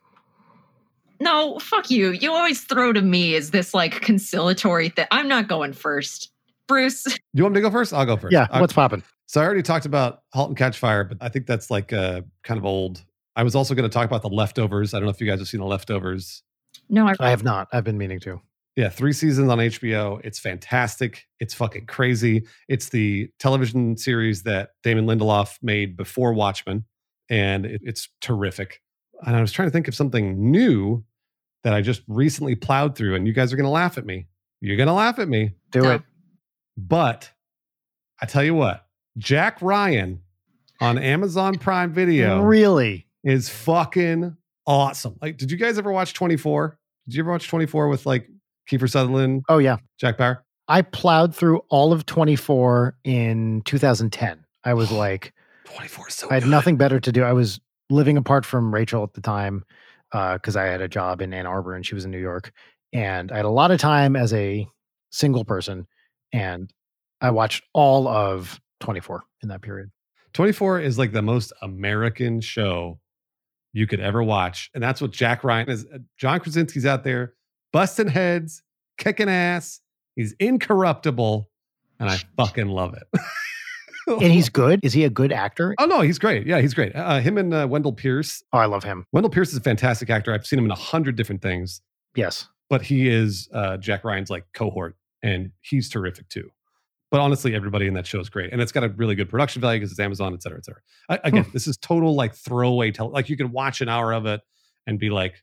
No, 1.20 1.58
fuck 1.58 1.90
you. 1.90 2.10
You 2.10 2.32
always 2.32 2.62
throw 2.62 2.92
to 2.92 3.00
me 3.02 3.34
as 3.36 3.50
this 3.50 3.72
like 3.74 4.00
conciliatory 4.00 4.88
thing. 4.88 5.06
I'm 5.10 5.28
not 5.28 5.48
going 5.48 5.72
first. 5.72 6.30
Bruce, 6.66 7.06
You 7.34 7.42
want 7.42 7.54
me 7.54 7.60
to 7.60 7.68
go 7.68 7.70
first? 7.70 7.92
I'll 7.92 8.06
go 8.06 8.16
first. 8.16 8.32
Yeah, 8.32 8.46
I- 8.50 8.60
what's 8.60 8.72
popping? 8.72 9.02
so 9.26 9.40
I 9.40 9.44
already 9.44 9.62
talked 9.62 9.84
about 9.86 10.22
*Halt 10.32 10.48
and 10.48 10.56
Catch 10.56 10.78
Fire*, 10.78 11.04
but 11.04 11.18
I 11.20 11.28
think 11.28 11.46
that's 11.46 11.70
like 11.70 11.92
a 11.92 12.24
kind 12.42 12.58
of 12.58 12.64
old. 12.64 13.04
I 13.36 13.42
was 13.42 13.54
also 13.54 13.74
going 13.74 13.88
to 13.88 13.92
talk 13.92 14.06
about 14.06 14.22
*The 14.22 14.28
Leftovers*. 14.28 14.94
I 14.94 14.98
don't 14.98 15.04
know 15.06 15.10
if 15.10 15.20
you 15.20 15.26
guys 15.26 15.38
have 15.40 15.48
seen 15.48 15.60
*The 15.60 15.66
Leftovers*. 15.66 16.42
no, 16.88 17.06
I, 17.08 17.14
I 17.20 17.30
have 17.30 17.42
not. 17.44 17.68
I've 17.72 17.84
been 17.84 17.98
meaning 17.98 18.20
to. 18.20 18.40
Yeah, 18.76 18.88
three 18.88 19.12
seasons 19.12 19.48
on 19.50 19.58
HBO. 19.58 20.20
It's 20.24 20.38
fantastic. 20.40 21.26
It's 21.38 21.54
fucking 21.54 21.86
crazy. 21.86 22.44
It's 22.68 22.88
the 22.88 23.30
television 23.38 23.96
series 23.96 24.42
that 24.42 24.70
Damon 24.82 25.06
Lindelof 25.06 25.58
made 25.62 25.96
before 25.96 26.32
Watchmen, 26.32 26.84
and 27.30 27.64
it, 27.66 27.80
it's 27.84 28.08
terrific. 28.20 28.80
And 29.24 29.36
I 29.36 29.40
was 29.40 29.52
trying 29.52 29.68
to 29.68 29.72
think 29.72 29.86
of 29.86 29.94
something 29.94 30.50
new 30.50 31.04
that 31.62 31.72
I 31.72 31.80
just 31.82 32.02
recently 32.08 32.56
plowed 32.56 32.96
through, 32.96 33.14
and 33.14 33.26
you 33.28 33.32
guys 33.32 33.52
are 33.52 33.56
going 33.56 33.64
to 33.64 33.70
laugh 33.70 33.96
at 33.96 34.04
me. 34.04 34.26
You're 34.60 34.76
going 34.76 34.88
to 34.88 34.92
laugh 34.92 35.18
at 35.20 35.28
me. 35.28 35.52
Do 35.70 35.82
No. 35.82 35.90
it. 35.92 36.02
But 36.76 37.30
I 38.20 38.26
tell 38.26 38.42
you 38.42 38.54
what, 38.54 38.86
Jack 39.16 39.62
Ryan 39.62 40.20
on 40.80 40.98
Amazon 40.98 41.58
Prime 41.58 41.92
Video 41.92 42.42
Really? 42.42 43.06
Is 43.24 43.48
fucking 43.48 44.36
awesome. 44.66 45.16
Like, 45.20 45.36
did 45.36 45.50
you 45.50 45.56
guys 45.56 45.78
ever 45.78 45.90
watch 45.90 46.14
24? 46.14 46.78
Did 47.06 47.14
you 47.14 47.22
ever 47.22 47.32
watch 47.32 47.48
24 47.48 47.88
with 47.88 48.06
like 48.06 48.28
Kiefer 48.70 48.88
Sutherland, 48.90 49.42
Oh, 49.48 49.58
yeah. 49.58 49.76
Jack 49.98 50.18
Bauer? 50.18 50.44
I 50.68 50.82
plowed 50.82 51.34
through 51.34 51.58
all 51.68 51.92
of 51.92 52.06
24 52.06 52.96
in 53.04 53.62
2010. 53.66 54.44
I 54.64 54.74
was 54.74 54.90
oh, 54.92 54.96
like, 54.96 55.32
24 55.64 56.08
is 56.08 56.14
so 56.14 56.30
I 56.30 56.34
had 56.34 56.44
good. 56.44 56.50
nothing 56.50 56.76
better 56.76 57.00
to 57.00 57.12
do. 57.12 57.22
I 57.22 57.32
was 57.32 57.60
living 57.90 58.16
apart 58.16 58.46
from 58.46 58.72
Rachel 58.72 59.02
at 59.02 59.12
the 59.12 59.20
time 59.20 59.64
uh, 60.12 60.34
because 60.34 60.56
I 60.56 60.64
had 60.64 60.80
a 60.80 60.88
job 60.88 61.20
in 61.20 61.34
Ann 61.34 61.46
Arbor 61.46 61.74
and 61.74 61.84
she 61.84 61.94
was 61.94 62.04
in 62.04 62.10
New 62.10 62.20
York. 62.20 62.52
And 62.92 63.30
I 63.32 63.36
had 63.36 63.44
a 63.44 63.50
lot 63.50 63.70
of 63.70 63.80
time 63.80 64.16
as 64.16 64.32
a 64.32 64.66
single 65.10 65.44
person. 65.44 65.86
And 66.32 66.72
I 67.20 67.30
watched 67.30 67.64
all 67.74 68.08
of 68.08 68.60
24 68.80 69.22
in 69.42 69.48
that 69.50 69.62
period. 69.62 69.90
24 70.32 70.80
is 70.80 70.98
like 70.98 71.12
the 71.12 71.22
most 71.22 71.52
American 71.62 72.40
show 72.40 72.98
you 73.74 73.86
could 73.86 74.00
ever 74.00 74.22
watch. 74.22 74.70
And 74.72 74.82
that's 74.82 75.02
what 75.02 75.10
Jack 75.10 75.44
Ryan 75.44 75.68
is. 75.68 75.84
Uh, 75.92 75.98
John 76.16 76.40
Krasinski's 76.40 76.86
out 76.86 77.04
there 77.04 77.34
busting 77.72 78.08
heads, 78.08 78.62
kicking 78.96 79.28
ass. 79.28 79.80
He's 80.16 80.32
incorruptible. 80.40 81.50
And 82.00 82.08
I 82.08 82.18
fucking 82.38 82.68
love 82.68 82.94
it. 82.94 83.20
And 84.06 84.20
he's 84.30 84.50
good. 84.50 84.80
Is 84.82 84.92
he 84.92 85.04
a 85.04 85.08
good 85.08 85.32
actor? 85.32 85.74
Oh 85.78 85.86
no, 85.86 86.02
he's 86.02 86.18
great. 86.18 86.46
Yeah, 86.46 86.60
he's 86.60 86.74
great. 86.74 86.94
Uh, 86.94 87.20
him 87.20 87.38
and 87.38 87.54
uh, 87.54 87.66
Wendell 87.70 87.94
Pierce. 87.94 88.42
Oh, 88.52 88.58
I 88.58 88.66
love 88.66 88.84
him. 88.84 89.06
Wendell 89.12 89.30
Pierce 89.30 89.48
is 89.50 89.56
a 89.56 89.62
fantastic 89.62 90.10
actor. 90.10 90.34
I've 90.34 90.44
seen 90.46 90.58
him 90.58 90.66
in 90.66 90.70
a 90.70 90.74
hundred 90.74 91.16
different 91.16 91.40
things, 91.40 91.80
Yes. 92.14 92.46
but 92.68 92.82
he 92.82 93.08
is 93.08 93.48
uh, 93.54 93.78
Jack 93.78 94.04
Ryan's 94.04 94.28
like 94.28 94.44
cohort, 94.52 94.96
and 95.22 95.52
he's 95.62 95.88
terrific 95.88 96.28
too. 96.28 96.50
But 97.10 97.20
honestly, 97.20 97.54
everybody 97.54 97.86
in 97.86 97.94
that 97.94 98.06
show 98.06 98.18
is 98.18 98.28
great, 98.28 98.52
and 98.52 98.60
it's 98.60 98.72
got 98.72 98.82
a 98.82 98.88
really 98.88 99.14
good 99.14 99.28
production 99.28 99.60
value 99.60 99.78
because 99.78 99.92
it's 99.92 100.00
Amazon, 100.00 100.34
et 100.34 100.42
cetera, 100.42 100.58
et 100.58 100.64
cetera. 100.64 100.80
I, 101.08 101.20
again, 101.24 101.46
this 101.52 101.66
is 101.66 101.76
total 101.76 102.14
like 102.14 102.34
throwaway. 102.34 102.90
Tele- 102.90 103.10
like 103.10 103.28
you 103.28 103.36
can 103.36 103.52
watch 103.52 103.80
an 103.80 103.88
hour 103.88 104.12
of 104.12 104.26
it 104.26 104.40
and 104.86 104.98
be 104.98 105.10
like, 105.10 105.42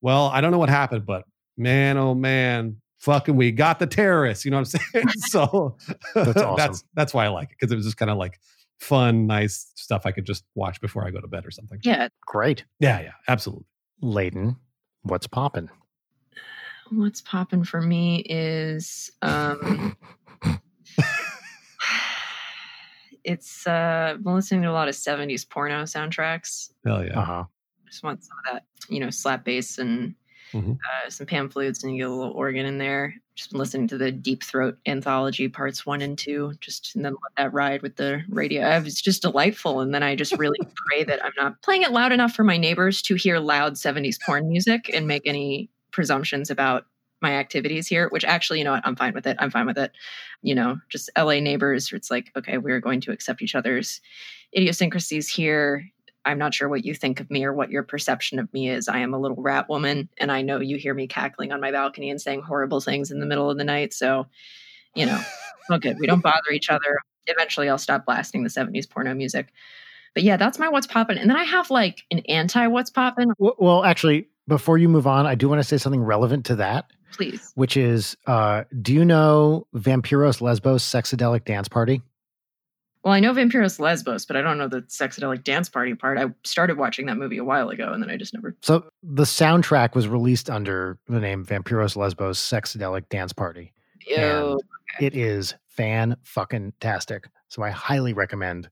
"Well, 0.00 0.26
I 0.26 0.40
don't 0.40 0.52
know 0.52 0.58
what 0.58 0.68
happened, 0.68 1.06
but 1.06 1.24
man, 1.56 1.96
oh 1.96 2.14
man." 2.14 2.76
Fucking, 3.00 3.36
we 3.36 3.52
got 3.52 3.78
the 3.78 3.86
terrorists. 3.86 4.44
You 4.44 4.50
know 4.50 4.56
what 4.56 4.74
I'm 4.74 4.80
saying? 4.92 5.08
so 5.28 5.76
That's 6.16 6.36
awesome. 6.42 6.56
that's 6.56 6.84
that's 6.94 7.14
why 7.14 7.26
I 7.26 7.28
like 7.28 7.50
it 7.50 7.56
because 7.60 7.70
it 7.72 7.76
was 7.76 7.84
just 7.84 7.96
kind 7.96 8.10
of 8.10 8.16
like 8.18 8.40
fun, 8.80 9.28
nice 9.28 9.70
stuff 9.76 10.02
I 10.04 10.10
could 10.10 10.24
just 10.26 10.42
watch 10.56 10.80
before 10.80 11.06
I 11.06 11.10
go 11.12 11.20
to 11.20 11.28
bed 11.28 11.46
or 11.46 11.52
something. 11.52 11.78
yeah. 11.84 12.08
Great. 12.26 12.64
Yeah, 12.80 13.00
yeah, 13.00 13.12
absolutely. 13.28 13.66
Leighton, 14.02 14.56
what's 15.02 15.28
popping? 15.28 15.68
What's 16.90 17.20
popping 17.20 17.62
for 17.62 17.80
me 17.80 18.24
is 18.28 19.12
um 19.22 19.96
it's 23.24 23.66
uh 23.66 24.12
I've 24.14 24.24
been 24.24 24.34
listening 24.34 24.62
to 24.62 24.70
a 24.70 24.72
lot 24.72 24.88
of 24.88 24.94
70s 24.94 25.44
porno 25.48 25.82
soundtracks. 25.84 26.70
Hell 26.84 27.04
yeah. 27.04 27.18
Uh 27.20 27.24
huh. 27.24 27.44
Just 27.86 28.02
want 28.02 28.22
some 28.22 28.36
of 28.46 28.52
that, 28.54 28.64
you 28.88 29.00
know, 29.00 29.10
slap 29.10 29.44
bass 29.44 29.78
and 29.78 30.14
Mhm. 30.54 30.78
uh, 30.78 31.10
some 31.10 31.26
pan 31.26 31.50
flutes 31.50 31.84
and 31.84 31.92
you 31.94 31.98
get 32.04 32.08
a 32.10 32.14
little 32.14 32.32
organ 32.32 32.64
in 32.64 32.78
there. 32.78 33.14
Just 33.34 33.50
been 33.50 33.58
listening 33.58 33.86
to 33.88 33.98
the 33.98 34.10
Deep 34.10 34.42
Throat 34.42 34.78
anthology 34.86 35.46
parts 35.46 35.84
one 35.84 36.00
and 36.00 36.16
two, 36.16 36.54
just 36.62 36.96
and 36.96 37.04
then 37.04 37.12
let 37.12 37.32
that 37.36 37.52
ride 37.52 37.82
with 37.82 37.96
the 37.96 38.22
radio. 38.30 38.62
Uh, 38.66 38.80
It's 38.82 39.02
just 39.02 39.20
delightful. 39.20 39.80
And 39.80 39.92
then 39.94 40.02
I 40.02 40.16
just 40.16 40.32
really 40.38 40.58
pray 40.88 41.04
that 41.04 41.22
I'm 41.22 41.32
not 41.36 41.60
playing 41.60 41.82
it 41.82 41.92
loud 41.92 42.12
enough 42.12 42.32
for 42.32 42.44
my 42.44 42.56
neighbors 42.56 43.02
to 43.02 43.14
hear 43.14 43.38
loud 43.40 43.74
70s 43.74 44.18
porn 44.24 44.48
music 44.48 44.88
and 44.94 45.06
make 45.06 45.26
any 45.26 45.68
presumptions 45.90 46.48
about 46.50 46.86
my 47.20 47.32
activities 47.32 47.86
here, 47.88 48.08
which 48.10 48.24
actually, 48.24 48.58
you 48.58 48.64
know 48.64 48.72
what, 48.72 48.86
I'm 48.86 48.96
fine 48.96 49.14
with 49.14 49.26
it. 49.26 49.36
I'm 49.40 49.50
fine 49.50 49.66
with 49.66 49.78
it. 49.78 49.92
You 50.42 50.54
know, 50.54 50.78
just 50.88 51.10
LA 51.16 51.40
neighbors, 51.40 51.92
it's 51.92 52.10
like, 52.10 52.30
okay, 52.36 52.58
we're 52.58 52.80
going 52.80 53.00
to 53.02 53.12
accept 53.12 53.42
each 53.42 53.54
other's 53.54 54.00
idiosyncrasies 54.56 55.28
here. 55.28 55.84
I'm 56.24 56.38
not 56.38 56.54
sure 56.54 56.68
what 56.68 56.84
you 56.84 56.94
think 56.94 57.20
of 57.20 57.30
me 57.30 57.44
or 57.44 57.52
what 57.52 57.70
your 57.70 57.82
perception 57.82 58.38
of 58.38 58.52
me 58.52 58.68
is. 58.68 58.88
I 58.88 58.98
am 58.98 59.14
a 59.14 59.18
little 59.18 59.40
rat 59.40 59.68
woman, 59.68 60.08
and 60.18 60.30
I 60.30 60.42
know 60.42 60.60
you 60.60 60.76
hear 60.76 60.94
me 60.94 61.06
cackling 61.06 61.52
on 61.52 61.60
my 61.60 61.70
balcony 61.70 62.10
and 62.10 62.20
saying 62.20 62.42
horrible 62.42 62.80
things 62.80 63.10
in 63.10 63.20
the 63.20 63.26
middle 63.26 63.50
of 63.50 63.56
the 63.56 63.64
night. 63.64 63.94
So, 63.94 64.26
you 64.94 65.06
know, 65.06 65.20
well, 65.68 65.78
good. 65.78 65.98
We 65.98 66.06
don't 66.06 66.22
bother 66.22 66.50
each 66.52 66.70
other. 66.70 66.98
Eventually, 67.26 67.68
I'll 67.68 67.78
stop 67.78 68.04
blasting 68.04 68.42
the 68.42 68.50
70s 68.50 68.88
porno 68.88 69.14
music. 69.14 69.52
But 70.14 70.22
yeah, 70.22 70.36
that's 70.36 70.58
my 70.58 70.68
what's 70.68 70.86
poppin'. 70.86 71.18
And 71.18 71.30
then 71.30 71.36
I 71.36 71.44
have 71.44 71.70
like 71.70 72.02
an 72.10 72.20
anti 72.28 72.66
what's 72.66 72.90
poppin'. 72.90 73.32
Well, 73.38 73.56
well, 73.58 73.84
actually, 73.84 74.28
before 74.46 74.78
you 74.78 74.88
move 74.88 75.06
on, 75.06 75.26
I 75.26 75.34
do 75.34 75.48
want 75.48 75.60
to 75.60 75.64
say 75.64 75.78
something 75.78 76.02
relevant 76.02 76.46
to 76.46 76.56
that, 76.56 76.90
Please. 77.12 77.52
which 77.54 77.76
is 77.76 78.16
uh, 78.26 78.64
do 78.80 78.92
you 78.92 79.04
know 79.04 79.66
Vampiros 79.74 80.40
Lesbos 80.40 80.84
Sexadelic 80.84 81.44
Dance 81.44 81.68
Party? 81.68 82.02
Well, 83.04 83.14
I 83.14 83.20
know 83.20 83.32
Vampiros 83.32 83.78
Lesbos, 83.78 84.26
but 84.26 84.36
I 84.36 84.42
don't 84.42 84.58
know 84.58 84.68
the 84.68 84.82
sexadelic 84.82 85.44
dance 85.44 85.68
party 85.68 85.94
part. 85.94 86.18
I 86.18 86.26
started 86.44 86.76
watching 86.76 87.06
that 87.06 87.16
movie 87.16 87.38
a 87.38 87.44
while 87.44 87.68
ago, 87.70 87.92
and 87.92 88.02
then 88.02 88.10
I 88.10 88.16
just 88.16 88.34
never. 88.34 88.56
So 88.60 88.84
the 89.02 89.22
soundtrack 89.22 89.94
was 89.94 90.08
released 90.08 90.50
under 90.50 90.98
the 91.06 91.20
name 91.20 91.46
Vampiros 91.46 91.96
Lesbos 91.96 92.38
Sexadelic 92.38 93.08
Dance 93.08 93.32
Party. 93.32 93.72
Ew. 94.06 94.60
It 95.00 95.14
is 95.16 95.54
fan 95.68 96.16
fucking 96.24 96.72
tastic. 96.80 97.28
So 97.48 97.62
I 97.62 97.70
highly 97.70 98.12
recommend 98.12 98.68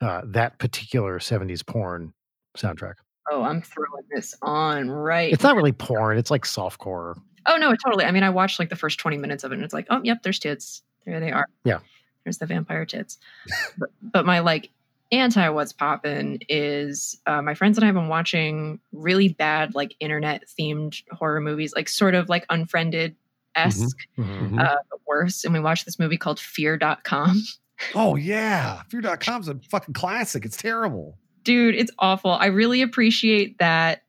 uh, 0.00 0.22
that 0.24 0.58
particular 0.58 1.18
70s 1.18 1.64
porn 1.64 2.12
soundtrack. 2.58 2.94
Oh, 3.30 3.42
I'm 3.42 3.60
throwing 3.62 4.04
this 4.10 4.34
on 4.42 4.90
right. 4.90 5.32
It's 5.32 5.42
not 5.42 5.56
really 5.56 5.72
porn, 5.72 6.18
it's 6.18 6.30
like 6.30 6.44
softcore. 6.44 7.20
Oh 7.46 7.56
no, 7.56 7.74
totally. 7.76 8.04
I 8.04 8.10
mean, 8.10 8.22
I 8.22 8.30
watched 8.30 8.58
like 8.58 8.68
the 8.70 8.76
first 8.76 8.98
20 8.98 9.18
minutes 9.18 9.44
of 9.44 9.52
it 9.52 9.56
and 9.56 9.64
it's 9.64 9.74
like, 9.74 9.86
oh 9.90 10.00
yep, 10.04 10.22
there's 10.22 10.38
tits. 10.38 10.82
There 11.04 11.20
they 11.20 11.30
are. 11.32 11.46
Yeah. 11.64 11.78
There's 12.24 12.38
the 12.38 12.46
vampire 12.46 12.84
tits. 12.84 13.18
but, 13.78 13.90
but 14.02 14.26
my 14.26 14.40
like 14.40 14.70
anti 15.12 15.48
what's 15.50 15.72
poppin' 15.72 16.40
is 16.48 17.16
uh, 17.26 17.40
my 17.42 17.54
friends 17.54 17.78
and 17.78 17.84
I 17.84 17.86
have 17.86 17.94
been 17.94 18.08
watching 18.08 18.80
really 18.92 19.28
bad 19.28 19.74
like 19.76 19.94
internet 20.00 20.42
themed 20.58 21.00
horror 21.12 21.40
movies, 21.40 21.72
like 21.76 21.88
sort 21.88 22.14
of 22.16 22.28
like 22.28 22.44
unfriended 22.50 23.14
esque, 23.54 23.96
Mhm. 24.18 24.50
Mhm. 24.54 24.60
uh, 24.60 24.76
worse. 25.06 25.44
And 25.44 25.54
we 25.54 25.60
watched 25.60 25.84
this 25.84 25.98
movie 26.00 26.16
called 26.16 26.40
Fear.com. 26.40 27.42
oh 27.94 28.16
yeah, 28.16 28.82
Fear.com's 28.88 29.46
a 29.48 29.54
fucking 29.70 29.94
classic. 29.94 30.44
It's 30.44 30.56
terrible. 30.56 31.16
Dude, 31.46 31.76
it's 31.76 31.92
awful. 32.00 32.32
I 32.32 32.46
really 32.46 32.82
appreciate 32.82 33.56
that 33.58 34.02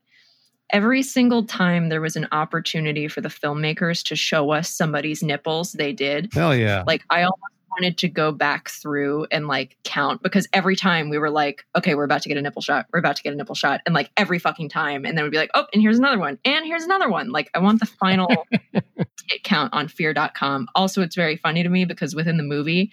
every 0.72 1.04
single 1.04 1.46
time 1.46 1.90
there 1.90 2.02
was 2.02 2.16
an 2.16 2.28
opportunity 2.32 3.08
for 3.08 3.22
the 3.22 3.30
filmmakers 3.30 4.04
to 4.06 4.16
show 4.16 4.50
us 4.50 4.70
somebody's 4.74 5.22
nipples, 5.22 5.74
they 5.74 5.94
did. 5.94 6.34
Hell 6.34 6.56
yeah. 6.56 6.84
Like, 6.88 7.04
I 7.12 7.22
almost 7.22 7.54
wanted 7.70 8.00
to 8.00 8.10
go 8.10 8.32
back 8.32 8.70
through 8.70 9.28
and 9.30 9.48
like 9.48 9.78
count 9.84 10.24
because 10.24 10.48
every 10.52 10.76
time 10.76 11.10
we 11.10 11.20
were 11.20 11.30
like, 11.30 11.64
okay, 11.76 11.94
we're 11.94 12.06
about 12.06 12.24
to 12.24 12.30
get 12.30 12.40
a 12.40 12.42
nipple 12.42 12.64
shot. 12.64 12.88
We're 12.92 13.00
about 13.00 13.16
to 13.18 13.24
get 13.24 13.34
a 13.34 13.36
nipple 13.36 13.54
shot. 13.54 13.82
And 13.86 13.94
like 13.94 14.10
every 14.18 14.40
fucking 14.40 14.70
time. 14.70 15.06
And 15.06 15.16
then 15.16 15.24
we'd 15.24 15.32
be 15.32 15.38
like, 15.38 15.52
oh, 15.54 15.68
and 15.74 15.82
here's 15.82 16.00
another 16.00 16.18
one. 16.18 16.40
And 16.44 16.66
here's 16.66 16.86
another 16.86 17.08
one. 17.08 17.30
Like, 17.30 17.52
I 17.54 17.60
want 17.60 17.82
the 17.82 17.86
final 17.86 18.48
count 19.44 19.72
on 19.76 19.90
fear.com. 19.90 20.70
Also, 20.74 21.04
it's 21.04 21.16
very 21.16 21.38
funny 21.38 21.62
to 21.62 21.70
me 21.70 21.86
because 21.86 22.16
within 22.16 22.38
the 22.38 22.44
movie, 22.44 22.92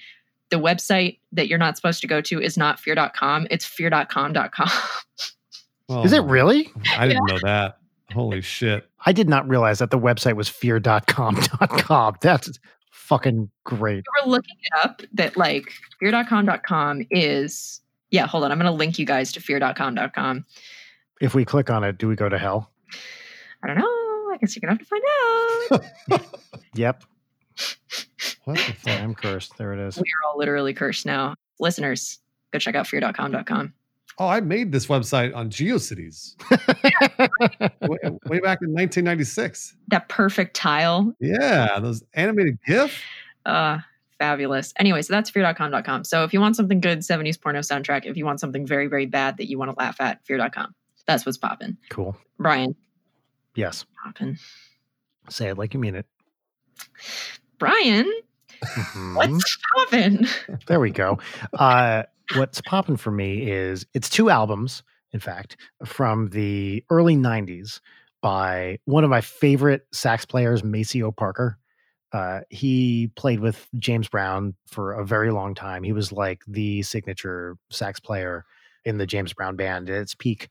the 0.50 0.56
website 0.56 1.18
that 1.32 1.48
you're 1.48 1.58
not 1.58 1.76
supposed 1.76 2.00
to 2.02 2.06
go 2.06 2.20
to 2.20 2.40
is 2.40 2.56
not 2.56 2.78
fear.com, 2.78 3.46
it's 3.50 3.64
fear.com.com. 3.64 4.70
Oh, 5.90 6.02
Is 6.02 6.12
it 6.14 6.22
really? 6.22 6.72
I 6.96 7.06
didn't 7.06 7.26
know 7.26 7.38
that. 7.42 7.76
Holy 8.12 8.40
shit. 8.40 8.88
I 9.04 9.12
did 9.12 9.28
not 9.28 9.46
realize 9.46 9.80
that 9.80 9.90
the 9.90 9.98
website 9.98 10.34
was 10.34 10.48
fear.com.com. 10.48 12.16
That's 12.22 12.58
fucking 12.90 13.50
great. 13.64 14.04
we 14.16 14.24
were 14.24 14.30
looking 14.30 14.56
it 14.62 14.84
up 14.84 15.02
that 15.12 15.36
like 15.36 15.64
fear.com.com 16.00 17.06
is, 17.10 17.82
yeah, 18.10 18.26
hold 18.26 18.44
on. 18.44 18.52
I'm 18.52 18.58
going 18.58 18.70
to 18.70 18.76
link 18.76 18.98
you 18.98 19.04
guys 19.04 19.30
to 19.32 19.40
fear.com.com. 19.40 20.46
If 21.20 21.34
we 21.34 21.44
click 21.44 21.68
on 21.68 21.84
it, 21.84 21.98
do 21.98 22.08
we 22.08 22.16
go 22.16 22.30
to 22.30 22.38
hell? 22.38 22.70
I 23.62 23.66
don't 23.66 23.76
know. 23.76 23.84
I 23.84 24.38
guess 24.40 24.56
you're 24.56 24.62
going 24.66 24.78
to 24.78 24.84
have 24.84 24.88
to 24.88 25.80
find 26.10 26.22
out. 26.22 26.60
Yep. 26.74 27.04
What 28.44 28.56
the 28.58 28.62
fuck? 28.62 28.74
I 28.88 28.90
fuck? 28.96 29.00
am 29.02 29.14
cursed. 29.14 29.56
There 29.58 29.72
it 29.72 29.78
is. 29.80 29.96
we 29.96 30.02
are 30.02 30.30
all 30.30 30.38
literally 30.38 30.74
cursed 30.74 31.06
now. 31.06 31.34
Listeners, 31.60 32.18
go 32.52 32.58
check 32.58 32.74
out 32.74 32.86
fear.com.com. 32.86 33.72
Oh, 34.18 34.28
I 34.28 34.40
made 34.40 34.70
this 34.70 34.86
website 34.86 35.34
on 35.34 35.50
GeoCities 35.50 36.36
way, 37.88 37.98
way 38.26 38.38
back 38.40 38.60
in 38.62 38.72
1996. 38.72 39.76
That 39.88 40.08
perfect 40.08 40.54
tile. 40.54 41.12
Yeah, 41.18 41.80
those 41.80 42.04
animated 42.14 42.58
GIF. 42.64 43.00
Uh, 43.44 43.78
fabulous. 44.20 44.72
Anyway, 44.78 45.02
so 45.02 45.12
that's 45.14 45.30
fear.com.com. 45.30 46.04
So 46.04 46.22
if 46.22 46.32
you 46.32 46.40
want 46.40 46.54
something 46.54 46.80
good, 46.80 47.00
70s 47.00 47.40
porno 47.40 47.58
soundtrack, 47.60 48.04
if 48.06 48.16
you 48.16 48.24
want 48.24 48.38
something 48.38 48.64
very, 48.66 48.86
very 48.86 49.06
bad 49.06 49.36
that 49.38 49.48
you 49.50 49.58
want 49.58 49.72
to 49.72 49.76
laugh 49.76 50.00
at, 50.00 50.24
fear.com. 50.24 50.74
That's 51.06 51.26
what's 51.26 51.38
popping. 51.38 51.76
cool. 51.90 52.16
Bryan, 52.38 52.76
Yes. 53.56 53.84
popping. 54.04 54.38
Say 55.28 55.48
it 55.48 55.58
like 55.58 55.74
you 55.74 55.80
mean 55.80 55.96
it. 55.96 56.06
Bryan, 57.58 58.10
Mhm. 58.62 59.14
what's 59.16 59.58
popping? 59.74 60.26
There 60.66 60.80
we 60.80 60.90
go. 60.90 61.18
Uh, 61.52 62.04
what's 62.36 62.60
popping 62.60 62.96
for 62.96 63.10
me 63.10 63.50
is 63.50 63.86
it's 63.94 64.08
two 64.08 64.30
albums, 64.30 64.82
in 65.12 65.20
fact, 65.20 65.56
from 65.84 66.28
the 66.30 66.84
early 66.90 67.16
90s 67.16 67.80
by 68.22 68.78
one 68.86 69.04
of 69.04 69.10
my 69.10 69.20
favorite 69.20 69.86
sax 69.92 70.24
players, 70.24 70.64
Maceo 70.64 71.10
Parker. 71.10 71.58
Uh, 72.12 72.40
he 72.48 73.10
played 73.16 73.40
with 73.40 73.66
James 73.78 74.08
Brown 74.08 74.54
for 74.66 74.92
a 74.92 75.04
very 75.04 75.30
long 75.32 75.54
time. 75.54 75.82
He 75.82 75.92
was 75.92 76.12
like 76.12 76.42
the 76.46 76.82
signature 76.82 77.56
sax 77.70 77.98
player 78.00 78.44
in 78.84 78.98
the 78.98 79.06
James 79.06 79.32
Brown 79.32 79.56
band 79.56 79.90
at 79.90 79.96
its 80.00 80.14
peak. 80.14 80.48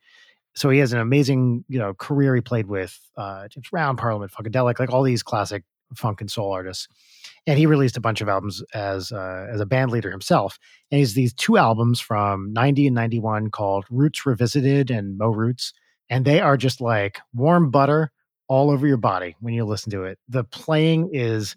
So 0.56 0.70
he 0.70 0.80
has 0.80 0.94
an 0.94 1.00
amazing, 1.00 1.64
you 1.68 1.80
know, 1.80 1.94
career. 1.94 2.36
He 2.36 2.42
played 2.42 2.68
with 2.68 3.00
uh, 3.18 3.48
James 3.48 3.70
Brown, 3.70 3.96
Parliament 3.98 4.32
Funkadelic, 4.32 4.78
like 4.78 4.92
all 4.92 5.04
these 5.04 5.24
classic 5.24 5.64
funk 5.98 6.22
and 6.22 6.32
soul 6.32 6.52
artists. 6.52 6.88
And 7.46 7.58
he 7.58 7.66
released 7.66 7.98
a 7.98 8.02
bunch 8.02 8.22
of 8.22 8.30
albums 8.30 8.64
as 8.74 9.12
uh, 9.12 9.48
as 9.52 9.60
a 9.60 9.66
band 9.66 9.92
leader 9.92 10.12
himself. 10.12 10.58
And 10.92 11.00
he's 11.00 11.14
these 11.14 11.34
two 11.34 11.58
albums 11.58 12.00
from 12.00 12.54
90 12.54 12.88
and 12.88 12.96
91 12.96 13.52
called 13.52 13.86
Roots 13.90 14.26
Revisited 14.26 14.90
and 14.90 15.18
Mo 15.18 15.30
Roots. 15.30 15.74
And 16.10 16.26
they 16.26 16.40
are 16.40 16.58
just 16.58 16.80
like 16.80 17.20
warm 17.34 17.72
butter 17.72 18.12
all 18.48 18.70
over 18.70 18.86
your 18.88 18.98
body 18.98 19.36
when 19.40 19.54
you 19.54 19.66
listen 19.66 19.92
to 19.92 20.04
it. 20.04 20.20
The 20.30 20.44
playing 20.44 21.10
is 21.14 21.56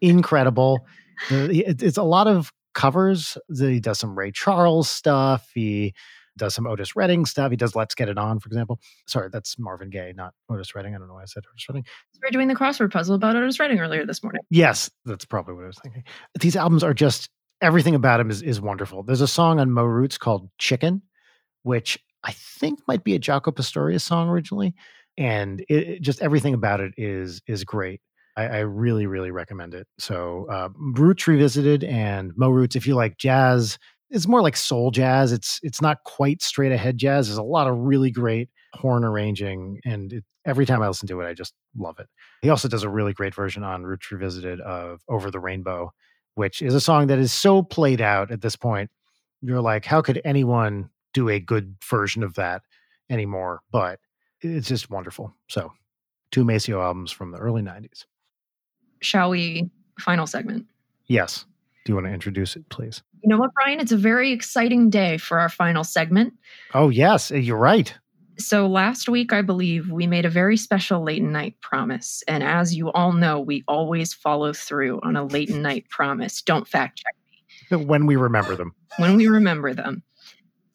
incredible. 0.00 0.86
It's 1.30 1.96
a 1.98 2.02
lot 2.02 2.26
of 2.26 2.52
covers. 2.74 3.36
He 3.56 3.80
does 3.80 3.98
some 3.98 4.16
Ray 4.16 4.30
Charles 4.30 4.88
stuff. 4.88 5.50
He 5.54 5.94
does 6.38 6.54
some 6.54 6.66
Otis 6.66 6.96
Redding 6.96 7.26
stuff. 7.26 7.50
He 7.50 7.56
does 7.56 7.76
Let's 7.76 7.94
Get 7.94 8.08
It 8.08 8.16
On, 8.18 8.38
for 8.40 8.46
example. 8.48 8.80
Sorry, 9.06 9.28
that's 9.30 9.58
Marvin 9.58 9.90
Gaye, 9.90 10.14
not 10.16 10.32
Otis 10.48 10.74
Redding. 10.74 10.94
I 10.94 10.98
don't 10.98 11.08
know 11.08 11.14
why 11.14 11.22
I 11.22 11.26
said 11.26 11.42
Otis 11.52 11.68
Redding. 11.68 11.84
We 12.14 12.20
were 12.26 12.30
doing 12.30 12.48
the 12.48 12.54
crossword 12.54 12.92
puzzle 12.92 13.14
about 13.16 13.36
Otis 13.36 13.60
Redding 13.60 13.78
earlier 13.80 14.06
this 14.06 14.22
morning. 14.22 14.40
Yes, 14.50 14.90
that's 15.04 15.24
probably 15.26 15.54
what 15.54 15.64
I 15.64 15.66
was 15.68 15.78
thinking. 15.82 16.04
These 16.40 16.56
albums 16.56 16.82
are 16.82 16.94
just 16.94 17.28
everything 17.60 17.94
about 17.94 18.20
him 18.20 18.30
is 18.30 18.40
is 18.40 18.60
wonderful. 18.60 19.02
There's 19.02 19.20
a 19.20 19.28
song 19.28 19.60
on 19.60 19.70
Mo 19.70 19.84
Roots 19.84 20.16
called 20.16 20.48
Chicken, 20.58 21.02
which 21.64 21.98
I 22.24 22.32
think 22.32 22.80
might 22.88 23.04
be 23.04 23.14
a 23.14 23.18
Jaco 23.20 23.54
Pastorius 23.54 24.04
song 24.04 24.28
originally, 24.28 24.74
and 25.16 25.60
it, 25.68 25.74
it- 25.88 26.02
just 26.02 26.22
everything 26.22 26.54
about 26.54 26.80
it 26.80 26.92
is 26.96 27.42
is 27.46 27.64
great. 27.64 28.00
I, 28.36 28.44
I 28.46 28.58
really 28.60 29.06
really 29.06 29.30
recommend 29.32 29.74
it. 29.74 29.86
So 29.98 30.46
uh, 30.50 30.68
Roots 30.76 31.26
Revisited 31.26 31.82
and 31.84 32.32
Mo 32.36 32.50
Roots. 32.50 32.76
If 32.76 32.86
you 32.86 32.94
like 32.94 33.18
jazz, 33.18 33.78
it's 34.10 34.28
more 34.28 34.42
like 34.42 34.56
soul 34.56 34.90
jazz. 34.90 35.32
It's 35.32 35.60
it's 35.62 35.82
not 35.82 36.04
quite 36.04 36.42
straight 36.42 36.72
ahead 36.72 36.98
jazz. 36.98 37.28
There's 37.28 37.38
a 37.38 37.42
lot 37.42 37.68
of 37.68 37.76
really 37.78 38.10
great 38.10 38.48
horn 38.74 39.04
arranging, 39.04 39.80
and 39.84 40.12
it, 40.12 40.24
every 40.46 40.66
time 40.66 40.82
I 40.82 40.88
listen 40.88 41.08
to 41.08 41.20
it, 41.20 41.26
I 41.26 41.34
just 41.34 41.54
love 41.76 41.98
it. 41.98 42.06
He 42.42 42.48
also 42.48 42.68
does 42.68 42.82
a 42.82 42.88
really 42.88 43.12
great 43.12 43.34
version 43.34 43.62
on 43.62 43.84
Roots 43.84 44.10
Revisited 44.10 44.60
of 44.60 45.00
Over 45.08 45.30
the 45.30 45.40
Rainbow, 45.40 45.92
which 46.34 46.62
is 46.62 46.74
a 46.74 46.80
song 46.80 47.08
that 47.08 47.18
is 47.18 47.32
so 47.32 47.62
played 47.62 48.00
out 48.00 48.30
at 48.30 48.40
this 48.40 48.56
point. 48.56 48.90
You're 49.42 49.60
like, 49.60 49.84
how 49.84 50.00
could 50.02 50.20
anyone 50.24 50.90
do 51.14 51.28
a 51.28 51.38
good 51.38 51.76
version 51.88 52.22
of 52.22 52.34
that 52.34 52.62
anymore? 53.10 53.60
But 53.70 54.00
it's 54.40 54.68
just 54.68 54.90
wonderful. 54.90 55.34
So, 55.48 55.72
two 56.30 56.44
Maceo 56.44 56.80
albums 56.80 57.12
from 57.12 57.30
the 57.30 57.38
early 57.38 57.62
90s. 57.62 58.04
Shall 59.00 59.30
we? 59.30 59.70
Final 60.00 60.26
segment. 60.26 60.66
Yes. 61.06 61.44
Do 61.88 61.92
you 61.92 61.94
want 61.94 62.08
to 62.08 62.12
introduce 62.12 62.54
it, 62.54 62.68
please? 62.68 63.02
You 63.22 63.30
know 63.30 63.38
what, 63.38 63.54
Bryan? 63.54 63.80
It's 63.80 63.92
a 63.92 63.96
very 63.96 64.30
exciting 64.30 64.90
day 64.90 65.16
for 65.16 65.40
our 65.40 65.48
final 65.48 65.84
segment. 65.84 66.34
Oh, 66.74 66.90
yes. 66.90 67.30
Eh, 67.30 67.36
you're 67.36 67.56
right. 67.56 67.94
So 68.36 68.66
last 68.66 69.08
week, 69.08 69.32
I 69.32 69.40
believe 69.40 69.90
we 69.90 70.06
made 70.06 70.26
a 70.26 70.28
very 70.28 70.58
special 70.58 71.02
late 71.02 71.22
night 71.22 71.54
promise. 71.62 72.22
And 72.28 72.44
as 72.44 72.76
you 72.76 72.92
all 72.92 73.12
know, 73.12 73.40
we 73.40 73.64
always 73.66 74.12
follow 74.12 74.52
through 74.52 75.00
on 75.02 75.16
a 75.16 75.24
late 75.24 75.48
night 75.48 75.88
promise. 75.88 76.42
Don't 76.42 76.68
fact 76.68 76.98
check 76.98 77.14
me. 77.80 77.86
When 77.86 78.04
we 78.04 78.16
remember 78.16 78.54
them. 78.54 78.74
when 78.98 79.16
we 79.16 79.26
remember 79.26 79.72
them. 79.72 80.02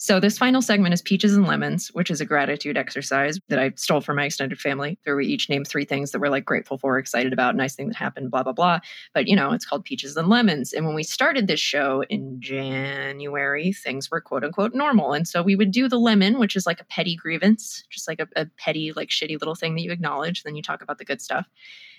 So 0.03 0.19
this 0.19 0.37
final 0.37 0.61
segment 0.61 0.93
is 0.93 1.01
Peaches 1.01 1.33
and 1.33 1.47
Lemons, 1.47 1.87
which 1.93 2.11
is 2.11 2.19
a 2.19 2.25
gratitude 2.25 2.75
exercise 2.75 3.39
that 3.47 3.57
I 3.57 3.71
stole 3.77 4.01
from 4.01 4.17
my 4.17 4.25
extended 4.25 4.59
family, 4.59 4.99
where 5.05 5.15
we 5.15 5.25
each 5.25 5.47
name 5.47 5.63
three 5.63 5.85
things 5.85 6.11
that 6.11 6.19
we're 6.19 6.27
like 6.27 6.43
grateful 6.43 6.77
for, 6.77 6.97
excited 6.97 7.31
about, 7.31 7.55
nice 7.55 7.73
thing 7.73 7.87
that 7.87 7.95
happened, 7.95 8.29
blah, 8.29 8.43
blah, 8.43 8.51
blah. 8.51 8.79
But 9.13 9.29
you 9.29 9.35
know, 9.37 9.53
it's 9.53 9.65
called 9.65 9.85
Peaches 9.85 10.17
and 10.17 10.27
Lemons. 10.27 10.73
And 10.73 10.85
when 10.85 10.93
we 10.93 11.03
started 11.03 11.47
this 11.47 11.61
show 11.61 12.03
in 12.09 12.35
January, 12.41 13.71
things 13.71 14.11
were 14.11 14.19
quote 14.19 14.43
unquote 14.43 14.73
normal. 14.73 15.13
And 15.13 15.25
so 15.25 15.41
we 15.41 15.55
would 15.55 15.71
do 15.71 15.87
the 15.87 15.97
lemon, 15.97 16.37
which 16.37 16.57
is 16.57 16.65
like 16.65 16.81
a 16.81 16.85
petty 16.85 17.15
grievance, 17.15 17.85
just 17.89 18.05
like 18.05 18.19
a, 18.19 18.27
a 18.35 18.47
petty, 18.57 18.91
like 18.91 19.07
shitty 19.07 19.39
little 19.39 19.55
thing 19.55 19.73
that 19.75 19.83
you 19.83 19.91
acknowledge. 19.93 20.43
Then 20.43 20.57
you 20.57 20.61
talk 20.61 20.81
about 20.81 20.97
the 20.97 21.05
good 21.05 21.21
stuff. 21.21 21.47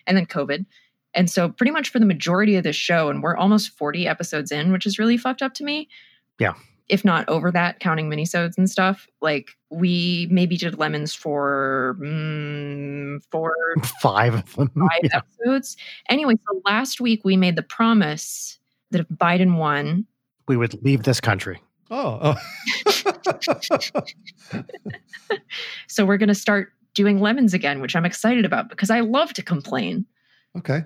And 0.07 0.15
then 0.15 0.27
COVID. 0.27 0.67
And 1.15 1.31
so, 1.31 1.49
pretty 1.49 1.73
much 1.73 1.89
for 1.89 2.01
the 2.01 2.05
majority 2.05 2.57
of 2.57 2.65
this 2.65 2.77
show, 2.77 3.09
and 3.09 3.23
we're 3.23 3.37
almost 3.37 3.71
40 3.71 4.07
episodes 4.07 4.53
in, 4.53 4.73
which 4.73 4.85
is 4.85 4.99
really 4.99 5.17
fucked 5.17 5.41
up 5.41 5.55
to 5.55 5.65
me. 5.65 5.89
Yeah. 6.39 6.53
If 6.89 7.05
not 7.05 7.27
over 7.29 7.51
that, 7.51 7.81
counting 7.81 8.11
minisodes 8.11 8.59
and 8.59 8.69
stuff, 8.69 9.07
like 9.23 9.51
we 9.71 10.29
maybe 10.31 10.57
did 10.57 10.79
lemons 10.79 11.15
for 11.15 11.97
mm, 12.01 13.23
four, 13.31 13.55
Five 14.01 14.35
of 14.35 14.55
them. 14.57 14.71
five 14.79 15.01
Yeah. 15.03 15.17
episodes. 15.19 15.77
Anyway, 16.11 16.35
so 16.47 16.61
last 16.67 17.01
week 17.01 17.23
we 17.25 17.37
made 17.37 17.57
the 17.57 17.63
promise 17.63 18.59
that 18.91 19.01
if 19.01 19.09
Biden 19.09 19.57
won, 19.57 20.07
We 20.47 20.57
would 20.59 20.75
leave 20.85 21.05
this 21.05 21.21
country. 21.21 21.63
Oh, 21.91 22.37
oh. 22.87 24.03
so 25.89 26.05
we're 26.05 26.17
going 26.17 26.29
to 26.29 26.35
start 26.35 26.73
doing 26.95 27.21
lemons 27.21 27.55
again, 27.55 27.81
which 27.81 27.97
I'm 27.97 28.05
excited 28.05 28.45
about 28.45 28.69
because 28.69 28.91
I 28.91 29.01
love 29.01 29.33
to 29.35 29.43
complain. 29.43 30.07
okay. 30.59 30.83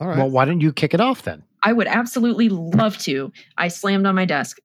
All 0.00 0.08
right. 0.08 0.18
Well, 0.18 0.30
why 0.30 0.44
didn't 0.46 0.62
you 0.62 0.72
kick 0.72 0.94
it 0.94 1.00
off 1.00 1.22
then? 1.22 1.44
I 1.62 1.72
would 1.72 1.86
absolutely 1.86 2.48
love 2.48 2.98
to. 2.98 3.30
I 3.56 3.68
slammed 3.68 4.04
on 4.04 4.16
my 4.16 4.24
desk. 4.24 4.58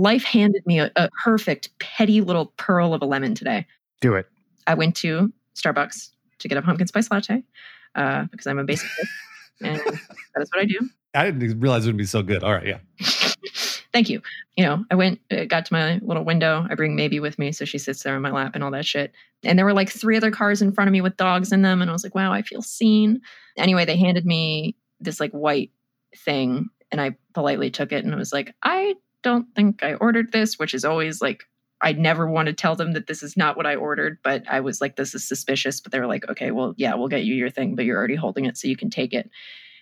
Life 0.00 0.24
handed 0.24 0.66
me 0.66 0.80
a, 0.80 0.90
a 0.96 1.10
perfect, 1.22 1.78
petty 1.78 2.22
little 2.22 2.46
pearl 2.56 2.94
of 2.94 3.02
a 3.02 3.04
lemon 3.04 3.34
today. 3.34 3.66
Do 4.00 4.14
it. 4.14 4.26
I 4.66 4.72
went 4.72 4.96
to 4.96 5.30
Starbucks 5.54 6.10
to 6.38 6.48
get 6.48 6.56
a 6.56 6.62
pumpkin 6.62 6.86
spice 6.86 7.10
latte 7.10 7.44
uh, 7.94 8.24
because 8.30 8.46
I'm 8.46 8.58
a 8.58 8.64
basic 8.64 8.88
bitch, 8.88 9.08
and 9.66 9.76
that 9.76 10.40
is 10.42 10.48
what 10.54 10.62
I 10.62 10.64
do. 10.64 10.88
I 11.12 11.30
didn't 11.30 11.60
realize 11.60 11.84
it 11.84 11.90
would 11.90 11.98
be 11.98 12.06
so 12.06 12.22
good. 12.22 12.42
All 12.42 12.52
right. 12.52 12.66
Yeah. 12.66 12.78
Thank 13.92 14.08
you. 14.08 14.22
You 14.56 14.64
know, 14.64 14.84
I 14.90 14.94
went, 14.94 15.20
uh, 15.30 15.44
got 15.44 15.66
to 15.66 15.72
my 15.74 15.98
little 16.02 16.24
window. 16.24 16.66
I 16.70 16.76
bring 16.76 16.96
Maybe 16.96 17.20
with 17.20 17.38
me, 17.38 17.52
so 17.52 17.66
she 17.66 17.76
sits 17.76 18.02
there 18.02 18.16
on 18.16 18.22
my 18.22 18.30
lap 18.30 18.52
and 18.54 18.64
all 18.64 18.70
that 18.70 18.86
shit. 18.86 19.12
And 19.42 19.58
there 19.58 19.66
were 19.66 19.74
like 19.74 19.90
three 19.90 20.16
other 20.16 20.30
cars 20.30 20.62
in 20.62 20.72
front 20.72 20.88
of 20.88 20.92
me 20.92 21.02
with 21.02 21.18
dogs 21.18 21.52
in 21.52 21.60
them, 21.60 21.82
and 21.82 21.90
I 21.90 21.92
was 21.92 22.04
like, 22.04 22.14
wow, 22.14 22.32
I 22.32 22.40
feel 22.40 22.62
seen. 22.62 23.20
Anyway, 23.58 23.84
they 23.84 23.98
handed 23.98 24.24
me 24.24 24.76
this 24.98 25.20
like 25.20 25.32
white 25.32 25.72
thing, 26.16 26.70
and 26.90 27.02
I 27.02 27.16
politely 27.34 27.70
took 27.70 27.92
it 27.92 28.04
and 28.04 28.14
I 28.14 28.16
was 28.16 28.32
like, 28.32 28.54
I 28.62 28.94
don't 29.22 29.46
think 29.54 29.82
I 29.82 29.94
ordered 29.94 30.32
this, 30.32 30.58
which 30.58 30.74
is 30.74 30.84
always 30.84 31.20
like 31.20 31.44
I 31.82 31.92
never 31.92 32.26
want 32.26 32.46
to 32.46 32.52
tell 32.52 32.76
them 32.76 32.92
that 32.92 33.06
this 33.06 33.22
is 33.22 33.36
not 33.36 33.56
what 33.56 33.66
I 33.66 33.74
ordered, 33.74 34.18
but 34.22 34.44
I 34.48 34.60
was 34.60 34.80
like, 34.80 34.96
this 34.96 35.14
is 35.14 35.26
suspicious. 35.26 35.80
But 35.80 35.92
they 35.92 36.00
were 36.00 36.06
like, 36.06 36.28
okay, 36.28 36.50
well, 36.50 36.74
yeah, 36.76 36.94
we'll 36.94 37.08
get 37.08 37.24
you 37.24 37.34
your 37.34 37.50
thing, 37.50 37.74
but 37.74 37.84
you're 37.84 37.96
already 37.96 38.16
holding 38.16 38.44
it, 38.44 38.56
so 38.58 38.68
you 38.68 38.76
can 38.76 38.90
take 38.90 39.14
it. 39.14 39.30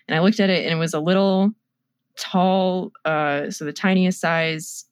And 0.07 0.15
I 0.15 0.21
looked 0.21 0.39
at 0.39 0.49
it, 0.49 0.63
and 0.63 0.73
it 0.73 0.77
was 0.77 0.93
a 0.93 0.99
little 0.99 1.51
tall, 2.17 2.91
uh, 3.05 3.51
so 3.51 3.65
the 3.65 3.73
tiniest 3.73 4.21
size 4.21 4.85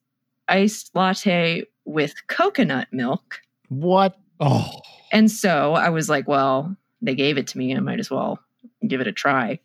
iced 0.49 0.95
latte 0.95 1.63
with 1.85 2.13
coconut 2.27 2.87
milk. 2.91 3.39
What? 3.69 4.17
Oh, 4.39 4.69
And 5.11 5.31
so 5.31 5.73
I 5.73 5.89
was 5.89 6.09
like, 6.09 6.27
well, 6.27 6.75
they 7.01 7.15
gave 7.15 7.37
it 7.37 7.47
to 7.47 7.57
me. 7.57 7.75
I 7.75 7.79
might 7.79 7.99
as 7.99 8.11
well 8.11 8.39
give 8.85 9.01
it 9.01 9.07
a 9.07 9.11
try. 9.11 9.59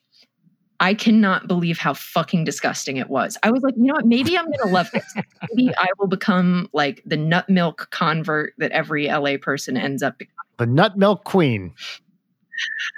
I 0.83 0.95
cannot 0.95 1.47
believe 1.47 1.79
how 1.79 1.95
fucking 1.95 2.43
disgusting 2.43 2.97
it 2.97 3.09
was. 3.09 3.39
I 3.45 3.53
was 3.53 3.63
like, 3.63 3.75
you 3.77 3.85
know 3.85 3.95
what? 3.95 4.05
Maybe 4.05 4.37
I'm 4.37 4.47
going 4.47 4.59
to 4.59 4.67
love 4.67 4.91
this. 4.91 5.05
Maybe 5.53 5.73
I 5.77 5.87
will 5.97 6.09
become 6.09 6.69
like 6.73 7.01
the 7.07 7.17
nut 7.17 7.49
milk 7.49 7.87
convert 7.93 8.55
that 8.59 8.73
every 8.73 9.07
LA 9.07 9.37
person 9.41 9.77
ends 9.77 10.03
up 10.03 10.19
becoming. 10.19 10.35
The 10.59 10.67
nut 10.67 10.99
milk 10.99 11.23
queen. 11.25 11.73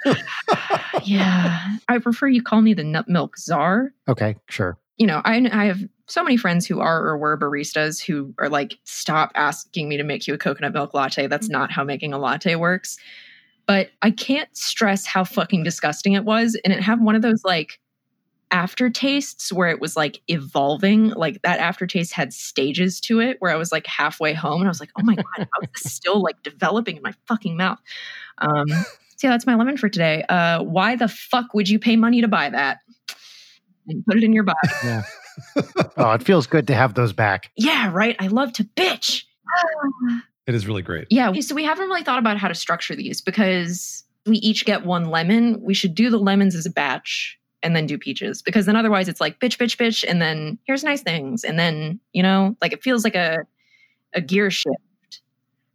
Yeah. 1.03 1.77
I 1.87 1.99
prefer 1.99 2.27
you 2.27 2.41
call 2.41 2.61
me 2.61 2.73
the 2.73 2.83
nut 2.83 3.07
milk 3.07 3.37
czar. 3.37 3.93
Okay, 4.07 4.35
sure. 4.49 4.77
you 4.97 5.05
know, 5.05 5.21
I, 5.23 5.47
I 5.51 5.65
have 5.65 5.79
so 6.07 6.23
many 6.23 6.37
friends 6.37 6.65
who 6.65 6.79
are 6.79 7.05
or 7.05 7.17
were 7.17 7.37
baristas 7.37 8.03
who 8.03 8.33
are 8.39 8.49
like, 8.49 8.79
stop 8.85 9.31
asking 9.35 9.89
me 9.89 9.97
to 9.97 10.03
make 10.03 10.27
you 10.27 10.33
a 10.33 10.37
coconut 10.37 10.73
milk 10.73 10.93
latte. 10.93 11.27
That's 11.27 11.47
mm. 11.47 11.51
not 11.51 11.71
how 11.71 11.83
making 11.83 12.13
a 12.13 12.17
latte 12.17 12.55
works. 12.55 12.97
But 13.67 13.89
I 14.01 14.11
can't 14.11 14.55
stress 14.55 15.05
how 15.05 15.23
fucking 15.23 15.63
disgusting 15.63 16.13
it 16.13 16.23
was. 16.23 16.59
And 16.63 16.73
it 16.73 16.81
had 16.81 17.01
one 17.01 17.15
of 17.15 17.21
those 17.21 17.43
like 17.43 17.79
aftertastes 18.51 19.51
where 19.51 19.69
it 19.69 19.81
was 19.81 19.95
like 19.95 20.21
evolving. 20.27 21.09
Like 21.09 21.41
that 21.41 21.59
aftertaste 21.59 22.13
had 22.13 22.33
stages 22.33 22.99
to 23.01 23.19
it 23.19 23.37
where 23.39 23.51
I 23.51 23.55
was 23.55 23.71
like 23.71 23.87
halfway 23.87 24.33
home 24.33 24.61
and 24.61 24.67
I 24.67 24.69
was 24.69 24.79
like, 24.79 24.91
oh 24.99 25.03
my 25.03 25.15
God, 25.15 25.25
how 25.37 25.61
is 25.63 25.69
this 25.83 25.93
still 25.93 26.21
like 26.21 26.41
developing 26.43 26.97
in 26.97 27.01
my 27.01 27.13
fucking 27.27 27.57
mouth? 27.57 27.79
Um, 28.37 28.67
so 28.69 29.27
yeah, 29.27 29.31
that's 29.31 29.47
my 29.47 29.55
lemon 29.55 29.77
for 29.77 29.89
today. 29.89 30.23
Uh, 30.29 30.61
why 30.63 30.95
the 30.95 31.07
fuck 31.07 31.53
would 31.53 31.69
you 31.69 31.79
pay 31.79 31.95
money 31.95 32.21
to 32.21 32.27
buy 32.27 32.49
that? 32.49 32.79
And 33.87 34.05
put 34.05 34.17
it 34.17 34.23
in 34.23 34.33
your 34.33 34.43
body. 34.43 34.57
Yeah. 34.83 35.03
oh, 35.97 36.11
it 36.11 36.23
feels 36.23 36.47
good 36.47 36.67
to 36.67 36.73
have 36.73 36.95
those 36.95 37.13
back. 37.13 37.51
Yeah, 37.55 37.91
right. 37.93 38.15
I 38.19 38.27
love 38.27 38.53
to 38.53 38.63
bitch. 38.63 39.23
it 40.47 40.55
is 40.55 40.67
really 40.67 40.81
great. 40.81 41.07
Yeah. 41.09 41.31
So 41.39 41.55
we 41.55 41.63
haven't 41.63 41.87
really 41.87 42.03
thought 42.03 42.19
about 42.19 42.37
how 42.37 42.47
to 42.47 42.55
structure 42.55 42.95
these 42.95 43.21
because 43.21 44.03
we 44.25 44.37
each 44.37 44.65
get 44.65 44.85
one 44.85 45.09
lemon. 45.09 45.61
We 45.61 45.73
should 45.73 45.95
do 45.95 46.09
the 46.09 46.19
lemons 46.19 46.55
as 46.55 46.65
a 46.65 46.71
batch 46.71 47.37
and 47.63 47.75
then 47.75 47.87
do 47.87 47.97
peaches 47.97 48.41
because 48.41 48.65
then 48.65 48.75
otherwise 48.75 49.07
it's 49.07 49.21
like 49.21 49.39
bitch, 49.39 49.57
bitch, 49.57 49.77
bitch. 49.77 50.03
And 50.07 50.21
then 50.21 50.59
here's 50.65 50.83
nice 50.83 51.01
things. 51.01 51.43
And 51.43 51.57
then, 51.57 51.99
you 52.13 52.21
know, 52.21 52.55
like 52.61 52.73
it 52.73 52.83
feels 52.83 53.03
like 53.03 53.15
a, 53.15 53.39
a 54.13 54.21
gear 54.21 54.51
shift. 54.51 55.21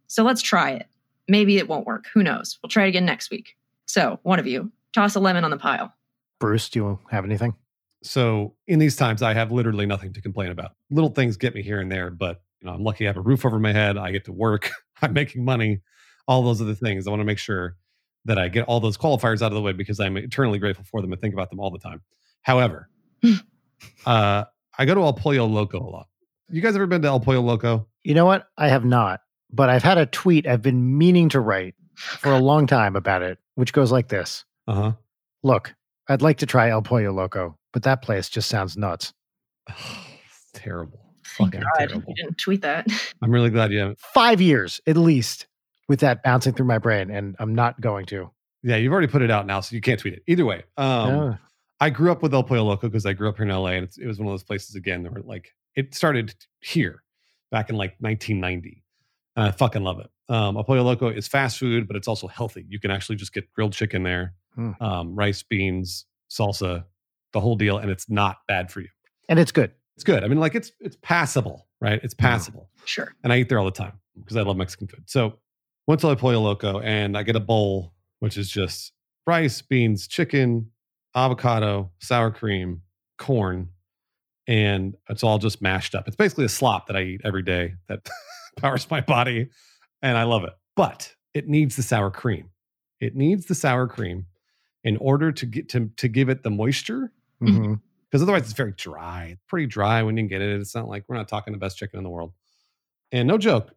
So 0.07 0.23
let's 0.23 0.41
try 0.41 0.71
it. 0.71 0.87
Maybe 1.27 1.57
it 1.57 1.67
won't 1.67 1.85
work. 1.85 2.05
Who 2.13 2.23
knows? 2.23 2.57
We'll 2.61 2.69
try 2.69 2.85
it 2.85 2.89
again 2.89 3.05
next 3.05 3.29
week. 3.29 3.55
So 3.85 4.19
one 4.23 4.39
of 4.39 4.47
you 4.47 4.71
toss 4.93 5.15
a 5.15 5.19
lemon 5.19 5.43
on 5.43 5.51
the 5.51 5.57
pile. 5.57 5.93
Bruce, 6.39 6.69
do 6.69 6.79
you 6.79 6.99
have 7.09 7.23
anything? 7.25 7.55
So 8.03 8.55
in 8.67 8.79
these 8.79 8.95
times, 8.95 9.21
I 9.21 9.33
have 9.33 9.51
literally 9.51 9.85
nothing 9.85 10.11
to 10.13 10.21
complain 10.21 10.49
about. 10.49 10.71
Little 10.89 11.11
things 11.11 11.37
get 11.37 11.53
me 11.53 11.61
here 11.61 11.79
and 11.79 11.91
there, 11.91 12.09
but 12.09 12.41
you 12.61 12.67
know, 12.67 12.73
I'm 12.73 12.83
lucky 12.83 13.05
I 13.05 13.09
have 13.09 13.17
a 13.17 13.21
roof 13.21 13.45
over 13.45 13.59
my 13.59 13.73
head. 13.73 13.97
I 13.97 14.11
get 14.11 14.25
to 14.25 14.31
work. 14.31 14.71
I'm 15.01 15.13
making 15.13 15.43
money. 15.43 15.81
All 16.27 16.43
those 16.43 16.61
other 16.61 16.75
things. 16.75 17.07
I 17.07 17.09
want 17.09 17.21
to 17.21 17.25
make 17.25 17.39
sure 17.39 17.75
that 18.25 18.37
I 18.37 18.47
get 18.47 18.65
all 18.65 18.79
those 18.79 18.97
qualifiers 18.97 19.41
out 19.41 19.47
of 19.51 19.53
the 19.53 19.61
way 19.61 19.73
because 19.73 19.99
I'm 19.99 20.15
eternally 20.17 20.59
grateful 20.59 20.85
for 20.85 21.01
them 21.01 21.11
and 21.11 21.19
think 21.19 21.33
about 21.33 21.49
them 21.49 21.59
all 21.59 21.71
the 21.71 21.79
time. 21.79 22.01
However, 22.43 22.89
uh, 24.05 24.43
I 24.77 24.85
go 24.85 24.93
to 24.93 25.01
El 25.01 25.13
Pollo 25.13 25.45
Loco 25.45 25.79
a 25.79 25.89
lot. 25.89 26.07
You 26.49 26.61
guys 26.61 26.75
ever 26.75 26.85
been 26.85 27.01
to 27.01 27.07
El 27.07 27.19
Pollo 27.19 27.41
Loco? 27.41 27.87
You 28.03 28.13
know 28.13 28.25
what? 28.25 28.47
I 28.57 28.67
have 28.67 28.85
not, 28.85 29.21
but 29.51 29.69
I've 29.69 29.83
had 29.83 29.97
a 29.97 30.05
tweet 30.05 30.45
I've 30.45 30.61
been 30.61 30.97
meaning 30.97 31.29
to 31.29 31.39
write 31.39 31.75
for 31.95 32.31
a 32.31 32.39
long 32.39 32.67
time 32.67 32.95
about 32.95 33.23
it, 33.23 33.39
which 33.55 33.73
goes 33.73 33.91
like 33.91 34.09
this 34.09 34.45
Uh 34.67 34.73
huh. 34.73 34.91
Look, 35.43 35.73
I'd 36.07 36.21
like 36.21 36.37
to 36.37 36.45
try 36.45 36.69
El 36.69 36.83
Pollo 36.83 37.11
Loco, 37.11 37.57
but 37.73 37.83
that 37.83 38.03
place 38.03 38.29
just 38.29 38.49
sounds 38.49 38.77
nuts. 38.77 39.13
terrible. 40.53 41.10
Thank 41.37 41.53
Fucking 41.53 41.61
God 41.61 41.87
terrible. 41.89 42.03
you 42.09 42.15
didn't 42.23 42.37
tweet 42.37 42.61
that. 42.61 42.87
I'm 43.21 43.31
really 43.31 43.49
glad 43.49 43.71
you 43.71 43.79
haven't. 43.79 43.99
Five 43.99 44.41
years 44.41 44.81
at 44.87 44.97
least 44.97 45.47
with 45.87 45.99
that 46.01 46.23
bouncing 46.23 46.53
through 46.53 46.65
my 46.67 46.77
brain, 46.77 47.09
and 47.11 47.35
I'm 47.39 47.53
not 47.55 47.79
going 47.81 48.05
to. 48.07 48.29
Yeah, 48.63 48.75
you've 48.77 48.91
already 48.93 49.07
put 49.07 49.21
it 49.21 49.31
out 49.31 49.45
now, 49.47 49.59
so 49.61 49.75
you 49.75 49.81
can't 49.81 49.99
tweet 49.99 50.13
it. 50.13 50.23
Either 50.27 50.45
way, 50.45 50.63
um, 50.77 51.09
Ah, 51.33 51.39
I 51.79 51.89
grew 51.89 52.11
up 52.11 52.21
with 52.21 52.33
El 52.33 52.43
Pollo 52.43 52.63
Loco 52.63 52.87
because 52.87 53.05
I 53.05 53.13
grew 53.13 53.27
up 53.27 53.37
here 53.37 53.45
in 53.45 53.51
LA, 53.51 53.69
and 53.71 53.83
it's, 53.85 53.97
it 53.97 54.05
was 54.05 54.19
one 54.19 54.27
of 54.27 54.33
those 54.33 54.43
places 54.43 54.75
again 54.75 55.03
that 55.03 55.13
were 55.13 55.21
like 55.21 55.53
it 55.75 55.95
started 55.95 56.33
here 56.59 57.01
back 57.49 57.69
in 57.69 57.75
like 57.75 57.95
1990, 57.99 58.83
and 59.35 59.47
I 59.47 59.51
fucking 59.51 59.83
love 59.83 59.99
it. 59.99 60.09
Um, 60.29 60.55
El 60.57 60.63
Pollo 60.63 60.83
Loco 60.83 61.09
is 61.09 61.27
fast 61.27 61.57
food, 61.57 61.87
but 61.87 61.95
it's 61.97 62.07
also 62.07 62.27
healthy. 62.27 62.65
You 62.69 62.79
can 62.79 62.91
actually 62.91 63.15
just 63.17 63.33
get 63.33 63.51
grilled 63.53 63.73
chicken 63.73 64.03
there, 64.03 64.33
Hmm. 64.55 64.71
um, 64.79 65.15
rice, 65.15 65.43
beans, 65.43 66.05
salsa, 66.29 66.83
the 67.33 67.39
whole 67.39 67.55
deal, 67.55 67.77
and 67.77 67.89
it's 67.89 68.09
not 68.09 68.37
bad 68.47 68.71
for 68.71 68.81
you. 68.81 68.89
and 69.29 69.39
it's 69.39 69.51
good. 69.51 69.71
It's 70.01 70.03
good. 70.07 70.23
I 70.23 70.27
mean, 70.27 70.39
like 70.39 70.55
it's 70.55 70.71
it's 70.79 70.97
passable, 71.03 71.67
right? 71.79 71.99
It's 72.03 72.15
passable 72.15 72.71
Sure. 72.85 73.13
and 73.23 73.31
I 73.31 73.37
eat 73.37 73.49
there 73.49 73.59
all 73.59 73.65
the 73.65 73.71
time 73.71 73.99
because 74.19 74.35
I 74.35 74.41
love 74.41 74.57
Mexican 74.57 74.87
food. 74.87 75.03
So 75.05 75.37
went 75.85 76.01
to 76.01 76.07
El 76.07 76.15
Pollo 76.15 76.39
Loco 76.41 76.79
and 76.79 77.15
I 77.15 77.21
get 77.21 77.35
a 77.35 77.39
bowl, 77.39 77.93
which 78.17 78.35
is 78.35 78.49
just 78.49 78.93
rice, 79.27 79.61
beans, 79.61 80.07
chicken, 80.07 80.71
avocado, 81.13 81.91
sour 81.99 82.31
cream, 82.31 82.81
corn, 83.19 83.69
and 84.47 84.95
it's 85.07 85.23
all 85.23 85.37
just 85.37 85.61
mashed 85.61 85.93
up. 85.93 86.07
It's 86.07 86.15
basically 86.15 86.45
a 86.45 86.49
slop 86.49 86.87
that 86.87 86.97
I 86.97 87.03
eat 87.03 87.21
every 87.23 87.43
day 87.43 87.75
that 87.87 88.09
powers 88.57 88.89
my 88.89 89.01
body, 89.01 89.49
and 90.01 90.17
I 90.17 90.23
love 90.23 90.43
it. 90.45 90.53
But 90.75 91.13
it 91.35 91.47
needs 91.47 91.75
the 91.75 91.83
sour 91.83 92.09
cream. 92.09 92.49
It 92.99 93.15
needs 93.15 93.45
the 93.45 93.53
sour 93.53 93.85
cream 93.87 94.25
in 94.83 94.97
order 94.97 95.31
to 95.31 95.45
get 95.45 95.69
to 95.69 95.91
to 95.97 96.07
give 96.07 96.27
it 96.29 96.41
the 96.41 96.49
moisture 96.49 97.11
Mhm. 97.39 97.81
Because 98.11 98.21
otherwise 98.21 98.41
it's 98.41 98.53
very 98.53 98.73
dry. 98.73 99.29
It's 99.31 99.43
pretty 99.47 99.67
dry 99.67 100.03
when 100.03 100.17
you 100.17 100.27
get 100.27 100.41
it. 100.41 100.59
It's 100.59 100.75
not 100.75 100.89
like 100.89 101.05
we're 101.07 101.15
not 101.15 101.29
talking 101.29 101.53
the 101.53 101.59
best 101.59 101.77
chicken 101.77 101.97
in 101.97 102.03
the 102.03 102.09
world. 102.09 102.33
And 103.13 103.25
no 103.27 103.37
joke, 103.37 103.73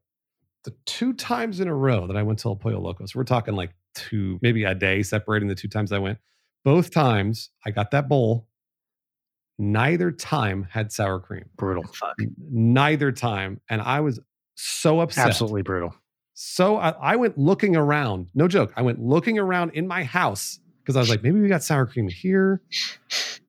the 0.65 0.74
two 0.86 1.12
times 1.12 1.61
in 1.61 1.69
a 1.69 1.74
row 1.74 2.06
that 2.09 2.16
I 2.16 2.23
went 2.23 2.40
to 2.40 2.48
El 2.48 2.56
Pollo 2.56 2.81
Locos, 2.81 3.15
we're 3.15 3.24
talking 3.24 3.55
like 3.55 3.70
two, 3.94 4.39
maybe 4.43 4.65
a 4.65 4.74
day 4.74 5.02
separating 5.02 5.48
the 5.48 5.55
two 5.55 5.69
times 5.69 5.93
I 5.93 5.98
went. 5.98 6.19
Both 6.65 6.90
times 6.90 7.51
I 7.65 7.70
got 7.70 7.93
that 7.93 8.09
bowl. 8.09 8.48
Neither 9.56 10.11
time 10.11 10.66
had 10.69 10.90
sour 10.90 11.20
cream. 11.20 11.44
Brutal. 11.56 11.85
Fuck. 11.85 12.16
Neither 12.51 13.12
time. 13.12 13.61
And 13.70 13.81
I 13.81 14.01
was 14.01 14.19
so 14.56 15.01
upset. 15.01 15.28
Absolutely 15.28 15.62
brutal. 15.62 15.94
So 16.32 16.78
I, 16.78 16.90
I 16.90 17.16
went 17.16 17.39
looking 17.39 17.77
around. 17.77 18.28
No 18.35 18.48
joke. 18.48 18.73
I 18.74 18.82
went 18.82 19.01
looking 19.01 19.39
around 19.39 19.73
in 19.74 19.86
my 19.86 20.02
house 20.02 20.59
because 20.82 20.97
I 20.97 21.01
was 21.01 21.09
like, 21.09 21.23
maybe 21.23 21.40
we 21.40 21.48
got 21.48 21.62
sour 21.62 21.86
cream 21.86 22.09
here. 22.09 22.62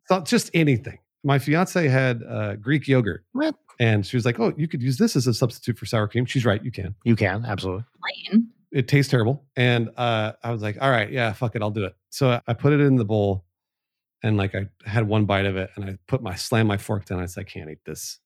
Thought 0.07 0.26
just 0.26 0.49
anything. 0.53 0.99
My 1.23 1.40
fiance 1.40 1.88
had 1.88 2.22
uh, 2.27 2.56
Greek 2.57 2.88
yogurt, 2.88 3.23
What? 3.32 3.56
and 3.80 4.06
she 4.06 4.15
was 4.15 4.26
like, 4.26 4.40
"Oh, 4.40 4.53
you 4.57 4.68
could 4.68 4.82
use 4.84 4.98
this 4.98 5.15
as 5.15 5.26
a 5.27 5.34
substitute 5.34 5.77
for 5.80 5.86
sour 5.88 6.07
cream." 6.07 6.26
She's 6.26 6.45
right. 6.45 6.64
You 6.64 6.72
can. 6.72 6.94
You 7.03 7.15
can, 7.15 7.44
absolutely. 7.45 7.84
Plain. 8.30 8.48
It 8.72 8.88
tastes 8.88 9.10
terrible, 9.10 9.44
and 9.56 9.90
uh, 9.98 10.34
I 10.44 10.52
was 10.52 10.61
like, 10.61 10.77
"All 10.82 10.90
right, 10.91 11.11
yeah, 11.11 11.34
fuck 11.34 11.56
it, 11.56 11.61
I'll 11.64 11.72
do 11.72 11.86
it." 11.86 11.95
So 12.11 12.40
I 12.45 12.53
put 12.53 12.73
it 12.73 12.80
in 12.82 12.95
the 12.98 13.06
bowl, 13.06 13.45
and 14.22 14.38
like 14.38 14.53
I 14.53 14.68
had 14.86 15.07
one 15.07 15.26
bite 15.26 15.45
of 15.48 15.57
it, 15.57 15.72
and 15.76 15.86
I 15.86 15.98
put 16.07 16.22
my 16.22 16.36
slam 16.36 16.68
my 16.68 16.77
fork 16.77 17.06
down. 17.06 17.19
I 17.19 17.26
said, 17.26 17.41
"I 17.41 17.44
can't 17.45 17.69
eat 17.72 17.80
this. 17.86 18.19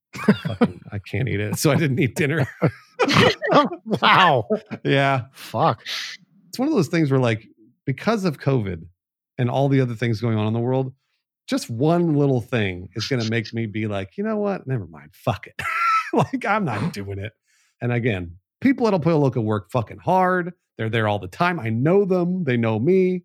Fucking, 0.43 0.81
I 0.91 0.99
can't 0.99 1.29
eat 1.29 1.39
it." 1.39 1.57
So 1.57 1.71
I 1.71 1.75
didn't 1.75 1.99
eat 1.99 2.15
dinner. 2.15 2.45
wow. 4.01 4.47
yeah, 4.83 5.25
Fuck. 5.31 5.85
it's 6.49 6.59
one 6.59 6.67
of 6.67 6.73
those 6.73 6.87
things 6.89 7.11
where 7.11 7.19
like 7.19 7.47
because 7.85 8.25
of 8.25 8.39
covid 8.39 8.83
and 9.37 9.49
all 9.49 9.69
the 9.69 9.81
other 9.81 9.95
things 9.95 10.19
going 10.21 10.37
on 10.37 10.45
in 10.47 10.53
the 10.53 10.59
world 10.59 10.93
just 11.49 11.69
one 11.69 12.15
little 12.15 12.41
thing 12.41 12.89
is 12.93 13.07
going 13.07 13.21
to 13.21 13.29
make 13.29 13.53
me 13.53 13.65
be 13.65 13.87
like 13.87 14.17
you 14.17 14.23
know 14.23 14.37
what 14.37 14.67
never 14.67 14.85
mind 14.87 15.09
fuck 15.13 15.47
it 15.47 15.59
like 16.13 16.45
i'm 16.45 16.63
not 16.63 16.93
doing 16.93 17.19
it 17.19 17.33
and 17.81 17.91
again 17.91 18.37
people 18.61 18.87
at 18.87 18.93
El 18.93 18.99
Pollo 18.99 19.19
Loco 19.19 19.41
work 19.41 19.71
fucking 19.71 19.99
hard. 19.99 20.53
They're 20.77 20.89
there 20.89 21.07
all 21.07 21.19
the 21.19 21.27
time. 21.27 21.59
I 21.59 21.69
know 21.69 22.05
them. 22.05 22.43
They 22.43 22.57
know 22.57 22.79
me. 22.79 23.23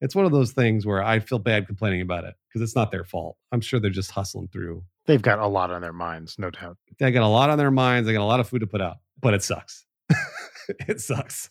It's 0.00 0.14
one 0.14 0.24
of 0.24 0.32
those 0.32 0.52
things 0.52 0.84
where 0.84 1.02
I 1.02 1.20
feel 1.20 1.38
bad 1.38 1.66
complaining 1.66 2.00
about 2.00 2.24
it 2.24 2.34
because 2.48 2.62
it's 2.62 2.74
not 2.74 2.90
their 2.90 3.04
fault. 3.04 3.36
I'm 3.52 3.60
sure 3.60 3.78
they're 3.78 3.90
just 3.90 4.10
hustling 4.10 4.48
through. 4.48 4.82
They've 5.06 5.22
got 5.22 5.38
a 5.38 5.46
lot 5.46 5.70
on 5.70 5.80
their 5.80 5.92
minds, 5.92 6.38
no 6.38 6.50
doubt. 6.50 6.76
They 6.98 7.10
got 7.10 7.22
a 7.22 7.28
lot 7.28 7.50
on 7.50 7.58
their 7.58 7.70
minds. 7.70 8.06
They 8.06 8.12
got 8.12 8.22
a 8.22 8.24
lot 8.24 8.40
of 8.40 8.48
food 8.48 8.60
to 8.60 8.66
put 8.66 8.80
out, 8.80 8.98
but 9.20 9.34
it 9.34 9.42
sucks. 9.42 9.84
it 10.88 11.00
sucks. 11.00 11.50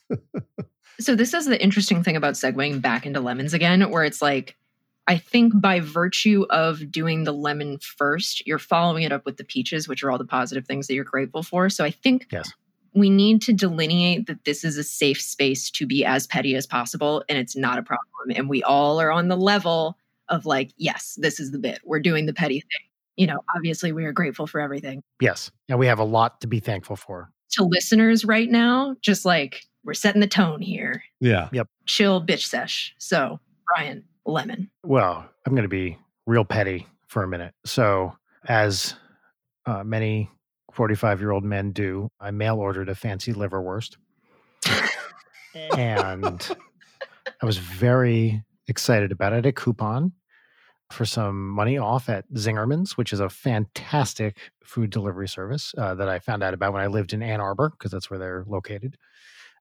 So 1.00 1.16
this 1.16 1.34
is 1.34 1.46
the 1.46 1.62
interesting 1.62 2.04
thing 2.04 2.16
about 2.16 2.34
segueing 2.34 2.82
back 2.82 3.06
into 3.06 3.20
lemons 3.20 3.54
again, 3.54 3.90
where 3.90 4.04
it's 4.04 4.22
like, 4.22 4.58
I 5.12 5.18
think 5.18 5.60
by 5.60 5.82
virtue 5.82 6.46
of 6.50 6.90
doing 6.90 7.26
the 7.26 7.34
lemon 7.34 7.80
first, 7.80 8.48
you're 8.48 8.60
following 8.60 9.04
it 9.04 9.12
up 9.12 9.26
with 9.26 9.36
the 9.36 9.44
peaches, 9.44 9.88
which 9.88 10.04
are 10.04 10.10
all 10.12 10.18
the 10.18 10.24
positive 10.26 10.66
things 10.66 10.88
that 10.88 10.94
you're 10.94 11.04
grateful 11.04 11.44
for. 11.44 11.70
So 11.70 11.84
I 11.84 11.92
think 11.92 12.28
Yes. 12.32 12.52
we 12.94 13.10
need 13.10 13.42
to 13.44 13.52
delineate 13.54 14.28
that 14.28 14.46
this 14.46 14.64
is 14.64 14.78
a 14.78 14.84
safe 14.84 15.22
space 15.22 15.70
to 15.72 15.86
be 15.86 16.06
as 16.06 16.28
petty 16.28 16.56
as 16.56 16.66
possible, 16.66 17.24
and 17.28 17.38
it's 17.38 17.56
not 17.58 17.78
a 17.78 17.84
problem. 17.84 18.08
And 18.36 18.50
we 18.50 18.64
all 18.64 19.02
are 19.02 19.12
on 19.12 19.28
the 19.28 19.36
level 19.36 19.98
of 20.30 20.46
like, 20.46 20.72
yes, 20.78 21.18
this 21.20 21.40
is 21.42 21.52
the 21.52 21.60
bit. 21.60 21.80
We're 21.84 22.00
doing 22.00 22.26
the 22.26 22.34
petty 22.34 22.62
thing. 22.62 22.88
You 23.18 23.28
know, 23.28 23.40
obviously 23.56 23.92
we 23.92 24.06
are 24.06 24.14
grateful 24.14 24.48
for 24.48 24.62
everything. 24.62 25.04
Yes. 25.20 25.52
And 25.68 25.78
we 25.78 25.88
have 25.88 26.00
a 26.00 26.06
lot 26.06 26.40
to 26.42 26.48
be 26.48 26.62
thankful 26.62 26.96
for. 26.96 27.30
To 27.58 27.64
listeners 27.66 28.24
right 28.24 28.50
now, 28.50 28.96
just 29.02 29.26
like 29.26 29.66
we're 29.84 29.94
setting 29.94 30.22
the 30.22 30.28
tone 30.28 30.62
here. 30.62 31.04
yeah. 31.20 31.50
Yep. 31.52 31.68
Chill 31.86 32.26
bitch 32.26 32.46
sesh. 32.46 32.96
So, 32.98 33.40
Bryan, 33.68 34.06
lemon. 34.26 34.70
Well, 34.84 35.26
I'm 35.46 35.54
going 35.54 35.64
to 35.64 35.70
be 35.70 35.98
real 36.26 36.46
petty 36.46 36.88
for 37.08 37.24
a 37.24 37.28
minute. 37.28 37.54
So, 37.66 38.16
as 38.48 38.96
uh, 39.66 39.84
many 39.84 40.30
45 40.72 41.20
year 41.20 41.32
old 41.32 41.44
men 41.44 41.72
do, 41.72 42.10
I 42.20 42.32
mail 42.32 42.58
ordered 42.58 42.90
a 42.90 42.96
fancy 42.96 43.34
liverwurst. 43.34 43.98
and 45.76 46.56
I 47.42 47.46
was 47.46 47.58
very 47.58 48.44
excited 48.68 49.12
about 49.12 49.34
it. 49.34 49.46
A 49.46 49.52
coupon 49.52 50.14
for 50.92 51.06
some 51.06 51.50
money 51.50 51.78
off 51.78 52.10
at 52.10 52.30
Zingerman's, 52.34 52.98
which 52.98 53.14
is 53.14 53.20
a 53.20 53.30
fantastic 53.30 54.38
food 54.64 54.90
delivery 54.90 55.28
service 55.28 55.74
uh, 55.78 55.96
that 55.96 56.10
I 56.10 56.20
found 56.20 56.44
out 56.44 56.54
about 56.54 56.74
when 56.74 56.82
I 56.82 56.88
lived 56.88 57.14
in 57.14 57.24
Ann 57.24 57.40
Arbor, 57.40 57.70
because 57.70 57.92
that's 57.92 58.10
where 58.10 58.20
they're 58.20 58.44
located. 58.48 58.98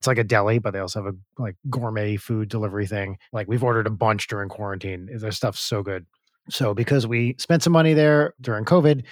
It's 0.01 0.07
like 0.07 0.19
a 0.19 0.25
deli, 0.25 0.59
but 0.59 0.73
they 0.73 0.79
also 0.79 1.05
have 1.05 1.15
a 1.15 1.43
like 1.43 1.57
gourmet 1.69 2.17
food 2.17 2.49
delivery 2.49 2.87
thing. 2.87 3.19
Like 3.35 3.49
we've 3.49 3.63
ordered 3.63 3.87
a 3.87 3.91
bunch 3.91 4.29
during 4.29 4.49
quarantine. 4.49 5.11
Eh, 5.13 5.19
their 5.19 5.31
stuff's 5.31 5.61
so 5.61 5.83
good. 5.83 6.07
So 6.49 6.73
because 6.73 7.07
we 7.07 7.37
spent 7.39 7.63
some 7.63 7.75
money 7.75 7.93
there 7.93 8.33
during 8.41 8.65
COVID, 8.65 9.05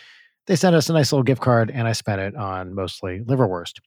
they 0.47 0.57
sent 0.57 0.75
us 0.75 0.89
a 0.89 0.95
nice 0.95 1.13
little 1.13 1.25
gift 1.25 1.43
card, 1.43 1.71
and 1.71 1.87
I 1.87 1.93
spent 1.93 2.23
it 2.23 2.35
on 2.35 2.75
mostly 2.75 3.21
liverwurst. 3.21 3.81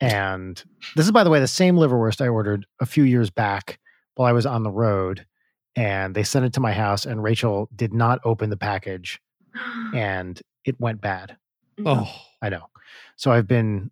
And 0.00 0.62
this 0.94 1.06
is, 1.06 1.10
by 1.10 1.24
the 1.24 1.30
way, 1.30 1.40
the 1.40 1.48
same 1.48 1.74
liverwurst 1.74 2.20
I 2.20 2.28
ordered 2.28 2.66
a 2.80 2.86
few 2.86 3.02
years 3.02 3.30
back 3.30 3.80
while 4.14 4.28
I 4.28 4.32
was 4.32 4.46
on 4.46 4.62
the 4.62 4.70
road. 4.70 5.26
And 5.74 6.14
they 6.14 6.22
sent 6.22 6.44
it 6.44 6.52
to 6.52 6.60
my 6.60 6.72
house, 6.72 7.04
and 7.04 7.20
Rachel 7.20 7.68
did 7.74 7.92
not 7.92 8.20
open 8.24 8.50
the 8.50 8.56
package, 8.56 9.20
and 9.94 10.40
it 10.64 10.78
went 10.80 11.00
bad. 11.00 11.36
Mm. 11.80 11.84
Oh, 11.86 12.22
I 12.40 12.48
know. 12.48 12.66
So 13.16 13.32
I've 13.32 13.48
been 13.48 13.90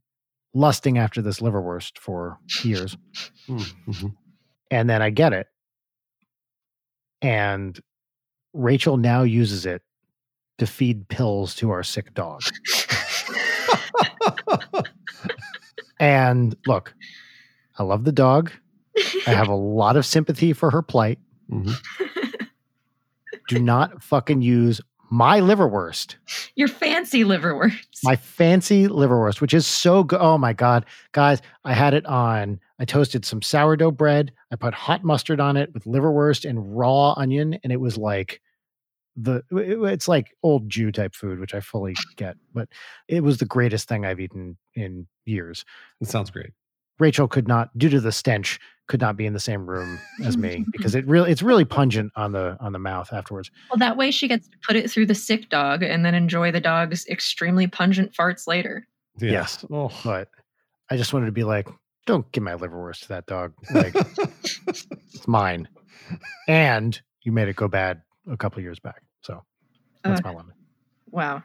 lusting 0.56 0.96
after 0.98 1.20
this 1.20 1.40
liverwurst 1.40 1.98
for 1.98 2.38
years. 2.64 2.96
mhm. 3.48 4.14
and 4.70 4.88
then 4.88 5.02
I 5.02 5.10
get 5.10 5.32
it. 5.32 5.46
And 7.22 7.78
Rachel 8.54 8.96
now 8.96 9.22
uses 9.22 9.66
it 9.66 9.82
to 10.58 10.66
feed 10.66 11.08
pills 11.08 11.54
to 11.56 11.70
our 11.70 11.82
sick 11.82 12.14
dog. 12.14 12.42
And 15.98 16.54
look, 16.66 16.94
I 17.78 17.82
love 17.82 18.04
the 18.04 18.12
dog. 18.12 18.52
I 19.26 19.30
have 19.32 19.48
a 19.48 19.54
lot 19.54 19.96
of 19.96 20.04
sympathy 20.06 20.52
for 20.52 20.70
her 20.70 20.82
plight. 20.82 21.18
Mhm. 21.50 21.74
Do 23.48 23.58
not 23.58 24.02
fucking 24.02 24.42
use 24.42 24.80
my 25.10 25.40
liverwurst, 25.40 26.16
Your 26.56 26.68
fancy 26.68 27.22
liverwurst. 27.24 28.02
my 28.02 28.16
fancy 28.16 28.88
liverwurst, 28.88 29.40
which 29.40 29.54
is 29.54 29.66
so 29.66 30.02
good. 30.04 30.18
Oh 30.20 30.36
my 30.38 30.52
God. 30.52 30.84
Guys, 31.12 31.40
I 31.64 31.72
had 31.74 31.94
it 31.94 32.04
on, 32.06 32.60
I 32.78 32.84
toasted 32.84 33.24
some 33.24 33.40
sourdough 33.42 33.92
bread. 33.92 34.32
I 34.52 34.56
put 34.56 34.74
hot 34.74 35.04
mustard 35.04 35.40
on 35.40 35.56
it 35.56 35.72
with 35.74 35.84
liverwurst 35.84 36.48
and 36.48 36.76
raw 36.76 37.12
onion. 37.16 37.58
And 37.62 37.72
it 37.72 37.80
was 37.80 37.96
like, 37.96 38.40
the 39.16 39.42
it- 39.50 39.80
it's 39.92 40.08
like 40.08 40.36
old 40.42 40.68
Jew 40.68 40.92
type 40.92 41.14
food, 41.14 41.38
which 41.40 41.54
I 41.54 41.60
fully 41.60 41.94
get, 42.16 42.36
but 42.52 42.68
it 43.08 43.22
was 43.22 43.38
the 43.38 43.46
greatest 43.46 43.88
thing 43.88 44.04
I've 44.04 44.20
eaten 44.20 44.56
in 44.74 45.06
years. 45.24 45.64
It 46.00 46.08
sounds 46.08 46.30
great. 46.30 46.50
Rachel 46.98 47.28
could 47.28 47.46
not, 47.48 47.76
due 47.78 47.88
to 47.90 48.00
the 48.00 48.12
stench, 48.12 48.58
could 48.88 49.00
not 49.00 49.16
be 49.16 49.26
in 49.26 49.32
the 49.32 49.40
same 49.40 49.66
room 49.68 49.98
as 50.24 50.36
me 50.36 50.64
because 50.72 50.94
it 50.94 51.06
really 51.06 51.30
it's 51.30 51.42
really 51.42 51.64
pungent 51.64 52.12
on 52.16 52.32
the 52.32 52.56
on 52.60 52.72
the 52.72 52.78
mouth 52.78 53.12
afterwards. 53.12 53.50
well, 53.70 53.78
that 53.78 53.96
way 53.96 54.10
she 54.10 54.28
gets 54.28 54.46
to 54.48 54.56
put 54.66 54.76
it 54.76 54.90
through 54.90 55.06
the 55.06 55.14
sick 55.14 55.48
dog 55.48 55.82
and 55.82 56.04
then 56.04 56.14
enjoy 56.14 56.52
the 56.52 56.60
dog's 56.60 57.04
extremely 57.08 57.66
pungent 57.66 58.12
farts 58.14 58.46
later. 58.46 58.86
Yeah. 59.18 59.30
Yes. 59.32 59.64
Oh. 59.72 59.90
But 60.04 60.28
I 60.90 60.96
just 60.96 61.12
wanted 61.12 61.26
to 61.26 61.32
be 61.32 61.42
like, 61.44 61.68
don't 62.06 62.30
give 62.32 62.44
my 62.44 62.54
liverwurst 62.54 63.00
to 63.02 63.08
that 63.08 63.26
dog. 63.26 63.52
Like 63.74 63.94
it's 64.68 65.26
mine. 65.26 65.68
And 66.48 67.00
you 67.22 67.32
made 67.32 67.48
it 67.48 67.56
go 67.56 67.66
bad 67.68 68.02
a 68.30 68.36
couple 68.36 68.62
years 68.62 68.78
back. 68.78 69.02
So 69.22 69.42
that's 70.04 70.20
Uh, 70.20 70.28
my 70.28 70.30
lemon. 70.30 70.54
wow. 71.10 71.42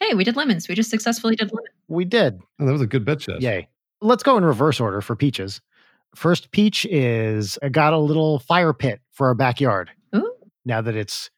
Hey, 0.00 0.14
we 0.14 0.24
did 0.24 0.36
lemons. 0.36 0.68
We 0.68 0.74
just 0.74 0.90
successfully 0.90 1.36
did 1.36 1.50
lemons. 1.52 1.68
We 1.88 2.04
did. 2.04 2.40
Oh, 2.58 2.66
that 2.66 2.72
was 2.72 2.80
a 2.82 2.86
good 2.86 3.04
bitch. 3.04 3.20
Jess. 3.26 3.40
Yay. 3.42 3.68
Let's 4.00 4.22
go 4.22 4.36
in 4.36 4.44
reverse 4.44 4.80
order 4.80 5.00
for 5.00 5.14
peaches. 5.16 5.60
First 6.14 6.50
peach 6.50 6.86
is 6.86 7.58
I 7.62 7.68
got 7.68 7.92
a 7.92 7.98
little 7.98 8.38
fire 8.40 8.72
pit 8.72 9.00
for 9.12 9.28
our 9.28 9.34
backyard. 9.34 9.90
Ooh. 10.14 10.32
Now 10.64 10.80
that 10.80 10.96
it's 10.96 11.30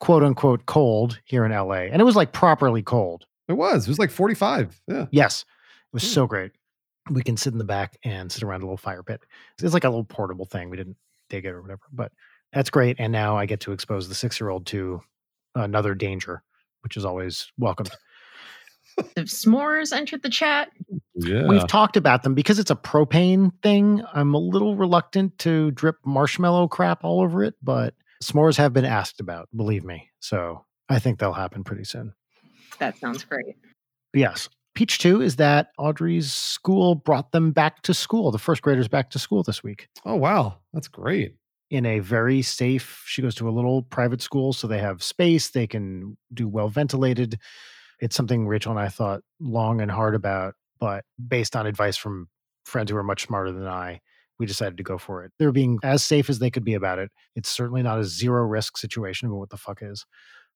quote 0.00 0.22
unquote 0.22 0.66
cold 0.66 1.20
here 1.24 1.44
in 1.44 1.52
LA. 1.52 1.86
And 1.90 2.00
it 2.00 2.04
was 2.04 2.16
like 2.16 2.32
properly 2.32 2.82
cold. 2.82 3.24
It 3.48 3.54
was. 3.54 3.86
It 3.86 3.90
was 3.90 3.98
like 3.98 4.10
45. 4.10 4.80
Yeah. 4.88 5.06
Yes. 5.10 5.42
It 5.42 5.94
was 5.94 6.02
Hmm. 6.02 6.08
so 6.10 6.26
great. 6.26 6.52
We 7.10 7.22
can 7.22 7.36
sit 7.36 7.52
in 7.52 7.58
the 7.58 7.64
back 7.64 7.96
and 8.04 8.30
sit 8.30 8.42
around 8.44 8.62
a 8.62 8.64
little 8.64 8.76
fire 8.76 9.02
pit. 9.02 9.20
It's 9.60 9.74
like 9.74 9.84
a 9.84 9.88
little 9.88 10.04
portable 10.04 10.44
thing. 10.46 10.70
We 10.70 10.76
didn't 10.76 10.96
dig 11.30 11.44
it 11.44 11.50
or 11.50 11.60
whatever, 11.60 11.80
but 11.92 12.12
that's 12.52 12.70
great. 12.70 12.96
And 13.00 13.12
now 13.12 13.36
I 13.36 13.46
get 13.46 13.60
to 13.60 13.72
expose 13.72 14.08
the 14.08 14.14
six 14.14 14.38
year 14.40 14.50
old 14.50 14.66
to 14.66 15.00
another 15.56 15.94
danger, 15.94 16.42
which 16.82 16.96
is 16.96 17.04
always 17.04 17.50
welcomed. 17.58 17.90
The 18.96 19.22
s'mores 19.22 19.92
entered 19.92 20.22
the 20.22 20.28
chat. 20.28 20.70
Yeah. 21.14 21.46
We've 21.46 21.66
talked 21.66 21.96
about 21.96 22.22
them 22.22 22.34
because 22.34 22.58
it's 22.58 22.70
a 22.70 22.76
propane 22.76 23.50
thing. 23.62 24.02
I'm 24.12 24.34
a 24.34 24.38
little 24.38 24.76
reluctant 24.76 25.38
to 25.40 25.70
drip 25.70 25.96
marshmallow 26.04 26.68
crap 26.68 27.04
all 27.04 27.20
over 27.20 27.42
it, 27.42 27.54
but 27.62 27.94
s'mores 28.22 28.56
have 28.56 28.72
been 28.72 28.84
asked 28.84 29.20
about, 29.20 29.48
believe 29.54 29.84
me. 29.84 30.10
So 30.20 30.64
I 30.88 30.98
think 30.98 31.18
they'll 31.18 31.32
happen 31.32 31.64
pretty 31.64 31.84
soon. 31.84 32.12
That 32.78 32.98
sounds 32.98 33.24
great. 33.24 33.56
Yes. 34.14 34.48
Peach 34.74 34.98
2 34.98 35.20
is 35.20 35.36
that 35.36 35.68
Audrey's 35.78 36.32
school 36.32 36.94
brought 36.94 37.32
them 37.32 37.52
back 37.52 37.82
to 37.82 37.92
school, 37.92 38.30
the 38.30 38.38
first 38.38 38.62
graders 38.62 38.88
back 38.88 39.10
to 39.10 39.18
school 39.18 39.42
this 39.42 39.62
week 39.62 39.88
oh, 40.06 40.16
wow. 40.16 40.58
That's 40.72 40.88
great. 40.88 41.34
in 41.72 41.86
a 41.86 42.00
very 42.00 42.42
safe. 42.42 43.02
She 43.06 43.22
goes 43.22 43.34
to 43.36 43.48
a 43.48 43.50
little 43.50 43.82
private 43.82 44.20
school, 44.20 44.52
so 44.52 44.66
they 44.66 44.78
have 44.78 45.02
space, 45.02 45.50
they 45.50 45.66
can 45.66 46.18
do 46.32 46.46
well 46.46 46.68
ventilated. 46.68 47.38
It's 48.02 48.14
something 48.16 48.46
Rachel 48.46 48.72
and 48.72 48.80
I 48.80 48.88
thought 48.88 49.22
long 49.40 49.80
and 49.80 49.90
hard 49.90 50.14
about, 50.14 50.54
but 50.78 51.04
based 51.26 51.56
on 51.56 51.66
advice 51.66 51.96
from 51.96 52.28
friends 52.66 52.90
who 52.90 52.96
are 52.98 53.02
much 53.02 53.22
smarter 53.26 53.52
than 53.52 53.66
I, 53.66 54.00
we 54.38 54.44
decided 54.46 54.76
to 54.76 54.82
go 54.82 54.98
for 54.98 55.24
it. 55.24 55.32
They're 55.38 55.52
being 55.52 55.78
as 55.82 56.02
safe 56.02 56.28
as 56.28 56.38
they 56.40 56.50
could 56.50 56.64
be 56.64 56.74
about 56.74 56.98
it. 56.98 57.10
It's 57.36 57.48
certainly 57.48 57.82
not 57.82 58.00
a 58.00 58.04
zero 58.04 58.42
risk 58.44 58.76
situation, 58.76 59.28
but 59.30 59.36
what 59.36 59.50
the 59.50 59.56
fuck 59.56 59.78
is. 59.82 60.04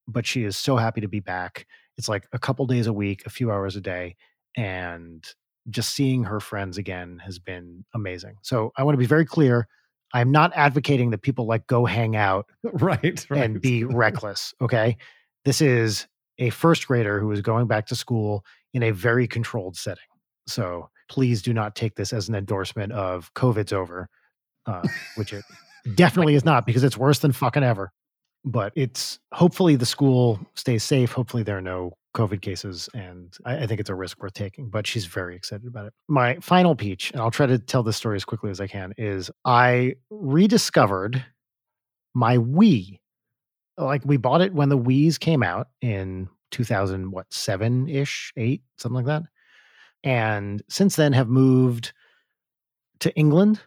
But 0.09 0.27
she 0.27 0.45
is 0.45 0.57
so 0.57 0.77
happy 0.77 1.01
to 1.01 1.09
be 1.09 1.21
back. 1.21 1.67
It's 1.97 2.09
like 2.09 2.27
a 2.33 2.39
couple 2.39 2.67
days 2.67 2.87
a 2.89 2.93
week, 2.93 3.23
a 3.27 3.31
few 3.31 3.51
hours 3.51 3.77
a 3.77 3.81
day, 3.81 4.17
and 4.57 5.25
just 5.71 5.95
seeing 5.95 6.25
her 6.25 6.41
friends 6.41 6.79
again 6.79 7.21
has 7.25 7.39
been 7.39 7.85
amazing. 7.95 8.35
So 8.43 8.73
I 8.77 8.83
want 8.83 8.95
to 8.95 8.99
be 9.01 9.07
very 9.07 9.25
clear. 9.25 9.67
I'm 10.13 10.31
not 10.33 10.53
advocating 10.55 11.11
that 11.11 11.23
people 11.23 11.47
like 11.47 11.67
go 11.67 11.85
hang 11.85 12.17
out 12.17 12.47
Right. 12.65 13.25
right. 13.31 13.43
and 13.45 13.61
be 13.61 13.85
reckless. 13.85 14.53
Okay. 14.61 14.97
This 15.45 15.61
is 15.61 16.07
a 16.39 16.51
first 16.51 16.87
grader 16.87 17.21
who 17.21 17.31
is 17.33 17.41
going 17.41 17.67
back 17.67 17.87
to 17.87 17.97
school 17.97 18.45
in 18.75 18.83
a 18.83 18.91
very 18.91 19.27
controlled 19.27 19.77
setting. 19.77 20.05
So 20.47 20.91
please 21.09 21.43
do 21.43 21.53
not 21.53 21.75
take 21.75 21.95
this 21.95 22.13
as 22.13 22.29
an 22.29 22.35
endorsement 22.35 22.93
of 22.93 23.33
COVID's 23.35 23.73
over, 23.73 24.09
uh, 24.67 24.87
which 25.17 25.33
it 25.33 25.45
definitely 25.95 26.35
is 26.35 26.45
not 26.45 26.67
because 26.67 26.85
it's 26.85 26.97
worse 26.97 27.21
than 27.21 27.33
fucking 27.33 27.63
ever. 27.63 27.93
But 28.45 28.73
it's 28.77 29.19
hopefully 29.33 29.75
the 29.75 29.87
school 29.87 30.39
stays 30.55 30.85
safe. 30.85 31.13
Hopefully 31.13 31.43
there 31.43 31.59
are 31.59 31.63
no 31.63 31.95
COVID 32.17 32.43
cases. 32.43 32.89
And 32.95 33.37
I, 33.45 33.59
I 33.59 33.67
think 33.67 33.81
it's 33.81 33.91
a 33.91 33.95
risk 33.95 34.23
worth 34.23 34.35
taking, 34.35 34.71
but 34.71 34.87
she's 34.87 35.05
very 35.05 35.37
excited 35.37 35.67
about 35.67 35.87
it. 35.87 35.93
My 36.09 36.37
final 36.41 36.77
peach, 36.77 37.11
and 37.11 37.21
I'll 37.21 37.31
try 37.31 37.47
to 37.47 37.59
tell 37.59 37.83
this 37.83 37.97
story 37.97 38.17
as 38.17 38.25
quickly 38.25 38.51
as 38.51 38.61
I 38.61 38.67
can, 38.67 38.95
is 38.97 39.31
I 39.45 39.97
rediscovered 40.11 41.25
my 42.15 42.39
Wii 42.39 42.99
like 43.79 44.03
we 44.05 44.17
bought 44.17 44.41
it 44.41 44.55
when 44.55 44.69
the 44.69 44.79
Wii's 44.79 45.19
came 45.19 45.43
out 45.43 45.69
in 45.81 46.29
2000 46.51 47.11
what 47.11 47.27
7 47.33 47.89
ish 47.89 48.33
8 48.37 48.63
something 48.77 49.05
like 49.05 49.07
that 49.07 49.23
and 50.05 50.63
since 50.69 50.97
then 50.97 51.13
have 51.13 51.29
moved 51.29 51.93
to 53.01 53.15
England 53.15 53.61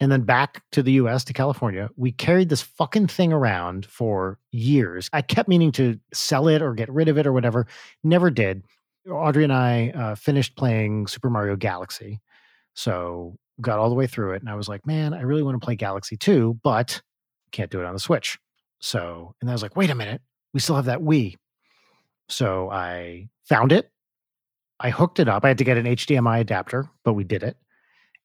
and 0.00 0.10
then 0.10 0.22
back 0.22 0.62
to 0.72 0.82
the 0.82 0.92
US 0.92 1.24
to 1.24 1.32
California. 1.32 1.90
We 1.96 2.10
carried 2.10 2.48
this 2.48 2.62
fucking 2.62 3.08
thing 3.08 3.32
around 3.32 3.84
for 3.86 4.38
years. 4.50 5.10
I 5.12 5.22
kept 5.22 5.48
meaning 5.48 5.72
to 5.72 6.00
sell 6.12 6.48
it 6.48 6.62
or 6.62 6.74
get 6.74 6.90
rid 6.90 7.08
of 7.08 7.18
it 7.18 7.26
or 7.26 7.32
whatever. 7.32 7.66
Never 8.02 8.30
did. 8.30 8.64
Audrey 9.08 9.44
and 9.44 9.52
I 9.52 9.90
uh, 9.90 10.14
finished 10.14 10.56
playing 10.56 11.06
Super 11.06 11.30
Mario 11.30 11.56
Galaxy. 11.56 12.20
So 12.74 13.36
got 13.60 13.78
all 13.78 13.90
the 13.90 13.94
way 13.94 14.06
through 14.06 14.32
it. 14.32 14.42
And 14.42 14.48
I 14.48 14.54
was 14.54 14.68
like, 14.68 14.86
man, 14.86 15.12
I 15.12 15.20
really 15.20 15.42
want 15.42 15.60
to 15.60 15.64
play 15.64 15.76
Galaxy 15.76 16.16
2, 16.16 16.60
but 16.62 17.02
can't 17.52 17.70
do 17.70 17.80
it 17.80 17.86
on 17.86 17.92
the 17.92 18.00
Switch. 18.00 18.38
So, 18.80 19.34
and 19.40 19.48
I 19.48 19.52
was 19.52 19.62
like, 19.62 19.76
wait 19.76 19.90
a 19.90 19.94
minute, 19.94 20.22
we 20.52 20.60
still 20.60 20.76
have 20.76 20.86
that 20.86 21.00
Wii. 21.00 21.36
So 22.28 22.70
I 22.70 23.28
found 23.44 23.72
it. 23.72 23.90
I 24.78 24.90
hooked 24.90 25.20
it 25.20 25.28
up. 25.28 25.44
I 25.44 25.48
had 25.48 25.58
to 25.58 25.64
get 25.64 25.76
an 25.76 25.84
HDMI 25.84 26.40
adapter, 26.40 26.88
but 27.04 27.12
we 27.12 27.24
did 27.24 27.42
it. 27.42 27.56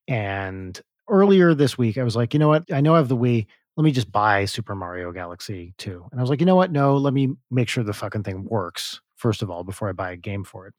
And 0.08 0.80
earlier 1.10 1.54
this 1.54 1.78
week, 1.78 1.98
I 1.98 2.04
was 2.04 2.16
like, 2.16 2.34
you 2.34 2.40
know 2.40 2.48
what? 2.48 2.64
I 2.72 2.82
know 2.82 2.96
I 2.96 2.98
have 2.98 3.10
the 3.10 3.18
Wii. 3.18 3.46
Let 3.78 3.84
me 3.84 3.92
just 3.92 4.12
buy 4.12 4.46
Super 4.46 4.74
Mario 4.74 5.12
Galaxy 5.12 5.74
2. 5.80 6.08
And 6.12 6.20
I 6.20 6.24
was 6.24 6.30
like, 6.30 6.40
you 6.40 6.46
know 6.46 6.56
what? 6.56 6.72
No, 6.72 6.96
let 6.96 7.14
me 7.14 7.36
make 7.52 7.68
sure 7.68 7.84
the 7.84 7.92
fucking 7.94 8.24
thing 8.24 8.46
works, 8.46 9.02
first 9.18 9.42
of 9.42 9.52
all, 9.52 9.66
before 9.66 9.90
I 9.90 9.92
buy 9.92 10.12
a 10.12 10.18
game 10.18 10.46
for 10.46 10.68
it. 10.68 10.74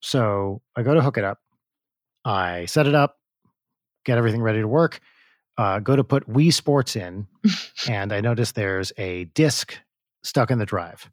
So 0.00 0.62
I 0.74 0.82
go 0.82 0.94
to 0.94 1.02
hook 1.02 1.18
it 1.18 1.24
up. 1.24 1.38
I 2.24 2.64
set 2.64 2.86
it 2.86 2.94
up, 2.94 3.16
get 4.04 4.16
everything 4.16 4.40
ready 4.40 4.60
to 4.60 4.68
work, 4.68 5.00
uh, 5.58 5.80
go 5.80 5.94
to 5.96 6.04
put 6.04 6.26
Wii 6.28 6.52
Sports 6.52 6.96
in, 6.96 7.26
and 7.88 8.12
I 8.12 8.20
notice 8.22 8.52
there's 8.52 8.92
a 8.96 9.24
disc 9.34 9.76
stuck 10.22 10.50
in 10.50 10.58
the 10.58 10.66
drive. 10.66 11.10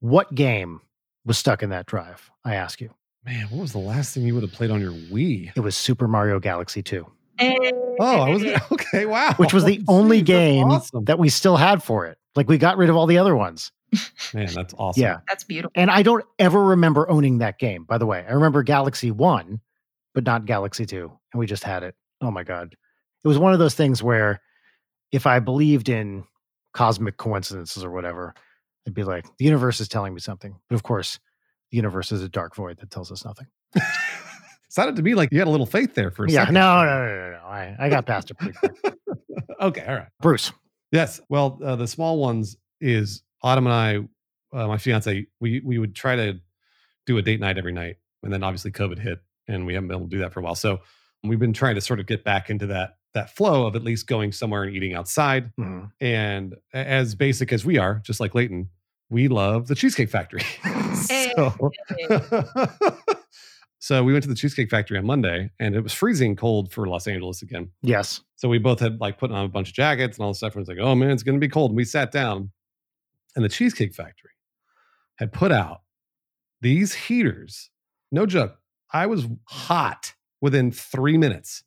What 0.00 0.34
game 0.34 0.80
was 1.24 1.38
stuck 1.38 1.62
in 1.62 1.70
that 1.70 1.86
drive? 1.86 2.30
I 2.44 2.54
ask 2.56 2.80
you. 2.80 2.90
Man, 3.24 3.46
what 3.50 3.60
was 3.60 3.72
the 3.72 3.78
last 3.78 4.12
thing 4.14 4.24
you 4.24 4.34
would 4.34 4.42
have 4.42 4.52
played 4.52 4.72
on 4.72 4.80
your 4.80 4.90
Wii? 4.90 5.52
It 5.54 5.60
was 5.60 5.76
Super 5.76 6.08
Mario 6.08 6.40
Galaxy 6.40 6.82
2, 6.82 7.06
Oh, 7.40 8.20
I 8.20 8.30
was 8.30 8.42
okay. 8.72 9.06
Wow, 9.06 9.34
which 9.36 9.52
was 9.52 9.64
the 9.64 9.80
only 9.88 10.22
Jeez, 10.22 10.26
game 10.26 10.66
awesome. 10.70 11.04
that 11.04 11.18
we 11.18 11.28
still 11.28 11.56
had 11.56 11.82
for 11.82 12.06
it. 12.06 12.18
Like 12.34 12.48
we 12.48 12.58
got 12.58 12.76
rid 12.76 12.90
of 12.90 12.96
all 12.96 13.06
the 13.06 13.18
other 13.18 13.36
ones. 13.36 13.70
Man, 14.32 14.48
that's 14.52 14.74
awesome. 14.78 15.02
Yeah. 15.02 15.18
That's 15.28 15.44
beautiful. 15.44 15.72
And 15.74 15.90
I 15.90 16.02
don't 16.02 16.24
ever 16.38 16.64
remember 16.64 17.08
owning 17.10 17.38
that 17.38 17.58
game, 17.58 17.84
by 17.84 17.98
the 17.98 18.06
way. 18.06 18.24
I 18.26 18.32
remember 18.32 18.62
Galaxy 18.62 19.10
1, 19.10 19.60
but 20.14 20.24
not 20.24 20.46
Galaxy 20.46 20.86
2. 20.86 21.12
And 21.32 21.38
we 21.40 21.46
just 21.46 21.62
had 21.62 21.82
it. 21.82 21.94
Oh 22.22 22.30
my 22.30 22.42
God. 22.42 22.74
It 23.24 23.28
was 23.28 23.38
one 23.38 23.52
of 23.52 23.58
those 23.58 23.74
things 23.74 24.02
where 24.02 24.40
if 25.12 25.26
I 25.26 25.38
believed 25.38 25.88
in 25.88 26.24
cosmic 26.72 27.16
coincidences 27.16 27.84
or 27.84 27.90
whatever, 27.90 28.34
I'd 28.86 28.94
be 28.94 29.04
like, 29.04 29.24
the 29.38 29.44
universe 29.44 29.80
is 29.80 29.88
telling 29.88 30.14
me 30.14 30.20
something. 30.20 30.56
But 30.68 30.74
of 30.74 30.82
course, 30.82 31.18
the 31.70 31.76
universe 31.76 32.10
is 32.12 32.22
a 32.22 32.28
dark 32.28 32.56
void 32.56 32.78
that 32.78 32.90
tells 32.90 33.12
us 33.12 33.24
nothing. 33.24 33.46
Sounded 34.70 34.96
to 34.96 35.02
me 35.02 35.14
like 35.14 35.28
you 35.32 35.38
had 35.38 35.48
a 35.48 35.50
little 35.50 35.66
faith 35.66 35.94
there 35.94 36.10
for 36.10 36.24
a 36.24 36.30
Yeah. 36.30 36.40
second. 36.40 36.54
No, 36.54 36.82
no, 36.84 37.06
no, 37.06 37.14
no, 37.14 37.30
no. 37.32 37.44
I, 37.46 37.76
I 37.78 37.88
got 37.90 38.06
past 38.06 38.30
it 38.30 38.38
pretty 38.38 38.54
quick. 38.58 38.72
okay, 39.60 39.84
all 39.86 39.94
right. 39.96 40.08
Bruce. 40.20 40.50
Yes. 40.90 41.20
Well, 41.28 41.58
uh, 41.62 41.76
the 41.76 41.86
small 41.86 42.18
ones 42.18 42.56
is 42.80 43.22
Autumn 43.42 43.66
and 43.66 43.74
I, 43.74 44.56
uh, 44.56 44.68
my 44.68 44.78
fiance, 44.78 45.26
we 45.40 45.60
we 45.64 45.78
would 45.78 45.94
try 45.94 46.16
to 46.16 46.40
do 47.06 47.18
a 47.18 47.22
date 47.22 47.40
night 47.40 47.58
every 47.58 47.72
night, 47.72 47.96
and 48.22 48.32
then 48.32 48.42
obviously 48.42 48.70
COVID 48.70 48.98
hit, 48.98 49.18
and 49.48 49.66
we 49.66 49.74
haven't 49.74 49.88
been 49.88 49.96
able 49.96 50.06
to 50.08 50.10
do 50.16 50.18
that 50.20 50.32
for 50.32 50.40
a 50.40 50.42
while. 50.42 50.54
So 50.54 50.80
we've 51.24 51.38
been 51.38 51.52
trying 51.54 51.74
to 51.76 51.80
sort 51.80 52.00
of 52.00 52.06
get 52.06 52.22
back 52.24 52.48
into 52.50 52.66
that 52.68 52.96
that 53.14 53.34
flow 53.34 53.66
of 53.66 53.76
at 53.76 53.82
least 53.82 54.06
going 54.06 54.32
somewhere 54.32 54.62
and 54.62 54.74
eating 54.74 54.94
outside. 54.94 55.54
Mhm. 55.56 55.90
And 56.00 56.54
as 56.72 57.14
basic 57.14 57.52
as 57.52 57.64
we 57.64 57.78
are, 57.78 58.00
just 58.04 58.20
like 58.20 58.34
Leighton, 58.34 58.68
we 59.10 59.28
love 59.28 59.68
the 59.68 59.74
Cheesecake 59.74 60.08
Factory. 60.08 60.42
so, 60.94 61.70
so 63.78 64.02
we 64.02 64.12
went 64.12 64.22
to 64.22 64.28
the 64.28 64.34
Cheesecake 64.34 64.70
Factory 64.70 64.96
on 64.96 65.04
Monday, 65.04 65.50
and 65.60 65.74
it 65.74 65.82
was 65.82 65.92
freezing 65.92 66.36
cold 66.36 66.72
for 66.72 66.86
Los 66.88 67.06
Angeles 67.06 67.42
again. 67.42 67.70
Yes. 67.82 68.22
So 68.36 68.48
we 68.48 68.58
both 68.58 68.80
had 68.80 69.00
like 69.00 69.18
put 69.18 69.30
on 69.30 69.44
a 69.44 69.48
bunch 69.48 69.68
of 69.68 69.74
jackets 69.74 70.16
and 70.16 70.24
all 70.24 70.30
this 70.30 70.38
stuff. 70.38 70.54
And 70.54 70.62
it's 70.62 70.68
like, 70.68 70.78
oh 70.80 70.94
man, 70.94 71.10
it's 71.10 71.22
going 71.22 71.38
to 71.38 71.46
be 71.46 71.50
cold. 71.50 71.72
And 71.72 71.76
we 71.76 71.84
sat 71.84 72.10
down, 72.12 72.50
and 73.36 73.44
the 73.44 73.48
Cheesecake 73.48 73.94
Factory 73.94 74.30
had 75.16 75.32
put 75.32 75.52
out 75.52 75.82
these 76.62 76.94
heaters. 76.94 77.70
No 78.10 78.24
joke. 78.24 78.58
I 78.92 79.06
was 79.06 79.26
hot 79.44 80.14
within 80.40 80.70
three 80.70 81.16
minutes 81.18 81.64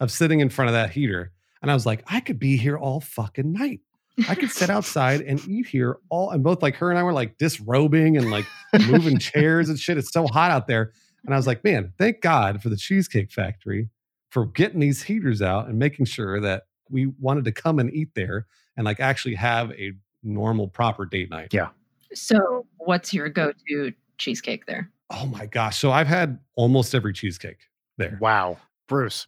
of 0.00 0.10
sitting 0.10 0.40
in 0.40 0.48
front 0.48 0.68
of 0.68 0.74
that 0.74 0.90
heater. 0.90 1.32
And 1.62 1.70
I 1.70 1.74
was 1.74 1.86
like, 1.86 2.02
I 2.06 2.20
could 2.20 2.38
be 2.38 2.56
here 2.56 2.76
all 2.76 3.00
fucking 3.00 3.52
night. 3.52 3.80
I 4.28 4.34
could 4.34 4.50
sit 4.50 4.70
outside 4.70 5.20
and 5.20 5.46
eat 5.48 5.66
here 5.66 5.98
all. 6.08 6.30
And 6.30 6.42
both 6.42 6.62
like 6.62 6.74
her 6.76 6.90
and 6.90 6.98
I 6.98 7.02
were 7.02 7.12
like 7.12 7.38
disrobing 7.38 8.16
and 8.16 8.30
like 8.30 8.46
moving 8.86 9.18
chairs 9.20 9.68
and 9.68 9.78
shit. 9.78 9.98
It's 9.98 10.12
so 10.12 10.26
hot 10.26 10.50
out 10.50 10.66
there. 10.66 10.92
And 11.24 11.34
I 11.34 11.36
was 11.36 11.46
like, 11.46 11.62
man, 11.62 11.92
thank 11.98 12.20
God 12.20 12.62
for 12.62 12.68
the 12.68 12.76
Cheesecake 12.76 13.30
Factory 13.30 13.88
for 14.30 14.46
getting 14.46 14.80
these 14.80 15.02
heaters 15.02 15.42
out 15.42 15.68
and 15.68 15.78
making 15.78 16.06
sure 16.06 16.40
that 16.40 16.64
we 16.90 17.12
wanted 17.20 17.44
to 17.44 17.52
come 17.52 17.78
and 17.78 17.92
eat 17.92 18.10
there 18.14 18.46
and 18.76 18.84
like 18.84 19.00
actually 19.00 19.34
have 19.34 19.70
a 19.72 19.92
normal, 20.22 20.68
proper 20.68 21.04
date 21.06 21.30
night. 21.30 21.52
Yeah. 21.52 21.68
So, 22.14 22.66
what's 22.78 23.12
your 23.12 23.28
go-to 23.28 23.92
cheesecake 24.16 24.66
there? 24.66 24.90
Oh 25.10 25.26
my 25.26 25.46
gosh. 25.46 25.78
So 25.78 25.90
I've 25.90 26.06
had 26.06 26.38
almost 26.54 26.94
every 26.94 27.12
cheesecake 27.12 27.58
there. 27.96 28.18
Wow. 28.20 28.58
Bruce. 28.88 29.26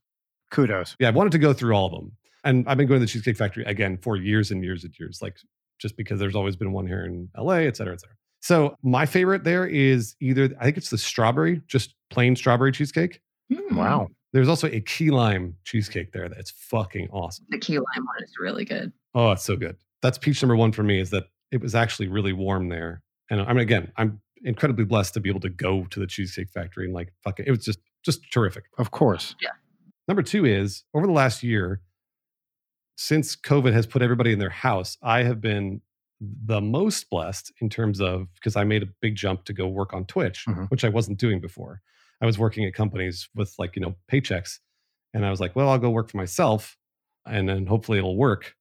Kudos. 0.51 0.97
Yeah, 0.99 1.09
I 1.09 1.11
wanted 1.13 1.33
to 1.33 1.39
go 1.39 1.53
through 1.53 1.75
all 1.75 1.87
of 1.87 1.93
them. 1.93 2.13
And 2.45 2.67
I've 2.69 2.77
been 2.79 2.87
going 2.87 3.01
to 3.01 3.07
the 3.07 3.11
Cheesecake 3.11 3.37
Factory 3.37 3.65
again 3.65 3.99
for 3.99 4.17
years 4.17 4.51
and 4.51 4.65
years 4.65 4.85
and 4.85 4.95
years, 4.99 5.21
like 5.21 5.37
just 5.79 5.97
because 5.97 6.19
there's 6.19 6.35
always 6.35 6.57
been 6.57 6.73
one 6.73 6.87
here 6.87 7.05
in 7.05 7.29
LA, 7.37 7.55
et 7.69 7.77
cetera, 7.77 7.93
et 7.95 8.01
cetera. 8.01 8.17
So 8.41 8.75
my 8.83 9.05
favorite 9.05 9.45
there 9.45 9.67
is 9.67 10.17
either, 10.21 10.49
I 10.59 10.65
think 10.65 10.79
it's 10.79 10.89
the 10.91 10.97
strawberry, 10.99 11.61
just 11.67 11.95
plain 12.09 12.35
strawberry 12.37 12.73
cheesecake. 12.73 13.21
Hmm, 13.53 13.77
Wow. 13.77 14.09
There's 14.33 14.49
also 14.49 14.69
a 14.69 14.81
key 14.81 15.11
lime 15.11 15.57
cheesecake 15.65 16.13
there 16.13 16.29
that's 16.29 16.51
fucking 16.53 17.09
awesome. 17.11 17.47
The 17.51 17.59
key 17.59 17.79
lime 17.79 17.85
one 17.97 18.23
is 18.23 18.33
really 18.41 18.65
good. 18.65 18.93
Oh, 19.15 19.33
it's 19.33 19.43
so 19.45 19.57
good. 19.57 19.77
That's 20.03 20.17
peach 20.19 20.41
number 20.41 20.55
one 20.57 20.71
for 20.73 20.83
me 20.85 21.01
is 21.01 21.11
that 21.11 21.25
it 21.51 21.61
was 21.61 21.75
actually 21.75 22.07
really 22.09 22.33
warm 22.33 22.69
there. 22.69 23.03
And 23.29 23.41
I 23.43 23.49
mean, 23.49 23.59
again, 23.59 23.91
I'm 23.97 24.21
incredibly 24.45 24.85
blessed 24.85 25.15
to 25.15 25.21
be 25.21 25.29
able 25.29 25.41
to 25.41 25.49
go 25.51 25.85
to 25.91 26.01
the 26.01 26.07
Cheesecake 26.07 26.49
Factory 26.51 26.85
and 26.85 26.95
like, 26.95 27.13
fuck 27.25 27.41
it. 27.41 27.49
It 27.49 27.51
was 27.51 27.65
just, 27.65 27.81
just 28.05 28.21
terrific. 28.33 28.65
Of 28.79 28.93
course. 28.93 29.35
Number 30.11 30.25
two 30.25 30.45
is 30.45 30.83
over 30.93 31.07
the 31.07 31.13
last 31.13 31.45
year, 31.45 31.83
since 32.97 33.37
COVID 33.37 33.73
has 33.73 33.87
put 33.87 34.03
everybody 34.03 34.33
in 34.33 34.41
their 34.41 34.51
house, 34.51 34.97
I 35.05 35.23
have 35.23 35.41
been 35.41 35.83
the 36.21 36.61
most 36.61 37.09
blessed 37.11 37.53
in 37.61 37.69
terms 37.69 38.01
of 38.01 38.27
because 38.35 38.57
I 38.57 38.65
made 38.65 38.83
a 38.83 38.89
big 39.01 39.15
jump 39.15 39.45
to 39.45 39.53
go 39.53 39.69
work 39.69 39.95
on 39.95 40.07
Twitch, 40.07 40.47
Mhm. 40.49 40.69
which 40.69 40.85
I 40.85 40.89
wasn't 40.89 41.21
doing 41.21 41.41
before. 41.41 41.81
I 42.21 42.27
was 42.27 42.41
working 42.41 42.65
at 42.65 42.75
companies 42.75 43.29
with 43.37 43.55
like, 43.57 43.77
you 43.77 43.83
know, 43.83 43.95
paychecks. 44.11 44.59
And 45.15 45.25
I 45.25 45.31
was 45.31 45.39
like, 45.39 45.55
well, 45.55 45.69
I'll 45.69 45.79
go 45.79 45.91
work 45.91 46.11
for 46.11 46.17
myself 46.17 46.77
and 47.25 47.49
then 47.49 47.67
hopefully 47.67 47.99
it'll 47.99 48.17
work. 48.17 48.57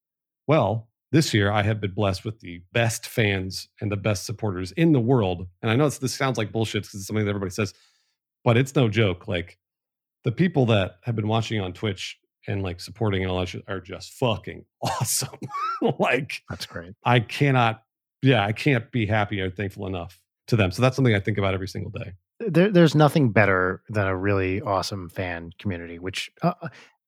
Well, 0.46 0.88
this 1.12 1.34
year 1.34 1.52
I 1.52 1.64
have 1.64 1.82
been 1.82 1.96
blessed 1.96 2.26
with 2.26 2.42
the 2.42 2.62
best 2.74 3.08
fans 3.08 3.70
and 3.82 3.92
the 3.92 3.98
best 3.98 4.28
supporters 4.28 4.72
in 4.74 4.92
the 4.92 5.00
world. 5.00 5.48
And 5.64 5.72
I 5.72 5.76
know 5.76 5.90
this 5.90 6.14
sounds 6.14 6.38
like 6.38 6.52
bullshit 6.52 6.84
because 6.84 7.00
it's 7.00 7.08
something 7.08 7.26
that 7.26 7.30
everybody 7.32 7.50
says, 7.50 7.74
but 8.44 8.56
it's 8.56 8.76
no 8.76 8.88
joke. 8.88 9.28
Like 9.28 9.58
the 10.24 10.32
people 10.32 10.66
that 10.68 10.96
have 11.04 11.16
been 11.16 11.28
watching 11.28 11.60
on 11.62 11.74
Twitch 11.74 12.18
and 12.48 12.64
like 12.64 12.80
supporting 12.80 13.22
and 13.24 13.32
all 13.32 13.40
that 13.40 13.56
are 13.68 13.80
just 13.82 14.14
fucking 14.14 14.66
awesome. 14.82 15.30
like 16.00 16.42
That's 16.50 16.66
great. 16.66 16.94
I 17.06 17.20
cannot, 17.20 17.84
yeah, 18.22 18.46
I 18.46 18.52
can't 18.52 18.92
be 18.92 19.06
happy 19.06 19.40
or 19.42 19.50
thankful 19.50 19.88
enough 19.88 20.20
to 20.48 20.56
them. 20.56 20.72
So 20.72 20.82
that's 20.82 20.96
something 20.96 21.16
I 21.16 21.20
think 21.20 21.38
about 21.38 21.54
every 21.54 21.68
single 21.68 21.92
day. 21.92 22.14
There, 22.40 22.72
there's 22.72 22.96
nothing 22.96 23.32
better 23.32 23.82
than 23.90 24.08
a 24.08 24.16
really 24.16 24.62
awesome 24.62 25.10
fan 25.10 25.52
community, 25.60 26.00
which 26.00 26.32
uh, 26.42 26.54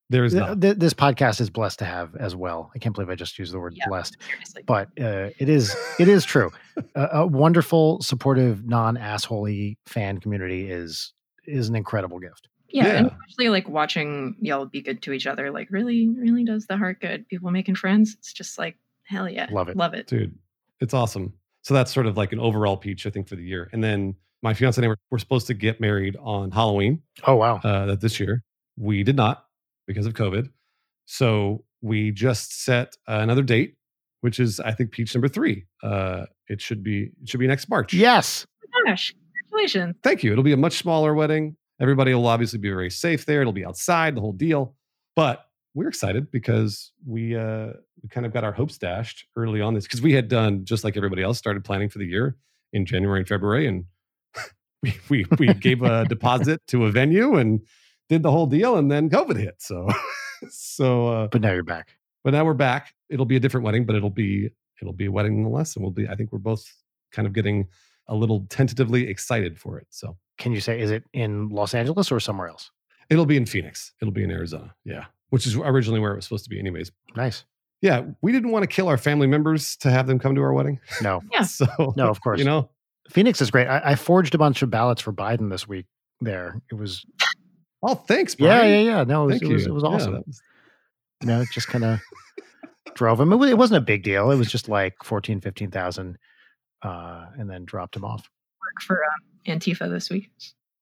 There 0.09 0.25
is 0.25 0.33
th- 0.33 0.59
th- 0.59 0.77
this 0.77 0.93
podcast 0.93 1.39
is 1.39 1.49
blessed 1.49 1.79
to 1.79 1.85
have 1.85 2.15
as 2.17 2.35
well. 2.35 2.69
I 2.75 2.79
can't 2.79 2.93
believe 2.93 3.09
I 3.09 3.15
just 3.15 3.39
used 3.39 3.53
the 3.53 3.59
word 3.59 3.73
Yeah. 3.77 3.85
blessed, 3.87 4.17
Seriously. 4.29 4.63
but 4.67 4.89
uh, 4.99 5.29
it 5.39 5.47
is 5.47 5.73
it 5.99 6.09
is 6.09 6.25
true. 6.25 6.51
a, 6.95 7.07
a 7.13 7.25
wonderful, 7.27 8.01
supportive, 8.01 8.65
non 8.65 8.97
assholey 8.97 9.77
fan 9.85 10.19
community 10.19 10.69
is 10.69 11.13
is 11.47 11.69
an 11.69 11.75
incredible 11.77 12.19
gift. 12.19 12.49
Yeah, 12.73 12.85
and 12.87 13.07
especially 13.07 13.49
like 13.49 13.67
watching 13.69 14.35
y'all 14.41 14.65
be 14.65 14.81
good 14.81 15.01
to 15.03 15.11
each 15.13 15.27
other, 15.27 15.51
like 15.51 15.69
really, 15.71 16.07
really 16.09 16.43
does 16.43 16.65
the 16.67 16.77
heart 16.77 16.99
good. 17.01 17.27
People 17.27 17.51
making 17.51 17.75
friends. 17.75 18.15
It's 18.19 18.33
just 18.33 18.57
like 18.57 18.75
hell 19.03 19.29
yeah, 19.29 19.47
Love 19.51 19.69
it. 19.69 19.75
love 19.77 19.93
it. 19.93 20.07
Dude, 20.07 20.37
it's 20.79 20.93
awesome. 20.93 21.33
So 21.63 21.73
that's 21.73 21.93
sort 21.93 22.05
of 22.07 22.17
like 22.17 22.31
an 22.31 22.39
overall 22.39 22.77
peach, 22.77 23.05
I 23.05 23.09
think, 23.09 23.27
for 23.27 23.35
the 23.35 23.43
year. 23.43 23.69
And 23.71 23.83
then 23.83 24.15
my 24.41 24.53
fiance 24.53 24.79
and 24.79 24.85
I 24.85 24.89
were, 24.89 24.97
were 25.11 25.19
supposed 25.19 25.47
to 25.47 25.53
get 25.53 25.79
married 25.79 26.17
on 26.19 26.49
Halloween. 26.51 27.01
Oh 27.27 27.35
wow! 27.35 27.57
uh, 27.63 27.85
that 27.87 28.01
this 28.01 28.19
year. 28.19 28.43
We 28.77 29.03
did 29.03 29.15
not 29.15 29.45
because 29.85 30.05
of 30.05 30.13
COVID. 30.13 30.49
So 31.05 31.65
we 31.81 32.11
just 32.11 32.63
set 32.63 32.95
another 33.07 33.43
date, 33.43 33.75
which 34.21 34.39
is 34.39 34.59
I 34.59 34.71
think 34.71 34.91
peach 34.91 35.13
number 35.13 35.27
three. 35.27 35.65
Uh, 35.83 36.25
it 36.47 36.61
should 36.61 36.83
be 36.83 37.11
it 37.21 37.29
should 37.29 37.39
be 37.39 37.47
next 37.47 37.69
March. 37.69 37.93
yes, 37.93 38.45
Oh 38.63 38.81
my 38.85 38.91
gosh, 38.91 39.13
congratulations. 39.51 39.95
Thank 40.03 40.23
you. 40.23 40.31
It'll 40.31 40.43
be 40.43 40.53
a 40.53 40.57
much 40.57 40.77
smaller 40.77 41.13
wedding. 41.13 41.57
Everybody 41.81 42.13
will 42.13 42.27
obviously 42.27 42.59
be 42.59 42.69
very 42.69 42.91
safe 42.91 43.25
there. 43.25 43.41
It'll 43.41 43.53
be 43.53 43.65
outside, 43.65 44.15
the 44.15 44.21
whole 44.21 44.33
deal. 44.33 44.75
But 45.15 45.45
we're 45.73 45.87
excited 45.87 46.31
because 46.31 46.91
we 47.05 47.35
uh, 47.35 47.73
we 48.03 48.09
kind 48.09 48.25
of 48.25 48.33
got 48.33 48.43
our 48.43 48.51
hopes 48.51 48.77
dashed 48.77 49.25
early 49.35 49.61
on 49.61 49.73
this 49.73 49.85
because 49.85 50.01
we 50.01 50.13
had 50.13 50.27
done 50.27 50.63
just 50.63 50.83
like 50.83 50.95
everybody 50.95 51.23
else 51.23 51.37
started 51.37 51.63
planning 51.63 51.89
for 51.89 51.97
the 51.97 52.05
year 52.05 52.35
in 52.71 52.85
January 52.85 53.19
and 53.19 53.27
February, 53.27 53.67
and 53.67 53.85
we 54.83 54.93
we, 55.09 55.25
we 55.39 55.53
gave 55.55 55.81
a 55.81 56.05
deposit 56.05 56.61
to 56.67 56.85
a 56.85 56.91
venue 56.91 57.35
and 57.35 57.61
did 58.09 58.21
the 58.23 58.31
whole 58.31 58.47
deal, 58.47 58.77
and 58.77 58.91
then 58.91 59.09
COVID 59.09 59.37
hit. 59.37 59.55
So 59.59 59.87
so 60.49 61.07
uh, 61.07 61.27
But 61.31 61.41
now 61.41 61.51
you're 61.51 61.63
back. 61.63 61.97
but 62.23 62.31
now 62.33 62.45
we're 62.45 62.53
back. 62.53 62.93
It'll 63.09 63.25
be 63.25 63.35
a 63.37 63.39
different 63.39 63.65
wedding, 63.65 63.85
but 63.85 63.95
it'll 63.95 64.09
be 64.09 64.49
it'll 64.81 64.93
be 64.93 65.05
a 65.05 65.11
wedding 65.11 65.41
nonetheless, 65.41 65.75
and 65.75 65.83
we'll 65.83 65.91
be. 65.91 66.07
I 66.07 66.15
think 66.15 66.31
we're 66.31 66.39
both 66.39 66.63
kind 67.11 67.27
of 67.27 67.33
getting 67.33 67.67
a 68.07 68.15
little 68.15 68.45
tentatively 68.49 69.07
excited 69.07 69.57
for 69.57 69.77
it. 69.79 69.87
So 69.89 70.17
Can 70.41 70.51
you 70.51 70.59
say, 70.59 70.79
is 70.81 70.91
it 70.91 71.03
in 71.13 71.49
Los 71.49 71.73
Angeles 71.73 72.11
or 72.11 72.19
somewhere 72.19 72.47
else? 72.49 72.71
it'll 73.09 73.25
be 73.25 73.35
in 73.35 73.45
Phoenix. 73.45 73.91
It'll 74.01 74.13
be 74.13 74.23
in 74.23 74.31
Arizona. 74.31 74.73
Yeah, 74.85 75.05
which 75.29 75.45
is 75.45 75.55
originally 75.57 75.99
where 75.99 76.13
it 76.13 76.15
was 76.15 76.25
supposed 76.25 76.45
to 76.45 76.49
be, 76.49 76.57
anyways. 76.59 76.91
Nice. 77.15 77.43
Yeah, 77.81 78.03
we 78.21 78.31
didn't 78.31 78.51
want 78.51 78.63
to 78.63 78.67
kill 78.67 78.87
our 78.87 78.97
family 78.97 79.27
members 79.27 79.75
to 79.77 79.91
have 79.91 80.07
them 80.07 80.17
come 80.19 80.33
to 80.35 80.41
our 80.41 80.53
wedding. 80.53 80.79
No, 81.01 81.21
Yeah. 81.31 81.43
So 81.43 81.65
no, 81.97 82.09
of 82.09 82.21
course. 82.21 82.39
you 82.39 82.45
know, 82.45 82.69
Phoenix 83.09 83.41
is 83.41 83.51
great. 83.51 83.67
I, 83.67 83.81
I 83.83 83.95
forged 83.95 84.33
a 84.35 84.37
bunch 84.37 84.61
of 84.61 84.69
ballots 84.69 85.01
for 85.01 85.11
Biden 85.11 85.49
this 85.49 85.67
week 85.67 85.87
there. 86.21 86.61
It 86.71 86.75
was, 86.75 87.05
oh, 87.83 87.95
thanks, 87.95 88.35
yeah, 88.39 88.59
Brian. 88.59 88.85
yeah, 88.85 88.97
yeah. 88.99 89.03
No, 89.03 89.23
it 89.23 89.27
was, 89.27 89.39
Thank 89.39 89.51
it 89.51 89.53
was, 89.55 89.65
it 89.67 89.73
was 89.73 89.83
awesome. 89.83 90.13
that 90.13 90.27
was- 90.27 90.41
you 91.21 91.27
know, 91.27 91.43
just 91.51 91.67
kind 91.67 91.83
of 91.83 91.99
drove 92.95 93.19
him. 93.19 93.31
It, 93.33 93.49
it 93.49 93.57
wasn't 93.57 93.77
a 93.79 93.85
big 93.85 94.03
deal. 94.03 94.31
It 94.31 94.37
was 94.37 94.49
just 94.51 94.69
like 94.69 94.95
14, 95.03 95.41
15,000 95.41 96.17
uh, 96.83 97.25
and 97.37 97.49
then 97.49 97.65
dropped 97.65 97.95
him 97.95 98.03
off. 98.05 98.29
Work 98.61 98.81
for 98.81 99.03
um, 99.03 99.11
Antifa 99.47 99.89
this 99.89 100.09
week, 100.09 100.29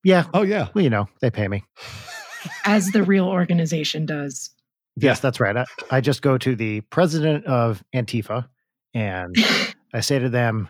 Yeah. 0.04 0.26
oh 0.34 0.42
yeah. 0.44 0.70
Well, 0.74 0.84
you 0.84 0.90
know, 0.90 1.08
they 1.22 1.30
pay 1.32 1.48
me. 1.48 1.64
as 2.66 2.88
the 2.92 3.04
real 3.04 3.28
organization 3.28 4.06
does. 4.06 4.50
Yes, 4.96 5.20
that's 5.22 5.40
right. 5.40 5.56
I, 5.56 5.66
I 5.92 6.02
just 6.02 6.22
go 6.22 6.38
to 6.38 6.56
the 6.56 6.82
president 6.82 7.46
of 7.46 7.84
Antifa 7.96 8.48
and 8.94 9.36
I 9.94 10.02
say 10.02 10.20
to 10.20 10.30
them, 10.30 10.68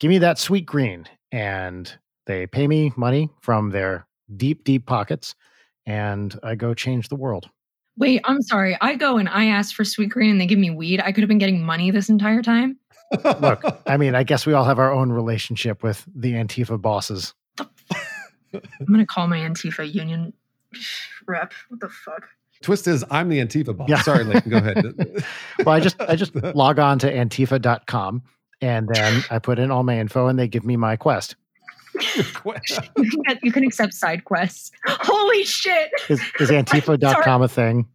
give 0.00 0.08
me 0.08 0.18
that 0.18 0.38
sweet 0.38 0.64
green. 0.66 1.06
And 1.30 1.92
they 2.26 2.46
pay 2.46 2.66
me 2.66 2.92
money 2.96 3.28
from 3.40 3.70
their 3.70 4.06
deep, 4.36 4.64
deep 4.64 4.86
pockets. 4.86 5.34
And 5.86 6.38
I 6.42 6.54
go 6.54 6.72
change 6.74 7.08
the 7.08 7.16
world. 7.16 7.48
Wait, 7.98 8.20
I'm 8.24 8.40
sorry. 8.42 8.76
I 8.80 8.94
go 8.94 9.18
and 9.18 9.28
I 9.28 9.46
ask 9.46 9.74
for 9.74 9.84
sweet 9.84 10.08
green 10.10 10.30
and 10.30 10.40
they 10.40 10.46
give 10.46 10.58
me 10.58 10.70
weed. 10.70 11.00
I 11.00 11.12
could 11.12 11.22
have 11.22 11.28
been 11.28 11.38
getting 11.38 11.62
money 11.62 11.90
this 11.90 12.08
entire 12.08 12.42
time. 12.42 12.78
Look, 13.40 13.62
I 13.86 13.98
mean, 13.98 14.14
I 14.14 14.22
guess 14.22 14.46
we 14.46 14.54
all 14.54 14.64
have 14.64 14.78
our 14.78 14.90
own 14.90 15.12
relationship 15.12 15.82
with 15.82 16.04
the 16.14 16.32
Antifa 16.32 16.80
bosses. 16.80 17.34
I'm 18.54 18.86
gonna 18.90 19.06
call 19.06 19.28
my 19.28 19.38
Antifa 19.38 19.92
union 19.92 20.32
rep. 21.26 21.52
What 21.68 21.80
the 21.80 21.88
fuck? 21.88 22.28
Twist 22.62 22.86
is 22.86 23.04
I'm 23.10 23.28
the 23.28 23.38
Antifa 23.38 23.76
boss. 23.76 23.88
Yeah. 23.88 24.00
Sorry, 24.02 24.24
Leighton, 24.24 24.50
go 24.50 24.56
ahead. 24.58 24.94
Well, 25.64 25.74
I 25.74 25.80
just 25.80 26.00
I 26.00 26.16
just 26.16 26.34
log 26.34 26.78
on 26.78 26.98
to 27.00 27.12
antifa.com 27.12 28.22
and 28.60 28.88
then 28.88 29.22
I 29.30 29.38
put 29.38 29.58
in 29.58 29.70
all 29.70 29.82
my 29.82 29.98
info 29.98 30.28
and 30.28 30.38
they 30.38 30.48
give 30.48 30.64
me 30.64 30.76
my 30.76 30.96
quest. 30.96 31.36
You 32.96 33.22
can, 33.26 33.38
you 33.42 33.52
can 33.52 33.64
accept 33.64 33.94
side 33.94 34.24
quests. 34.24 34.70
Holy 34.86 35.44
shit! 35.44 35.90
Is, 36.08 36.20
is 36.40 36.50
antifa.com 36.50 37.42
a 37.42 37.48
thing? 37.48 37.86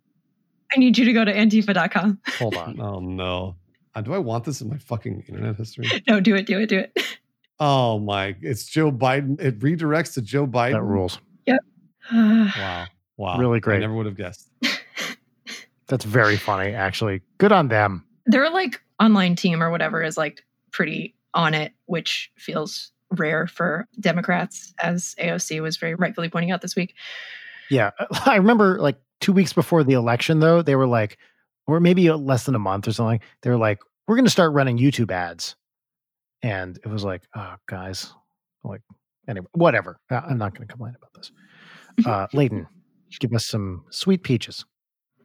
I 0.74 0.80
need 0.80 0.98
you 0.98 1.06
to 1.06 1.14
go 1.14 1.24
to 1.26 1.34
antifa.com. 1.34 2.20
Hold 2.40 2.56
on. 2.56 2.80
oh 2.82 3.00
no. 3.00 3.56
Uh, 3.96 4.02
do 4.02 4.14
I 4.14 4.20
want 4.20 4.44
this 4.44 4.62
in 4.62 4.70
my 4.70 4.78
fucking 4.78 5.24
internet 5.28 5.56
history? 5.56 5.88
No, 6.08 6.20
do 6.20 6.36
it, 6.36 6.46
do 6.46 6.60
it, 6.60 6.68
do 6.68 6.80
it. 6.80 6.98
Oh 7.60 8.00
my! 8.00 8.36
It's 8.42 8.66
Joe 8.66 8.92
Biden. 8.92 9.40
It 9.42 9.60
redirects 9.60 10.14
to 10.16 10.22
Joe 10.22 10.46
Biden. 10.46 10.74
That 10.74 10.84
rules. 10.84 11.20
Yep. 11.46 11.60
wow! 12.14 12.86
Wow! 13.18 13.38
Really 13.40 13.58
I 13.58 13.60
great. 13.60 13.80
never 13.80 13.94
would 13.94 14.06
have 14.06 14.18
guessed. 14.18 14.50
That's 15.88 16.06
very 16.06 16.36
funny, 16.38 16.74
actually. 16.74 17.22
Good 17.38 17.52
on 17.52 17.70
them. 17.70 18.04
Their 18.26 18.50
like 18.50 18.82
online 19.00 19.36
team 19.36 19.64
or 19.64 19.72
whatever 19.72 20.04
is 20.04 20.18
like 20.18 20.44
pretty 20.72 21.16
on 21.34 21.54
it, 21.54 21.72
which 21.86 22.32
feels 22.36 22.92
rare 23.12 23.48
for 23.48 23.88
Democrats, 24.00 24.74
as 24.80 25.16
AOC 25.20 25.62
was 25.62 25.78
very 25.78 25.96
rightfully 25.96 26.30
pointing 26.30 26.52
out 26.52 26.62
this 26.62 26.76
week. 26.76 26.96
Yeah. 27.70 27.92
I 28.26 28.36
remember 28.36 28.80
like 28.80 29.00
two 29.22 29.34
weeks 29.34 29.54
before 29.54 29.84
the 29.84 29.94
election, 29.94 30.40
though, 30.40 30.62
they 30.62 30.76
were 30.76 30.88
like, 30.88 31.18
or 31.68 31.80
maybe 31.80 32.10
less 32.12 32.46
than 32.46 32.56
a 32.56 32.60
month 32.60 32.88
or 32.88 32.94
something, 32.94 33.20
they 33.42 33.50
were 33.50 33.58
like, 33.58 33.80
we're 34.08 34.16
going 34.16 34.26
to 34.26 34.32
start 34.32 34.54
running 34.54 34.78
YouTube 34.78 35.12
ads. 35.12 35.56
And 36.42 36.78
it 36.78 36.88
was 36.88 37.04
like, 37.04 37.24
oh, 37.36 37.56
guys, 37.68 38.14
like, 38.64 38.82
anyway, 39.28 39.48
whatever. 39.54 40.00
I'm 40.10 40.38
not 40.38 40.54
going 40.54 40.68
to 40.68 40.72
complain 40.72 40.94
about 40.96 41.14
this. 41.14 41.32
Uh, 42.06 42.28
Leighton, 42.32 42.68
give 43.20 43.34
us 43.34 43.46
some 43.46 43.84
sweet 43.90 44.24
peaches. 44.24 44.66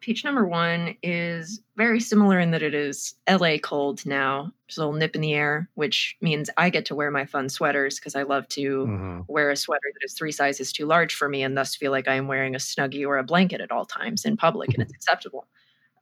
Peach 0.02 0.24
number 0.24 0.44
one 0.44 0.96
is 1.04 1.60
very 1.76 2.00
similar 2.00 2.40
in 2.40 2.50
that 2.50 2.62
it 2.62 2.74
is 2.74 3.14
LA 3.30 3.56
cold 3.56 4.04
now. 4.04 4.52
There's 4.68 4.76
a 4.76 4.80
little 4.80 4.94
nip 4.98 5.14
in 5.14 5.20
the 5.20 5.32
air, 5.32 5.70
which 5.74 6.16
means 6.20 6.50
I 6.56 6.70
get 6.70 6.84
to 6.86 6.96
wear 6.96 7.12
my 7.12 7.24
fun 7.24 7.48
sweaters 7.48 8.00
because 8.00 8.16
I 8.16 8.24
love 8.24 8.48
to 8.48 8.86
Mhm. 8.86 9.24
wear 9.28 9.50
a 9.50 9.56
sweater 9.56 9.80
that 9.94 10.04
is 10.04 10.14
three 10.14 10.32
sizes 10.32 10.72
too 10.72 10.86
large 10.86 11.14
for 11.14 11.28
me 11.28 11.44
and 11.44 11.56
thus 11.56 11.76
feel 11.76 11.92
like 11.92 12.08
I 12.08 12.14
am 12.14 12.26
wearing 12.26 12.56
a 12.56 12.58
snuggie 12.58 13.06
or 13.06 13.16
a 13.16 13.22
blanket 13.22 13.60
at 13.60 13.70
all 13.70 13.86
times 13.86 14.24
in 14.24 14.36
public 14.36 14.74
and 14.74 14.82
it's 14.82 14.92
acceptable. 14.94 15.46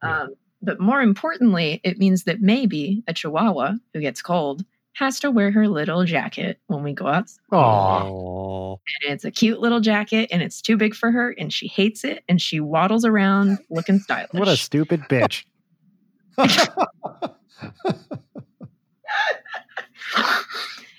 Yeah. 0.03 0.21
Um, 0.23 0.33
but 0.63 0.79
more 0.79 1.01
importantly, 1.01 1.79
it 1.83 1.99
means 1.99 2.23
that 2.23 2.41
maybe 2.41 3.03
a 3.07 3.13
chihuahua 3.13 3.73
who 3.93 3.99
gets 4.01 4.23
cold 4.23 4.65
has 4.93 5.19
to 5.21 5.31
wear 5.31 5.51
her 5.51 5.67
little 5.67 6.03
jacket 6.05 6.59
when 6.67 6.83
we 6.83 6.93
go 6.93 7.07
out. 7.07 7.29
Aw. 7.51 8.03
Oh. 8.03 8.79
And 9.03 9.13
it's 9.13 9.23
a 9.25 9.31
cute 9.31 9.59
little 9.59 9.79
jacket 9.79 10.29
and 10.31 10.41
it's 10.41 10.61
too 10.61 10.77
big 10.77 10.93
for 10.95 11.11
her 11.11 11.31
and 11.37 11.51
she 11.53 11.67
hates 11.67 12.03
it 12.03 12.23
and 12.27 12.41
she 12.41 12.59
waddles 12.59 13.05
around 13.05 13.59
looking 13.69 13.99
stylish. 13.99 14.29
What 14.33 14.47
a 14.47 14.57
stupid 14.57 15.01
bitch. 15.09 15.45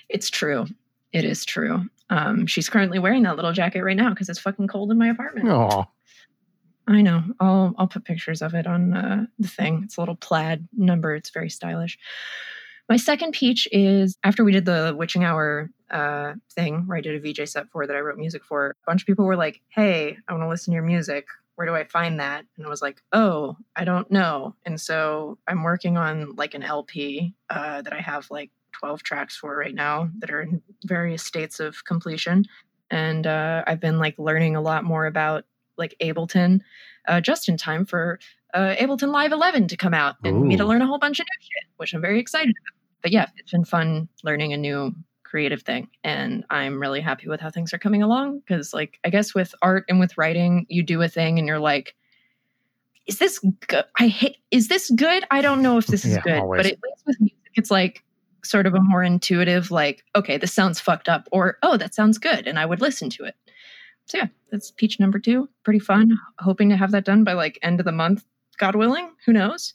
it's 0.09 0.29
true. 0.29 0.65
It 1.11 1.25
is 1.25 1.45
true. 1.45 1.85
Um, 2.09 2.47
she's 2.47 2.69
currently 2.69 2.99
wearing 2.99 3.23
that 3.23 3.35
little 3.35 3.53
jacket 3.53 3.83
right 3.83 3.95
now 3.97 4.09
because 4.09 4.29
it's 4.29 4.39
fucking 4.39 4.67
cold 4.67 4.91
in 4.91 4.97
my 4.97 5.09
apartment. 5.09 5.49
Oh, 5.49 5.85
I 6.87 7.01
know. 7.01 7.23
I'll 7.39 7.73
I'll 7.77 7.87
put 7.87 8.05
pictures 8.05 8.41
of 8.41 8.53
it 8.55 8.67
on 8.67 8.93
uh, 8.93 9.25
the 9.39 9.47
thing. 9.47 9.81
It's 9.83 9.97
a 9.97 10.01
little 10.01 10.15
plaid 10.15 10.67
number. 10.75 11.15
It's 11.15 11.29
very 11.29 11.49
stylish. 11.49 11.97
My 12.89 12.97
second 12.97 13.31
peach 13.31 13.67
is 13.71 14.17
after 14.23 14.43
we 14.43 14.51
did 14.51 14.65
the 14.65 14.93
witching 14.97 15.23
hour 15.23 15.69
uh, 15.89 16.33
thing, 16.51 16.85
where 16.85 16.97
I 16.97 17.01
did 17.01 17.15
a 17.15 17.19
VJ 17.19 17.47
set 17.49 17.69
for 17.69 17.87
that 17.87 17.95
I 17.95 17.99
wrote 17.99 18.17
music 18.17 18.43
for. 18.43 18.71
A 18.71 18.73
bunch 18.85 19.01
of 19.01 19.07
people 19.07 19.25
were 19.25 19.37
like, 19.37 19.61
"Hey, 19.69 20.17
I 20.27 20.33
want 20.33 20.43
to 20.43 20.49
listen 20.49 20.71
to 20.71 20.75
your 20.75 20.83
music. 20.83 21.25
Where 21.55 21.67
do 21.67 21.75
I 21.75 21.85
find 21.85 22.19
that?" 22.19 22.45
And 22.57 22.65
I 22.65 22.69
was 22.69 22.81
like, 22.81 23.01
"Oh, 23.13 23.57
I 23.75 23.85
don't 23.85 24.09
know." 24.11 24.55
And 24.65 24.79
so 24.79 25.37
I'm 25.47 25.63
working 25.63 25.97
on 25.97 26.35
like 26.35 26.53
an 26.53 26.63
LP 26.63 27.33
uh, 27.49 27.81
that 27.83 27.93
I 27.93 28.01
have 28.01 28.29
like 28.29 28.51
12 28.73 29.03
tracks 29.03 29.37
for 29.37 29.55
right 29.55 29.75
now 29.75 30.09
that 30.19 30.29
are 30.29 30.41
in 30.41 30.61
various 30.85 31.23
states 31.23 31.59
of 31.59 31.85
completion. 31.85 32.45
And 32.91 33.25
uh, 33.25 33.63
I've 33.65 33.79
been 33.79 33.97
like 33.97 34.15
learning 34.17 34.55
a 34.55 34.61
lot 34.61 34.83
more 34.83 35.05
about 35.05 35.45
like 35.77 35.95
Ableton 36.01 36.59
uh, 37.07 37.21
just 37.21 37.49
in 37.49 37.57
time 37.57 37.85
for 37.85 38.19
uh, 38.53 38.75
Ableton 38.79 39.11
Live 39.11 39.31
11 39.31 39.67
to 39.69 39.77
come 39.77 39.93
out 39.93 40.15
and 40.23 40.47
me 40.47 40.57
to 40.57 40.65
learn 40.65 40.81
a 40.81 40.87
whole 40.87 40.99
bunch 40.99 41.19
of 41.19 41.25
new 41.25 41.43
shit, 41.43 41.69
which 41.77 41.93
I'm 41.93 42.01
very 42.01 42.19
excited 42.19 42.49
about. 42.49 42.79
But 43.01 43.11
yeah, 43.11 43.27
it's 43.37 43.51
been 43.51 43.65
fun 43.65 44.07
learning 44.23 44.53
a 44.53 44.57
new 44.57 44.93
creative 45.23 45.63
thing. 45.63 45.89
And 46.03 46.45
I'm 46.51 46.79
really 46.79 47.01
happy 47.01 47.27
with 47.27 47.41
how 47.41 47.49
things 47.49 47.73
are 47.73 47.79
coming 47.79 48.03
along 48.03 48.39
because, 48.39 48.73
like, 48.73 48.99
I 49.03 49.09
guess 49.09 49.33
with 49.33 49.55
art 49.63 49.85
and 49.89 49.99
with 49.99 50.17
writing, 50.17 50.67
you 50.69 50.83
do 50.83 51.01
a 51.01 51.09
thing 51.09 51.39
and 51.39 51.47
you're 51.47 51.59
like, 51.59 51.95
is 53.07 53.17
this 53.17 53.39
good? 53.67 53.85
I 53.99 54.07
hate, 54.07 54.37
is 54.51 54.67
this 54.67 54.91
good? 54.91 55.25
I 55.31 55.41
don't 55.41 55.61
know 55.61 55.77
if 55.77 55.87
this 55.87 56.05
is 56.05 56.13
Yeah, 56.13 56.21
good. 56.21 56.39
always. 56.39 56.59
But 56.59 56.65
at 56.67 56.77
least 56.83 57.03
with 57.07 57.19
music, 57.19 57.37
it's 57.55 57.71
like 57.71 58.03
sort 58.43 58.67
of 58.67 58.75
a 58.75 58.79
more 58.81 59.03
intuitive, 59.03 59.71
like, 59.71 60.03
okay, 60.15 60.37
this 60.37 60.53
sounds 60.53 60.79
fucked 60.79 61.09
up, 61.09 61.27
or 61.31 61.57
oh, 61.63 61.77
that 61.77 61.95
sounds 61.95 62.17
good. 62.17 62.47
And 62.47 62.59
I 62.59 62.65
would 62.65 62.79
listen 62.81 63.09
to 63.11 63.25
it. 63.25 63.35
So 64.05 64.17
yeah, 64.17 64.27
that's 64.51 64.71
peach 64.71 64.99
number 64.99 65.19
two. 65.19 65.49
Pretty 65.63 65.79
fun. 65.79 66.17
Hoping 66.39 66.69
to 66.69 66.77
have 66.77 66.91
that 66.91 67.05
done 67.05 67.23
by 67.23 67.33
like 67.33 67.59
end 67.61 67.79
of 67.79 67.85
the 67.85 67.91
month, 67.91 68.23
God 68.57 68.75
willing. 68.75 69.11
Who 69.25 69.33
knows? 69.33 69.73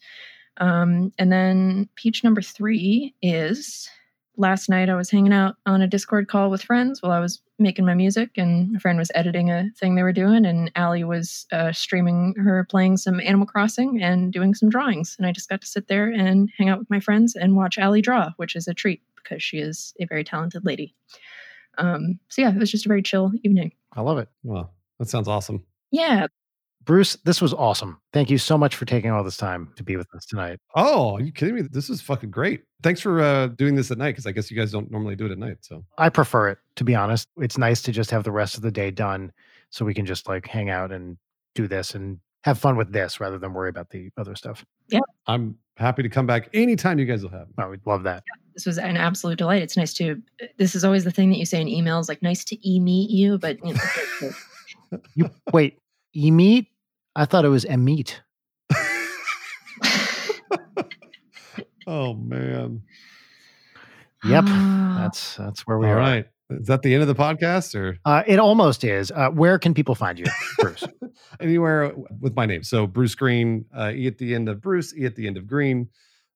Um, 0.59 1.13
and 1.19 1.33
then 1.33 1.89
peach 1.95 2.25
number 2.25 2.43
three 2.43 3.15
is 3.23 3.89
last 4.37 4.69
night 4.69 4.89
I 4.89 4.95
was 4.95 5.11
hanging 5.11 5.33
out 5.33 5.57
on 5.67 5.83
a 5.83 5.87
Discord 5.87 6.29
call 6.29 6.49
with 6.49 6.63
friends 6.63 7.03
while 7.03 7.13
I 7.13 7.21
was 7.21 7.43
making 7.59 7.85
my 7.85 7.95
music, 7.95 8.31
and 8.37 8.75
a 8.77 8.81
friend 8.81 8.99
was 8.99 9.11
editing 9.15 9.51
a 9.51 9.69
thing 9.77 9.95
they 9.95 10.03
were 10.03 10.13
doing, 10.13 10.47
and 10.47 10.71
Allie 10.77 11.05
was 11.05 11.47
uh, 11.53 11.73
streaming 11.73 12.35
her 12.39 12.65
playing 12.71 12.97
some 12.97 13.21
Animal 13.21 13.47
Crossing 13.47 14.01
and 14.01 14.33
doing 14.33 14.55
some 14.55 14.71
drawings. 14.71 15.17
And 15.19 15.27
I 15.27 15.33
just 15.33 15.49
got 15.49 15.61
to 15.61 15.67
sit 15.67 15.89
there 15.89 16.09
and 16.09 16.51
hang 16.57 16.69
out 16.69 16.79
with 16.79 16.91
my 16.91 17.01
friends 17.01 17.35
and 17.35 17.57
watch 17.57 17.79
Allie 17.79 18.03
draw, 18.03 18.31
which 18.37 18.55
is 18.55 18.69
a 18.69 18.75
treat 18.75 19.03
because 19.17 19.43
she 19.43 19.59
is 19.59 19.93
a 20.01 20.07
very 20.07 20.25
talented 20.25 20.65
lady. 20.65 20.95
Um, 21.77 22.19
so 22.29 22.43
yeah, 22.43 22.51
it 22.51 22.59
was 22.59 22.71
just 22.71 22.87
a 22.87 22.89
very 22.89 23.03
chill 23.03 23.33
evening. 23.43 23.73
I 23.93 24.01
love 24.01 24.19
it. 24.19 24.29
Well, 24.43 24.73
that 24.99 25.09
sounds 25.09 25.29
awesome. 25.29 25.65
Yeah, 25.91 26.27
Bruce, 26.89 27.19
this 27.25 27.43
was 27.43 27.53
awesome. 27.53 28.01
Thank 28.15 28.31
you 28.31 28.39
so 28.39 28.57
much 28.57 28.75
for 28.75 28.87
taking 28.87 29.11
all 29.11 29.23
this 29.23 29.37
time 29.37 29.71
to 29.77 29.83
be 29.83 29.97
with 29.97 30.07
us 30.15 30.25
tonight. 30.25 30.59
Oh, 30.75 31.17
are 31.17 31.21
you 31.21 31.33
kidding 31.33 31.55
me? 31.55 31.61
This 31.71 31.91
is 31.91 32.01
fucking 32.01 32.31
great. 32.31 32.63
Thanks 32.83 33.01
for 33.01 33.21
uh, 33.21 33.49
doing 33.49 33.75
this 33.75 33.91
at 33.91 33.99
night 33.99 34.13
because 34.13 34.27
I 34.27 34.33
guess 34.33 34.51
you 34.51 34.57
guys 34.57 34.73
don't 34.73 34.91
normally 34.91 35.15
do 35.15 35.27
it 35.27 35.33
at 35.33 35.37
night. 35.37 35.59
So 35.61 35.85
I 35.99 36.09
prefer 36.09 36.49
it, 36.49 36.59
to 36.77 36.85
be 36.85 36.95
honest. 36.95 37.29
It's 37.37 37.59
nice 37.59 37.83
to 37.83 37.93
just 37.93 38.11
have 38.11 38.25
the 38.25 38.33
rest 38.33 38.57
of 38.57 38.63
the 38.63 38.71
day 38.71 38.91
done 38.91 39.33
so 39.69 39.85
we 39.85 39.93
can 39.93 40.07
just 40.07 40.27
like 40.29 40.47
hang 40.47 40.71
out 40.71 40.91
and 40.91 41.19
do 41.55 41.69
this 41.69 41.95
and 41.95 42.21
have 42.45 42.59
fun 42.59 42.77
with 42.77 42.93
this 42.93 43.21
rather 43.21 43.39
than 43.39 43.53
worry 43.53 43.69
about 43.69 43.91
the 43.91 44.11
other 44.17 44.35
stuff. 44.37 44.65
Yeah. 44.89 45.01
I'm 45.27 45.57
happy 45.77 46.03
to 46.03 46.09
come 46.09 46.27
back 46.27 46.49
anytime 46.55 46.99
you 46.99 47.05
guys 47.05 47.23
will 47.23 47.31
have 47.31 47.49
me. 47.49 47.55
Oh, 47.59 47.69
we'd 47.71 47.87
love 47.87 48.03
that. 48.05 48.23
This 48.55 48.65
was 48.67 48.79
an 48.79 48.97
absolute 48.97 49.39
delight. 49.39 49.63
It's 49.63 49.77
nice 49.77 49.93
to. 49.95 50.21
Uh, 50.43 50.47
this 50.57 50.75
is 50.75 50.85
always 50.85 51.05
the 51.05 51.11
thing 51.11 51.31
that 51.31 51.37
you 51.39 51.47
say 51.47 51.61
in 51.61 51.69
emails, 51.69 52.09
like 52.09 52.23
"nice 52.23 52.45
to 52.47 52.69
e 52.69 52.81
meet 52.81 53.11
you," 53.11 53.39
but 53.39 53.59
you 53.65 53.75
know, 53.75 54.31
You 55.15 55.31
wait, 55.53 55.79
e 56.17 56.31
meet? 56.31 56.67
I 57.15 57.25
thought 57.25 57.45
it 57.45 57.49
was 57.49 57.65
e 57.67 57.77
meet. 57.77 58.21
Oh 61.87 62.13
man. 62.15 62.83
Yep, 64.25 64.45
that's 64.47 65.37
that's 65.37 65.67
where 65.67 65.79
we 65.79 65.87
All 65.87 65.95
are. 65.95 65.97
right. 65.97 66.27
Is 66.51 66.67
that 66.67 66.83
the 66.83 66.95
end 66.95 67.03
of 67.03 67.09
the 67.09 67.15
podcast 67.15 67.75
or 67.75 67.99
Uh, 68.05 68.23
it 68.27 68.39
almost 68.39 68.83
is. 68.85 69.11
Uh, 69.11 69.29
where 69.31 69.59
can 69.59 69.75
people 69.75 69.95
find 69.95 70.19
you, 70.19 70.25
Bruce? 70.59 70.85
anywhere 71.41 71.95
with 72.21 72.35
my 72.35 72.47
name? 72.47 72.63
So 72.63 72.87
Bruce 72.87 73.15
Greene, 73.15 73.65
uh, 73.75 73.93
E 73.95 74.07
at 74.07 74.19
the 74.19 74.35
end 74.35 74.49
of 74.49 74.61
Bruce, 74.61 74.95
E 74.97 75.05
at 75.05 75.15
the 75.15 75.27
end 75.27 75.37
of 75.37 75.47
Green 75.47 75.89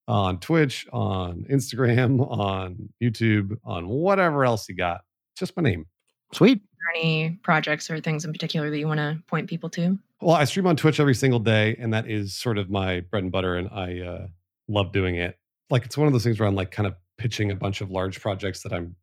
on 0.09 0.39
Twitch, 0.40 0.86
on 0.93 1.44
Instagram, 1.51 2.20
on 2.30 2.89
YouTube, 3.02 3.56
on 3.64 3.89
whatever 3.89 4.44
else 4.44 4.68
you 4.68 4.74
got. 4.74 5.02
Just 5.36 5.56
my 5.56 5.62
name. 5.62 5.86
Sweet. 6.34 6.60
any 6.97 7.39
projects 7.43 7.90
or 7.90 8.01
things 8.01 8.24
in 8.24 8.32
particular 8.32 8.68
that 8.68 8.78
you 8.78 8.86
want 8.89 8.98
to 8.98 9.18
point 9.28 9.48
people 9.48 9.70
to? 9.70 9.98
Well, 10.20 10.34
I 10.36 10.44
stream 10.44 10.66
on 10.66 10.76
Twitch 10.76 11.01
every 11.01 11.14
single 11.14 11.40
day, 11.40 11.76
and 11.78 11.93
that 11.94 12.09
is 12.09 12.34
sort 12.34 12.59
of 12.59 12.68
my 12.70 13.01
bread 13.01 13.22
and 13.22 13.32
butter, 13.32 13.56
and 13.56 13.68
I 13.70 14.01
uh, 14.01 14.26
love 14.68 14.93
doing 14.93 15.16
it. 15.16 15.39
Like 15.70 15.84
it's 15.84 15.97
one 15.97 16.06
of 16.06 16.12
those 16.12 16.24
things 16.24 16.39
where 16.39 16.48
I'm 16.48 16.55
like 16.55 16.70
kind 16.70 16.86
of 16.86 16.94
pitching 17.18 17.51
a 17.51 17.55
bunch 17.56 17.80
of 17.80 17.90
large 17.90 18.20
projects 18.20 18.62
that 18.62 18.72
I'm. 18.72 18.94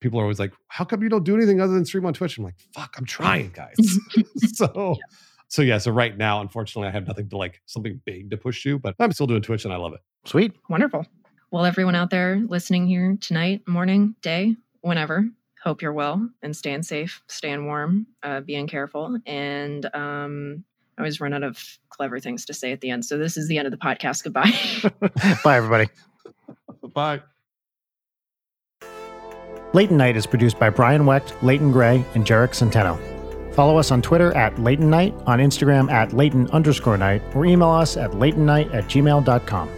People 0.00 0.20
are 0.20 0.22
always 0.22 0.38
like, 0.38 0.52
"How 0.68 0.84
come 0.84 1.02
you 1.02 1.08
don't 1.08 1.24
do 1.24 1.36
anything 1.36 1.60
other 1.60 1.72
than 1.72 1.84
stream 1.84 2.06
on 2.06 2.14
Twitch?" 2.14 2.38
I'm 2.38 2.44
like, 2.44 2.58
"Fuck, 2.74 2.94
I'm 2.98 3.04
trying, 3.04 3.50
guys." 3.54 3.76
so, 4.54 4.96
so 5.48 5.62
yeah. 5.62 5.78
So 5.78 5.90
right 5.90 6.16
now, 6.16 6.40
unfortunately, 6.40 6.88
I 6.88 6.92
have 6.92 7.06
nothing 7.06 7.28
to 7.30 7.36
like 7.36 7.60
something 7.66 8.00
big 8.04 8.30
to 8.30 8.36
push 8.36 8.62
to, 8.64 8.78
but 8.78 8.94
I'm 8.98 9.12
still 9.12 9.26
doing 9.26 9.42
Twitch, 9.42 9.64
and 9.64 9.72
I 9.72 9.76
love 9.76 9.94
it. 9.94 10.00
Sweet. 10.24 10.52
Wonderful. 10.68 11.06
Well, 11.50 11.64
everyone 11.64 11.94
out 11.94 12.10
there 12.10 12.42
listening 12.46 12.86
here 12.86 13.16
tonight, 13.20 13.66
morning, 13.66 14.14
day, 14.20 14.54
whenever, 14.82 15.26
hope 15.62 15.80
you're 15.80 15.92
well 15.94 16.28
and 16.42 16.54
staying 16.54 16.82
safe, 16.82 17.22
staying 17.28 17.64
warm, 17.66 18.06
uh, 18.22 18.40
being 18.40 18.66
careful. 18.66 19.18
And 19.26 19.86
um, 19.94 20.64
I 20.96 21.02
always 21.02 21.20
run 21.20 21.32
out 21.32 21.42
of 21.42 21.62
clever 21.88 22.20
things 22.20 22.44
to 22.46 22.54
say 22.54 22.72
at 22.72 22.80
the 22.80 22.90
end. 22.90 23.04
So 23.04 23.16
this 23.16 23.36
is 23.36 23.48
the 23.48 23.58
end 23.58 23.66
of 23.66 23.72
the 23.72 23.78
podcast. 23.78 24.24
Goodbye. 24.24 24.52
Bye, 25.44 25.56
everybody. 25.56 25.88
Bye. 26.92 27.22
Leighton 29.74 29.96
Night 29.96 30.16
is 30.16 30.26
produced 30.26 30.58
by 30.58 30.70
Brian 30.70 31.04
Wecht, 31.04 31.34
Leighton 31.42 31.70
Gray, 31.70 32.04
and 32.14 32.24
Jarek 32.24 32.50
Centeno. 32.50 32.98
Follow 33.54 33.76
us 33.76 33.90
on 33.90 34.00
Twitter 34.00 34.34
at 34.36 34.58
Leighton 34.58 34.88
Night, 34.88 35.14
on 35.26 35.40
Instagram 35.40 35.90
at 35.90 36.12
Leighton 36.12 36.48
underscore 36.52 36.96
night, 36.96 37.22
or 37.34 37.44
email 37.44 37.70
us 37.70 37.96
at 37.96 38.12
leightonnight 38.12 38.72
at 38.72 38.84
gmail.com. 38.84 39.68